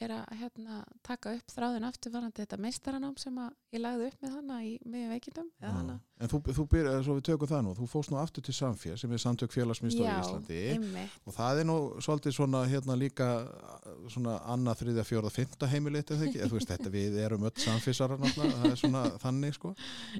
er 0.00 0.12
að 0.14 0.34
hérna, 0.40 0.82
taka 1.06 1.32
upp 1.36 1.52
þráðin 1.52 1.86
aftur 1.88 2.12
varandi 2.14 2.42
þetta 2.42 2.58
meistaranám 2.62 3.16
sem 3.20 3.38
ég 3.74 3.82
lagði 3.82 4.10
upp 4.10 4.22
með 4.24 4.36
hana 4.36 4.58
í 4.64 4.74
miðjum 4.84 5.14
veikindum 5.14 5.48
hana, 5.62 5.96
En 6.18 6.30
þú, 6.30 6.40
þú 6.50 6.64
byrjaði, 6.72 7.02
svo 7.06 7.14
við 7.14 7.26
tökum 7.28 7.50
það 7.50 7.60
nú 7.62 7.72
þú 7.78 7.88
fóst 7.92 8.10
nú 8.10 8.18
aftur 8.18 8.42
til 8.42 8.54
Samfél 8.56 8.96
sem 8.98 9.12
er 9.14 9.22
samtök 9.22 9.52
félagsmyndstóð 9.54 10.08
í 10.08 10.14
Íslandi. 10.18 10.60
einmitt. 10.74 11.18
Og 11.24 11.36
það 11.36 11.60
er 11.62 11.68
nú 11.68 11.76
svolítið 12.02 12.34
svona 12.34 12.62
hérna 12.66 12.96
líka 12.98 13.28
svona 14.10 14.38
annað, 14.50 14.82
þriðja, 14.82 15.06
fjórða, 15.06 15.34
fymta 15.34 15.70
heimilit 15.70 16.10
eða 16.10 16.26
ekki, 16.26 16.42
þú 16.42 16.58
veist 16.58 16.72
þetta 16.72 16.94
við 16.94 17.18
erum 17.22 17.46
öll 17.46 17.54
samfísarar 17.62 18.18
náttúrulega, 18.18 18.62
það 18.64 18.74
er 18.74 18.80
svona 18.82 19.04
þannig 19.22 19.58
sko. 19.58 19.74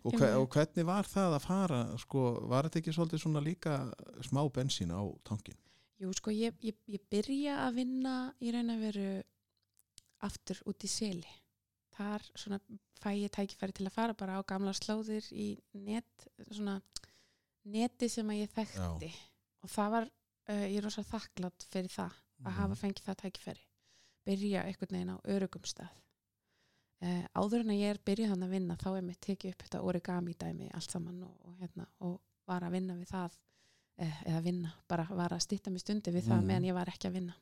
Og, 0.04 0.12
hver, 0.14 0.36
og 0.38 0.50
hvernig 0.54 0.86
var 0.86 1.10
það 1.10 1.38
að 1.38 1.48
fara 1.48 1.80
sko, 1.98 2.26
var 2.46 2.68
þetta 2.68 2.82
ekki 2.84 2.94
svolítið 2.94 3.24
svona 3.24 3.42
líka 3.42 3.80
smá 4.22 4.44
bensín 4.54 4.94
á 4.94 5.02
tankin 5.26 5.58
Jú, 5.98 6.12
sko, 6.14 6.30
ég, 6.30 6.54
ég, 6.62 6.76
ég 6.86 7.02
byrja 7.10 7.56
að 7.64 7.80
vinna 7.80 8.14
í 8.38 8.52
raun 8.54 8.70
að 8.70 8.82
veru 8.86 9.08
aftur 10.20 10.60
út 10.66 10.84
í 10.84 10.88
seli. 10.88 11.28
Þar 11.98 12.22
svona 12.38 12.58
fæ 13.00 13.10
ég 13.18 13.30
tækifæri 13.30 13.72
til 13.72 13.86
að 13.86 13.92
fara 13.94 14.14
bara 14.14 14.38
á 14.38 14.42
gamla 14.46 14.72
slóðir 14.72 15.26
í 15.32 15.58
net, 15.74 16.28
svona 16.50 16.80
neti 17.64 18.08
sem 18.10 18.28
að 18.30 18.40
ég 18.44 18.50
þekkti. 18.54 19.12
Og 19.62 19.70
það 19.70 19.90
var, 19.90 20.04
uh, 20.48 20.66
ég 20.70 20.76
er 20.78 20.82
rosa 20.86 21.02
þakklátt 21.02 21.66
fyrir 21.70 21.90
það, 21.90 22.12
að 22.44 22.52
Mhm. 22.52 22.58
hafa 22.60 22.74
fengið 22.74 23.04
það 23.08 23.16
tækifæri. 23.22 23.64
Byrja 24.26 24.62
einhvern 24.64 24.92
veginn 24.94 25.14
á 25.14 25.18
örugum 25.26 25.64
stað. 25.64 25.90
Uh, 27.00 27.24
áður 27.34 27.60
en 27.60 27.70
að 27.70 27.78
ég 27.80 27.90
er 27.94 27.98
byrjuð 28.04 28.28
hann 28.28 28.42
að 28.42 28.50
vinna, 28.50 28.76
þá 28.76 28.88
er 28.98 29.02
mitt 29.02 29.20
tekið 29.20 29.50
upp 29.54 29.62
þetta 29.62 29.82
origami 29.86 30.34
dæmi 30.34 30.70
allt 30.74 30.90
saman 30.90 31.22
og, 31.22 31.36
og, 31.46 31.56
hérna, 31.60 31.86
og 32.00 32.20
var 32.46 32.62
að 32.66 32.72
vinna 32.74 32.94
við 32.98 33.06
það 33.12 33.36
eh, 33.98 34.22
eða 34.26 34.42
vinna, 34.42 34.72
bara 34.88 35.04
var 35.10 35.30
að 35.34 35.42
stýtta 35.42 35.70
mig 35.70 35.80
stundi 35.82 36.10
við 36.14 36.22
það 36.26 36.38
Mhm. 36.38 36.46
meðan 36.46 36.64
ég 36.64 36.74
var 36.74 36.86
ekki 36.86 37.08
að 37.08 37.12
vinna 37.12 37.34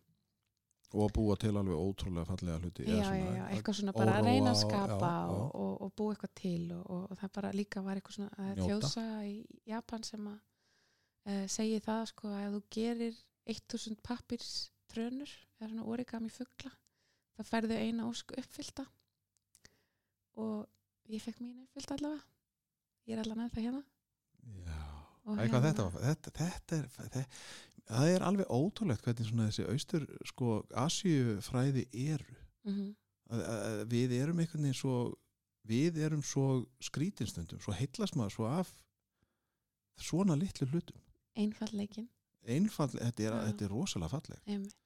og 0.97 1.13
búa 1.15 1.37
til 1.41 1.53
alveg 1.53 1.77
ótrúlega 1.77 2.25
fallega 2.29 2.59
hluti 2.63 2.87
já, 2.87 3.01
svona, 3.05 3.35
já, 3.37 3.45
eitthvað 3.53 3.79
svona 3.81 3.95
bara 3.97 4.17
að 4.19 4.29
reyna 4.31 4.53
að 4.53 4.61
skapa 4.63 5.11
já. 5.13 5.35
Og, 5.37 5.47
og, 5.63 5.75
og 5.87 5.95
búa 5.99 6.15
eitthvað 6.15 6.35
til 6.41 6.65
og, 6.77 6.87
og, 6.97 7.17
það 7.21 7.33
bara 7.39 7.53
líka 7.57 7.83
var 7.85 8.01
eitthvað 8.01 8.19
svona 8.19 8.57
þjóðsaga 8.61 9.21
í 9.29 9.37
Japan 9.73 10.07
sem 10.09 10.31
að 10.33 10.39
uh, 11.29 11.45
segi 11.57 11.83
það 11.85 12.03
sko 12.13 12.33
að 12.39 12.57
þú 12.57 12.63
gerir 12.79 13.23
1000 13.47 14.03
pappirs 14.07 14.57
trönur 14.91 15.31
eða 15.61 15.71
svona 15.71 15.89
origami 15.93 16.33
fugla 16.33 16.73
þá 17.37 17.45
færðu 17.51 17.79
eina 17.81 18.09
ósk 18.09 18.33
uppfyllta. 18.41 18.87
Og 20.41 20.65
ég 21.13 21.23
fekk 21.23 21.43
mín 21.45 21.63
uppfyllt 21.65 21.95
allavega. 21.97 22.25
Ég 23.07 23.17
er 23.17 23.23
allavega 23.23 23.49
ennþá 23.49 23.65
hérna. 23.67 23.83
Já. 24.67 24.79
Og 25.27 25.41
Æ, 25.41 25.47
hvað 25.51 25.65
þetta, 25.67 25.87
þetta, 25.97 26.33
þetta 26.39 26.77
er 26.77 26.91
þetta, 26.97 27.23
það 27.89 28.13
er 28.13 28.27
alveg 28.27 28.53
ótrúlegt 28.53 29.07
hvernig 29.07 29.29
svona 29.29 29.49
þessi 29.51 29.67
austur 29.71 30.07
sko 30.27 30.61
Asíufræði 30.87 31.89
eru. 31.93 32.39
Mm 32.67 32.95
að, 33.33 33.45
að, 33.45 33.85
við 33.91 34.17
erum 34.21 34.43
einhvern 34.43 34.67
veginn 34.67 34.79
svo 34.79 34.97
við 35.67 36.01
erum 36.07 36.23
svo 36.23 36.63
skrítinstundum 36.85 37.63
svo 37.63 37.75
heillast 37.75 38.19
maður 38.19 38.37
svo 38.37 38.49
af 38.51 38.73
svona 39.99 40.37
litlu 40.39 40.69
hlutum. 40.71 40.99
Einfallleikin 41.37 42.11
einfall, 42.47 42.93
þetta 42.95 43.25
er, 43.25 43.39
þetta 43.49 43.67
er 43.67 43.73
rosalega 43.73 44.13
falleg 44.13 44.43
einmitt. 44.47 44.83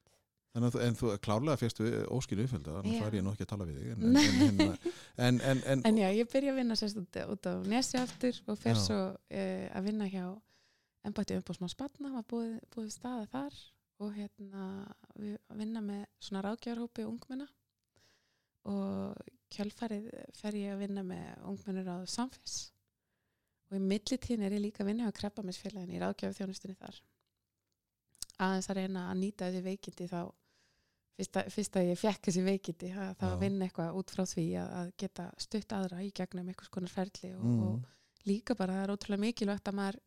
Þannig 0.50 0.74
að 0.74 0.82
en 0.82 0.96
þú 0.98 1.10
klálega 1.22 1.58
fyrstu 1.60 1.88
óskilu 2.10 2.42
uppfylgda 2.42 2.78
þannig 2.80 3.02
að 3.06 3.16
ég 3.20 3.22
nú 3.22 3.34
ekki 3.34 3.44
að 3.44 3.50
tala 3.52 3.66
við 3.68 3.76
þig 3.78 3.90
en, 5.26 5.36
en, 5.38 5.60
en, 5.60 5.84
en, 5.86 6.00
já, 6.00 6.08
ég 6.16 6.30
byrja 6.32 6.54
að 6.54 6.58
vinna 6.58 6.78
sérst 6.80 6.98
út, 6.98 7.18
út 7.36 7.46
á 7.46 7.54
Nesi 7.70 8.00
aftur 8.00 8.40
og 8.50 8.58
fer 8.58 8.80
svo 8.80 8.98
uh, 9.12 9.66
að 9.76 9.86
vinna 9.86 10.08
hjá 10.10 10.24
embætti 11.08 11.36
umbúsmann 11.38 11.72
spanna, 11.72 12.12
var 12.16 12.26
búið, 12.28 12.56
búið 12.74 12.90
staða 12.94 13.28
þar 13.32 13.60
og 14.00 14.16
hérna 14.16 14.64
við 15.16 15.36
vinna 15.60 15.82
með 15.84 16.04
svona 16.20 16.44
ráðgjárhópi 16.46 17.06
ungmenna 17.08 17.46
og 18.70 19.16
kjölfarið 19.52 20.10
fer 20.36 20.58
ég 20.58 20.74
að 20.74 20.82
vinna 20.84 21.04
með 21.06 21.46
ungmennur 21.48 21.88
á 21.88 21.98
samfés 22.08 22.58
og 23.70 23.78
í 23.78 23.82
millitíðin 23.84 24.44
er 24.46 24.56
ég 24.56 24.64
líka 24.64 24.84
að 24.84 24.90
vinna 24.92 25.08
á 25.08 25.16
krabbamisfélagin 25.16 25.94
í 25.94 26.02
ráðgjáðþjónustunni 26.02 26.76
þar. 26.78 27.00
Aðeins 28.40 28.70
að 28.72 28.80
reyna 28.80 29.06
að 29.10 29.20
nýta 29.20 29.48
þessi 29.48 29.64
veikindi 29.64 30.08
þá 30.10 30.20
fyrst 31.20 31.36
að, 31.36 31.50
fyrst 31.54 31.76
að 31.76 31.88
ég 31.90 32.00
fekk 32.00 32.28
þessi 32.28 32.44
veikindi 32.46 32.90
að 32.94 33.12
þá 33.20 33.26
að 33.30 33.42
vinna 33.44 33.66
eitthvað 33.66 33.98
út 34.00 34.14
frá 34.14 34.24
því 34.28 34.46
að, 34.60 34.70
að 34.80 34.92
geta 35.02 35.26
stutt 35.44 35.74
aðra 35.76 36.02
í 36.04 36.10
gegnum 36.16 36.50
einhvers 36.50 36.72
konar 36.72 36.92
ferli 36.92 37.32
og, 37.36 37.44
mm, 37.44 37.60
og 37.68 38.28
líka 38.30 38.56
bara 38.56 38.78
það 38.78 38.86
er 38.86 38.94
ótrúlega 38.94 39.24
mikilvægt 39.26 39.70
að 39.70 39.78
maður 39.80 40.00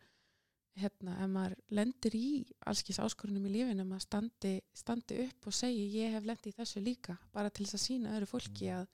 hérna, 0.80 1.20
ef 1.22 1.30
maður 1.30 1.56
lendir 1.78 2.16
í 2.18 2.28
allskis 2.66 3.00
áskorunum 3.04 3.46
í 3.50 3.54
lífinu, 3.54 3.86
maður 3.86 4.08
standi, 4.08 4.54
standi 4.74 5.20
upp 5.28 5.48
og 5.50 5.56
segi 5.56 5.86
ég 6.00 6.16
hef 6.16 6.26
lendið 6.26 6.54
í 6.54 6.58
þessu 6.58 6.82
líka 6.84 7.18
bara 7.36 7.52
til 7.54 7.68
þess 7.68 7.78
að 7.78 7.84
sína 7.86 8.16
öðru 8.18 8.30
fólki 8.32 8.72
að 8.74 8.88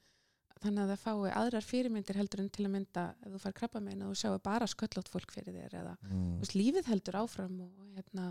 þannig 0.60 0.84
að 0.84 0.92
það 0.92 1.04
fái 1.06 1.32
aðrar 1.40 1.66
fyrirmyndir 1.66 2.20
heldur 2.20 2.44
en 2.44 2.52
til 2.52 2.66
að 2.68 2.74
mynda 2.74 3.06
ef 3.24 3.32
þú 3.32 3.42
fær 3.46 3.56
krabba 3.62 3.82
meina 3.84 4.10
og 4.10 4.18
sjáu 4.20 4.36
bara 4.44 4.68
sköllótt 4.68 5.12
fólk 5.12 5.32
fyrir 5.32 5.56
þér 5.56 5.78
eða 5.82 5.96
mm. 6.04 6.34
veist, 6.42 6.56
lífið 6.58 6.90
heldur 6.92 7.20
áfram 7.22 7.56
og, 7.64 7.86
hérna, 7.96 8.26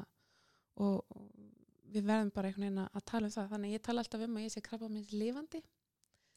og, 0.84 0.98
og 1.16 1.48
við 1.88 2.08
verðum 2.10 2.32
bara 2.36 2.50
einhvern 2.50 2.66
veginn 2.66 2.84
að 2.84 3.04
tala 3.08 3.30
um 3.30 3.32
það. 3.32 3.50
Þannig 3.54 3.70
að 3.70 3.76
ég 3.78 3.84
tala 3.86 4.04
alltaf 4.04 4.24
um 4.26 4.36
að 4.36 4.44
ég 4.44 4.54
sé 4.54 4.64
krabba 4.64 4.90
meins 4.92 5.14
lifandi 5.14 5.62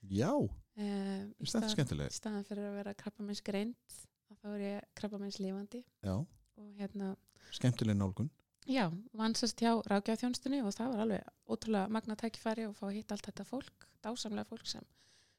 Já, 0.09 0.31
eh, 0.79 1.27
í 1.27 1.43
þetta 1.43 1.43
er 1.43 1.51
stað- 1.51 1.73
skemmtileg 1.75 2.13
í 2.13 2.15
staðan 2.15 2.47
fyrir 2.47 2.69
að 2.69 2.77
vera 2.79 2.95
krabba 2.97 3.27
meins 3.27 3.43
greind 3.45 3.97
þá 4.41 4.47
er 4.55 4.63
ég 4.63 4.87
krabba 4.97 5.19
meins 5.21 5.41
lifandi 5.43 5.83
Já, 6.01 6.15
og 6.61 6.71
hérna 6.79 7.15
skemmtileg 7.51 7.97
nálgun 7.99 8.29
Já, 8.69 8.85
vansast 9.17 9.57
hjá 9.59 9.71
rákjáþjónstunni 9.89 10.59
og 10.61 10.69
það 10.75 10.91
var 10.93 10.99
alveg 11.07 11.29
ótrúlega 11.49 11.89
magna 11.91 12.15
tækifæri 12.15 12.67
og 12.69 12.75
fá 12.77 12.85
að 12.91 12.99
hitta 12.99 13.15
allt 13.17 13.25
þetta 13.31 13.45
fólk, 13.49 13.87
dásamlega 14.05 14.45
fólk 14.51 14.67
sem, 14.69 14.85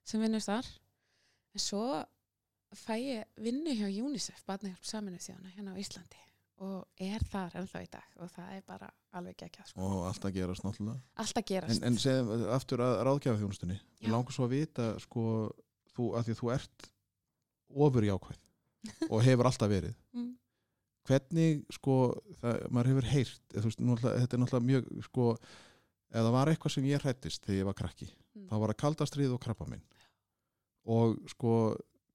sem 0.05 0.21
vinnur 0.21 0.43
þar. 0.43 0.67
En 1.55 1.63
svo 1.63 1.85
fæ 2.75 2.97
ég 2.99 3.31
vinnu 3.47 3.77
hjá 3.79 3.87
UNICEF, 4.03 4.43
Barnahjálp 4.49 4.85
Saminu 4.91 5.21
þjóðana 5.23 5.55
hérna 5.55 5.77
á 5.77 5.81
Íslandi 5.81 6.19
og 6.63 7.03
er 7.03 7.23
þar 7.31 7.57
ennþá 7.63 7.81
í 7.87 7.89
dag 7.95 8.19
og 8.23 8.31
það 8.35 8.51
er 8.59 8.67
bara 8.67 8.91
alveg 9.19 9.47
ekki 9.47 9.63
að 9.63 9.71
sko. 9.71 9.87
og 9.87 10.05
allt 10.11 10.27
að 10.29 10.35
gerast 10.37 10.67
náttúrulega 10.67 11.23
Allt 11.23 11.41
að 11.41 11.47
gerast. 11.53 11.79
En, 11.79 11.87
en 11.93 11.99
segjum 12.03 12.45
aftur 12.59 12.83
að 12.85 12.99
ráðgjafa 13.07 13.41
þjónustunni 13.41 13.79
Já. 13.79 13.87
Ég 14.03 14.13
langar 14.17 14.35
svo 14.37 14.47
að 14.47 14.55
vita 14.59 14.91
sko, 15.03 15.25
þú, 15.95 16.11
að 16.19 16.27
því 16.29 16.37
að 16.37 16.43
þú 16.43 16.53
ert 16.59 16.87
ofur 17.87 18.07
jákvæð 18.11 18.39
og 19.13 19.19
hefur 19.31 19.49
alltaf 19.53 19.71
verið 19.79 19.95
Mm. 20.13 20.35
Hvernig 21.09 21.63
sko, 21.75 21.97
það, 22.41 22.59
maður 22.71 22.91
hefur 22.93 23.09
heyrt 23.13 23.55
eða, 23.57 23.65
veist, 23.67 23.81
þetta 24.05 24.37
er 24.37 24.43
náttúrulega 24.43 24.69
mjög 24.71 24.91
sko, 25.09 25.27
eða 26.13 26.35
var 26.35 26.51
eitthvað 26.53 26.75
sem 26.77 26.87
ég 26.91 27.03
hrættist 27.03 27.45
þegar 27.47 27.59
ég 27.63 27.71
var 27.71 27.79
krakki, 27.83 28.11
Mm. 28.33 28.47
þá 28.49 28.55
var 28.63 28.71
að 28.73 28.79
kaldastrið 28.81 29.33
og 29.35 29.41
krabba 29.45 29.67
minn 29.69 29.83
og 30.89 31.19
sko 31.29 31.51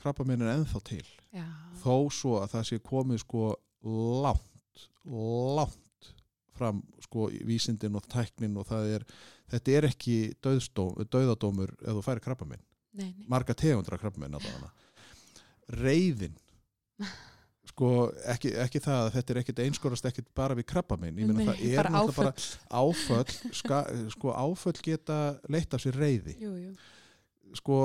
krabba 0.01 0.23
minn 0.25 0.41
er 0.41 0.49
ennþá 0.55 0.79
til. 0.83 1.03
Já, 1.29 1.43
þó 1.83 2.09
svo 2.09 2.39
að 2.41 2.55
það 2.55 2.63
sé 2.71 2.79
komið 2.81 3.19
sko 3.21 3.43
langt, 4.25 4.87
langt 5.05 6.09
fram 6.57 6.81
sko 7.05 7.27
vísindin 7.45 7.95
og 7.99 8.07
tæknin 8.09 8.57
og 8.57 8.65
það 8.65 8.89
er 8.95 9.05
þetta 9.53 9.75
er 9.77 9.87
ekki 9.91 10.17
döðstóm, 10.41 10.97
döðadómur 11.05 11.69
ef 11.77 11.93
þú 11.99 12.03
færi 12.07 12.25
krabba 12.25 12.49
minn, 12.49 12.63
nei, 12.97 13.11
nei. 13.13 13.27
marga 13.29 13.53
tegundra 13.53 13.99
krabba 14.01 14.23
minn 14.25 14.33
allavega. 14.41 14.71
Reyðin 15.77 16.33
sko 17.77 17.89
ekki, 18.33 18.49
ekki 18.57 18.79
það 18.81 18.99
að 19.03 19.11
þetta 19.13 19.33
er 19.33 19.39
ekkit 19.43 19.59
einskorast 19.67 20.07
ekkit 20.09 20.29
bara 20.37 20.55
við 20.57 20.65
krabba 20.71 20.95
minn, 20.97 21.13
ég 21.21 21.27
meina 21.29 21.53
Nei, 21.53 21.59
það 21.61 21.75
er 21.77 21.89
náttúrulega 21.93 22.15
bara 22.17 22.31
áföll. 22.81 23.51
ska, 23.53 23.81
sko 24.15 24.31
áföll 24.33 24.79
geta 24.87 25.17
leitt 25.53 25.75
af 25.77 25.83
sér 25.83 25.99
reyði 26.01 26.33
Jú, 26.41 26.55
jú. 26.57 26.71
sko 27.59 27.77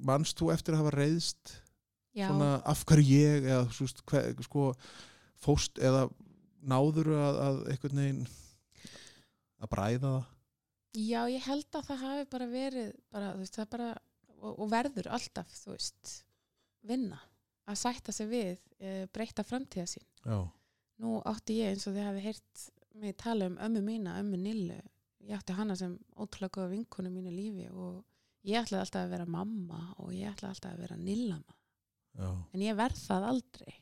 mannst 0.00 0.40
þú 0.40 0.48
eftir 0.54 0.72
að 0.78 0.80
hafa 0.86 0.94
reyðst 0.96 1.52
Já, 2.16 2.30
svona 2.30 2.48
af 2.64 2.86
hverju 2.88 3.20
ég 3.20 3.44
eða 3.50 3.66
svo, 3.76 3.84
veist, 3.84 4.00
hver, 4.08 4.32
sko 4.48 4.64
fóst 5.44 5.76
eða 5.84 6.06
náður 6.64 7.12
að, 7.12 7.40
að 7.44 7.58
einhvern 7.74 8.00
veginn 8.00 8.24
að 9.60 9.72
bræða 9.76 10.00
það? 10.08 10.32
Já, 10.96 11.20
ég 11.28 11.44
held 11.44 11.76
að 11.76 11.88
það 11.90 12.00
hafi 12.06 12.28
bara 12.32 12.46
verið 12.48 12.92
bara, 13.12 13.34
veist, 13.36 13.60
bara 13.68 13.90
og, 14.40 14.54
og 14.56 14.70
verður 14.72 15.10
alltaf, 15.12 15.52
þú 15.60 15.74
veist 15.76 16.14
vinna, 16.88 17.20
að 17.66 17.78
sætta 17.80 18.12
sig 18.14 18.28
við 18.30 18.58
e, 18.80 19.06
breyta 19.12 19.42
framtíða 19.46 19.86
sín 19.90 20.04
já, 20.24 20.38
Nú 21.02 21.18
átti 21.28 21.58
ég 21.60 21.74
eins 21.74 21.86
og 21.90 21.92
þið 21.96 22.06
hafi 22.08 22.20
heyrt 22.24 22.60
mig 22.96 23.16
tala 23.20 23.50
um 23.50 23.56
ömmu 23.60 23.80
mína, 23.84 24.14
ömmu 24.22 24.38
Nillu. 24.40 24.78
Ég 25.26 25.34
átti 25.36 25.52
hana 25.52 25.74
sem 25.76 25.98
ótrúlega 26.16 26.54
góða 26.56 26.70
vinkonu 26.70 27.10
mínu 27.12 27.32
lífi 27.34 27.66
og 27.68 27.98
ég 28.48 28.62
ætlaði 28.62 28.80
alltaf 28.86 29.02
að 29.04 29.10
vera 29.12 29.26
mamma 29.28 29.80
og 29.98 30.14
ég 30.16 30.30
ætlaði 30.30 30.54
alltaf 30.54 30.72
að 30.72 30.80
vera 30.86 30.96
nillama. 30.96 31.56
já, 32.16 32.30
En 32.54 32.60
ég 32.64 32.76
verð 32.78 32.96
það 33.02 33.26
aldrei. 33.28 33.74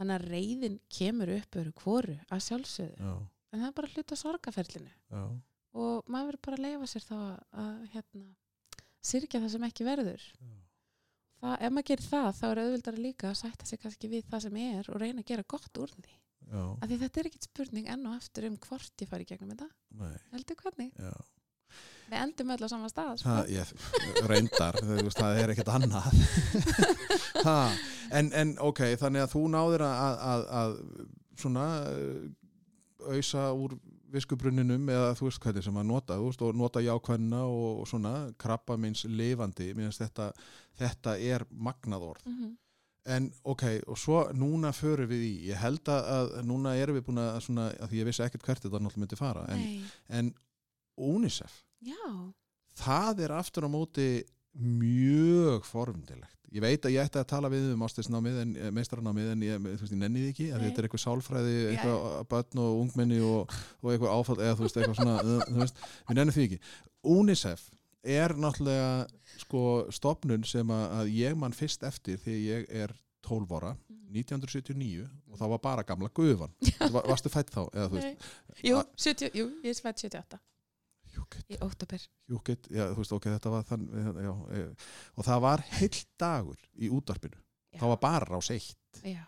Þannig 0.00 0.16
að 0.16 0.26
reyðin 0.32 0.80
kemur 0.88 1.30
upp 1.36 1.56
öru 1.62 1.72
hvoru 1.84 2.16
að 2.32 2.42
sjálfsögðu. 2.48 2.96
já, 2.98 3.14
En 3.52 3.60
það 3.60 3.66
er 3.68 3.72
bara 3.78 3.92
hluta 3.94 4.16
sorgaferlinu. 4.16 4.90
já, 5.10 5.22
Og 5.72 6.04
maður 6.10 6.26
verður 6.32 6.42
bara 6.48 6.56
að 6.56 6.64
leifa 6.66 6.86
sér 6.90 7.06
þá 7.06 7.16
að, 7.52 7.88
hérna, 7.94 8.24
syrkja 9.02 9.40
það 9.40 9.50
sem 9.54 9.68
ekki 9.70 9.84
verður. 9.86 10.24
Það, 11.40 11.54
ef 11.56 11.72
maður 11.72 11.88
gerir 11.90 12.08
það, 12.10 12.30
þá 12.36 12.46
er 12.50 12.62
auðvildar 12.64 12.98
líka 13.00 13.30
að 13.30 13.38
sætta 13.40 13.68
sig 13.68 13.80
kannski 13.80 14.10
við 14.12 14.26
það 14.28 14.42
sem 14.46 14.56
er 14.60 14.90
og 14.92 15.00
reyna 15.00 15.22
að 15.22 15.30
gera 15.32 15.46
gott 15.48 15.80
úr 15.80 15.92
því. 15.96 16.16
Af 16.50 16.88
því 16.88 16.96
þetta 17.04 17.20
er 17.20 17.28
ekkit 17.30 17.46
spurning 17.46 17.90
enn 17.92 18.08
og 18.10 18.16
aftur 18.16 18.48
um 18.48 18.56
hvort 18.64 19.04
ég 19.04 19.10
fari 19.10 19.28
gegnum 19.28 19.52
þetta. 19.54 19.68
Heldur 20.34 20.58
hvernig? 20.64 20.90
já 20.98 21.14
Við 22.10 22.18
endum 22.18 22.50
öll 22.50 22.66
á 22.66 22.68
sama 22.70 22.88
stað. 22.90 23.20
Sko. 23.20 23.30
það, 23.30 23.50
ég, 23.54 23.68
reyndar, 24.26 24.78
það 25.14 25.36
er 25.38 25.52
ekkert 25.52 25.68
annað 25.76 26.08
ha, 27.46 27.58
en, 28.18 28.32
en 28.34 28.56
ok, 28.66 28.82
þannig 28.98 29.22
að 29.22 29.34
þú 29.36 29.42
náðir 29.54 29.84
að, 29.86 30.24
að, 30.32 30.42
að 30.60 30.74
svona 31.38 31.66
ausa 33.14 33.44
úr 33.54 33.76
viskubruninum 34.12 34.88
eða 34.92 35.12
þú 35.18 35.28
veist 35.28 35.42
hvernig 35.44 35.66
sem 35.66 35.76
að 35.80 35.86
nota 35.90 36.18
veist, 36.20 36.42
og 36.42 36.56
nota 36.58 36.82
jákvæðina 36.84 37.44
og, 37.46 37.82
og 37.82 37.88
svona 37.90 38.14
krabba 38.40 38.76
minns 38.80 39.04
lifandi 39.04 39.70
Mér 39.74 39.88
finnst 39.88 40.04
þetta, 40.04 40.32
þetta 40.80 41.16
er 41.18 41.46
magnað 41.50 42.10
orð 42.12 42.26
Mm 42.26 42.36
-hmm. 42.40 42.56
En 43.08 43.32
ok, 43.44 43.62
og 43.86 43.98
svo 43.98 44.18
núna 44.36 44.72
förum 44.72 45.08
við 45.08 45.22
í, 45.24 45.34
ég 45.48 45.56
held 45.56 45.88
að, 45.88 46.08
að 46.16 46.42
núna 46.44 46.74
erum 46.76 46.96
við 46.98 47.06
búin 47.06 47.18
að 47.22 47.40
svona, 47.40 47.70
að 47.80 47.88
því 47.88 47.96
ég 47.96 48.04
vissi 48.04 48.22
ekkert 48.22 48.42
hvert 48.44 48.62
þetta 48.62 48.78
náttúrulega 48.78 49.00
myndi 49.00 49.16
fara, 49.16 49.46
en, 49.48 49.90
en 50.08 50.34
UNICEF, 50.96 51.64
Já. 51.80 52.32
það 52.76 53.22
er 53.24 53.32
aftur 53.32 53.64
á 53.64 53.70
móti 53.72 54.22
mjög 54.58 55.64
formdilegt. 55.68 56.36
Ég 56.50 56.64
veit 56.64 56.82
að 56.82 56.94
ég 56.96 57.04
ætti 57.06 57.20
að 57.20 57.28
tala 57.30 57.48
við 57.52 57.68
um 57.76 57.82
ástæðsnámið, 57.86 58.38
en 58.42 58.54
meistaranámið, 58.74 59.28
en 59.36 59.42
ég, 59.46 59.60
þú 59.62 59.84
veist, 59.84 59.92
ég 59.94 60.00
nenni 60.00 60.22
því 60.24 60.30
ekki, 60.32 60.46
að 60.50 60.64
þetta 60.66 60.80
er 60.82 60.88
eitthvað 60.88 61.02
sálfræði, 61.04 61.52
eitthvað 61.70 62.24
börn 62.32 62.62
og 62.64 62.80
ungmenni 62.80 63.20
og, 63.22 63.54
og 63.84 63.92
eitthvað 63.92 64.14
áfall, 64.16 64.36
eða 64.42 64.56
þú 64.58 64.64
veist, 64.66 64.80
eitthvað 64.80 64.98
svona, 64.98 65.14
uh, 65.22 65.44
þú 65.46 65.60
veist, 65.62 65.84
við 66.08 66.18
nenni 66.18 66.34
því 66.34 66.46
ekki. 66.48 66.58
UNICEF 67.14 67.62
er 68.18 68.34
náttúrulega 68.34 68.90
sko 69.44 69.62
stopnun 69.94 70.42
sem 70.48 70.74
að, 70.74 71.12
ég 71.14 71.38
mann 71.38 71.54
fyrst 71.54 71.86
eftir 71.86 72.18
þegar 72.18 72.42
ég 72.48 72.66
er 72.82 72.96
12 73.30 73.56
ára 73.60 73.76
Mm. 74.10 74.16
1979 74.26 75.04
og 75.30 75.36
það 75.38 75.50
var 75.52 75.58
bara 75.62 75.82
gamla 75.86 76.08
gufan 76.10 76.50
var, 76.96 77.04
varstu 77.06 77.30
fætt 77.30 77.52
þá? 77.54 77.60
Eða. 77.78 78.00
Jú, 78.58 78.80
að- 78.80 78.88
70, 78.98 79.28
jú, 79.38 79.44
ég 79.62 79.70
er 79.70 79.76
svætt 79.78 80.02
78 80.02 80.40
Júkit, 81.30 81.50
í 81.50 81.58
óttabir. 81.62 82.06
júkit, 82.28 82.68
já, 82.70 82.84
þú 82.90 83.02
veist, 83.02 83.12
ok, 83.12 83.26
þetta 83.36 83.50
var 83.52 83.66
þann, 83.68 83.84
já, 84.24 84.32
e, 84.56 84.62
og 85.16 85.26
það 85.26 85.42
var 85.44 85.62
heill 85.78 86.00
dagur 86.18 86.64
í 86.74 86.90
útvarpinu, 86.90 87.38
það 87.78 87.92
var 87.94 88.00
bara 88.02 88.30
rás 88.32 88.50
eitt. 88.50 89.02
Já. 89.04 89.22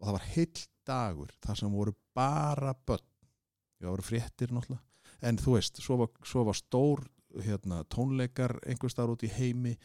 og 0.00 0.08
það 0.08 0.16
var 0.18 0.26
heill 0.34 0.64
dagur 0.86 1.30
þar 1.46 1.60
sem 1.60 1.72
voru 1.72 1.94
bara 2.14 2.74
börn. 2.86 3.06
Já, 3.78 3.86
það 3.86 3.92
voru 3.92 4.06
fréttir 4.06 4.52
náttúrulega. 4.54 4.82
En 5.22 5.38
þú 5.40 5.54
veist, 5.56 5.78
svo 5.82 5.96
var, 6.02 6.10
svo 6.24 6.44
var 6.44 6.56
stór 6.58 7.04
hérna, 7.44 7.82
tónleikar 7.92 8.56
einhvers 8.66 8.94
staðar 8.96 9.14
út 9.14 9.24
í 9.26 9.30
heimi. 9.32 9.76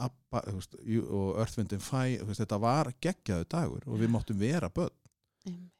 Abba, 0.00 0.42
þú 0.46 0.56
veist, 0.56 0.76
og 1.10 1.82
Fire 1.84 2.22
þú 2.22 2.30
veist, 2.30 2.42
þetta 2.42 2.58
var 2.62 2.92
geggjaðu 3.02 3.46
dagur 3.50 3.86
og 3.86 3.98
við 4.00 4.08
Já. 4.08 4.12
máttum 4.14 4.40
vera 4.40 4.70
börn. 4.72 4.96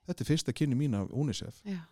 Þetta 0.07 0.25
er 0.25 0.29
fyrsta 0.29 0.53
kynni 0.57 0.77
mín 0.79 0.97
af 0.99 1.11
UNICEF. 1.13 1.61
Já. 1.65 1.83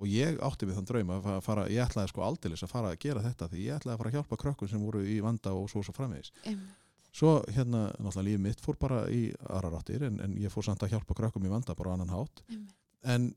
Og 0.00 0.06
ég 0.08 0.38
átti 0.42 0.66
við 0.66 0.78
þann 0.78 0.86
draum 0.88 1.10
að 1.14 1.22
fa- 1.26 1.40
fara, 1.44 1.64
ég 1.70 1.82
ætlaði 1.84 2.08
sko 2.12 2.22
aldeilis 2.26 2.62
að 2.64 2.70
fara 2.72 2.92
að 2.94 2.98
gera 3.04 3.22
þetta 3.22 3.48
því 3.52 3.64
ég 3.66 3.76
ætlaði 3.76 3.94
að 3.94 4.00
fara 4.02 4.10
að 4.12 4.16
hjálpa 4.18 4.38
krökkum 4.44 4.68
sem 4.72 4.80
voru 4.86 5.02
í 5.06 5.18
vanda 5.22 5.52
og 5.54 5.68
svo 5.70 5.82
svo 5.86 5.92
framvegis. 5.96 6.32
Einmitt. 6.44 6.78
svo 7.12 7.32
hérna, 7.52 7.82
náttúrulega 8.00 8.24
lífið 8.30 8.40
mitt 8.46 8.60
fór 8.64 8.78
bara 8.80 9.02
í 9.12 9.22
aðra 9.44 9.70
ráttir 9.76 10.02
en, 10.08 10.16
en 10.24 10.36
ég 10.40 10.50
fór 10.50 10.64
samt 10.64 10.82
að 10.82 10.94
hjálpa 10.94 11.14
krökkum 11.18 11.44
í 11.44 11.52
vanda 11.52 11.74
bara 11.76 11.92
á 11.92 11.94
annan 11.94 12.08
hátt. 12.14 12.42
Einmitt. 12.48 12.74
en 13.04 13.34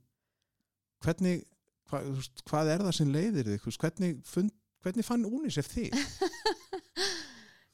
hvernig 1.03 1.43
hva, 1.91 1.99
hvað 2.49 2.71
er 2.73 2.85
það 2.87 2.95
sem 2.97 3.11
leiðir 3.13 3.51
þig? 3.51 3.67
Hvernig, 3.77 4.21
fund, 4.25 4.51
hvernig 4.81 5.05
fann 5.05 5.25
UNICEF 5.27 5.67
þig? 5.69 5.91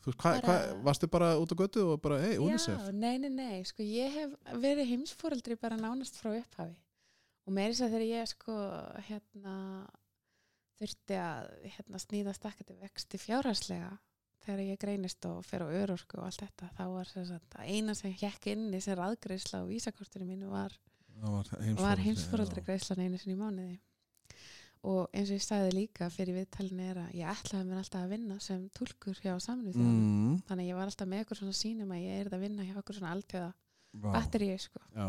Þú 0.01 0.11
hva, 0.17 0.31
hva, 0.33 0.41
Bara- 0.41 0.77
varstu 0.81 1.07
bara 1.13 1.27
út 1.37 1.51
á 1.53 1.55
götu 1.61 1.83
og 1.93 1.99
bara, 2.01 2.17
hei, 2.23 2.37
UNICEF. 2.41 2.73
Já, 2.87 2.91
nei, 2.91 3.19
nei, 3.21 3.29
nei, 3.29 3.59
sko 3.69 3.85
ég 3.85 4.09
hef 4.15 4.31
verið 4.63 4.89
heimsfóreldri 4.95 5.57
bara 5.61 5.77
nánast 5.77 6.17
frá 6.17 6.31
upphafi 6.39 6.73
og 7.45 7.55
meiri 7.55 7.73
þess 7.73 7.87
að 7.87 7.95
þegar 7.95 8.07
ég 8.09 8.31
sko 8.31 8.55
hérna 9.07 9.55
þurfti 10.81 11.17
að 11.21 11.51
hérna, 11.75 12.01
snýða 12.01 12.33
stakkati 12.37 12.77
vexti 12.81 13.19
fjárhagslega 13.21 13.91
þegar 14.41 14.63
ég 14.65 14.79
greinist 14.81 15.25
og 15.29 15.43
fer 15.45 15.65
á 15.65 15.67
örorku 15.69 16.17
og 16.17 16.25
allt 16.27 16.41
þetta 16.41 16.71
þá 16.77 16.83
var 16.95 17.11
sagt, 17.11 17.57
að 17.59 17.69
eina 17.69 17.93
sem 17.97 18.15
hekk 18.17 18.49
inn 18.55 18.71
í 18.73 18.81
sem 18.81 18.97
raðgreisla 18.97 19.61
á 19.61 19.69
vísakortinu 19.69 20.25
mínu 20.25 20.49
var, 20.49 20.73
var 21.21 21.45
var 21.45 21.51
heimsforeldri, 21.61 22.07
heimsfóreldri 22.07 22.63
já. 22.63 22.67
greislan 22.71 23.03
einu 23.05 23.21
sinni 23.21 23.37
í 23.37 23.41
mánuði. 23.41 23.79
Og 24.89 25.11
eins 25.13 25.29
og 25.29 25.37
ég 25.37 25.43
sagði 25.45 25.73
líka 25.75 26.07
fyrir 26.09 26.39
viðtalinu 26.39 26.85
er 26.89 26.99
að 27.03 27.17
ég 27.19 27.29
ætlaði 27.29 27.67
mér 27.67 27.81
alltaf 27.83 28.01
að 28.01 28.13
vinna 28.15 28.37
sem 28.41 28.63
túlkur 28.73 29.19
hjá 29.21 29.35
saminu 29.43 29.75
mm, 29.77 30.39
þannig 30.47 30.63
að 30.63 30.71
ég 30.71 30.79
var 30.79 30.89
alltaf 30.89 31.09
með 31.11 31.21
eitthvað 31.21 31.41
svona 31.43 31.57
sínum 31.59 31.93
að 31.93 32.01
ég 32.01 32.23
er 32.23 32.31
að 32.33 32.45
vinna 32.47 32.65
hjá 32.65 32.79
okkur 32.81 32.97
svona 32.97 33.11
alltjóða 33.13 33.51
vá, 33.51 34.07
batteríu 34.15 34.55
sko. 34.63 34.81
Já, 34.95 35.05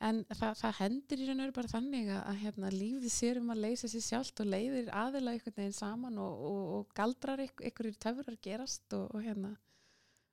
en 0.00 0.20
það, 0.32 0.52
það 0.62 0.76
hendur 0.78 1.20
í 1.20 1.26
raun 1.28 1.40
og 1.40 1.44
veru 1.44 1.56
bara 1.58 1.72
þannig 1.74 2.10
að, 2.16 2.38
hérna, 2.40 2.72
lífið 2.72 3.12
sér 3.14 3.40
um 3.40 3.52
að 3.52 3.62
leysa 3.66 3.90
sér 3.92 4.06
sjálft 4.06 4.42
og 4.42 4.48
leiðir 4.48 4.88
aðila 4.96 5.34
einhvern 5.34 5.56
veginn 5.58 5.76
saman 5.76 6.20
og, 6.22 6.44
og, 6.50 6.60
og 6.78 6.94
galdrar 6.96 7.42
ykkur, 7.44 7.68
ykkur 7.70 7.90
töfrar 8.00 8.38
gerast 8.42 8.96
og, 8.96 9.10
og 9.12 9.24
hérna 9.26 9.54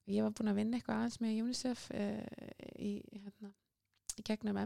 ég 0.07 0.23
var 0.23 0.35
búin 0.35 0.53
að 0.53 0.61
vinna 0.61 0.79
eitthvað 0.79 1.01
aðeins 1.01 1.19
með 1.23 1.41
UNICEF 1.43 1.87
uh, 1.91 2.23
í 2.79 2.91
hérna 3.11 3.51
í 4.17 4.25
gegnum 4.25 4.57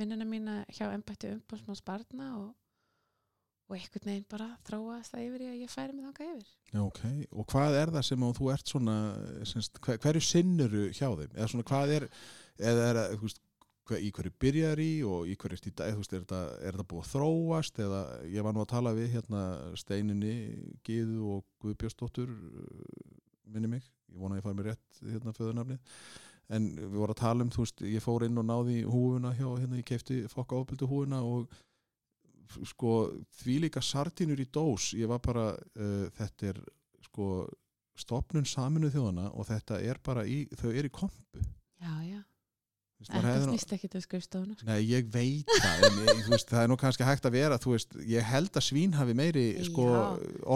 vinnuna 0.00 0.26
mína 0.26 0.56
hjá 0.72 0.88
embætti 0.90 1.30
umbúrsmáns 1.36 1.84
barna 1.86 2.32
og, 2.40 2.50
einhvern 3.72 4.08
veginn 4.10 4.26
bara 4.28 4.48
þróast 4.66 5.14
það 5.14 5.22
yfir 5.26 5.44
í 5.44 5.46
að 5.48 5.60
ég 5.62 5.70
færi 5.72 5.94
mig 5.96 6.04
þanga 6.04 6.26
yfir. 6.32 6.48
Ok, 6.82 6.98
og 7.30 7.46
hvað 7.48 7.76
er 7.78 7.92
það 7.94 8.02
sem 8.04 8.26
þú 8.36 8.48
ert 8.52 8.72
svona, 8.72 8.96
semst, 9.48 9.78
hver, 9.86 10.00
hverju 10.02 10.24
sinnuru 10.26 10.82
hjá 10.90 11.06
þeim, 11.06 11.30
eða 11.30 11.46
svona 11.52 11.68
hvað 11.70 11.94
er 11.94 12.06
eða 12.58 12.88
er 12.90 12.98
það, 12.98 13.14
þú 13.14 13.30
veist 13.30 13.40
hver, 13.88 14.02
í 14.02 14.10
hverju 14.14 14.32
byrjar 14.42 14.82
í 14.82 14.90
og 15.06 15.30
í 15.30 15.36
hverju 15.38 15.60
stíta 15.60 15.88
er 15.88 15.98
þetta, 15.98 16.42
er 16.60 16.76
þetta 16.76 16.88
búið 16.90 17.04
að 17.04 17.12
þróast 17.12 17.80
eða 17.82 18.02
ég 18.30 18.46
var 18.46 18.56
nú 18.56 18.64
að 18.64 18.72
tala 18.74 18.94
við 18.96 19.14
hérna 19.16 19.44
steininni, 19.80 20.34
Gíðu 20.86 21.22
og 21.36 21.46
Guðbjörnsdóttur 21.64 22.34
minni 23.52 23.70
mig, 23.76 23.88
ég 24.12 24.20
vona 24.20 24.36
að 24.36 24.42
ég 24.42 24.46
fari 24.46 24.58
mér 24.60 24.70
rétt 24.72 25.02
hérna 25.02 25.34
föðunafnið 25.36 25.98
en 26.52 26.70
við 26.76 26.96
vorum 26.98 27.14
að 27.14 27.22
tala 27.22 27.46
um, 27.46 27.52
þú 27.52 27.64
veist, 27.64 27.84
ég 27.88 28.04
fór 28.04 28.26
inn 28.26 28.40
og 28.40 28.48
náði 28.48 28.82
húfuna 28.84 29.34
hjá, 29.36 29.46
hérna 29.56 29.80
ég 29.80 29.88
kefti 29.88 30.22
fokka 30.30 30.58
ábyldu 30.58 30.88
húfuna 30.90 31.22
og 31.24 31.52
sko 32.68 32.94
því 33.38 33.58
líka 33.64 33.80
sartínur 33.80 34.40
í 34.42 34.48
dós 34.52 34.90
ég 34.98 35.08
var 35.08 35.22
bara, 35.24 35.50
uh, 35.56 36.06
þetta 36.18 36.52
er 36.52 36.62
sko 37.06 37.28
stopnun 37.98 38.48
saminu 38.48 38.90
þjóðana 38.92 39.30
og 39.36 39.48
þetta 39.48 39.80
er 39.84 40.00
bara 40.04 40.24
í, 40.28 40.44
þau 40.58 40.70
er 40.72 40.88
í 40.88 40.92
kompu. 40.92 41.42
Já, 41.82 41.92
já. 42.06 42.20
Veist, 42.20 42.31
það 43.08 43.44
snýst 43.46 43.74
ekki 43.76 43.90
til 43.92 44.02
skrifstofuna 44.04 44.56
sko. 44.56 44.66
Nei, 44.68 44.80
ég 44.88 45.08
veit 45.12 45.50
það 45.52 45.86
en 45.88 45.98
ég, 46.06 46.22
veist, 46.30 46.48
það 46.52 46.62
er 46.62 46.70
nú 46.72 46.78
kannski 46.80 47.06
hægt 47.06 47.28
að 47.28 47.36
vera 47.36 47.58
veist, 47.64 47.96
ég 48.08 48.26
held 48.30 48.58
að 48.58 48.66
svín 48.66 48.96
hafi 48.98 49.16
meiri 49.18 49.44
sko, 49.66 49.86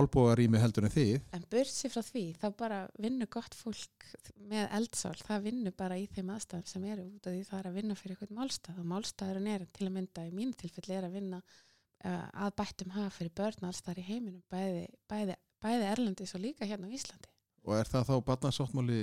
olbúarími 0.00 0.60
heldur 0.62 0.88
en 0.88 0.94
þið 0.94 1.14
En 1.36 1.46
bursi 1.52 1.90
frá 1.92 2.02
því, 2.06 2.24
þá 2.40 2.48
bara 2.58 2.80
vinnur 3.02 3.30
gott 3.32 3.56
fólk 3.58 4.10
með 4.50 4.66
eldsál, 4.78 5.14
það 5.26 5.46
vinnur 5.50 5.76
bara 5.76 5.98
í 6.00 6.08
þeim 6.14 6.34
aðstæðum 6.36 6.68
sem 6.70 6.88
eru 6.92 7.06
út 7.06 7.28
af 7.28 7.36
því 7.36 7.46
það 7.50 7.60
er 7.60 7.70
að 7.70 7.78
vinna 7.80 7.98
fyrir 7.98 8.16
eitthvað 8.16 8.36
málstað 8.40 8.82
og 8.82 8.90
málstaðurinn 8.92 9.52
er 9.54 9.66
til 9.76 9.88
að 9.88 9.96
mynda 9.96 10.26
í 10.26 10.34
mínu 10.36 10.58
tilfelli 10.60 10.98
er 10.98 11.08
að 11.08 11.16
vinna 11.18 11.40
uh, 11.42 12.26
að 12.46 12.54
bættum 12.60 12.92
hafa 12.96 13.14
fyrir 13.18 13.34
börn 13.36 13.68
alls 13.68 13.82
þar 13.84 14.02
í 14.02 14.06
heiminum, 14.06 14.42
bæði, 14.52 14.86
bæði, 15.10 15.38
bæði 15.62 15.88
Erlendis 15.92 16.36
og 16.36 16.44
líka 16.44 16.68
hérna 16.68 16.90
á 16.90 16.94
Íslandi. 16.94 17.35
Og 17.66 17.74
er 17.74 17.88
það 17.90 18.04
þá 18.08 18.14
barnasáttmáli, 18.30 18.98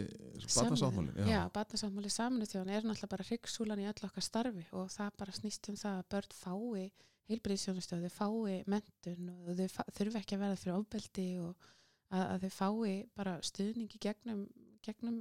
Sameinuðu- 0.47 0.79
Já, 1.27 1.41
barnasáttmáli 1.57 2.11
saminu 2.15 2.47
þjóðan 2.47 2.71
er 2.77 2.85
náttúrulega 2.87 3.11
bara 3.13 3.27
hryggsúlan 3.27 3.81
í 3.83 3.87
öll 3.91 4.07
okkar 4.07 4.23
starfi 4.23 4.65
og 4.71 4.87
það 4.93 5.11
bara 5.19 5.35
snýst 5.35 5.69
um 5.69 5.75
það 5.81 5.97
að 5.99 6.09
börn 6.15 6.37
fái 6.37 6.91
heilbriðsjónustöð, 7.29 8.07
þau 8.07 8.15
fái 8.19 8.63
mentun 8.67 9.29
og 9.33 9.55
þau 9.59 9.85
þurfi 9.97 10.19
ekki 10.21 10.35
að 10.37 10.43
verða 10.43 10.59
fyrir 10.63 10.77
ofbeldi 10.79 11.27
og 11.43 11.67
að, 12.11 12.23
að 12.23 12.45
þau 12.47 12.53
fái 12.59 12.95
bara 13.15 13.35
stuðningi 13.41 13.99
gegnum, 14.03 14.45
gegnum 14.83 15.19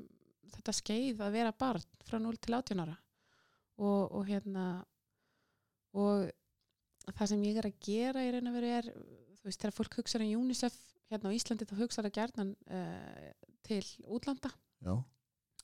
þetta 0.53 0.75
skeið 0.79 1.23
að 1.27 1.33
vera 1.39 1.53
barn 1.59 1.85
frá 2.07 2.19
0 2.21 2.37
til 2.43 2.55
18 2.59 2.83
ára. 2.83 2.97
Og, 3.83 4.13
og 4.13 4.27
hérna 4.29 4.65
og 5.99 6.29
það 7.17 7.29
sem 7.33 7.45
ég 7.49 7.59
er 7.63 7.69
að 7.71 7.79
gera 7.83 8.23
í 8.27 8.33
raun 8.35 8.51
og 8.51 8.57
veru 8.59 8.73
er, 8.79 8.89
þú 9.41 9.49
veist, 9.49 9.61
þegar 9.63 9.77
fólk 9.79 9.97
hugsa 9.99 10.21
um 10.23 10.35
UNICEF 10.43 10.77
hérna 11.13 11.33
á 11.33 11.37
Íslandi 11.37 11.69
þá 11.69 11.75
hugsa 11.81 12.05
það 12.05 12.17
gjarnan 12.19 12.55
uh, 12.73 13.27
til 13.67 13.83
útlanda. 14.09 14.53
Já, 14.83 14.95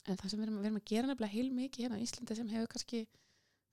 en 0.08 0.18
það 0.18 0.32
sem 0.32 0.40
við 0.40 0.46
erum, 0.46 0.60
við 0.60 0.68
erum 0.70 0.80
að 0.80 0.90
gera 0.92 1.10
nefnilega 1.10 1.34
heil 1.34 1.48
mikið 1.54 1.86
hérna 1.86 1.98
á 1.98 2.04
Íslandi 2.04 2.36
sem 2.38 2.52
hefur 2.52 2.70
kannski 2.74 3.00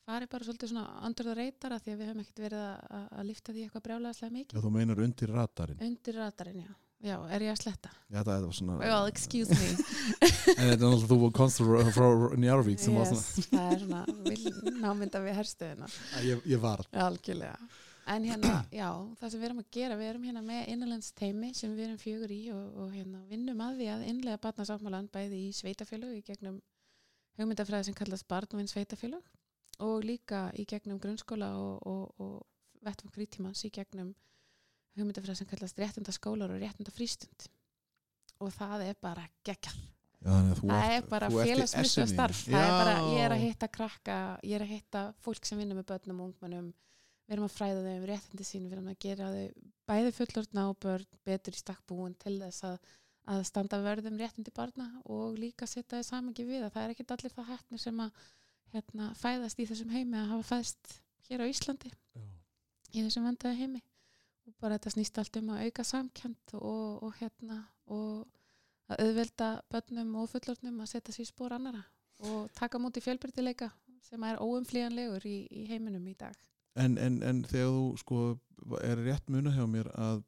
farið 0.06 0.31
bara 0.31 0.45
svolítið 0.45 0.72
svona 0.72 1.34
radar 1.39 1.76
af 1.76 1.84
því 1.84 1.93
að 1.93 2.02
við 2.02 2.10
hefum 2.10 2.23
ekkert 2.23 2.41
verið 2.45 2.64
að, 2.64 2.81
að, 2.97 3.06
að 3.11 3.30
lifta 3.30 3.53
því 3.53 3.61
eitthvað 3.65 3.85
brjálæðislega 3.88 4.31
já, 4.31 4.35
mikið 4.39 4.65
þú 4.65 4.73
meinar 4.76 5.06
undir 5.06 5.31
radarinn. 5.34 5.80
Undir 5.85 6.19
radarinn, 6.19 6.60
já. 6.61 6.76
já, 7.07 7.15
er 7.38 7.45
ég 7.45 7.53
að 7.56 7.61
sletta? 7.64 7.93
Já, 8.11 8.19
það 8.19 8.35
er 8.35 8.60
svona 8.60 8.77
well, 8.84 9.10
excuse 9.10 9.57
me. 9.57 9.72
En 10.60 10.69
þetta 10.69 10.76
er 10.76 10.84
náttúrulega 10.84 11.10
þú 11.10 11.31
komst 11.39 11.64
frá, 11.95 12.07
Njarvík 12.43 12.84
sem 12.84 12.99
var 12.99 13.10
yes, 13.10 13.26
svona 13.39 13.49
það 13.49 13.73
er 13.73 13.84
svona 13.85 14.03
vil 14.30 14.77
námynda 14.84 15.23
við 15.26 15.38
herstöðina 15.39 15.89
Æ, 15.89 16.18
ég, 16.30 16.45
ég 16.53 16.61
var 16.61 16.85
algjörlega 17.07 17.57
en 18.06 18.27
hérna, 18.27 18.60
já, 18.82 18.90
það 19.19 19.32
sem 19.32 19.41
við 19.41 19.48
erum 19.49 19.61
að 19.61 19.69
gera 19.77 19.98
við 19.99 20.10
erum 20.11 20.27
hérna 20.30 20.44
með 20.45 20.68
innanlands 20.73 21.11
teimi 21.18 21.52
sem 21.57 21.73
við 21.76 21.88
erum 21.88 22.02
fjögur 22.02 22.34
í 22.36 22.41
og, 22.53 22.65
og 22.84 22.91
hérna 22.94 23.23
vinnum 23.30 23.64
að 23.65 23.80
því 23.80 23.90
að 23.94 24.06
innlega 24.11 24.41
barnasáttmálan 24.45 25.10
bæði 25.14 25.41
í 25.48 25.53
sveitafélög 25.57 26.19
í 26.19 26.26
gegnum 26.27 26.60
hugmyndafræði 27.40 27.90
sem 27.90 27.98
kallast 27.98 28.27
barnvinn 28.32 28.69
sveitafélög 28.72 29.34
og 29.86 30.06
líka 30.06 30.48
í 30.56 30.68
gegnum 30.69 31.02
grunnskóla 31.03 31.52
og, 31.60 31.82
og, 31.90 32.22
og 32.22 32.86
vettum 32.86 33.11
frítímans 33.11 33.65
í 33.68 33.73
gegnum 33.73 34.14
hugmyndafræði 34.95 35.41
sem 35.41 35.49
kallast 35.49 35.82
réttinda 35.82 36.14
skólar 36.15 36.53
og 36.53 36.61
réttinda 36.61 36.94
frístund 36.95 37.49
og 38.40 38.53
það 38.56 38.88
er 38.90 38.98
bara 39.02 39.26
þú 40.26 40.69
það 40.69 40.94
er 40.95 41.06
bara 41.10 41.27
þú 41.30 41.41
ert 41.41 41.49
í 41.49 41.52
félagsmyndslega 41.52 42.07
SNI. 42.07 42.15
starf 42.15 42.40
það 42.48 42.64
er 42.64 42.73
bara, 42.80 42.95
ég 43.11 43.26
er 43.26 43.36
að 43.36 43.44
hitta 43.44 43.69
krakka 43.69 44.18
ég 44.41 44.57
er 44.57 44.65
að 44.65 44.73
hitta 44.73 45.03
fólk 45.26 45.45
sem 45.45 45.60
vinnur 45.60 45.80
með 45.80 45.90
börnum 45.91 46.22
og 46.23 46.32
ungmennum 46.32 46.72
við 47.26 47.35
erum 47.35 47.47
að 47.47 47.56
fræða 47.56 47.81
þau 47.85 47.95
um 47.95 48.06
réttindi 48.10 48.45
sín 48.45 48.68
við 48.68 48.77
erum 48.77 48.91
að 48.91 48.99
gera 49.06 49.31
þau 49.34 49.72
bæði 49.89 50.14
fullorðna 50.19 50.68
og 50.69 50.77
börn 50.85 51.07
betur 51.26 51.57
í 51.57 51.61
stakkbúin 51.61 52.15
til 52.22 52.35
þess 52.41 52.68
að, 52.69 52.77
að 53.34 53.43
standa 53.49 53.81
vörðum 53.81 54.19
réttindi 54.22 54.53
barna 54.56 54.89
og 55.06 55.39
líka 55.41 55.68
setja 55.69 56.02
þau 56.02 56.10
samangi 56.10 56.45
við 56.47 56.65
að 56.65 56.76
það 56.76 56.85
er 56.85 56.93
ekkit 56.95 57.15
allir 57.15 57.35
það 57.35 57.52
hættnir 57.53 57.81
sem 57.81 58.06
að 58.06 58.23
hérna, 58.76 59.10
fæðast 59.18 59.60
í 59.61 59.68
þessum 59.69 59.93
heimi 59.93 60.19
að 60.19 60.31
hafa 60.34 60.47
fæðst 60.52 60.95
hér 61.30 61.45
á 61.45 61.49
Íslandi 61.49 61.91
Já. 61.91 62.23
í 62.93 63.06
þessum 63.06 63.27
vendaði 63.30 63.61
heimi 63.64 63.84
og 64.45 64.56
bara 64.61 64.77
þetta 64.77 64.93
snýst 64.93 65.19
allt 65.22 65.39
um 65.41 65.53
að 65.56 65.65
auka 65.65 65.85
samkjönd 65.88 66.56
og, 66.60 67.03
og 67.06 67.15
hérna 67.22 67.61
og 67.89 68.26
að 68.91 69.02
auðvelda 69.07 69.49
börnum 69.73 70.18
og 70.22 70.30
fullorðnum 70.30 70.84
að 70.84 70.91
setja 70.91 71.15
sér 71.15 71.30
spór 71.31 71.56
annara 71.57 71.81
og 72.30 72.52
taka 72.57 72.80
múti 72.80 73.02
fjölbreytileika 73.03 73.72
sem 74.06 74.23
er 74.23 74.38
óumflýjanlegur 74.38 75.26
í, 75.26 75.38
í 75.49 75.65
heiminum 75.69 76.06
í 76.07 76.14
dag. 76.19 76.35
En, 76.76 76.97
en, 76.99 77.22
en 77.23 77.43
þegar 77.47 77.72
þú 77.72 77.84
sko 78.02 78.22
er 78.84 78.99
rétt 79.06 79.30
muna 79.31 79.53
hjá 79.56 79.64
mér 79.69 79.88
að 79.95 80.23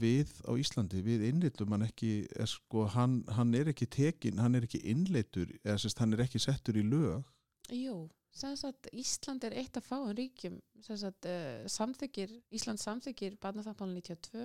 við 0.00 0.32
á 0.44 0.52
Íslandi, 0.58 1.00
við 1.00 1.24
innleitum 1.30 1.72
hann 1.72 1.86
ekki, 1.86 2.26
er, 2.36 2.48
sko, 2.50 2.84
hann, 2.92 3.22
hann 3.32 3.54
er 3.56 3.70
ekki 3.72 3.86
tekin, 3.88 4.40
hann 4.42 4.54
er 4.54 4.66
ekki 4.66 4.82
innleitur 4.84 5.48
eða 5.62 5.78
sérst 5.80 6.02
hann 6.02 6.12
er 6.12 6.24
ekki 6.26 6.42
settur 6.42 6.76
í 6.76 6.84
lög 6.84 7.24
Jú, 7.72 8.06
sem 8.36 8.52
sagt 8.58 8.90
Ísland 8.92 9.46
er 9.48 9.56
eitt 9.56 9.78
af 9.80 9.88
fáum 9.88 10.12
ríkjum 10.14 10.58
sem 10.84 11.00
sagt 11.00 11.26
uh, 11.30 11.64
samþykir, 11.72 12.34
Ísland 12.52 12.82
samþykir 12.82 13.38
barnaþáttmálun 13.40 13.96
92 14.02 14.44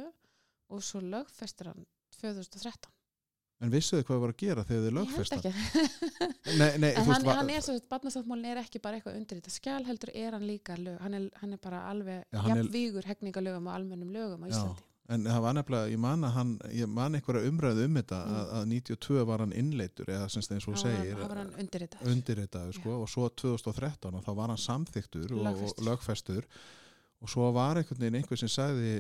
og 0.72 0.84
svo 0.86 1.04
lögfestir 1.04 1.74
hann 1.74 1.86
2013. 2.22 2.88
en 3.62 3.72
vissuðu 3.72 4.04
hvað 4.08 4.16
þið 4.18 4.22
var 4.26 4.34
að 4.34 4.40
gera 4.42 4.64
þegar 4.68 4.82
þið 4.82 4.88
Ég 4.88 4.92
held 4.92 5.00
lögfesta 5.00 5.38
ekki. 5.40 5.52
Nei, 6.62 6.70
nei, 6.82 6.92
en 6.98 7.06
hann, 7.12 7.26
hann 7.32 7.50
er 7.54 7.62
svo, 7.66 7.76
barnasáttmálin 7.92 8.46
er 8.52 8.62
ekki 8.64 8.80
bara 8.84 8.98
eitthvað 8.98 9.18
undir 9.22 9.38
þetta 9.42 9.54
skjál 9.54 9.84
heldur 9.88 10.12
er 10.18 10.32
hann 10.38 10.48
líka 10.48 10.76
lög, 10.82 10.98
hann 11.04 11.14
er, 11.20 11.28
hann 11.42 11.54
er 11.54 11.62
bara 11.64 11.84
alveg 11.92 12.24
Já, 12.34 12.40
hann 12.46 12.58
jafnvígur 12.64 13.06
hegningalögum 13.12 13.68
og 13.70 13.76
almennum 13.78 14.12
lögum 14.16 14.44
á 14.44 14.48
Já. 14.50 14.56
Íslandi. 14.56 14.88
En 15.12 15.26
það 15.28 15.42
var 15.44 15.56
nefnilega, 15.58 15.88
ég 15.92 16.00
man 16.00 16.22
að 16.24 16.32
hann, 16.38 16.52
ég 16.72 16.88
man 16.88 17.16
einhverja 17.18 17.50
umræðu 17.52 17.86
um 17.90 17.96
þetta 18.00 18.20
Mm. 18.22 18.36
að, 18.40 18.52
að 18.58 18.68
92 18.72 19.24
var 19.28 19.42
hann 19.44 19.56
innleitur 19.60 20.12
eða 20.14 20.28
sem 20.32 20.42
og 20.72 20.78
var 20.78 20.84
hann- 20.86 21.02
segir 21.02 21.18
hann 21.42 21.56
undir 21.60 21.84
þetta. 21.86 22.04
undirritaður 22.14 22.78
sko 22.78 22.94
og 23.02 23.10
svo 23.12 23.28
2013 23.42 24.16
og 24.16 24.24
þá 24.24 24.32
var 24.38 24.48
hann 24.54 24.62
samþyktur 24.62 25.34
og, 25.34 25.42
og 25.42 25.48
Lögfestur. 25.50 25.84
lögfestur 25.90 26.46
og 27.22 27.30
svo 27.34 27.52
var 27.54 27.76
einhvern 27.82 28.00
veginn 28.06 28.22
einhver 28.22 28.40
sem 28.40 28.50
sagði 28.50 28.94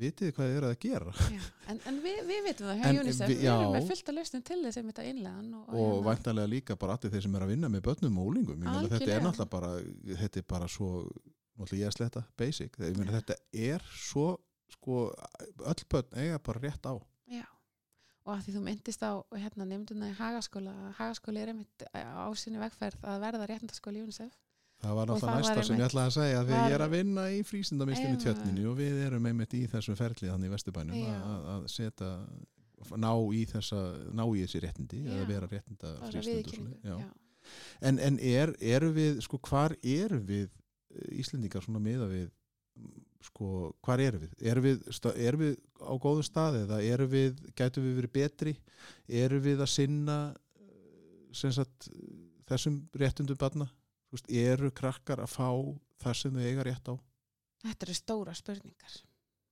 vitið 0.00 0.30
hvað 0.36 0.48
þið 0.48 0.56
eru 0.58 0.68
að 0.70 0.76
gera? 0.82 1.12
Já, 1.32 1.42
en, 1.72 1.80
en 1.90 1.98
við, 2.04 2.20
við 2.28 2.40
vitum 2.46 2.68
það 2.70 2.84
En 2.88 2.98
UNICEF, 3.02 3.28
við- 3.28 3.40
við, 3.42 3.48
erum 3.52 3.74
með 3.76 3.88
fullt 3.90 4.08
að 4.12 4.16
lausnum 4.18 4.42
til 4.48 4.58
þess 4.64 4.80
að 4.80 4.88
þetta 4.90 5.04
innlegan 5.10 5.50
og, 5.58 5.66
og 5.68 5.82
hérna- 5.82 6.06
væntanlega 6.08 6.50
líka 6.52 6.76
bara 6.80 6.96
allir 6.96 7.12
þeir 7.12 7.24
sem 7.26 7.36
er 7.38 7.44
að 7.46 7.52
vinna 7.52 7.68
með 7.74 7.84
börnum 7.88 8.18
og 8.22 8.30
úlingum 8.32 8.64
þetta 8.88 9.10
er 9.16 9.26
náttúrulega 9.26 9.50
bara 9.52 9.72
þetta 10.22 10.42
er 10.42 10.46
bara 10.54 10.68
svo, 10.72 10.88
náttúrulega 11.60 11.82
ég 11.84 11.90
að 11.92 11.96
sletta 11.98 12.24
basic, 12.40 12.78
meina 12.82 13.16
þetta 13.20 13.36
er 13.52 13.84
svo 14.08 14.26
sko, 14.72 15.02
öll 15.68 15.84
börn 15.92 16.16
eiga 16.16 16.38
bara 16.40 16.62
rétt 16.64 16.86
á. 16.88 16.94
Já, 17.28 17.44
og 18.24 18.32
að 18.32 18.46
því 18.46 18.54
þú 18.56 18.62
myndist 18.64 19.02
á 19.04 19.12
hérna, 19.36 19.66
nefnduna 19.68 20.08
í 20.08 20.14
Hagaskóla 20.16 20.72
Hagaskóli 20.96 21.42
er 21.44 21.52
einmitt 21.52 21.84
á 21.92 22.32
sinni 22.40 22.58
vegferð 22.62 23.04
að 23.04 23.20
verða 23.26 23.48
réttindaskóli 23.50 24.00
í 24.00 24.06
UNICEF 24.08 24.32
það 24.82 24.94
var 24.98 25.06
náttúrulega 25.06 25.22
það 25.22 25.32
var 25.32 25.42
næsta 25.42 25.64
sem 25.68 25.78
ég 25.78 25.86
ætlaði 25.88 26.10
að 26.10 26.16
segja 26.16 26.40
því 26.42 26.54
var- 26.56 26.70
ég 26.70 26.74
er 26.78 26.84
að 26.86 26.94
vinna 26.96 27.24
í 27.30 27.42
frísindamistinni 27.46 28.16
Já. 28.18 28.22
tjötninni 28.26 28.64
og 28.70 28.76
við 28.80 29.00
erum 29.06 29.26
einmitt 29.30 29.54
í 29.54 29.62
þessum 29.70 29.96
ferli 29.98 30.28
þannig 30.30 30.50
í 30.50 30.54
Vesturbænum 30.56 30.96
að, 31.06 31.22
að- 31.32 31.46
að 31.54 31.68
setja 31.76 32.10
ná 32.98 33.12
í 33.30 33.42
þessa, 33.46 33.80
ná 34.10 34.24
í 34.26 34.42
þessi 34.42 34.60
réttindi 34.64 35.02
að 35.06 35.26
vera 35.30 35.46
réttinda 35.46 35.92
já. 36.82 36.96
En, 37.82 37.98
en 37.98 38.18
er, 38.22 38.52
eru 38.60 38.92
við, 38.94 39.20
sko, 39.22 39.38
hvar 39.38 39.74
eru 39.82 40.18
við 40.26 40.48
eh, 40.94 41.18
Íslendingar 41.22 41.62
svona 41.64 41.80
miða 41.82 42.06
við, 42.10 42.28
sko, 43.22 43.72
hvar 43.82 44.00
eru 44.02 44.18
við? 44.22 44.32
Eru 44.50 44.62
við, 44.62 44.82
eru 45.16 45.40
við 45.40 45.56
á 45.82 45.92
góðu 46.02 46.22
staði 46.26 46.62
eða 46.66 46.78
eru 46.86 47.06
við, 47.10 47.40
gætu 47.58 47.82
við 47.82 47.96
verið 48.00 48.12
betri? 48.18 48.54
Eru 49.08 49.38
við 49.42 49.62
að 49.62 49.70
sinna, 49.74 50.18
eh, 50.58 51.26
sem 51.34 51.52
sagt, 51.54 51.88
þessum 52.50 52.80
réttundum 52.98 53.38
barna? 53.38 53.68
Veist, 54.18 54.30
eru 54.44 54.70
krakkar 54.82 55.22
að 55.24 55.32
fá 55.34 55.48
það 56.02 56.20
sem 56.20 56.36
þau 56.38 56.44
eiga 56.50 56.68
rétt 56.68 56.92
á 56.92 56.94
Þetta 57.62 57.86
eru 57.86 57.94
stóra 57.94 58.32
spurningar. 58.34 58.94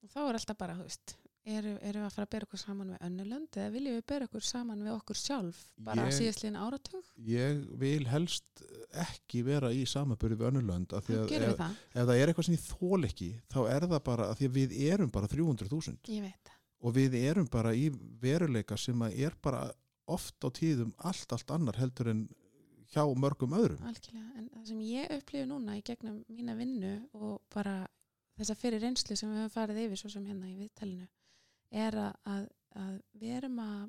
Og 0.02 0.10
þá 0.10 0.20
er 0.24 0.38
alltaf 0.40 0.56
bara, 0.58 0.74
þú 0.74 0.86
veist, 0.88 1.12
eru, 1.46 1.74
eru 1.86 2.00
að 2.04 2.14
fara 2.16 2.26
að 2.26 2.32
bera 2.34 2.46
okkur 2.48 2.60
saman 2.60 2.88
við 2.90 3.04
önnulönd 3.06 3.56
eða 3.56 3.70
viljum 3.74 3.94
við 3.96 4.04
bera 4.12 4.26
okkur 4.28 4.44
saman 4.44 4.82
við 4.84 4.92
okkur 4.96 5.18
sjálf 5.20 5.60
bara 5.86 6.06
síðastliðin 6.12 6.58
áratug? 6.60 7.06
ég 7.30 7.60
vil 7.80 8.06
helst 8.10 8.64
ekki 9.04 9.42
vera 9.46 9.70
í 9.72 9.84
samaburði 9.88 10.36
við 10.40 10.50
önnulönd 10.50 10.92
af 10.98 11.06
því 11.06 11.18
að 11.20 11.34
ef, 11.38 11.54
það. 11.62 11.78
ef 11.94 12.08
það 12.10 12.14
er 12.20 12.32
eitthvað 12.32 12.48
sem 12.48 12.56
ég 12.58 12.66
þól 12.66 13.08
ekki 13.08 13.30
þá 13.54 13.60
er 13.76 13.86
það 13.94 14.02
bara 14.10 14.28
að 14.30 14.38
því 14.40 14.50
að 14.50 14.58
við 14.58 14.76
erum 14.90 15.14
bara 15.16 15.30
300.000 15.32 16.12
Ég 16.16 16.26
veit 16.26 16.50
það. 16.50 16.58
og 16.84 16.96
við 16.98 17.16
erum 17.22 17.48
bara 17.56 17.74
í 17.78 17.86
veruleika 18.26 18.76
sem 18.80 19.06
að 19.06 19.18
er 19.28 19.38
bara 19.42 19.64
oft 20.10 20.42
á 20.44 20.48
tíðum 20.50 20.92
allt, 20.98 21.30
allt 21.32 21.54
annar 21.54 21.78
heldur 21.80 22.10
en 22.12 22.26
hjá 22.90 23.04
mörgum 23.14 23.54
öðrum 23.56 23.86
Algjörlega. 23.86 24.28
En 24.38 24.50
það 24.54 24.66
sem 24.72 24.82
ég 24.88 25.14
upplifu 25.16 25.48
núna 25.50 25.78
í 25.78 25.84
gegnum 25.86 26.20
mína 26.28 26.56
vinnu 26.58 26.94
og 27.18 27.40
bara 27.54 27.76
þessa 28.38 28.56
fyrir 28.58 28.82
reynslu 28.84 29.16
sem 29.16 29.30
við 29.30 29.42
höfum 29.42 29.54
farið 29.54 29.82
yfir 29.84 30.02
svo 30.02 30.12
sem 30.12 30.26
hérna 30.26 30.50
í 30.50 30.56
viðtalinu 30.58 31.08
er 31.70 31.98
að, 32.02 32.46
að, 32.74 32.96
við 33.20 33.36
erum 33.38 33.60
að 33.62 33.82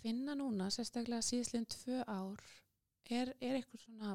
finna 0.00 0.36
núna, 0.38 0.70
sérstaklega 0.70 1.24
síðastliðin 1.24 1.68
tvö 1.72 2.02
ár 2.06 2.42
er, 3.10 3.32
er 3.40 3.58
eitthvað 3.58 3.82
svona 3.82 4.14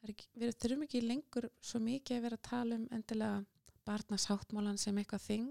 er 0.00 0.12
ekki, 0.12 0.28
við 0.38 0.54
þurfum 0.62 0.84
ekki 0.86 1.02
lengur 1.04 1.48
svo 1.64 1.80
mikið 1.84 2.18
að 2.18 2.26
vera 2.26 2.38
að 2.38 2.48
tala 2.48 2.78
um 2.78 2.86
endilega 2.94 3.40
barnasáttmálan 3.88 4.78
sem 4.80 4.98
eitthvað 5.00 5.26
þing 5.26 5.48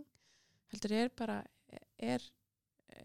heldur 0.71 0.95
er 0.95 1.11
bara 1.17 1.39
er, 1.97 2.23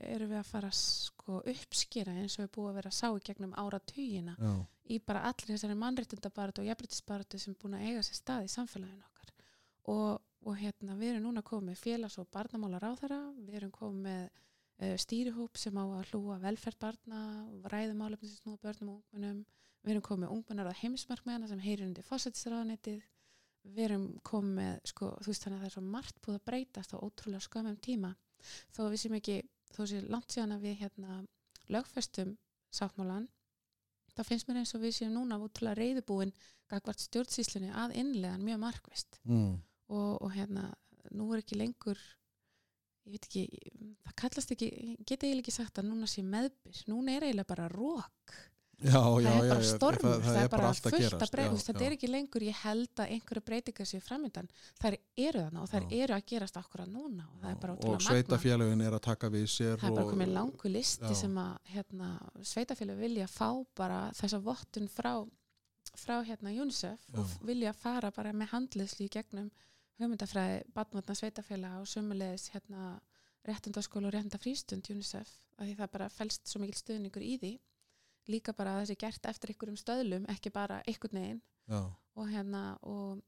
erum 0.04 0.30
við 0.30 0.38
að 0.40 0.50
fara 0.50 0.70
sko 0.76 1.40
uppskýra 1.50 2.14
eins 2.20 2.38
og 2.38 2.44
við 2.44 2.52
búum 2.56 2.70
að 2.70 2.78
vera 2.80 2.92
að 2.92 2.98
sá 2.98 3.08
í 3.10 3.24
gegnum 3.24 3.54
áratugina 3.60 4.36
Já, 4.38 4.52
í 4.94 5.00
bara 5.00 5.24
allir 5.30 5.54
þessari 5.54 5.76
mannréttindabaratu 5.80 6.62
og 6.62 6.68
jafnréttisbaratu 6.68 7.40
sem 7.40 7.56
búin 7.60 7.76
að 7.78 7.88
eiga 7.88 8.04
sér 8.04 8.18
stað 8.20 8.48
í 8.48 8.52
samfélaginu 8.52 9.06
okkar. 9.08 9.32
Og, 9.94 10.10
og 10.44 10.58
hérna 10.60 10.96
við 11.00 11.14
erum 11.14 11.28
núna 11.28 11.44
komið 11.46 11.80
félags- 11.80 12.18
og 12.20 12.28
barnamálar 12.32 12.84
á 12.84 12.92
þeirra 13.00 13.20
við 13.38 13.58
erum 13.60 13.72
komið 13.74 14.04
með 14.08 14.22
uh, 14.28 14.96
stýrihóp 15.04 15.60
sem 15.60 15.80
á 15.80 15.84
að 15.84 16.12
hlúa 16.12 16.38
velferð 16.44 16.80
barna 16.84 17.24
ræðumálefni 17.72 18.30
sem 18.30 18.40
snúa 18.42 18.60
börnum 18.62 18.94
og 18.94 19.02
ungmennum. 19.02 19.44
Við 19.84 19.96
erum 19.96 20.04
komið 20.04 20.32
ungmennar 20.32 20.70
á 20.72 20.80
heimsmarkmeðana 20.80 21.48
sem 21.50 21.60
heyrir 21.60 21.88
undir 21.88 22.06
fósættisraðanetið 22.08 23.02
við 23.64 23.86
erum 23.86 24.04
komið 24.24 24.56
með 24.58 24.90
sko, 24.90 25.10
þú 25.24 25.30
veist 25.30 25.44
þannig 25.44 25.56
að 25.56 25.62
það 25.62 25.68
er 25.68 25.74
svo 25.74 25.82
margt 25.94 26.20
búið 26.24 26.38
að 26.38 26.46
breytast 26.48 26.94
á 26.94 26.96
ótrúlega 27.00 27.44
skömmum 27.44 27.76
tíma. 27.84 28.10
Þó 28.76 28.80
við 28.92 28.98
sem 29.00 29.16
ekki, 29.18 29.36
þó 29.74 29.84
sé 29.90 30.02
langt 30.06 30.34
síðan 30.34 30.56
að 30.56 30.66
við 30.68 30.80
hérna 30.82 31.20
lögfestum 31.72 32.34
sáttmálan 32.74 33.28
þá 34.14 34.22
finnst 34.28 34.48
mér 34.48 34.62
eins 34.62 34.74
og 34.76 34.82
við 34.84 34.98
séum 34.98 35.14
núna 35.16 35.40
útrúlega 35.42 35.80
reyðubúin 35.80 36.34
gagvart 36.70 37.02
stjórnsýslunni 37.02 37.72
að 37.74 37.96
innlegan 38.00 38.44
mjög 38.44 38.60
markvist 38.62 39.18
mm. 39.26 39.54
og, 39.90 40.12
og 40.22 40.30
hérna, 40.34 40.68
nú 41.14 41.30
er 41.34 41.42
ekki 41.42 41.58
lengur 41.58 42.00
ég 43.04 43.14
veit 43.14 43.28
ekki 43.28 43.44
það 44.04 44.16
kallast 44.22 44.54
ekki, 44.54 44.70
ég 44.94 45.04
get 45.04 45.24
eiginlega 45.24 45.44
ekki 45.44 45.56
sagt 45.58 45.80
að 45.80 45.90
núna 45.90 46.08
sé 46.08 46.24
meðbyr, 46.24 46.82
núna 46.88 47.16
er 47.16 47.26
eiginlega 47.26 47.50
bara 47.50 47.68
rók, 47.72 48.36
já, 48.80 48.98
það 48.98 49.24
já, 49.24 49.30
er 49.30 49.44
já, 49.44 49.50
bara 49.52 49.66
stormur 49.68 50.14
það, 50.14 50.24
það 50.26 50.38
er 50.40 50.50
bara 50.52 50.68
að 50.70 50.80
fullt 50.84 51.16
að 51.16 51.32
breytast, 51.34 51.60
já, 51.60 51.66
þetta 51.68 51.84
er 51.86 51.94
ekki 51.96 52.10
lengur 52.10 52.44
ég 52.46 52.60
held 52.64 53.02
að 53.04 53.12
einhverju 53.14 53.42
breytingar 53.48 53.88
séu 53.88 54.02
framöndan 54.04 54.50
þær 54.80 54.96
eru 54.96 55.44
þarna 55.44 55.62
og 55.62 55.70
þær 55.72 55.86
eru 55.98 56.16
að 56.16 56.26
gerast 56.32 56.58
akkurat 56.60 56.90
núna 56.90 57.28
og 57.28 57.44
það 57.44 57.54
er 57.54 57.74
og 57.74 58.04
sveitafélagin 58.08 58.84
er 58.86 58.98
að 58.98 59.04
taka 59.06 59.30
við 59.34 59.46
sér 59.54 59.78
það 59.80 59.88
er 59.90 59.96
bara 59.98 60.14
komið 60.14 60.34
langu 60.38 60.72
listi 60.74 61.12
já. 61.12 61.20
sem 61.22 61.38
að 61.44 61.72
hérna, 61.74 62.10
sveitafélag 62.52 63.02
vilja 63.04 63.28
fá 63.30 63.48
bara 63.78 64.00
þessa 64.18 64.42
vottun 64.44 64.90
frá, 64.92 65.12
frá 65.94 66.16
hérna 66.26 66.54
UNICEF 66.54 67.08
og 67.14 67.38
vilja 67.46 67.74
fara 67.76 68.12
bara 68.14 68.34
með 68.34 68.52
handliðslu 68.56 69.08
í 69.08 69.14
gegnum 69.18 69.52
hugmyndafræði 70.00 70.64
batnvarna 70.74 71.14
sveitafélag 71.18 71.82
og 71.82 71.90
sömulegis 71.90 72.50
hérna 72.54 72.96
réttundaskóla 73.46 74.08
og 74.08 74.16
réttundafrístund 74.16 74.88
UNICEF 74.90 75.30
af 75.58 75.68
því 75.68 75.76
það 75.78 75.92
bara 75.92 76.10
felst 76.10 76.50
svo 76.50 76.62
mikil 76.62 76.80
stuðningur 76.80 77.24
í 77.24 77.36
því 77.38 77.52
líka 78.30 78.54
bara 78.56 78.76
að 78.76 78.84
þessi 78.84 78.98
gert 79.04 79.26
eftir 79.30 79.52
einhverjum 79.52 79.80
stöðlum 79.80 80.28
ekki 80.32 80.52
bara 80.54 80.80
einhvern 80.86 81.20
veginn. 81.20 81.42
Og 82.14 82.30
hérna 82.30 82.62
og, 82.82 83.20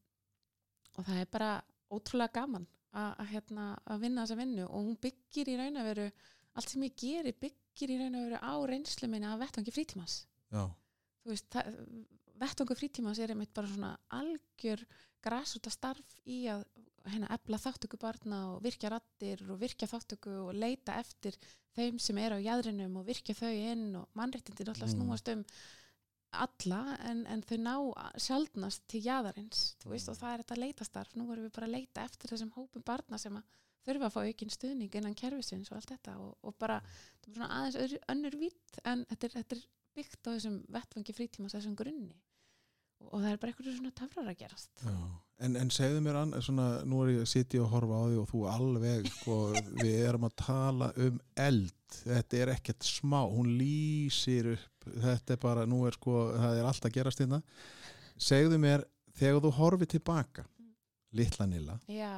og 0.95 1.05
það 1.05 1.21
er 1.21 1.29
bara 1.31 1.51
ótrúlega 1.91 2.39
gaman 2.39 2.67
að, 2.91 3.11
að, 3.11 3.27
hérna, 3.33 3.67
að 3.85 4.03
vinna 4.05 4.25
þessa 4.25 4.39
vinnu. 4.41 4.65
Og 4.67 4.89
hún 4.89 4.99
byggir 5.03 5.51
í 5.53 5.57
raun 5.59 5.81
að 5.81 5.89
veru 5.91 6.09
allt 6.57 6.73
sem 6.73 6.87
ég 6.87 6.97
geri 6.97 7.33
byggir 7.45 7.93
í 7.93 7.99
raun 8.01 8.17
að 8.17 8.27
veru 8.27 8.41
á 8.41 8.53
reynslu 8.71 9.09
minni 9.11 9.29
af 9.29 9.41
vettvangi 9.43 9.73
frítímas 9.75 10.21
vettvangi 12.37 12.77
frítímas 12.77 13.19
er 13.19 13.33
einmitt 13.33 13.53
bara 13.55 13.69
svona 13.69 13.93
algjör 14.15 14.83
grasúta 15.23 15.71
starf 15.73 16.17
í 16.25 16.45
að 16.51 16.63
hérna 17.13 17.29
efla 17.35 17.57
þáttöku 17.61 17.97
barna 18.01 18.39
og 18.53 18.61
virkja 18.65 18.89
rattir 18.93 19.41
og 19.49 19.59
virkja 19.61 19.87
þáttöku 19.87 20.33
og 20.47 20.53
leita 20.55 20.97
eftir 21.01 21.37
þeim 21.77 21.99
sem 21.99 22.17
eru 22.17 22.37
á 22.39 22.45
jæðrinum 22.45 22.97
og 23.01 23.05
virkja 23.07 23.35
þau 23.37 23.51
inn 23.53 23.95
og 23.95 24.07
mannréttindi 24.17 24.65
náttúrulega 24.65 24.93
Mm. 24.93 24.95
snúast 24.95 25.31
um 25.33 25.43
alla 26.37 26.97
en, 27.07 27.21
en 27.31 27.41
þau 27.41 27.57
ná 27.63 27.75
sjaldnast 28.19 28.83
til 28.91 29.01
jæðarins 29.05 29.75
veist, 29.85 30.07
Mm. 30.07 30.11
og 30.11 30.17
það 30.19 30.33
er 30.33 30.43
þetta 30.43 30.59
leitastarf 30.63 31.15
nú 31.15 31.31
erum 31.31 31.47
við 31.47 31.53
bara 31.55 31.67
að 31.67 31.75
leita 31.77 32.03
eftir 32.03 32.29
þessum 32.33 32.51
hópum 32.57 32.83
barna 32.83 33.17
sem 33.17 33.37
að 33.37 33.43
þurfa 33.87 34.05
að 34.09 34.13
fá 34.13 34.21
aukinn 34.27 34.51
stuðning 34.51 34.95
innan 34.99 35.15
kerfisins 35.15 35.71
og 35.71 35.77
allt 35.77 35.93
þetta 35.93 36.17
og, 36.19 36.37
og 36.43 36.57
bara, 36.59 36.81
þetta 37.21 37.29
er 37.31 37.37
svona 37.37 37.49
aðeins 37.61 37.97
önnur 38.11 38.35
vitt 38.41 38.79
en 38.83 39.05
þetta 39.05 39.25
er, 39.29 39.35
þetta 39.37 39.55
er 39.55 39.63
byggt 39.95 40.27
á 40.27 40.29
þessum 40.35 40.57
vettvangi 40.75 41.15
frítímas 41.15 41.55
þessum 41.55 41.75
grunni 41.79 42.15
og, 43.05 43.15
það 43.21 43.29
er 43.31 43.39
bara 43.41 43.53
eitthvað 43.53 43.77
svona 43.77 43.95
tafrar 43.97 44.29
að 44.31 44.39
gerast. 44.41 44.71
Já. 44.83 44.97
En, 45.45 45.53
en 45.61 45.69
segðu 45.69 46.01
mér 46.01 46.17
ann, 46.17 46.33
svona, 46.41 46.67
nú 46.89 47.03
er 47.03 47.11
ég 47.13 47.23
að 47.23 47.29
sitja 47.29 47.61
og 47.61 47.69
horfa 47.75 47.99
á 48.01 48.03
því 48.07 48.19
og 48.23 48.29
þú 48.31 48.39
alveg, 48.49 49.09
sko, 49.19 49.37
við 49.83 49.97
erum 50.07 50.25
að 50.25 50.35
tala 50.41 50.89
um 51.05 51.19
eld, 51.45 51.97
þetta 52.01 52.41
er 52.41 52.53
ekkert 52.55 52.87
smá, 52.87 53.19
hún 53.29 53.51
lýsir 53.59 54.49
upp, 54.55 54.89
þetta 55.05 55.35
er 55.35 55.41
bara, 55.43 55.67
nú 55.69 55.83
er 55.87 55.97
sko, 55.97 56.15
það 56.33 56.61
er 56.61 56.69
allt 56.71 56.89
að 56.89 56.95
gerast 56.97 57.21
hérna. 57.21 57.41
Segðu 58.17 58.57
mér, 58.63 58.87
þegar 59.17 59.43
þú 59.45 59.53
horfið 59.59 59.93
tilbaka, 59.93 60.47
litla 61.17 61.47
nilla, 61.49 61.77
já, 61.91 62.11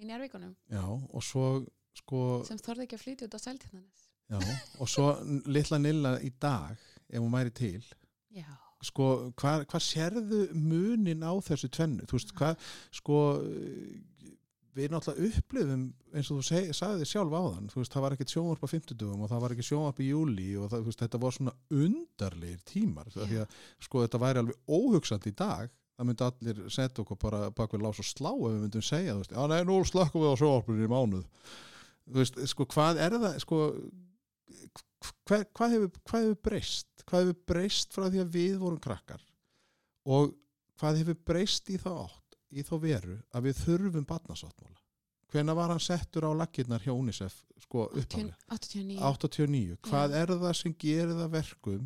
í 0.00 0.06
njárvíkunum 0.08 0.54
já, 0.70 0.82
og 0.86 1.24
svo, 1.26 1.50
sko, 1.98 2.22
sem 2.48 2.58
þorði 2.62 2.86
ekki 2.86 2.96
að 2.96 3.02
flytja 3.04 3.28
út 3.28 3.36
á 3.36 3.40
seltjarnanes 3.42 4.06
já, 4.30 4.38
og 4.80 4.90
svo 4.90 5.10
litla 5.50 5.78
nilla 5.82 6.14
í 6.24 6.32
dag, 6.40 6.80
ef 7.10 7.20
hún 7.20 7.34
væri 7.34 7.52
til, 7.54 7.82
já, 8.34 8.48
sko, 8.84 9.08
hvað, 9.40 9.66
hvað 9.70 9.84
sérðu 9.84 10.44
munin 10.56 11.24
á 11.26 11.32
þessu 11.44 11.68
tvennu, 11.72 12.06
þú 12.08 12.16
veist, 12.16 12.32
hvað, 12.38 12.70
sko, 12.96 13.18
við 14.76 14.92
náttúrulega 14.92 15.40
upplifum, 15.40 15.82
eins 16.14 16.30
og 16.30 16.38
þú 16.38 16.44
seg, 16.46 16.70
sagði 16.76 17.02
þið 17.02 17.10
sjálf 17.10 17.34
áðan, 17.36 17.68
þú 17.72 17.80
veist, 17.80 17.94
það 17.94 18.04
var 18.04 18.14
ekkert 18.16 18.34
sjónvarp 18.34 18.64
á 18.64 18.68
50 18.70 19.04
og 19.10 19.30
það 19.32 19.42
var 19.44 19.54
ekki 19.54 19.66
sjónvarp 19.66 20.00
í 20.00 20.08
júli 20.10 20.48
og 20.60 20.70
það, 20.70 20.84
veist, 20.86 21.02
þetta 21.02 21.20
var 21.24 21.36
svona 21.36 21.54
undarlegir 21.82 22.60
tímar, 22.70 23.10
Já. 23.10 23.24
því 23.24 23.40
að, 23.42 23.56
sko, 23.86 24.04
þetta 24.06 24.22
væri 24.24 24.42
alveg 24.44 24.76
óhugsandi 24.78 25.32
í 25.32 25.38
dag, 25.40 25.72
það 25.98 26.08
myndi 26.08 26.26
allir 26.28 26.62
setja 26.72 27.02
okkur 27.04 27.20
bara 27.20 27.40
bak 27.52 27.74
við 27.74 27.84
lás 27.84 28.00
og 28.00 28.08
slá 28.08 28.30
ef 28.30 28.46
við 28.46 28.62
myndum 28.64 28.86
segja, 28.86 29.16
þú 29.16 29.24
veist, 29.24 29.34
já, 29.34 29.42
nei, 29.52 29.58
nú 29.68 29.80
slökkum 29.90 30.24
við 30.24 30.32
á 30.32 30.40
sjónvarpinu 30.40 30.86
í 30.86 30.92
mánuð, 30.94 31.26
þú 32.06 32.22
veist, 32.22 32.40
sko, 32.54 32.68
hvað 32.70 33.02
er 33.04 33.18
það, 33.18 33.36
sko, 33.44 33.60
hvað, 35.28 35.46
hvað, 35.56 35.74
hefur, 35.76 35.90
hefur 36.12 36.38
breyst? 36.48 36.88
Hvað 37.06 37.26
hefur 37.26 37.40
breyst 37.52 37.96
frá 37.96 38.08
því 38.08 38.22
að 38.24 38.34
við 38.36 38.56
vorum 38.62 38.82
krakkar? 38.82 39.22
Og 40.10 40.34
hvað 40.80 41.02
hefur 41.02 41.20
breyst 41.30 41.70
í 41.72 41.78
þá 41.80 41.90
átt 42.06 42.38
í 42.50 42.64
þá 42.66 42.74
veru 42.82 43.16
að 43.30 43.48
við 43.48 43.64
þurfum 43.64 44.08
barnasáttmála? 44.08 44.78
Hvena 45.30 45.54
var 45.54 45.70
hann 45.70 45.82
settur 45.82 46.26
á 46.26 46.34
laggirnar 46.34 46.82
hjá 46.82 46.90
UNICEF 46.90 47.36
sko 47.62 47.86
uppálega 47.92 48.34
89 48.50 48.98
89, 48.98 49.76
hvað 49.86 50.14
Já. 50.16 50.22
er 50.22 50.32
það 50.42 50.56
sem 50.58 50.74
gerir 50.74 51.12
það 51.14 51.34
verkum 51.36 51.84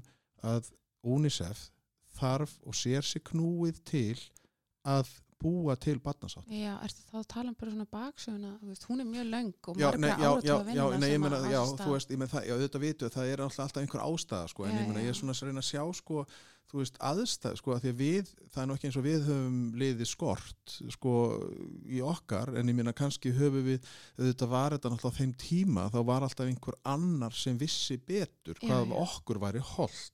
að 0.55 0.71
UNICEF 1.05 1.67
þarf 2.15 2.55
og 2.65 2.79
sér 2.79 3.05
sig 3.05 3.25
knúið 3.29 3.83
til 3.85 4.17
að 4.89 5.11
búa 5.41 5.77
til 5.81 5.99
barnasátt. 6.03 6.49
Já, 6.49 6.73
ertu 6.85 7.05
þá 7.11 7.19
að 7.21 7.29
tala 7.35 7.53
um 7.53 7.59
bara 7.59 8.09
svona 8.25 8.55
veist, 8.63 8.87
hún 8.89 9.03
er 9.03 9.09
mjög 9.09 9.29
löng 9.33 9.53
og 9.69 9.77
áratuga 9.77 10.15
já, 10.15 10.57
vinna 10.65 10.75
já, 10.75 10.85
nei, 10.99 11.19
meina, 11.19 11.43
já, 11.51 11.61
þú 11.81 11.93
veist, 11.93 12.11
ég 12.11 12.21
meina 12.21 12.33
það, 12.33 12.49
já, 12.49 12.55
auðvitað 12.57 12.85
vitu, 12.85 13.13
það 13.15 13.31
er 13.33 13.45
alltaf, 13.45 13.63
alltaf 13.67 13.83
einhver 13.83 14.05
ástæða, 14.05 14.49
sko, 14.53 14.67
en 14.67 14.75
Já, 14.75 14.81
ég 14.81 14.91
meina, 14.91 15.05
ég 15.05 15.13
er 15.13 15.19
svona 15.19 15.37
að 15.37 15.49
reyna 15.51 15.65
að 15.65 15.69
sjá, 15.69 15.83
sko, 16.01 16.25
þú 16.71 16.81
veist, 16.81 16.97
aðstæð, 17.11 17.59
sko, 17.61 17.75
að 17.75 17.85
því 17.85 17.93
að 17.93 18.01
við, 18.01 18.33
það 18.55 18.63
er 18.63 18.69
nú 18.71 18.77
ekki 18.79 18.89
eins 18.89 18.99
og 18.99 19.07
við 19.07 19.29
höfum 19.29 19.61
liðið 19.83 20.11
skort, 20.11 20.77
sko, 20.97 21.13
í 21.87 22.01
okkar, 22.15 22.55
en 22.59 22.73
ég 22.73 22.79
meina, 22.79 22.97
kannski 22.97 23.35
höfum 23.37 23.69
við, 23.69 23.93
auðvitað 24.19 24.55
var 24.55 24.79
þetta 24.79 24.95
á 24.97 25.19
þeim 25.21 25.37
tíma, 25.45 25.87
þá 25.93 26.01
var 26.09 26.27
alltaf 26.27 26.49
einhver 26.49 26.81
annar 26.95 27.37
sem 27.37 27.61
vissi 27.61 27.99
betur 28.01 28.59
hvað 28.63 28.97
okkur 29.05 29.43
væri 29.45 29.63
holdt. 29.75 30.13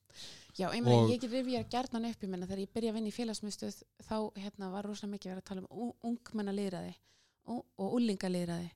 Já, 0.60 0.66
ég 0.76 0.82
meina, 0.84 0.98
Og- 1.02 1.10
ég 1.14 1.20
get 1.22 1.30
rifja 1.32 1.62
gerðan 1.72 2.08
upp, 2.10 2.20
ég 2.26 2.28
meina, 2.34 2.46
þegar 2.46 2.62
ég 2.66 2.72
byrja 2.74 2.90
að 2.92 2.98
vinna 2.98 3.08
í 3.08 3.16
félagsmyndstöð, 3.16 3.78
þá, 4.04 4.16
hérna, 4.36 4.70
var 4.74 4.84
rosalega 4.84 5.14
mikið 5.16 5.32
verið 5.32 5.42
að 5.42 5.48
tala 5.50 5.64
um 5.70 5.92
ungmenna 6.10 6.52
liðræði 6.52 6.94
og, 7.46 7.64
og 7.78 7.94
úlinga 7.96 8.28
liðræði 8.30 8.70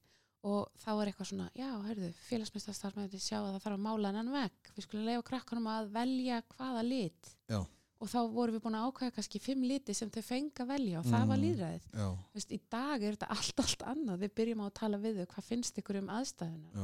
og 0.45 0.69
þá 0.77 0.89
var 0.97 1.07
eitthvað 1.09 1.29
svona, 1.31 1.47
já, 1.57 1.69
hörðu, 1.87 2.11
félagsmyndstöð 2.29 2.81
þarf 2.83 2.97
með 2.99 3.07
þetta 3.09 3.25
sjá 3.25 3.39
að 3.41 3.47
það 3.55 3.63
þarf 3.65 3.77
að 3.79 3.85
mála 3.87 4.11
hennan 4.13 4.33
vekk, 4.35 4.73
við 4.77 4.85
skulum 4.89 5.07
leifa 5.09 5.23
krakkanum 5.31 5.69
að 5.73 5.87
velja 5.95 6.43
hvaða 6.57 6.83
lit. 6.89 7.37
Já. 7.49 7.61
og 8.05 8.11
þá 8.11 8.19
vorum 8.35 8.53
við 8.59 8.61
búin 8.65 8.75
að 8.77 8.87
ákvæða 8.91 9.13
kannski 9.17 9.41
fimm 9.41 9.63
liti 9.65 9.95
sem 9.97 10.11
þau 10.13 10.21
fengi 10.27 10.61
að 10.61 10.67
velja 10.69 10.99
og 10.99 11.05
það 11.09 11.27
var 11.31 11.39
Mm. 11.39 11.45
líðræðið 11.45 11.85
já, 11.95 12.09
Þú 12.29 12.35
veist, 12.37 12.51
í 12.53 12.61
dag 12.69 13.03
er 13.03 13.13
þetta 13.17 13.29
allt, 13.31 13.61
allt 13.65 13.83
annað. 13.89 14.19
Við 14.21 14.31
byrjum 14.35 14.61
á 14.61 14.67
að 14.69 14.75
tala 14.75 14.99
við 14.99 15.15
þau, 15.17 15.27
hvað 15.33 15.45
finnst 15.49 15.79
ykkur 15.81 15.97
um 16.03 16.09
aðstæðunar 16.13 16.75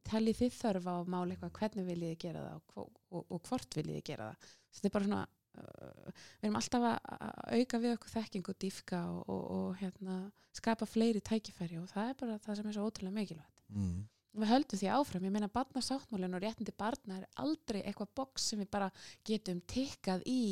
já, 0.00 0.10
teljið 0.10 0.40
þið 0.40 0.56
þörf 0.60 0.88
á 0.88 0.94
að 0.94 1.10
mála 1.14 1.34
eitthvað? 1.34 1.52
Hvernig 1.58 1.90
viljið 1.90 2.14
þið 2.14 2.22
gera 2.24 2.46
það? 2.46 2.62
Og, 2.74 2.88
og, 3.10 3.26
og 3.26 3.42
hvort 3.48 3.78
viljið 3.78 3.98
þið 3.98 4.06
gera 4.10 4.30
það? 4.30 4.54
Þetta 4.70 4.90
er 4.90 4.94
bara 4.96 5.08
svona 5.08 5.24
uh, 5.60 6.14
við 6.40 6.48
erum 6.48 6.60
alltaf 6.60 6.86
að 6.90 7.58
auka 7.58 7.82
við 7.82 7.96
okkur 7.96 8.14
þekking 8.14 8.52
og 8.52 8.62
dýfka 8.64 9.02
og, 9.10 9.20
og, 9.26 9.42
og 9.56 9.82
hérna, 9.82 10.22
skapa 10.56 10.88
fleiri 10.88 11.22
tækifæri 11.24 11.78
og 11.80 11.90
það 11.90 12.14
er 12.14 12.18
bara 12.22 12.40
það 12.46 12.58
sem 12.60 12.70
er 12.70 12.78
svo 12.78 12.88
ótrúlega 12.88 13.16
mikilvægt. 13.16 13.62
Mm, 13.74 14.00
við 14.40 14.52
höldum 14.52 14.80
því 14.80 14.90
áfram, 14.94 15.26
ég 15.26 15.34
meina 15.34 15.52
barnasáttmálin 15.52 16.36
og 16.38 16.44
réttindi 16.44 16.74
barna 16.78 17.20
er 17.20 17.28
aldrei 17.42 17.80
eitthvað 17.82 18.12
box 18.20 18.50
sem 18.50 18.62
við 18.62 18.70
bara 18.72 18.90
getum 19.26 19.62
tikkað 19.70 20.26
í 20.30 20.42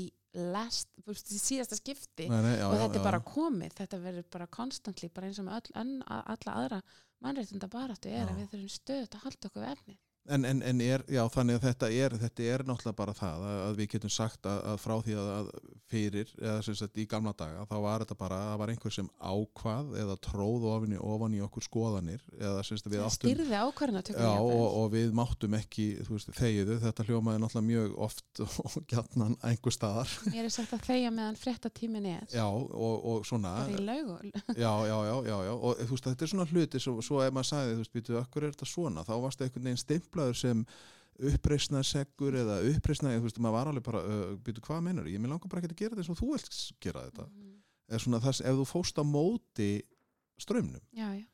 last, 0.53 0.91
síðasta 1.19 1.79
skipti. 1.79 2.29
Nei, 2.29 2.41
nei, 2.45 2.55
já, 2.59 2.66
og 2.69 2.77
já, 2.77 2.83
þetta 2.85 2.99
já. 2.99 3.01
er 3.01 3.07
bara 3.07 3.20
komið, 3.25 3.77
þetta 3.79 4.01
verður 4.03 4.27
bara 4.35 4.49
konstantli, 4.59 5.11
bara 5.15 5.31
eins 5.31 5.41
og 5.41 5.49
með 5.49 5.70
önn, 5.81 5.95
alla 6.07 6.55
aðra 6.55 6.81
mannréttinda 7.24 7.69
baráttu 7.73 8.12
er 8.12 8.28
að 8.28 8.39
við 8.40 8.51
þurfum 8.53 8.74
stöðut 8.74 9.16
að 9.19 9.24
halda 9.27 9.51
okkur 9.51 9.65
við 9.65 9.73
efni 9.73 9.99
En, 10.28 10.44
en, 10.44 10.62
en 10.62 10.80
er, 10.84 11.05
já, 11.09 11.22
þannig 11.32 11.56
að 11.56 11.64
þetta 11.64 11.88
er, 11.88 12.14
þetta 12.20 12.46
er 12.52 12.64
náttúrulega 12.68 12.96
bara 12.98 13.14
það 13.16 13.44
að, 13.48 13.59
að 13.64 13.78
við 13.78 13.86
getum 13.94 14.12
sagt 14.12 14.48
að, 14.48 14.59
að 14.72 14.80
frá 14.82 14.94
því 15.06 15.14
að, 15.16 15.28
að 15.38 15.46
fyrir, 15.88 16.32
eða 16.36 16.59
sem 16.66 16.76
sagt 16.76 16.98
í 17.00 17.06
gamla 17.09 17.32
daga, 17.38 17.62
þá 17.68 17.76
var 17.80 18.02
þetta 18.05 18.16
bara, 18.18 18.38
það 18.50 18.59
var 18.60 18.72
einhver 18.74 18.92
sem 18.92 19.09
ákvað 19.16 19.94
eða 20.02 20.16
tróð 20.26 20.66
ofan 20.68 20.92
í, 20.92 20.98
ofan 21.00 21.36
í 21.38 21.40
okkur 21.46 21.64
skoðanir, 21.64 22.26
eða 22.36 22.64
sem 22.66 22.76
sagt 22.76 22.90
við 22.92 23.05
áttum, 23.06 23.30
styrði 23.32 23.56
ákvarðan 23.62 24.02
að 24.02 24.10
já, 24.20 24.34
og, 24.36 24.66
og 24.82 24.90
við 24.92 25.16
máttum 25.16 25.56
ekki, 25.56 25.86
þú 26.05 26.16
veist, 26.18 26.34
þegiðu, 26.36 26.76
þetta 26.84 27.06
hljómaði 27.09 27.42
náttúrulega 27.44 27.68
mjög 27.70 27.96
oft 28.09 28.42
og 28.66 28.76
gætnan 28.92 29.38
einhver 29.48 29.76
staðar, 29.78 30.12
mér 30.34 30.44
er 30.44 30.52
sagt 30.59 30.76
að 30.76 30.84
þeia 30.90 31.14
meðan 31.14 31.40
frétta 31.40 31.72
tímin 31.72 32.10
er. 32.12 32.28
Já, 32.34 32.44
og, 32.44 32.96
og 33.14 33.24
svona, 33.28 33.55
bara 33.64 33.80
í 33.80 33.88
laug 33.88 34.12
og 34.18 34.20
já, 34.64 34.72
já, 34.92 34.98
já, 35.09 35.16
já, 35.24 35.36
já, 35.48 35.55
og 35.56 35.80
þú 35.80 35.90
veist, 35.94 36.10
þetta 36.10 36.28
er 36.28 36.34
svona 36.34 36.48
hluti, 36.52 36.84
svo, 36.84 36.98
svo 37.00 37.24
stimplaður 40.19 40.36
sem 40.39 40.65
uppreisna 41.19 41.82
seggur 41.82 42.35
eða 42.39 42.61
uppreisna, 42.74 43.11
þú 43.19 43.24
veist, 43.27 43.39
maður 43.43 43.57
var 43.57 43.70
alveg 43.73 43.85
bara, 43.89 44.03
uh, 44.07 44.36
býtu, 44.39 44.61
hvað 44.62 44.82
meinar, 44.86 45.09
ég? 45.11 45.19
Með 45.19 45.32
langar 45.32 45.51
bara 45.51 45.62
ekki 45.62 45.73
að 45.74 45.81
gera 45.81 45.97
þetta 45.97 46.05
eins 46.05 46.12
og 46.12 46.19
þú 46.20 46.28
vilt 46.35 46.59
gera 46.81 47.03
þetta, 47.09 47.27
Mhm. 47.28 47.55
eða 47.90 48.01
svona 48.05 48.20
þess, 48.23 48.40
ef 48.45 48.55
þú 48.55 48.66
fóst 48.69 48.99
á 48.99 49.05
móti 49.05 49.82
strömmnum, 50.39 50.81
já, 50.95 51.09
já, 51.19 51.24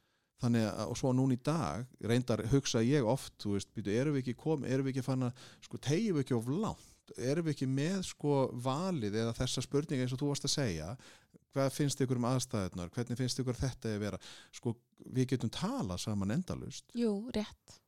þannig 0.41 0.65
að, 0.73 0.89
og 0.89 0.97
svo 0.97 1.13
núna 1.13 1.33
í 1.37 1.43
dag, 1.43 1.87
reyndar 2.03 2.47
hugsa 2.49 2.81
ég 2.81 3.05
oft, 3.05 3.37
þú 3.39 3.53
veist, 3.59 3.69
býtu, 3.75 3.93
erum 3.93 4.15
við 4.15 4.23
ekki 4.25 4.37
komið, 4.41 4.71
erum 4.71 4.87
við 4.87 4.95
ekki 4.97 5.05
fann 5.05 5.23
að, 5.23 5.33
sko, 5.61 5.77
tegjum 5.79 6.17
við 6.17 6.25
ekki 6.25 6.37
of 6.39 6.49
langt, 6.49 7.13
erum 7.19 7.45
við 7.45 7.53
ekki 7.55 7.69
með, 7.69 8.03
sko, 8.09 8.49
valið 8.57 9.13
eða 9.21 9.37
þessa 9.37 9.61
spurninga 9.63 10.03
eins 10.07 10.13
og 10.17 10.19
þú 10.19 10.29
varst 10.33 10.45
að 10.49 10.57
segja, 10.57 10.97
hvað 11.53 11.71
finnst 11.77 12.01
ykkur 12.01 12.17
um 12.17 12.25
aðstæðunar, 12.33 12.89
hvernig 12.91 13.17
finnst 13.19 13.39
ykkur 13.39 13.55
þetta 13.55 13.93
að 13.93 14.01
vera, 14.01 14.19
sko, 14.51 14.75
við 15.13 15.27
getum 15.29 15.51
talað 15.51 16.01
saman 16.01 16.31
endalust, 16.31 16.85
jú, 16.95 17.29
rétt 17.37 17.81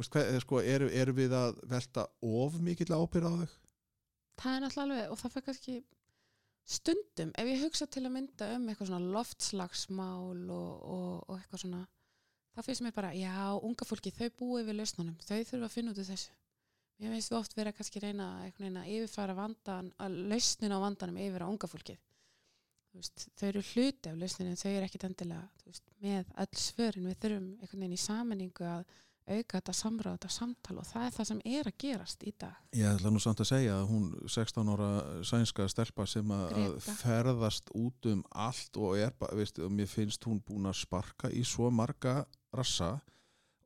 veist, 0.00 0.12
hvað, 0.14 0.38
sko, 0.44 0.62
erum, 0.62 0.92
erum 1.02 1.18
við 1.18 1.34
að 1.36 1.58
velta 1.68 2.06
of 2.22 2.60
mikill 2.62 2.94
ábyrð 2.94 3.28
á 3.28 3.32
þau? 3.42 3.58
það 4.42 4.54
er 4.56 4.64
náttúrulega 4.64 4.86
alveg 4.86 5.12
og 5.12 5.20
það 5.20 5.34
fyrir 5.34 5.46
kannski 5.48 5.74
stundum, 6.72 7.32
ef 7.38 7.50
ég 7.50 7.64
hugsa 7.64 7.88
til 7.90 8.04
að 8.06 8.14
mynda 8.16 8.52
um 8.56 8.68
eitthvað 8.70 8.90
svona 8.90 9.16
loftslagsmál 9.16 10.44
og, 10.54 10.70
og, 10.94 11.10
og 11.26 11.34
eitthvað 11.36 11.64
svona 11.64 11.82
þá 12.52 12.62
finnst 12.66 12.84
mér 12.84 12.94
bara, 12.96 13.10
já, 13.16 13.34
unga 13.64 13.88
fólki 13.88 14.12
þau 14.14 14.28
búið 14.38 14.70
við 14.70 14.78
lausnunum, 14.80 15.18
þau 15.24 15.38
þurfa 15.48 15.68
að 15.68 15.74
finna 15.74 15.92
út 15.92 16.00
þessu. 16.02 16.32
Mér 17.00 17.14
finnst 17.16 17.32
við 17.32 17.38
oft 17.38 17.54
vera 17.56 17.72
kannski 17.74 18.02
reyna 18.02 18.26
að 18.44 18.90
yfirfara 18.92 19.34
vandan 19.34 19.88
að 19.98 20.18
lausnin 20.30 20.74
á 20.76 20.78
vandanum 20.84 21.20
yfir 21.24 21.42
á 21.42 21.48
unga 21.48 21.70
fólkið. 21.70 22.02
Þú 22.92 23.00
veist, 23.00 23.24
þau 23.40 23.46
eru 23.48 23.62
hluti 23.70 24.10
af 24.10 24.18
lausninu 24.20 24.58
þau 24.60 24.68
eru 24.70 24.86
ekkit 24.86 25.06
endilega 25.08 25.62
þú 25.62 25.72
veist, 25.72 25.94
með 26.04 26.34
öll 26.44 26.60
svörin, 26.60 27.08
við 27.08 27.18
þurfum 27.24 27.48
einhvern 27.56 27.84
veginn 27.86 27.96
í 27.96 28.02
sammenningu 28.02 28.68
að 28.68 28.84
auka 29.26 29.58
þetta 29.58 29.74
samráð, 29.76 30.16
þetta 30.18 30.32
samtal 30.34 30.76
og 30.82 30.88
það 30.88 31.06
er 31.06 31.14
það 31.16 31.28
sem 31.30 31.42
er 31.52 31.70
að 31.70 31.78
gerast 31.84 32.26
í 32.26 32.32
dag 32.42 32.78
Ég 32.78 32.96
ætla 32.96 33.12
nú 33.12 33.22
samt 33.22 33.42
að 33.44 33.50
segja 33.52 33.76
að 33.78 33.86
hún 33.92 34.08
16 34.26 34.72
ára 34.74 34.90
sænska 35.28 35.68
stelpa 35.70 36.06
sem 36.10 36.34
að 36.34 36.44
Greta. 36.56 36.96
ferðast 37.02 37.72
út 37.78 38.10
um 38.12 38.24
allt 38.30 38.82
og 38.82 38.98
er, 38.98 39.14
veist, 39.38 39.62
og 39.62 39.72
mér 39.72 39.90
finnst 39.90 40.26
hún 40.28 40.42
búin 40.42 40.68
að 40.70 40.80
sparka 40.82 41.30
í 41.30 41.44
svo 41.46 41.70
marga 41.70 42.22
rassa 42.52 42.96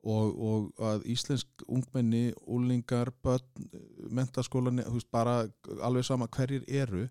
og, 0.07 0.37
og 0.37 0.83
að 0.83 1.07
íslensk 1.11 1.65
ungmenni, 1.67 2.29
úlingar, 2.45 3.11
börn, 3.23 3.67
mentaskólan, 4.13 4.83
bara 5.11 5.41
alveg 5.83 6.05
sama 6.07 6.29
hverjir 6.31 6.63
eru, 6.67 7.07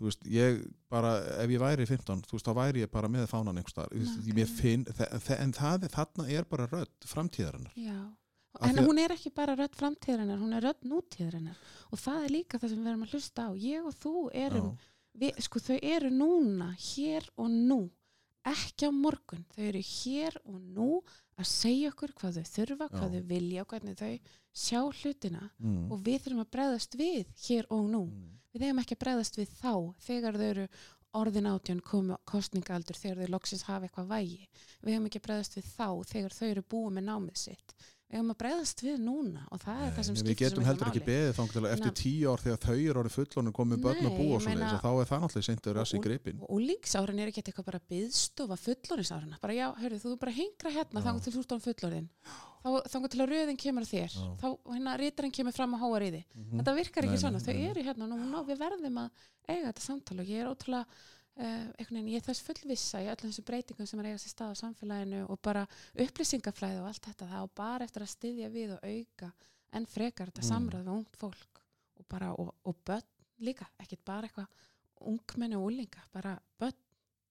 þú 0.00 0.08
veist, 0.08 0.22
ég 0.32 0.62
bara, 0.92 1.10
ef 1.44 1.52
ég 1.52 1.60
væri 1.60 1.86
15, 1.86 2.22
þú 2.26 2.36
veist, 2.38 2.48
þá 2.48 2.54
væri 2.56 2.82
ég 2.84 2.90
bara 2.90 3.10
með 3.12 3.26
fánan 3.30 3.60
einhverstaðar, 3.60 3.92
Nákvæmlega. 4.00 4.36
mér 4.40 4.48
finn, 4.56 4.86
en 5.36 5.52
það, 5.52 5.86
þarna 5.92 6.26
er 6.38 6.48
bara 6.48 6.66
rödd 6.72 7.06
framtíðarinnar. 7.12 7.76
Já, 7.76 7.98
Af 8.60 8.66
en 8.72 8.80
hún 8.82 8.98
er 8.98 9.12
ekki 9.14 9.30
bara 9.36 9.54
rödd 9.54 9.76
framtíðarinnar, 9.78 10.40
hún 10.40 10.56
er 10.56 10.64
rödd 10.66 10.88
nútíðarinnar. 10.90 11.60
Og 11.92 12.00
það 12.02 12.24
er 12.24 12.32
líka 12.34 12.58
það 12.58 12.72
sem 12.72 12.80
við 12.82 12.90
erum 12.90 13.04
að 13.06 13.12
hlusta 13.14 13.44
á. 13.46 13.50
Ég 13.54 13.86
og 13.86 13.94
þú 14.00 14.14
erum, 14.34 14.70
við, 15.20 15.38
sko 15.46 15.62
þau 15.62 15.76
eru 15.92 16.10
núna, 16.10 16.72
hér 16.74 17.28
og 17.36 17.50
nú 17.52 17.80
ekki 18.46 18.88
á 18.88 18.90
morgun, 18.92 19.44
þau 19.54 19.64
eru 19.68 19.82
hér 19.84 20.36
og 20.44 20.60
nú 20.60 21.02
að 21.40 21.46
segja 21.48 21.90
okkur 21.92 22.12
hvað 22.16 22.38
þau 22.40 22.46
þurfa, 22.54 22.88
hvað 22.90 23.12
Já. 23.12 23.20
þau 23.20 23.28
vilja 23.28 23.62
og 23.64 23.68
hvernig 23.74 23.96
þau 24.00 24.20
sjá 24.52 24.80
hlutina 25.02 25.50
Mm. 25.60 25.90
og 25.92 26.00
við 26.04 26.20
þurfum 26.24 26.44
að 26.44 26.50
bregðast 26.56 26.96
við 26.96 27.26
hér 27.48 27.66
og 27.70 27.84
nú 27.90 28.04
Mm. 28.06 28.38
við 28.54 28.62
eigum 28.66 28.78
ekki 28.82 28.96
að 28.96 29.02
bregðast 29.04 29.36
við 29.38 29.48
þá 29.60 29.94
þegar 30.00 30.34
þau 30.40 30.48
eru 30.50 30.68
orðin 31.12 31.46
átjón 31.50 31.80
komu 31.82 32.16
kostningaldur 32.24 32.96
þegar 32.96 33.16
þau 33.24 33.30
loksins 33.34 33.62
hafa 33.66 33.86
eitthvað 33.88 34.08
vægi 34.08 34.48
við 34.82 34.92
eigum 34.94 35.06
ekki 35.06 35.18
að 35.20 35.26
bregðast 35.26 35.56
við 35.56 35.66
þá 35.76 35.88
þegar 36.06 36.30
þau 36.38 36.46
eru 36.50 36.62
búið 36.62 36.92
með 36.96 37.04
námið 37.10 37.36
sitt 37.36 37.74
við 38.10 38.18
eigum 38.18 38.32
að 38.34 38.38
bregðast 38.42 38.80
við 38.82 38.96
núna 39.06 39.42
og 39.54 39.60
það 39.62 39.82
er 39.86 39.92
það 39.96 40.06
sem 40.08 40.16
skiptir 40.18 40.30
Við 40.34 40.40
getum 40.40 40.64
heldur 40.66 40.88
ekki 40.90 41.02
beðið 41.06 41.32
þá 41.36 41.42
til 41.52 41.60
að 41.62 41.68
eftir 41.76 41.92
tíu 42.00 42.32
ár 42.34 42.42
þegar 42.42 42.60
þau 42.64 42.74
eru 42.90 43.00
orðið 43.04 43.14
fullonum 43.16 43.54
komið 43.60 43.82
börn 43.84 44.08
og 44.10 44.18
ég 44.20 44.32
og 44.34 44.42
svona 44.44 44.70
þá 44.82 44.90
er 44.90 45.08
það 45.10 45.22
náttúrulega 45.24 45.46
seintur 45.46 45.78
rassi 45.78 45.96
í 45.96 46.02
greipin 46.04 46.40
og 46.42 46.50
úlingsárin 46.58 47.20
er 47.22 47.30
ekki 47.30 47.44
eitthvað 47.44 47.68
bara 47.70 47.80
byðstofa 47.92 48.58
fullorðinsárina, 48.64 49.38
bara 49.40 49.54
já, 49.56 49.66
hörðu, 49.78 50.00
þú 50.02 50.16
bara 50.20 50.34
að 50.34 50.40
hengra 50.42 50.74
hérna 50.74 51.04
þangar 51.06 51.22
til 51.24 51.34
þú 51.36 51.44
ert 51.44 51.54
án 51.54 51.64
fullorðin. 51.68 52.08
Þá, 52.60 52.68
þangar 52.92 53.12
til 53.14 53.20
að 53.24 53.30
röðin 53.30 53.56
kemur 53.60 53.86
þér. 53.88 54.12
Já. 54.12 54.26
þá 54.42 54.48
hérna 54.74 54.96
rítarinn 55.00 55.32
kemur 55.32 55.54
fram 55.56 55.76
að 55.78 55.80
háa 55.80 56.00
ríði 56.02 56.24
Mhm. 56.34 56.58
þetta 56.60 56.74
virkar 56.76 57.06
ekki 57.06 57.16
Nei, 57.16 57.22
svona, 57.22 57.38
nei, 57.40 57.46
þau 57.46 57.54
nei, 57.54 57.68
eru 57.70 57.82
hérna 57.86 58.36
og 58.40 58.46
við 58.50 58.58
verðum 58.60 58.98
að 59.00 59.10
eiga 59.48 59.70
þetta 59.72 59.80
samtal 59.86 60.18
og 60.20 60.26
ég 60.28 60.42
er 60.44 60.50
ótrúlega 60.50 60.84
veginn, 61.40 62.08
ég 62.12 62.24
þess 62.26 62.42
fullvissa 62.46 63.00
í 63.02 63.08
öllum 63.10 63.30
þessum 63.30 63.46
breytingum 63.48 63.86
sem 63.88 64.00
er 64.00 64.08
að 64.08 64.12
eiga 64.14 64.22
sér 64.24 64.34
stað 64.34 64.52
á 64.52 64.60
samfélaginu 64.60 65.22
og 65.30 65.40
bara 65.42 65.66
upplýsingaflæði 65.94 66.80
og 66.82 66.88
allt 66.90 67.06
þetta 67.08 67.28
það 67.30 67.44
á 67.44 67.46
bara 67.62 67.86
eftir 67.88 68.04
að 68.04 68.12
styðja 68.14 68.50
við 68.52 68.74
og 68.76 68.84
auka 68.84 69.32
en 69.72 69.86
frekar 69.86 70.30
þetta 70.30 70.42
Mm. 70.44 70.50
samræð 70.50 70.84
við 70.84 70.94
ungt 70.98 71.16
fólk 71.16 71.62
og 72.00 72.06
bara, 72.08 72.32
og, 72.34 72.54
og 72.64 72.76
börn 72.84 73.08
líka, 73.40 73.66
ekkit 73.80 74.04
bara 74.04 74.26
eitthvað 74.28 74.48
ungmenni 75.00 75.56
og 75.56 75.68
úlinga, 75.70 76.02
bara 76.12 76.38
börn 76.60 76.76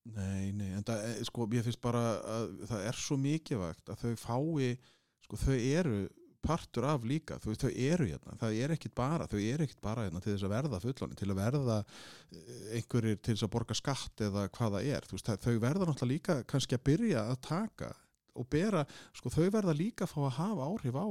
Nei, 0.10 0.52
nei, 0.56 0.72
en 0.74 0.84
það, 0.84 1.04
eh, 1.06 1.24
sko, 1.28 1.46
ég 1.54 1.64
finnst 1.68 1.82
bara 1.82 2.00
að 2.24 2.54
það 2.70 2.86
er 2.88 2.98
svo 2.98 3.18
mikilvægt 3.20 3.90
að 3.92 4.00
þau 4.02 4.16
fái, 4.16 4.78
sko, 5.22 5.38
þau 5.38 5.58
eru 5.60 5.98
partur 6.46 6.88
af 6.90 7.06
líka, 7.08 7.38
þau, 7.44 7.54
þau 7.60 7.70
eru 7.72 8.08
hérna, 8.10 8.36
það 8.40 8.60
er 8.64 8.74
ekkit 8.76 8.94
bara, 8.98 9.28
þau 9.30 9.40
eru 9.40 9.66
ekkit 9.66 9.82
bara 9.84 10.06
hérna 10.06 10.22
til 10.24 10.34
þess 10.34 10.48
að 10.48 10.54
verða 10.56 10.82
fulloni, 10.84 11.18
til 11.20 11.30
að 11.30 11.40
verða 11.40 11.80
eh, 11.82 12.62
einhverjir 12.80 13.20
til 13.20 13.36
þess 13.36 13.48
að 13.48 13.54
borga 13.56 13.78
skatt 13.78 14.24
eða 14.30 14.46
hvað 14.56 14.78
það 14.78 14.92
er, 14.94 15.10
þú 15.10 15.18
veist, 15.18 15.32
það, 15.32 15.42
þau 15.48 15.66
verða 15.66 15.90
náttúrulega 15.90 16.14
líka 16.14 16.38
kannski 16.50 16.80
að 16.80 16.86
byrja 16.92 17.26
að 17.32 17.42
taka 17.50 17.92
og 18.40 18.48
bera, 18.54 18.86
sko, 19.18 19.34
þau 19.34 19.50
verða 19.58 19.76
líka 19.76 20.08
að 20.08 20.14
fá 20.14 20.22
að 20.24 20.38
hafa 20.40 20.70
áhrif 20.72 21.00
á 21.00 21.08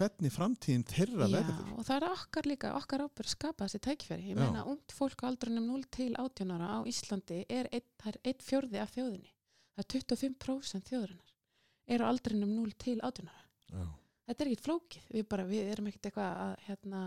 hvernig 0.00 0.32
framtíðin 0.32 0.84
þeirra 0.88 1.26
Já, 1.28 1.32
verður. 1.34 1.72
og 1.76 1.86
það 1.86 1.96
er 1.96 2.06
okkar 2.08 2.48
líka, 2.48 2.70
okkar 2.78 3.04
ábyrg 3.04 3.26
að 3.26 3.34
skapa 3.34 3.66
þessi 3.66 3.80
tækifæri. 3.84 4.30
Ég 4.30 4.38
Já. 4.38 4.40
meina, 4.40 4.62
ungt 4.70 4.94
fólk 4.96 5.24
á 5.24 5.28
aldrinum 5.28 5.66
0 5.68 5.84
til 5.92 6.14
18 6.14 6.54
ára 6.56 6.70
á 6.72 6.78
Íslandi 6.88 7.42
er 7.52 7.68
einn, 7.74 8.40
fjórði 8.40 8.80
af 8.80 8.94
þjóðinni. 8.94 9.34
Það 9.76 9.84
er 9.84 9.90
25% 9.98 10.92
þjóðurinnar 10.92 11.34
er 11.90 12.04
á 12.04 12.06
aldrinum 12.08 12.54
0 12.54 12.72
til 12.80 12.96
18 13.02 13.28
ára. 13.28 13.44
Já. 13.70 13.84
Þetta 14.30 14.44
er 14.44 14.52
ekkit 14.52 14.62
flókið. 14.62 15.10
Við, 15.10 15.26
bara, 15.32 15.44
við 15.48 15.72
erum 15.72 15.90
ekkit 15.90 16.06
eitthvað 16.06 16.40
að, 16.44 16.52
hérna, 16.68 17.02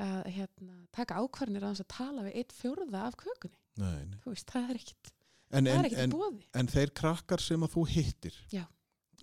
að 0.00 0.32
hérna, 0.38 0.78
taka 0.96 1.20
ákvarðinir 1.20 1.66
að 1.68 1.82
að 1.84 1.90
tala 1.92 2.24
við 2.24 2.38
einn 2.40 2.54
fjórða 2.56 3.04
af 3.04 3.18
kökunni. 3.20 3.58
Nei, 3.78 4.00
nei. 4.08 4.18
Veist, 4.24 4.48
það 4.48 4.72
er 4.72 4.80
ekkit, 4.80 5.12
En, 5.48 5.64
það 5.64 5.70
en, 5.72 5.78
er 5.78 5.88
ekkit 5.88 6.02
en, 6.02 6.16
bóði. 6.16 6.42
En 6.60 6.68
þeir 6.72 6.92
krakkar 7.00 7.44
sem 7.44 7.64
að 7.64 7.72
þú 7.76 7.84
hittir 7.92 8.36
Já. 8.52 8.64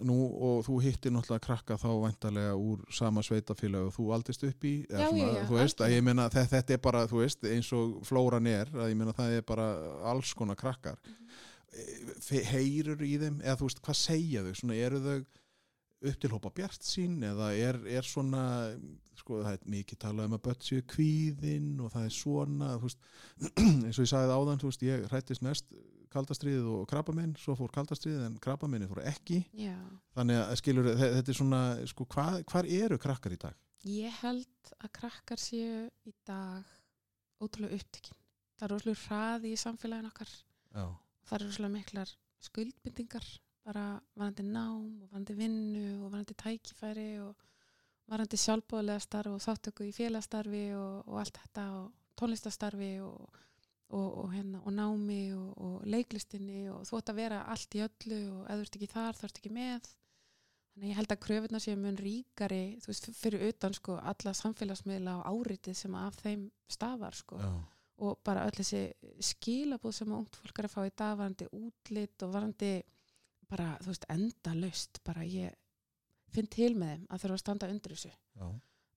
Nú, 0.06 0.16
og 0.44 0.58
þú 0.66 0.78
hittir 0.84 1.14
náttúrulega 1.16 1.46
krakka 1.46 1.78
þá 1.80 1.88
vantarlega 2.02 2.56
úr 2.60 2.82
sama 2.92 3.22
sveitafélag 3.24 3.86
og 3.88 3.94
þú 3.96 4.08
aldist 4.12 4.44
upp 4.44 4.66
í 4.68 4.74
Já, 4.90 5.06
já, 5.06 5.28
já, 5.38 5.44
þú 5.48 5.60
veist, 5.60 5.84
meina 6.04 6.26
þetta, 6.28 6.50
þetta 6.52 6.76
er 6.76 6.82
bara, 6.84 7.04
veist, 7.12 7.48
eins 7.48 7.70
og 7.78 8.02
flóran 8.08 8.50
er, 8.52 8.74
meina 8.92 9.16
það 9.16 9.38
er 9.38 9.46
bara 9.48 9.70
alls 10.12 10.34
konar 10.36 10.60
krakkar 10.60 11.00
mm. 11.00 12.42
heyrur 12.52 13.06
í 13.08 13.14
þeim, 13.22 13.40
eða 13.46 13.56
þú 13.62 13.70
veist, 13.70 13.82
hvað 13.88 14.00
segja 14.02 14.44
þau 14.44 14.60
svona, 14.60 14.80
eru 14.90 15.02
þau 15.06 15.18
upptilhópa 16.12 16.52
bjart 16.58 16.84
sín 16.86 17.18
eða 17.26 17.50
er, 17.58 17.80
er 17.98 18.06
svona 18.08 18.44
sko 19.20 19.40
það 19.44 19.58
er 19.58 19.68
mikið 19.76 20.00
talað 20.04 20.30
um 20.30 20.38
að 20.38 20.44
börn 20.48 20.64
séu 20.68 20.84
kvíðin 20.92 21.70
og 21.86 21.92
það 21.94 22.08
er 22.10 22.16
svona 22.16 22.72
veist, 22.84 23.00
eins 23.86 23.98
og 24.00 24.06
ég 24.06 24.12
sagði 24.12 24.36
áðan 24.38 24.62
þú 24.64 24.72
veist, 24.72 24.86
ég 24.86 25.06
hrættist 25.12 25.46
mest 25.46 25.76
kaldastriðið 26.16 26.68
og 26.72 26.84
krabbamenn, 26.88 27.34
svo 27.36 27.56
fór 27.60 27.72
kaldastriðið 27.76 28.26
en 28.30 28.36
krabbamenni 28.44 28.88
fór 28.88 29.02
ekki 29.10 29.42
Já, 29.60 29.76
þannig 30.16 30.38
að 30.44 30.54
skilur, 30.62 30.88
þe- 30.96 31.10
þetta 31.18 31.34
er 31.34 31.40
svona 31.42 31.62
sko, 31.92 32.06
hva, 32.16 32.28
hvar 32.48 32.70
eru 32.72 33.00
krakkar 33.04 33.36
í 33.36 33.40
dag? 33.42 33.58
ég 33.86 34.16
held 34.24 34.72
að 34.82 34.94
krakkar 34.98 35.38
séu 35.42 35.82
í 36.08 36.14
dag 36.26 36.64
ótrúlega 37.44 37.76
upptekinn. 37.78 38.18
Það 38.56 38.66
er 38.70 38.74
ótrúlega 38.78 39.02
hraði 39.04 39.52
í 39.52 39.58
samfélagin 39.60 40.08
okkar. 40.10 40.32
Já, 40.74 40.86
Það 41.28 41.36
eru 41.38 41.50
ótrúlega 41.52 41.74
miklar 41.76 42.14
skuldbindingar, 42.48 43.28
bara 43.66 43.86
varandi 44.16 44.44
nám 44.44 45.02
og 45.02 45.10
varandi 45.12 45.34
vinnu 45.34 46.06
og 46.06 46.12
varandi 46.12 46.36
tækifæri 46.38 47.10
og 47.20 47.36
varandi 48.08 48.38
sjálfbóðlega 48.38 49.02
starf 49.02 49.34
og 49.34 49.42
þáttöku 49.42 49.88
í 49.88 49.96
félagstarfi 49.96 50.68
og, 50.78 51.08
og 51.10 51.20
allt 51.22 51.40
þetta 51.42 51.66
og 51.80 51.92
tónlistastarfi 52.20 52.92
og, 53.02 53.42
og, 53.90 54.08
og, 54.24 54.32
hérna, 54.34 54.62
og 54.62 54.74
námi 54.74 55.22
og, 55.34 55.52
og 55.58 55.86
leiklistinni 55.90 56.68
og 56.70 56.86
þú 56.86 57.02
ætti 57.02 57.16
að 57.16 57.22
vera 57.24 57.44
allt 57.54 57.78
í 57.78 57.84
öllu 57.88 58.22
og 58.38 58.42
ef 58.46 58.60
þú 58.60 58.68
ert 58.68 58.80
ekki 58.80 58.92
þar, 58.94 59.20
þú 59.20 59.28
ert 59.28 59.40
ekki 59.42 59.54
með. 59.58 59.92
Þannig 60.76 60.86
að 60.86 60.92
ég 60.92 61.00
held 61.00 61.14
að 61.16 61.22
kröfurnar 61.24 61.64
séu 61.64 61.78
mun 61.80 61.98
ríkari 61.98 62.64
þú 62.84 62.92
veist, 62.92 63.10
fyrir 63.16 63.48
utan 63.50 63.78
sko 63.78 63.96
alla 63.98 64.34
samfélagsmiðla 64.36 65.22
og 65.22 65.30
áritið 65.32 65.80
sem 65.80 65.96
af 65.98 66.20
þeim 66.22 66.50
stafar 66.70 67.18
sko. 67.18 67.40
Já, 67.42 67.54
og 68.06 68.20
bara 68.28 68.44
öll 68.46 68.58
þessi 68.60 68.90
skilabúð 69.24 69.94
sem 69.96 70.12
ungt 70.12 70.36
fólk 70.36 70.60
er 70.60 70.68
að 70.68 70.74
fá 70.74 70.82
í 70.84 70.92
dag 70.92 71.16
varandi 71.16 71.48
útlit 71.56 72.26
og 72.26 72.34
varandi 72.36 72.74
bara, 73.50 73.78
þú 73.82 73.92
veist, 73.94 74.06
endalaust 74.10 75.00
bara 75.04 75.24
ég 75.24 75.54
finn 76.36 76.48
til 76.52 76.74
með 76.76 76.96
þeim 76.96 77.06
að 77.10 77.22
þurfa 77.24 77.34
að 77.38 77.44
standa 77.44 77.70
undir 77.72 77.96
þessu. 77.96 78.12
Já, 78.36 78.48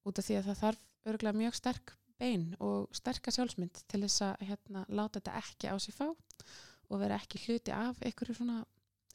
út 0.09 0.19
af 0.19 0.25
því 0.25 0.35
að 0.39 0.47
það 0.49 0.59
þarf 0.63 0.85
örgulega 1.05 1.37
mjög 1.43 1.55
sterk 1.55 1.93
bein 2.19 2.47
og 2.59 2.89
sterka 2.97 3.31
sjálfsmynd 3.31 3.83
til 3.87 4.01
þess 4.03 4.21
að 4.21 4.41
hérna, 4.49 4.85
láta 4.89 5.19
þetta 5.21 5.37
ekki 5.39 5.69
á 5.71 5.75
sig 5.79 5.95
fá 5.95 6.07
og 6.89 6.99
vera 6.99 7.15
ekki 7.21 7.39
hluti 7.45 7.71
af 7.71 8.01
einhverju 8.03 8.35
svona 8.35 8.57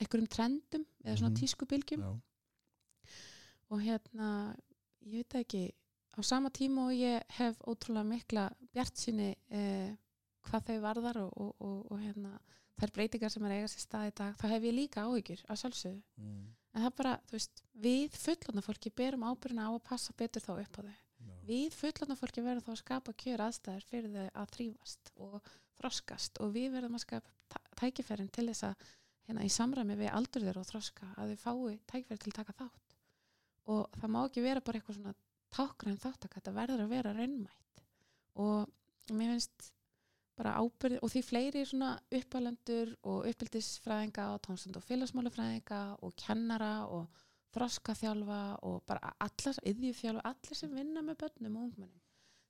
einhverjum 0.00 0.28
trendum 0.32 0.86
eða 1.04 1.16
svona 1.18 1.30
Mhm. 1.34 1.40
tískubilgjum 1.42 2.00
já, 2.00 2.12
og 3.70 3.80
hérna, 3.82 4.28
ég 5.04 5.12
veit 5.24 5.34
ekki 5.42 5.64
á 6.16 6.20
sama 6.22 6.50
tíma 6.50 6.86
og 6.88 6.92
ég 6.96 7.22
hef 7.38 7.58
ótrúlega 7.66 8.06
mikla 8.06 8.44
bjart 8.72 8.96
sinni 8.96 9.34
eh, 9.50 9.94
hvað 10.48 10.66
þau 10.68 10.80
varðar 10.84 11.16
og, 11.24 11.32
og, 11.36 11.54
og, 11.60 11.92
og 11.92 11.98
hérna, 12.00 12.38
þær 12.80 12.92
breytingar 12.96 13.30
sem 13.30 13.44
er 13.48 13.54
eiga 13.58 13.68
sér 13.70 13.84
stað 13.84 14.08
í 14.10 14.14
dag, 14.18 14.36
þá 14.40 14.46
hef 14.54 14.66
ég 14.68 14.74
líka 14.74 15.04
áhyggjur 15.06 15.42
að 15.48 15.60
sjálfsögðu, 15.62 16.02
mm, 16.18 16.44
en 16.74 16.82
það 16.82 16.88
er 16.90 16.96
bara 16.98 17.14
þú 17.28 17.36
veist, 17.36 17.62
við 17.86 18.16
fullorna 18.24 18.64
fólki 18.66 18.90
berum 19.02 19.26
ábyrjuna 19.28 19.68
á 19.68 19.72
að 19.74 19.84
passa 19.90 20.12
betur 20.16 20.42
þá 20.42 20.52
upp 20.58 20.78
á 20.78 20.82
þau. 20.82 20.94
Já, 21.24 21.34
við 21.48 21.76
fullorna 21.78 22.16
fólki 22.18 22.42
verðum 22.44 22.64
þá 22.66 22.72
að 22.74 22.80
skapa 22.82 23.12
kjör 23.22 23.44
aðstæður 23.46 23.86
fyrir 23.88 24.10
þau 24.12 24.26
að 24.42 24.50
þrýfast 24.56 25.12
og 25.24 25.52
þroskast 25.78 26.40
og 26.44 26.52
við 26.54 26.72
verðum 26.74 26.98
að 26.98 27.04
skapa 27.06 27.30
tæ- 27.54 27.70
tækifærin 27.80 28.30
til 28.34 28.46
þess 28.50 28.66
að 28.68 28.74
hérna, 29.28 29.44
í 29.46 29.48
samræmi 29.54 29.96
við 29.96 30.10
aldur 30.12 30.44
þeirra 30.44 30.60
og 30.60 30.68
þroska 30.68 31.12
að 31.16 31.32
þau 31.32 31.38
fái 31.44 31.78
tækifæri 31.94 32.18
til 32.24 32.32
að 32.34 32.38
taka 32.40 32.56
þátt. 32.58 32.98
Og 33.72 33.86
það 33.96 34.12
má 34.12 34.20
ekki 34.26 34.42
vera 34.44 34.60
bara 34.60 34.78
eitthvað 34.80 34.98
svona 34.98 35.14
tákræn 35.54 35.96
þáttaka, 36.02 36.40
þetta 36.40 36.52
verður 36.58 36.82
að 36.84 36.92
vera 36.92 37.14
raunmætt. 37.16 37.84
Og 38.34 38.68
mér 39.14 39.32
finnst 39.32 39.70
bara 40.38 40.56
ábyrði 40.58 41.00
og 41.02 41.12
því 41.12 41.22
fleiri 41.24 41.64
svona 41.68 41.92
uppalendur 42.18 42.94
og 43.06 43.28
uppbyldisfræðinga 43.30 44.30
og 44.34 44.40
tónstund 44.46 44.78
og 44.78 44.86
félagsmálafræðinga 44.88 45.82
og 46.02 46.14
kennara 46.18 46.72
og 46.90 47.06
þroskaþjálfa 47.54 48.40
og 48.66 48.80
bara 48.88 49.12
allar, 49.22 49.60
yðjufjálfa, 49.62 50.24
allir 50.26 50.58
sem 50.58 50.74
vinna 50.74 51.04
með 51.06 51.20
börnum 51.22 51.60
og 51.60 51.68
ungmennum. 51.68 52.00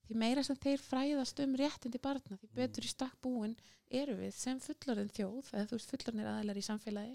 Því 0.05 0.17
meira 0.21 0.43
sem 0.45 0.57
þeir 0.61 0.83
fræðast 0.85 1.41
um 1.45 1.55
réttindi 1.57 2.01
barna, 2.01 2.37
því 2.41 2.51
betur 2.57 2.85
í 2.85 2.91
stakk 2.91 3.17
búin 3.25 3.55
eru 3.89 4.17
við 4.19 4.35
sem 4.37 4.61
fullorðin 4.61 5.13
þjóð, 5.17 5.53
eða 5.53 5.69
þú 5.71 5.79
veist 5.79 5.95
fullorðinir 5.95 6.33
aðeinar 6.33 6.61
í 6.61 6.65
samfélagi, 6.67 7.15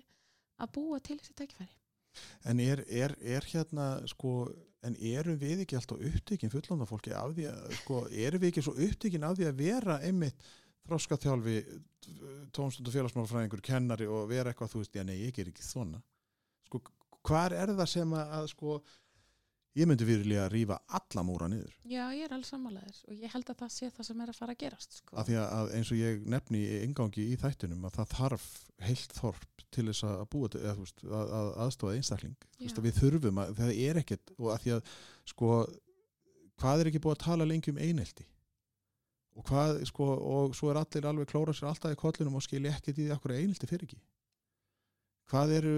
að 0.58 0.74
búa 0.78 1.02
til 1.02 1.20
þessi 1.20 1.36
tækifæri. 1.38 1.76
En 2.50 2.62
er, 2.64 2.82
er, 2.90 3.14
er 3.22 3.46
hérna 3.52 3.90
sko, 4.10 4.34
en 4.88 4.96
erum 4.96 5.38
við 5.40 5.66
ekki 5.66 5.78
alltaf 5.80 6.00
upptekinn 6.10 6.52
fullanda 6.54 6.88
fólki 6.88 7.12
af 7.16 7.34
því 7.36 7.50
að 7.52 7.76
sko, 7.82 8.00
erum 8.10 8.44
við 8.44 8.52
ekki 8.54 8.64
svo 8.66 8.76
upptekinn 8.88 9.28
af 9.28 9.36
því 9.38 9.50
að 9.50 9.60
vera 9.60 9.98
einmitt 10.08 10.48
þroskaþjálfi 10.90 11.58
tónstund 12.56 12.88
og 12.90 12.96
félagsmálfræðingur, 12.96 13.62
kennari 13.66 14.08
og 14.10 14.30
vera 14.32 14.54
eitthvað, 14.54 14.72
þú 14.74 14.82
veist, 14.82 14.96
já 14.96 15.04
nei, 15.06 15.18
ég 15.20 15.36
ger 15.36 15.52
ekki 15.52 15.66
svona. 15.66 16.00
Sko, 16.66 16.82
hvar 17.28 17.54
er 17.54 17.74
það 17.76 17.92
sem 17.92 18.16
að 18.18 18.48
sko, 18.54 18.80
ég 19.78 19.90
myndi 19.90 20.08
virðilega 20.08 20.46
að 20.48 20.54
rífa 20.56 20.78
alla 21.00 21.24
múra 21.26 21.50
niður 21.52 21.76
Já, 21.86 22.04
ég 22.16 22.24
er 22.26 22.34
alls 22.36 22.50
sammálaðir 22.54 23.02
og 23.06 23.20
ég 23.22 23.34
held 23.36 23.52
að 23.52 23.60
það 23.62 23.74
sé 23.76 23.90
það 23.96 24.08
sem 24.10 24.24
er 24.24 24.32
að 24.32 24.40
fara 24.40 24.56
að 24.56 24.62
gerast. 24.64 24.98
Sko. 25.02 25.16
af 25.16 25.30
því 25.30 25.38
að, 25.42 25.48
að 25.60 25.74
eins 25.78 25.92
og 25.94 26.00
ég 26.00 26.26
nefni 26.34 26.64
í 26.64 26.80
ingangi 26.88 27.28
í 27.30 27.38
þættunum 27.40 27.86
að 27.90 28.00
það 28.00 28.16
þarf 28.16 28.48
heilt 28.88 29.16
þorp 29.20 29.66
til 29.70 29.86
þess 29.92 30.08
að 30.08 30.26
búa 30.34 30.50
eða, 30.58 30.76
veist, 30.80 31.06
að, 31.06 31.36
að 31.40 31.52
aðstofa 31.66 31.96
einstakling 32.00 32.50
veist, 32.58 32.80
að 32.80 32.88
við 32.88 33.00
þurfum 33.04 33.44
að 33.44 33.54
það 33.60 33.72
er 33.86 34.02
ekkert 34.02 34.36
og 34.38 34.52
að 34.56 34.66
því 34.66 34.76
að 34.78 34.94
sko 35.30 35.54
hvað 36.60 36.82
er 36.82 36.92
ekki 36.92 37.04
búið 37.04 37.18
að 37.18 37.26
tala 37.28 37.48
lengi 37.48 37.74
um 37.74 37.82
einelti 37.82 38.26
og 39.40 39.46
hvað 39.48 39.84
sko 39.88 40.08
og 40.18 40.56
svo 40.58 40.72
er 40.72 40.82
allir 40.82 41.08
alveg 41.08 41.30
klóra 41.30 41.54
sér 41.56 41.70
alltaf 41.70 41.94
í 41.94 42.00
kollinum 42.00 42.40
og 42.40 42.44
skilja 42.44 42.74
ekkert 42.74 42.98
í 42.98 43.06
því 43.06 43.14
akkur 43.16 43.36
einelti 43.38 43.70
fyrir 43.70 43.86
ekki 43.88 44.02
hvað 45.30 45.56
eru 45.60 45.76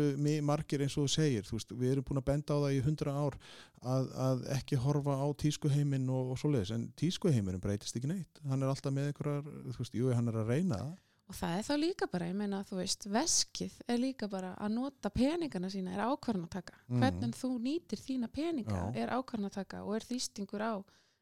margir 0.48 0.84
eins 0.86 0.98
og 0.98 1.06
þú 1.06 1.14
segir 1.16 1.48
þú 1.48 1.58
veist, 1.58 1.76
við 1.76 1.94
erum 1.96 2.08
búin 2.08 2.22
að 2.22 2.28
benda 2.32 2.58
á 2.58 2.62
það 2.64 2.76
í 2.78 2.82
hundra 2.88 3.16
ár 3.20 3.38
að, 3.82 4.10
að 4.28 4.44
ekki 4.58 4.82
horfa 4.82 5.20
á 5.20 5.28
tískuheiminn 5.44 6.10
og, 6.10 6.34
og 6.34 6.42
svoleiðis, 6.42 6.74
en 6.76 6.90
tískuheiminn 7.00 7.62
breytist 7.64 7.98
ekki 8.00 8.12
neitt, 8.12 8.44
hann 8.48 8.64
er 8.64 8.72
alltaf 8.72 8.96
með 8.96 9.12
einhverjar 9.12 9.48
þú 9.72 9.80
veist, 9.84 9.98
jú, 9.98 10.12
hann 10.16 10.32
er 10.32 10.44
að 10.44 10.54
reyna 10.56 10.84
það 10.84 11.00
Og 11.32 11.38
það 11.38 11.54
er 11.56 11.64
þá 11.64 11.76
líka 11.80 12.08
bara, 12.12 12.26
ég 12.28 12.36
meina, 12.36 12.58
þú 12.68 12.78
veist, 12.82 13.06
veskið 13.08 13.76
er 13.88 14.00
líka 14.02 14.28
bara 14.28 14.50
að 14.60 14.74
nota 14.76 15.08
peningana 15.16 15.70
sína 15.72 15.94
er 15.96 16.02
ákvarðanataka. 16.04 16.76
Mhm. 16.90 16.98
Hvernig 17.00 17.38
þú 17.40 17.52
nýtir 17.64 18.02
þína 18.04 18.28
peninga 18.28 18.82
Já. 18.82 18.98
er 19.00 19.14
ákvarðanataka 19.16 19.80
og 19.86 19.96
er 19.96 20.08
þýstingur 20.10 20.60
á 20.60 20.74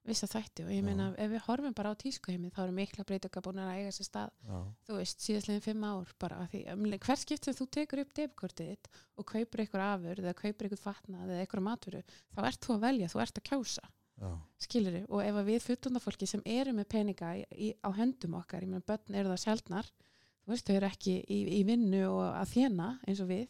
vissa 0.08 0.28
þætti 0.30 0.66
og 0.66 0.72
ég 0.74 0.84
meina, 0.86 1.10
ef 1.20 1.30
við 1.34 1.44
horfum 1.46 1.76
bara 1.76 1.92
á 1.92 2.00
tískuheimið 2.00 2.54
þá 2.56 2.62
eru 2.64 2.76
mikla 2.78 3.06
breytingar 3.08 3.44
búin 3.46 3.62
að 3.62 3.72
eiga 3.76 3.92
sér 3.94 4.08
stað, 4.08 4.34
Já, 4.48 4.58
þú 4.88 4.98
veist, 5.00 5.24
síðastlegin 5.26 5.66
fimm 5.66 5.86
ár 5.86 6.14
bara 6.24 6.40
því, 6.50 6.64
um, 6.74 6.88
hver 7.06 7.20
skipt 7.20 7.46
sem 7.46 7.58
þú 7.58 7.68
tekur 7.78 8.04
upp 8.06 8.16
debkortið 8.18 8.90
og 9.20 9.28
kaupir 9.30 9.64
eitthvað 9.66 9.86
afur 9.86 10.24
eða 10.24 10.36
kaupir 10.40 10.70
eitthvað 10.70 10.84
fatnað 10.86 11.34
eða 11.36 11.46
eitthvað 11.46 11.66
matvöru, 11.68 12.04
þá 12.36 12.44
ert 12.50 12.66
þú 12.66 12.76
að 12.76 12.86
velja, 12.88 13.12
þú 13.12 13.24
ert 13.26 13.42
að 13.42 13.48
kjósa. 13.52 13.90
Já, 14.20 14.32
skilur 14.60 14.98
og 15.08 15.22
ef 15.24 15.38
við 15.48 15.62
fullundafólki 15.64 16.28
sem 16.28 16.42
eru 16.44 16.74
með 16.76 16.90
peninga 16.92 17.36
í, 17.40 17.44
í, 17.56 17.70
á 17.80 17.90
höndum 17.96 18.36
okkar, 18.42 18.66
ég 18.66 18.72
meina 18.72 18.84
börn 18.84 19.16
eru 19.16 19.32
það 19.32 19.44
sjaldnar 19.46 19.88
þú 20.44 20.52
veist, 20.52 20.68
þau 20.68 20.76
eru 20.76 20.90
ekki 20.90 21.14
í, 21.24 21.38
í 21.56 21.62
vinnu 21.64 22.02
og 22.10 22.26
að 22.26 22.52
þjena 22.52 22.90
eins 23.08 23.22
og 23.24 23.30
við 23.30 23.46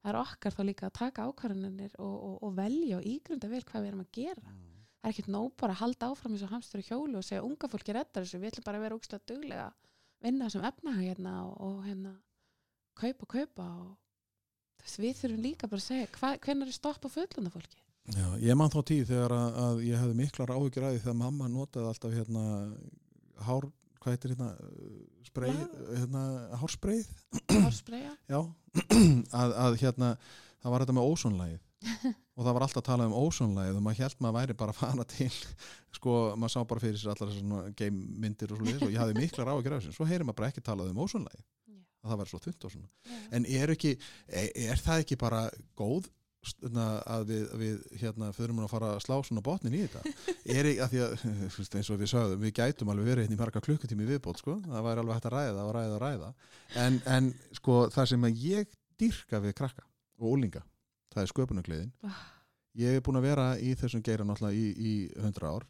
það 0.00 0.10
er 0.10 0.18
okkar 0.24 0.56
þá 0.56 0.60
líka 0.66 0.88
að 0.88 0.96
taka 0.98 1.28
ákvarðanir 1.28 1.94
og, 2.00 2.16
og, 2.16 2.34
og 2.42 2.58
velja 2.58 2.98
og 2.98 3.06
ígrunda 3.06 3.52
vel 3.52 3.62
hvað 3.68 3.84
við 3.84 3.92
erum 3.92 4.02
að 4.02 4.12
gera 4.18 4.54
það 5.00 5.08
er 5.08 5.14
ekkert 5.14 5.30
nóg 5.32 5.52
bara 5.60 5.76
að 5.76 5.82
halda 5.84 6.10
áfram 6.12 6.34
eins 6.36 6.44
og 6.44 6.52
hamstur 6.52 6.82
og 6.82 6.90
hjólu 6.90 7.20
og 7.20 7.26
segja 7.26 7.44
unga 7.46 7.70
fólki 7.72 7.94
reddar 7.96 8.26
þessu, 8.26 8.40
við 8.40 8.52
ætlum 8.52 8.66
bara 8.66 8.80
að 8.80 8.86
vera 8.86 9.20
duglega 9.30 9.66
að 9.66 9.78
vinna 10.20 10.48
þessum 10.48 10.66
efnahag 10.68 11.06
hérna 11.08 11.34
og, 11.46 11.54
og 11.64 11.78
hérna 11.86 12.14
kaupa 13.00 13.28
kaupa 13.34 13.68
og 13.80 13.94
þess, 14.82 14.98
við 15.00 15.14
þurfum 15.22 15.44
líka 15.44 15.70
bara 15.70 15.80
að 15.80 15.88
segja 15.88 16.36
hvenær 16.44 16.68
er 16.68 16.76
stoppa 16.76 17.12
fullundafólki 17.12 17.80
Já, 18.10 18.26
ég 18.42 18.56
man 18.58 18.72
þá 18.72 18.80
tíð 18.88 19.02
þegar 19.12 19.34
að, 19.36 19.58
að 19.64 19.82
ég 19.86 20.00
hefði 20.00 20.18
miklar 20.18 20.52
áhyggjur 20.54 20.86
að 20.86 20.94
því 20.94 21.02
þegar 21.04 21.18
mamma 21.20 21.48
notaði 21.52 21.90
alltaf 21.90 22.14
hérna 22.16 22.44
hár, 23.46 23.66
hvað 24.00 24.14
heitir 24.16 24.32
hérna 24.34 24.48
spreið, 25.28 25.58
Já. 25.60 25.82
hérna 26.00 26.22
hárspreið 26.60 27.10
Hárspreja 27.52 28.14
já, 28.32 28.40
að, 29.40 29.54
að 29.66 29.76
hérna 29.84 30.14
það 30.60 30.72
var 30.74 30.84
þetta 30.84 30.96
með 30.96 31.10
ósónlægið 31.12 31.60
og 32.36 32.44
það 32.44 32.52
var 32.56 32.66
alltaf 32.66 32.82
að 32.82 32.88
tala 32.90 33.08
um 33.08 33.16
ósónlægið 33.16 33.78
og 33.78 33.84
maður 33.86 34.04
held 34.04 34.22
maður 34.24 34.36
væri 34.38 34.56
bara 34.62 34.74
að 34.74 34.80
fara 34.80 35.06
til 35.08 35.30
sko, 35.96 36.16
maður 36.36 36.54
sá 36.54 36.60
bara 36.72 36.84
fyrir 36.84 37.00
sér 37.00 37.14
allar 37.14 37.32
þessar 37.32 37.44
svona 37.44 37.74
game 37.78 38.20
myndir 38.24 38.54
og 38.54 38.60
svo 38.60 38.76
og 38.76 38.92
ég 38.92 39.00
hafði 39.00 39.18
miklar 39.18 39.52
áhyggjur 39.54 39.76
af 39.76 39.82
þessu 39.82 39.96
svo 39.96 40.08
heyrir 40.10 40.28
maður 40.28 40.40
bara 40.42 40.52
ekki 40.52 40.64
talað 40.66 40.92
um 40.92 41.02
ósónlægið 41.04 41.44
Já. 41.44 41.76
að 42.04 42.12
það 42.12 42.22
væri 42.22 42.32
svo 42.32 42.42
þund 42.46 42.66
og 42.68 42.74
svona. 42.76 42.90
Já. 43.08 43.20
En 43.38 43.50
er, 43.60 43.74
ekki, 43.76 43.94
er, 44.28 44.50
er 44.70 44.82
það 44.86 45.04
ekki 45.04 45.20
bara 45.20 45.44
góð 45.80 46.10
að 46.40 47.26
við, 47.28 47.42
við 47.60 47.80
hérna, 48.00 48.30
förum 48.32 48.62
að 48.64 48.70
fara 48.72 48.94
að 48.94 49.02
slá 49.04 49.16
svona 49.26 49.42
botnin 49.44 49.76
í 49.76 49.82
þetta? 49.84 50.12
Er 50.56 50.68
ekki 50.70 50.80
að 50.80 50.94
því 50.94 51.02
að 51.04 51.76
eins 51.76 51.90
og 51.92 52.00
við 52.00 52.10
sögðum, 52.14 52.40
við 52.40 52.54
gætum 52.56 52.92
alveg 52.92 53.10
verið 53.10 53.26
hérna 53.26 53.36
í 53.36 53.40
marga 53.40 53.60
klukkutími 53.60 54.08
viðbót 54.08 54.40
sko, 54.40 54.56
það 54.64 54.86
væri 54.86 55.02
alveg 55.02 55.18
hægt 55.18 55.28
að 55.28 55.34
ræða 55.36 55.66
og 55.66 55.74
ræða 55.76 55.98
og 55.98 56.02
ræða. 56.04 56.30
En, 56.80 56.96
en 57.04 57.30
sko 57.58 57.76
það 57.92 58.10
sem 58.14 58.24
að 58.24 58.44
ég 58.46 58.72
dyrka 59.00 59.42
við 59.44 59.56
krakka 59.60 59.84
og 60.20 60.32
úlinga 60.32 60.64
það 61.10 61.22
er 61.22 61.32
sköpunargleðin. 61.32 61.92
Ah. 62.06 62.20
ég 62.78 62.96
er 62.96 63.02
búin 63.04 63.18
að 63.18 63.26
vera 63.26 63.46
í 63.58 63.74
þessum 63.78 64.02
geira 64.06 64.26
náttúrulega 64.26 64.58
í, 64.58 64.68
í 64.78 64.92
100 65.18 65.48
ár. 65.50 65.66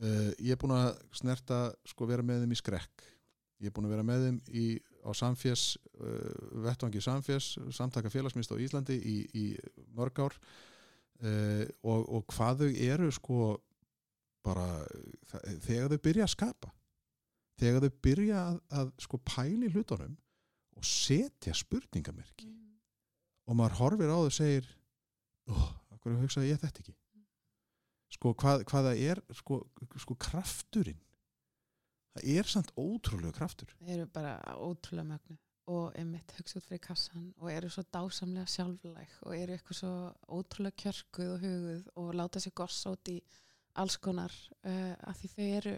Uh, 0.00 0.30
ég 0.40 0.54
er 0.54 0.60
búin 0.60 0.76
að 0.76 0.92
snerta 1.16 1.62
sko 1.88 2.08
vera 2.08 2.24
með 2.24 2.44
þeim 2.44 2.54
í 2.56 2.60
skrekk. 2.60 3.06
Ég 3.60 3.68
er 3.68 3.74
búin 3.76 3.88
að 3.88 3.94
vera 3.96 4.06
með 4.08 4.26
þeim 4.26 4.40
í, 4.56 4.66
á 5.04 5.10
samfés 5.16 5.64
uh, 6.00 6.60
vettvangi 6.64 7.02
samfés, 7.04 7.54
samtaka 7.76 8.12
félagsmyndstöð 8.12 8.60
á 8.60 8.64
Íslandi 8.64 8.96
í, 9.00 9.16
í 9.36 9.46
mörg 9.96 10.22
ár. 10.24 10.36
Uh, 11.20 11.66
og, 11.84 12.06
og 12.08 12.28
hvað 12.32 12.64
þau 12.64 12.70
eru 12.86 13.10
sko 13.12 13.40
bara 14.44 14.66
það, 15.28 15.48
þegar 15.66 15.92
þau 15.92 16.04
byrja 16.06 16.26
að 16.26 16.32
skapa 16.32 16.70
þegar 17.60 17.84
þau 17.84 18.00
byrja 18.06 18.40
að, 18.40 18.58
að 18.80 18.92
sko 19.04 19.20
pæli 19.28 19.70
hlutunum 19.74 20.16
og 20.76 20.86
setja 20.86 21.54
spurningamerki 21.56 22.48
og 23.50 23.58
maður 23.58 23.78
horfir 23.80 24.12
á 24.12 24.16
þau 24.16 24.28
og 24.28 24.34
segir 24.34 24.66
oh, 25.50 25.68
hverju 26.00 26.22
hugsaði 26.22 26.52
ég 26.52 26.62
þetta 26.62 26.84
ekki? 26.84 26.96
Sko 28.10 28.32
hvað, 28.38 28.64
hvað 28.66 28.88
það 28.88 29.04
er 29.10 29.20
sko, 29.38 29.60
sko 30.02 30.16
krafturinn? 30.18 30.98
Það 32.10 32.32
er 32.34 32.48
samt 32.50 32.72
ótrúlega 32.74 33.36
kraftur. 33.36 33.70
Þeir 33.78 34.00
eru 34.00 34.08
bara 34.10 34.32
ótrúlega 34.58 35.06
mögnu 35.12 35.36
og 35.70 35.92
einmitt 35.98 36.32
hugsa 36.34 36.58
út 36.58 36.66
fyrir 36.66 36.82
kassan 36.82 37.28
og 37.38 37.52
eru 37.52 37.68
svo 37.70 37.84
dásamlega 37.94 38.50
sjálflæg 38.50 39.12
og 39.28 39.36
eru 39.36 39.54
eitthvað 39.54 39.78
svo 39.78 39.92
ótrúlega 40.38 40.80
kjörkuð 40.82 41.30
og 41.36 41.44
huguð 41.44 41.84
og 42.02 42.10
láta 42.18 42.42
sér 42.42 42.56
gossa 42.58 42.94
út 42.96 43.12
í 43.12 43.20
alls 43.78 44.00
konar 44.02 44.34
uh, 44.66 44.96
af 45.06 45.20
því 45.20 45.30
þau 45.36 45.46
eru 45.60 45.76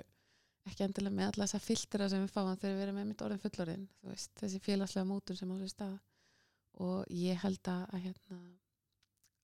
ekki 0.70 0.86
endilega 0.86 1.19
með 1.19 1.28
alla 1.28 1.49
þessa 1.51 1.61
filtera 1.66 2.09
sem 2.09 2.24
við 2.24 2.32
fáum 2.32 2.57
þegar 2.57 2.78
við 2.78 2.86
erum 2.86 3.03
einmitt 3.03 3.27
orðin 3.27 3.43
fullorinn 3.43 3.85
veist, 4.07 4.32
þessi 4.40 4.62
félagslega 4.65 5.11
mótun 5.11 5.36
sem 5.36 5.53
á 5.53 5.57
sér 5.61 5.74
stað 5.74 5.99
og 6.81 7.05
ég 7.12 7.40
held 7.43 7.69
að, 7.69 7.86
að 7.93 8.05
hérna, 8.07 8.40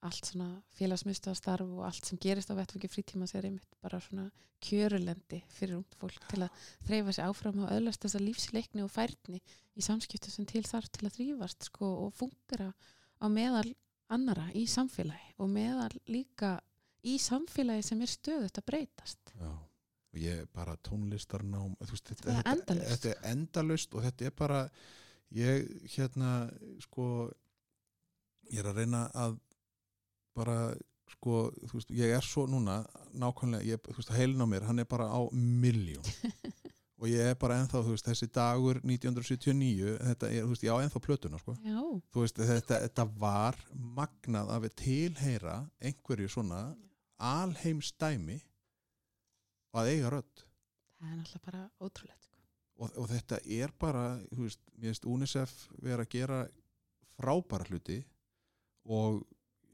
allt 0.08 0.28
svona 0.30 0.50
félagsmyndstastarf 0.78 1.66
og 1.66 1.86
allt 1.88 2.06
sem 2.06 2.20
gerist 2.22 2.52
á 2.54 2.58
vettfangi 2.58 2.90
frítíma 2.90 3.26
sér 3.26 3.48
einmitt 3.48 3.80
bara 3.82 4.00
svona 4.02 4.28
kjörulendi 4.62 5.40
fyrir 5.54 5.78
ungt 5.78 5.94
fólk 5.98 6.22
til 6.30 6.42
að 6.46 6.62
þreyfa 6.86 7.14
sig 7.14 7.26
áfram 7.26 7.64
og 7.64 7.72
öðlast 7.74 8.04
þessa 8.04 8.22
lífsleikni 8.22 8.84
og 8.84 8.90
færni 8.90 9.40
í 9.78 9.84
samskiptu 9.84 10.32
sem 10.32 10.46
til 10.48 10.64
þarf 10.66 10.90
til 10.94 11.06
að 11.06 11.18
þrýfast 11.18 11.68
sko, 11.70 11.90
og 12.06 12.14
fungera 12.18 12.72
á 13.22 13.26
meðal 13.30 13.68
annara 14.14 14.48
í 14.56 14.64
samfélagi 14.70 15.34
og 15.38 15.50
meðal 15.52 15.92
líka 16.10 16.56
í 17.06 17.18
samfélagi 17.22 17.86
sem 17.86 18.02
er 18.02 18.12
stöðut 18.12 18.60
að 18.60 18.68
breytast 18.70 19.34
Já. 19.38 19.50
og 19.50 20.22
ég 20.22 20.42
er 20.42 20.48
bara 20.54 20.78
tónlistarnám 20.86 21.76
veist, 21.82 22.10
þetta, 22.10 22.40
þetta, 22.40 22.78
þetta 22.94 23.12
er 23.12 23.28
endalust 23.32 23.94
og 23.94 24.06
þetta 24.08 24.30
er 24.30 24.34
bara 24.38 24.62
ég 25.36 25.68
hérna 25.94 26.48
sko 26.80 27.28
ég 28.52 28.62
er 28.62 28.70
að 28.70 28.80
reyna 28.82 29.04
að 29.16 29.36
bara 30.38 30.58
sko, 31.12 31.48
þú 31.68 31.78
veist, 31.78 31.92
ég 31.96 32.14
er 32.14 32.24
svo 32.24 32.44
núna 32.50 32.82
nákvæmlega, 33.16 33.66
ég, 33.66 33.80
þú 33.84 33.96
veist, 34.00 34.12
heilin 34.14 34.44
á 34.44 34.46
mér 34.48 34.66
hann 34.68 34.82
er 34.82 34.88
bara 34.88 35.08
á 35.08 35.20
miljón 35.32 36.04
og 36.98 37.06
ég 37.10 37.30
er 37.32 37.38
bara 37.40 37.58
ennþá, 37.62 37.82
þú 37.86 37.94
veist, 37.94 38.08
þessi 38.08 38.28
dagur 38.34 38.80
1979, 38.82 39.94
þetta 40.10 40.30
er, 40.30 40.44
þú 40.44 40.52
veist, 40.52 40.66
ég 40.66 40.74
á 40.74 40.82
ennþá 40.84 41.02
plötuna, 41.04 41.40
sko, 41.42 41.56
Já, 41.64 41.80
þú 42.12 42.24
veist, 42.24 42.42
þetta, 42.50 42.82
þetta 42.86 43.06
var 43.24 43.58
magnað 43.98 44.52
að 44.54 44.66
við 44.66 44.76
tilheyra 44.82 45.56
einhverju 45.80 46.32
svona 46.34 46.62
alheimsdæmi 47.18 48.38
og 49.72 49.82
að 49.82 49.92
eiga 49.94 50.14
rödd. 50.14 50.44
Það 50.98 51.08
er 51.08 51.18
náttúrulega 51.18 51.46
bara 51.48 51.64
ótrúlegt. 51.82 52.27
Og, 52.78 52.92
og 52.94 53.08
þetta 53.10 53.40
er 53.44 53.72
bara 53.80 54.04
veist, 54.34 54.62
finnst 54.78 55.08
UNICEF 55.08 55.54
vera 55.82 56.06
að 56.06 56.14
gera 56.14 56.38
frábæra 57.18 57.66
hluti 57.68 57.98
og 58.88 59.22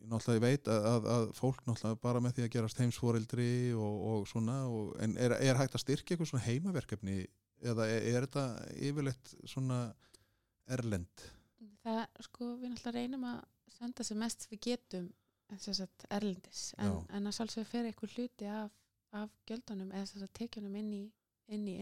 náttúrulega 0.04 0.40
ég 0.40 0.44
veit 0.44 0.68
að, 0.68 0.86
að, 0.90 1.08
að 1.14 1.26
fólk 1.38 1.62
náttúrulega 1.64 2.00
bara 2.02 2.22
með 2.24 2.36
því 2.36 2.46
að 2.46 2.52
gerast 2.56 2.80
heimsforeldri 2.82 3.52
og, 3.76 3.96
og 4.10 4.28
svona 4.28 4.58
og, 4.68 4.92
en 5.04 5.16
er, 5.20 5.36
er 5.38 5.60
hægt 5.60 5.76
að 5.78 5.84
styrkja 5.84 6.14
eitthvað 6.14 6.30
svona 6.32 6.46
heimaverkefni 6.48 7.18
eða 7.64 7.88
er, 7.88 8.08
er 8.10 8.26
þetta 8.26 8.46
yfirleitt 8.88 9.34
svona 9.48 9.80
erlend? 10.74 11.26
Það 11.84 12.04
sko 12.26 12.54
við 12.60 12.72
náttúrulega 12.72 12.98
reynum 12.98 13.28
að 13.28 13.42
senda 13.78 14.06
sem 14.06 14.20
mest 14.20 14.48
við 14.50 14.64
getum 14.68 15.10
sagt, 15.60 16.06
erlendis. 16.12 16.72
En, 16.80 16.96
en 17.14 17.28
að 17.28 17.36
sjálfsögur 17.36 17.68
fer 17.68 17.88
eitthvað 17.88 18.16
hluti 18.16 18.48
af, 18.50 18.72
af 19.14 19.34
gjöldunum 19.48 19.92
eða 19.94 20.28
tekjunum 20.36 20.78
inn 20.80 20.92
í, 20.96 21.02
inn 21.52 21.66
í 21.68 21.76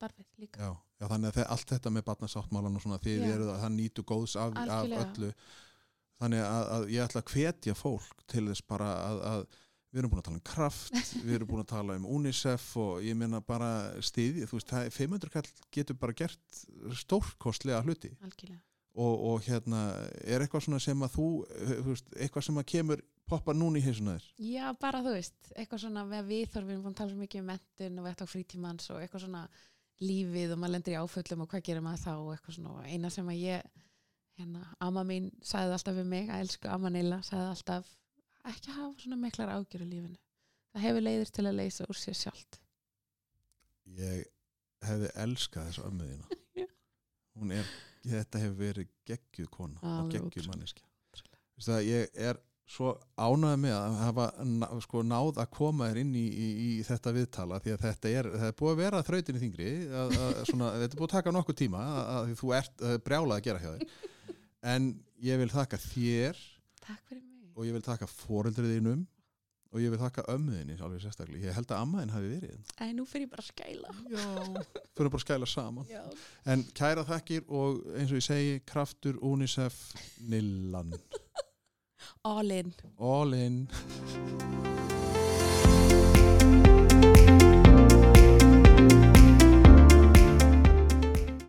innanlandstarfið 0.00 0.40
líka. 0.40 0.60
Já, 0.60 0.76
já 1.00 1.08
þannig 1.08 1.32
að 1.34 1.50
allt 1.54 1.72
þetta 1.74 1.90
með 1.92 2.04
barnasáttmálan 2.08 2.76
og 2.76 2.84
svona 2.84 3.00
þið 3.02 3.26
eru 3.28 3.48
það, 3.50 3.72
nýtu 3.76 4.04
góðs 4.04 4.36
af, 4.36 4.54
af 4.56 4.94
öllu. 5.00 5.32
Þannig 6.20 6.44
að, 6.44 6.70
að 6.76 6.86
ég 6.92 7.04
ætla 7.04 7.22
að 7.22 7.34
hvetja 7.34 7.74
fólk 7.74 8.24
til 8.28 8.46
þess 8.48 8.64
bara 8.68 8.88
að, 9.06 9.20
að 9.30 9.44
við 9.90 10.00
erum 10.00 10.12
búin 10.12 10.20
að 10.20 10.26
tala 10.28 10.38
um 10.38 10.46
kraft, 10.46 10.98
við 11.26 11.36
erum 11.36 11.50
búin 11.50 11.64
að 11.64 11.70
tala 11.72 11.98
um 11.98 12.08
UNICEF 12.16 12.66
og 12.80 13.04
ég 13.04 13.16
meina 13.18 13.40
bara 13.44 13.70
stiði, 14.04 14.48
þú 14.48 14.58
veist, 14.58 14.72
það, 14.72 14.90
500 14.96 15.32
kall 15.36 15.46
getur 15.72 16.00
bara 16.00 16.16
gert 16.16 16.60
stórkostlega 17.00 17.80
hluti. 17.86 18.12
Algjörlega. 18.20 18.60
Og, 19.00 19.20
og 19.30 19.44
hérna 19.46 19.84
er 20.26 20.42
eitthvað 20.42 20.64
svona 20.66 20.80
sem 20.82 21.02
að 21.06 21.12
þú, 21.14 21.26
þú 21.46 21.92
veist, 21.92 22.08
eitthvað 22.18 22.46
sem 22.48 22.56
að 22.58 22.70
kemur 22.72 23.02
poppa 23.30 23.54
núna 23.54 23.78
í 23.78 23.84
heisuna 23.84 24.16
þér? 24.16 24.24
Já, 24.50 24.64
bara 24.82 25.00
þú 25.04 25.14
veist, 25.14 25.36
eitthvað 25.54 25.84
svona 25.84 26.02
með 26.08 26.30
viðþorf, 26.32 26.66
við 26.66 26.74
erum 26.74 26.82
búin 26.84 26.96
að 26.96 27.00
tala 27.00 27.12
svo 27.12 27.20
mikið 27.20 27.42
um 27.42 27.50
mentun 27.52 28.00
og 28.00 28.08
vett 28.08 28.24
á 28.24 28.26
frítímans 28.26 28.90
og 28.90 28.98
eitthvað 28.98 29.24
svona 29.24 29.42
lífið 30.00 30.54
og 30.54 30.60
maður 30.60 30.74
lendir 30.76 30.96
í 30.96 31.00
áföllum 31.00 31.44
og 31.44 31.50
hvað 31.52 31.64
gerir 31.68 31.84
maður 31.84 32.02
þá 32.04 32.12
og 32.14 32.32
eitthvað 32.34 32.56
svona. 32.56 32.74
Og 32.76 32.88
eina 32.88 33.10
sem 33.12 33.30
að 33.30 33.42
ég 33.42 33.70
hérna, 34.40 34.64
amma 34.80 35.04
mín 35.06 35.30
sagði 35.44 35.76
alltaf 35.76 35.96
við 35.98 36.10
mig, 36.10 36.30
að 36.30 36.44
elsku 36.46 36.70
amma 36.72 36.92
Neila 36.92 37.20
sagði 37.26 37.52
alltaf 37.52 37.94
ekki 38.50 38.74
hafa 38.74 38.92
svona 39.02 39.20
miklar 39.20 39.52
ágjör 39.52 39.84
í 39.84 39.88
lífinu. 39.90 40.18
Það 40.70 40.86
hefur 40.86 41.04
leiðir 41.04 41.32
til 41.36 41.46
að 41.46 41.58
leysa 41.58 41.88
úr 41.90 41.98
sér 41.98 42.16
sjálft. 42.16 42.60
Ég 43.98 44.28
hefði 44.86 45.10
elskað 45.24 45.66
þessu 45.68 45.86
ömmuðina 45.88 46.68
hún 47.40 47.52
er, 47.56 47.72
þetta 48.06 48.44
hefur 48.44 48.60
verið 48.60 48.94
geggjuð 49.08 49.50
kona 49.52 49.82
og 49.82 49.90
Alveg 50.04 50.16
geggjuð 50.16 50.48
manneskja. 50.52 50.86
Veistu 51.12 51.72
það, 51.72 51.82
ég 51.90 52.22
er 52.28 52.40
svo 52.70 52.92
ánægð 53.18 53.56
með 53.64 53.74
að 53.74 53.96
hafa 54.04 54.26
sko, 54.84 55.02
náð 55.10 55.40
að 55.42 55.48
koma 55.56 55.88
þér 55.90 56.00
inn 56.04 56.12
í, 56.14 56.24
í, 56.30 56.48
í 56.66 56.68
þetta 56.86 57.12
viðtala 57.16 57.58
því 57.64 57.72
að 57.74 57.84
þetta 57.86 58.12
er, 58.20 58.28
er 58.46 58.52
búið 58.60 58.72
að 58.76 58.82
vera 58.84 59.00
þrautinni 59.08 59.42
þingri 59.42 59.70
að, 59.90 60.14
að, 60.14 60.36
svona, 60.52 60.68
þetta 60.84 60.94
er 60.94 61.00
búið 61.00 61.08
að 61.08 61.14
taka 61.16 61.34
nokkuð 61.34 61.58
tíma 61.64 61.80
að, 61.82 62.02
að 62.16 62.34
þú 62.40 62.52
ert 62.60 62.84
brjálað 63.08 63.36
að 63.40 63.46
gera 63.48 63.62
hjá 63.64 63.70
þér. 63.74 63.96
En 64.74 64.90
ég 65.26 65.40
vil 65.42 65.48
þakka 65.50 65.80
þér 65.88 66.44
Takk 66.84 67.02
fyrir 67.08 67.24
mig. 67.24 67.48
og 67.56 67.66
ég 67.66 67.74
vil 67.74 67.82
þakka 67.88 68.08
foreldriðinum 68.12 69.02
og 69.70 69.78
ég 69.82 69.92
vil 69.92 70.00
þakka 70.00 70.24
ömmuðinni 70.32 70.76
alveg 70.82 71.02
sérstaklega, 71.04 71.46
ég 71.46 71.54
held 71.54 71.70
að 71.70 71.82
ammaðin 71.84 72.10
hafi 72.14 72.30
verið 72.32 72.54
hérna. 72.54 72.72
Æ, 72.82 72.86
nú 72.98 73.04
fyrir 73.06 73.26
ég 73.26 73.30
bara 73.30 73.44
að 73.44 73.50
skæla. 73.52 73.92
Já, 74.10 74.24
fyrir 74.98 75.12
bara 75.12 75.20
að 75.20 75.26
skæla 75.26 75.48
saman. 75.50 75.86
Já. 75.90 76.00
En 76.50 76.64
kæra 76.74 77.04
þakkir 77.06 77.44
og 77.46 77.84
eins 77.94 78.10
og 78.10 78.18
ég 78.18 78.26
segi 78.26 78.56
kraftur 78.66 79.20
UNICEF 79.22 79.78
Nillan 80.26 80.90
All 82.22 82.50
in. 82.50 82.74
All 82.98 83.32
in. 83.32 83.66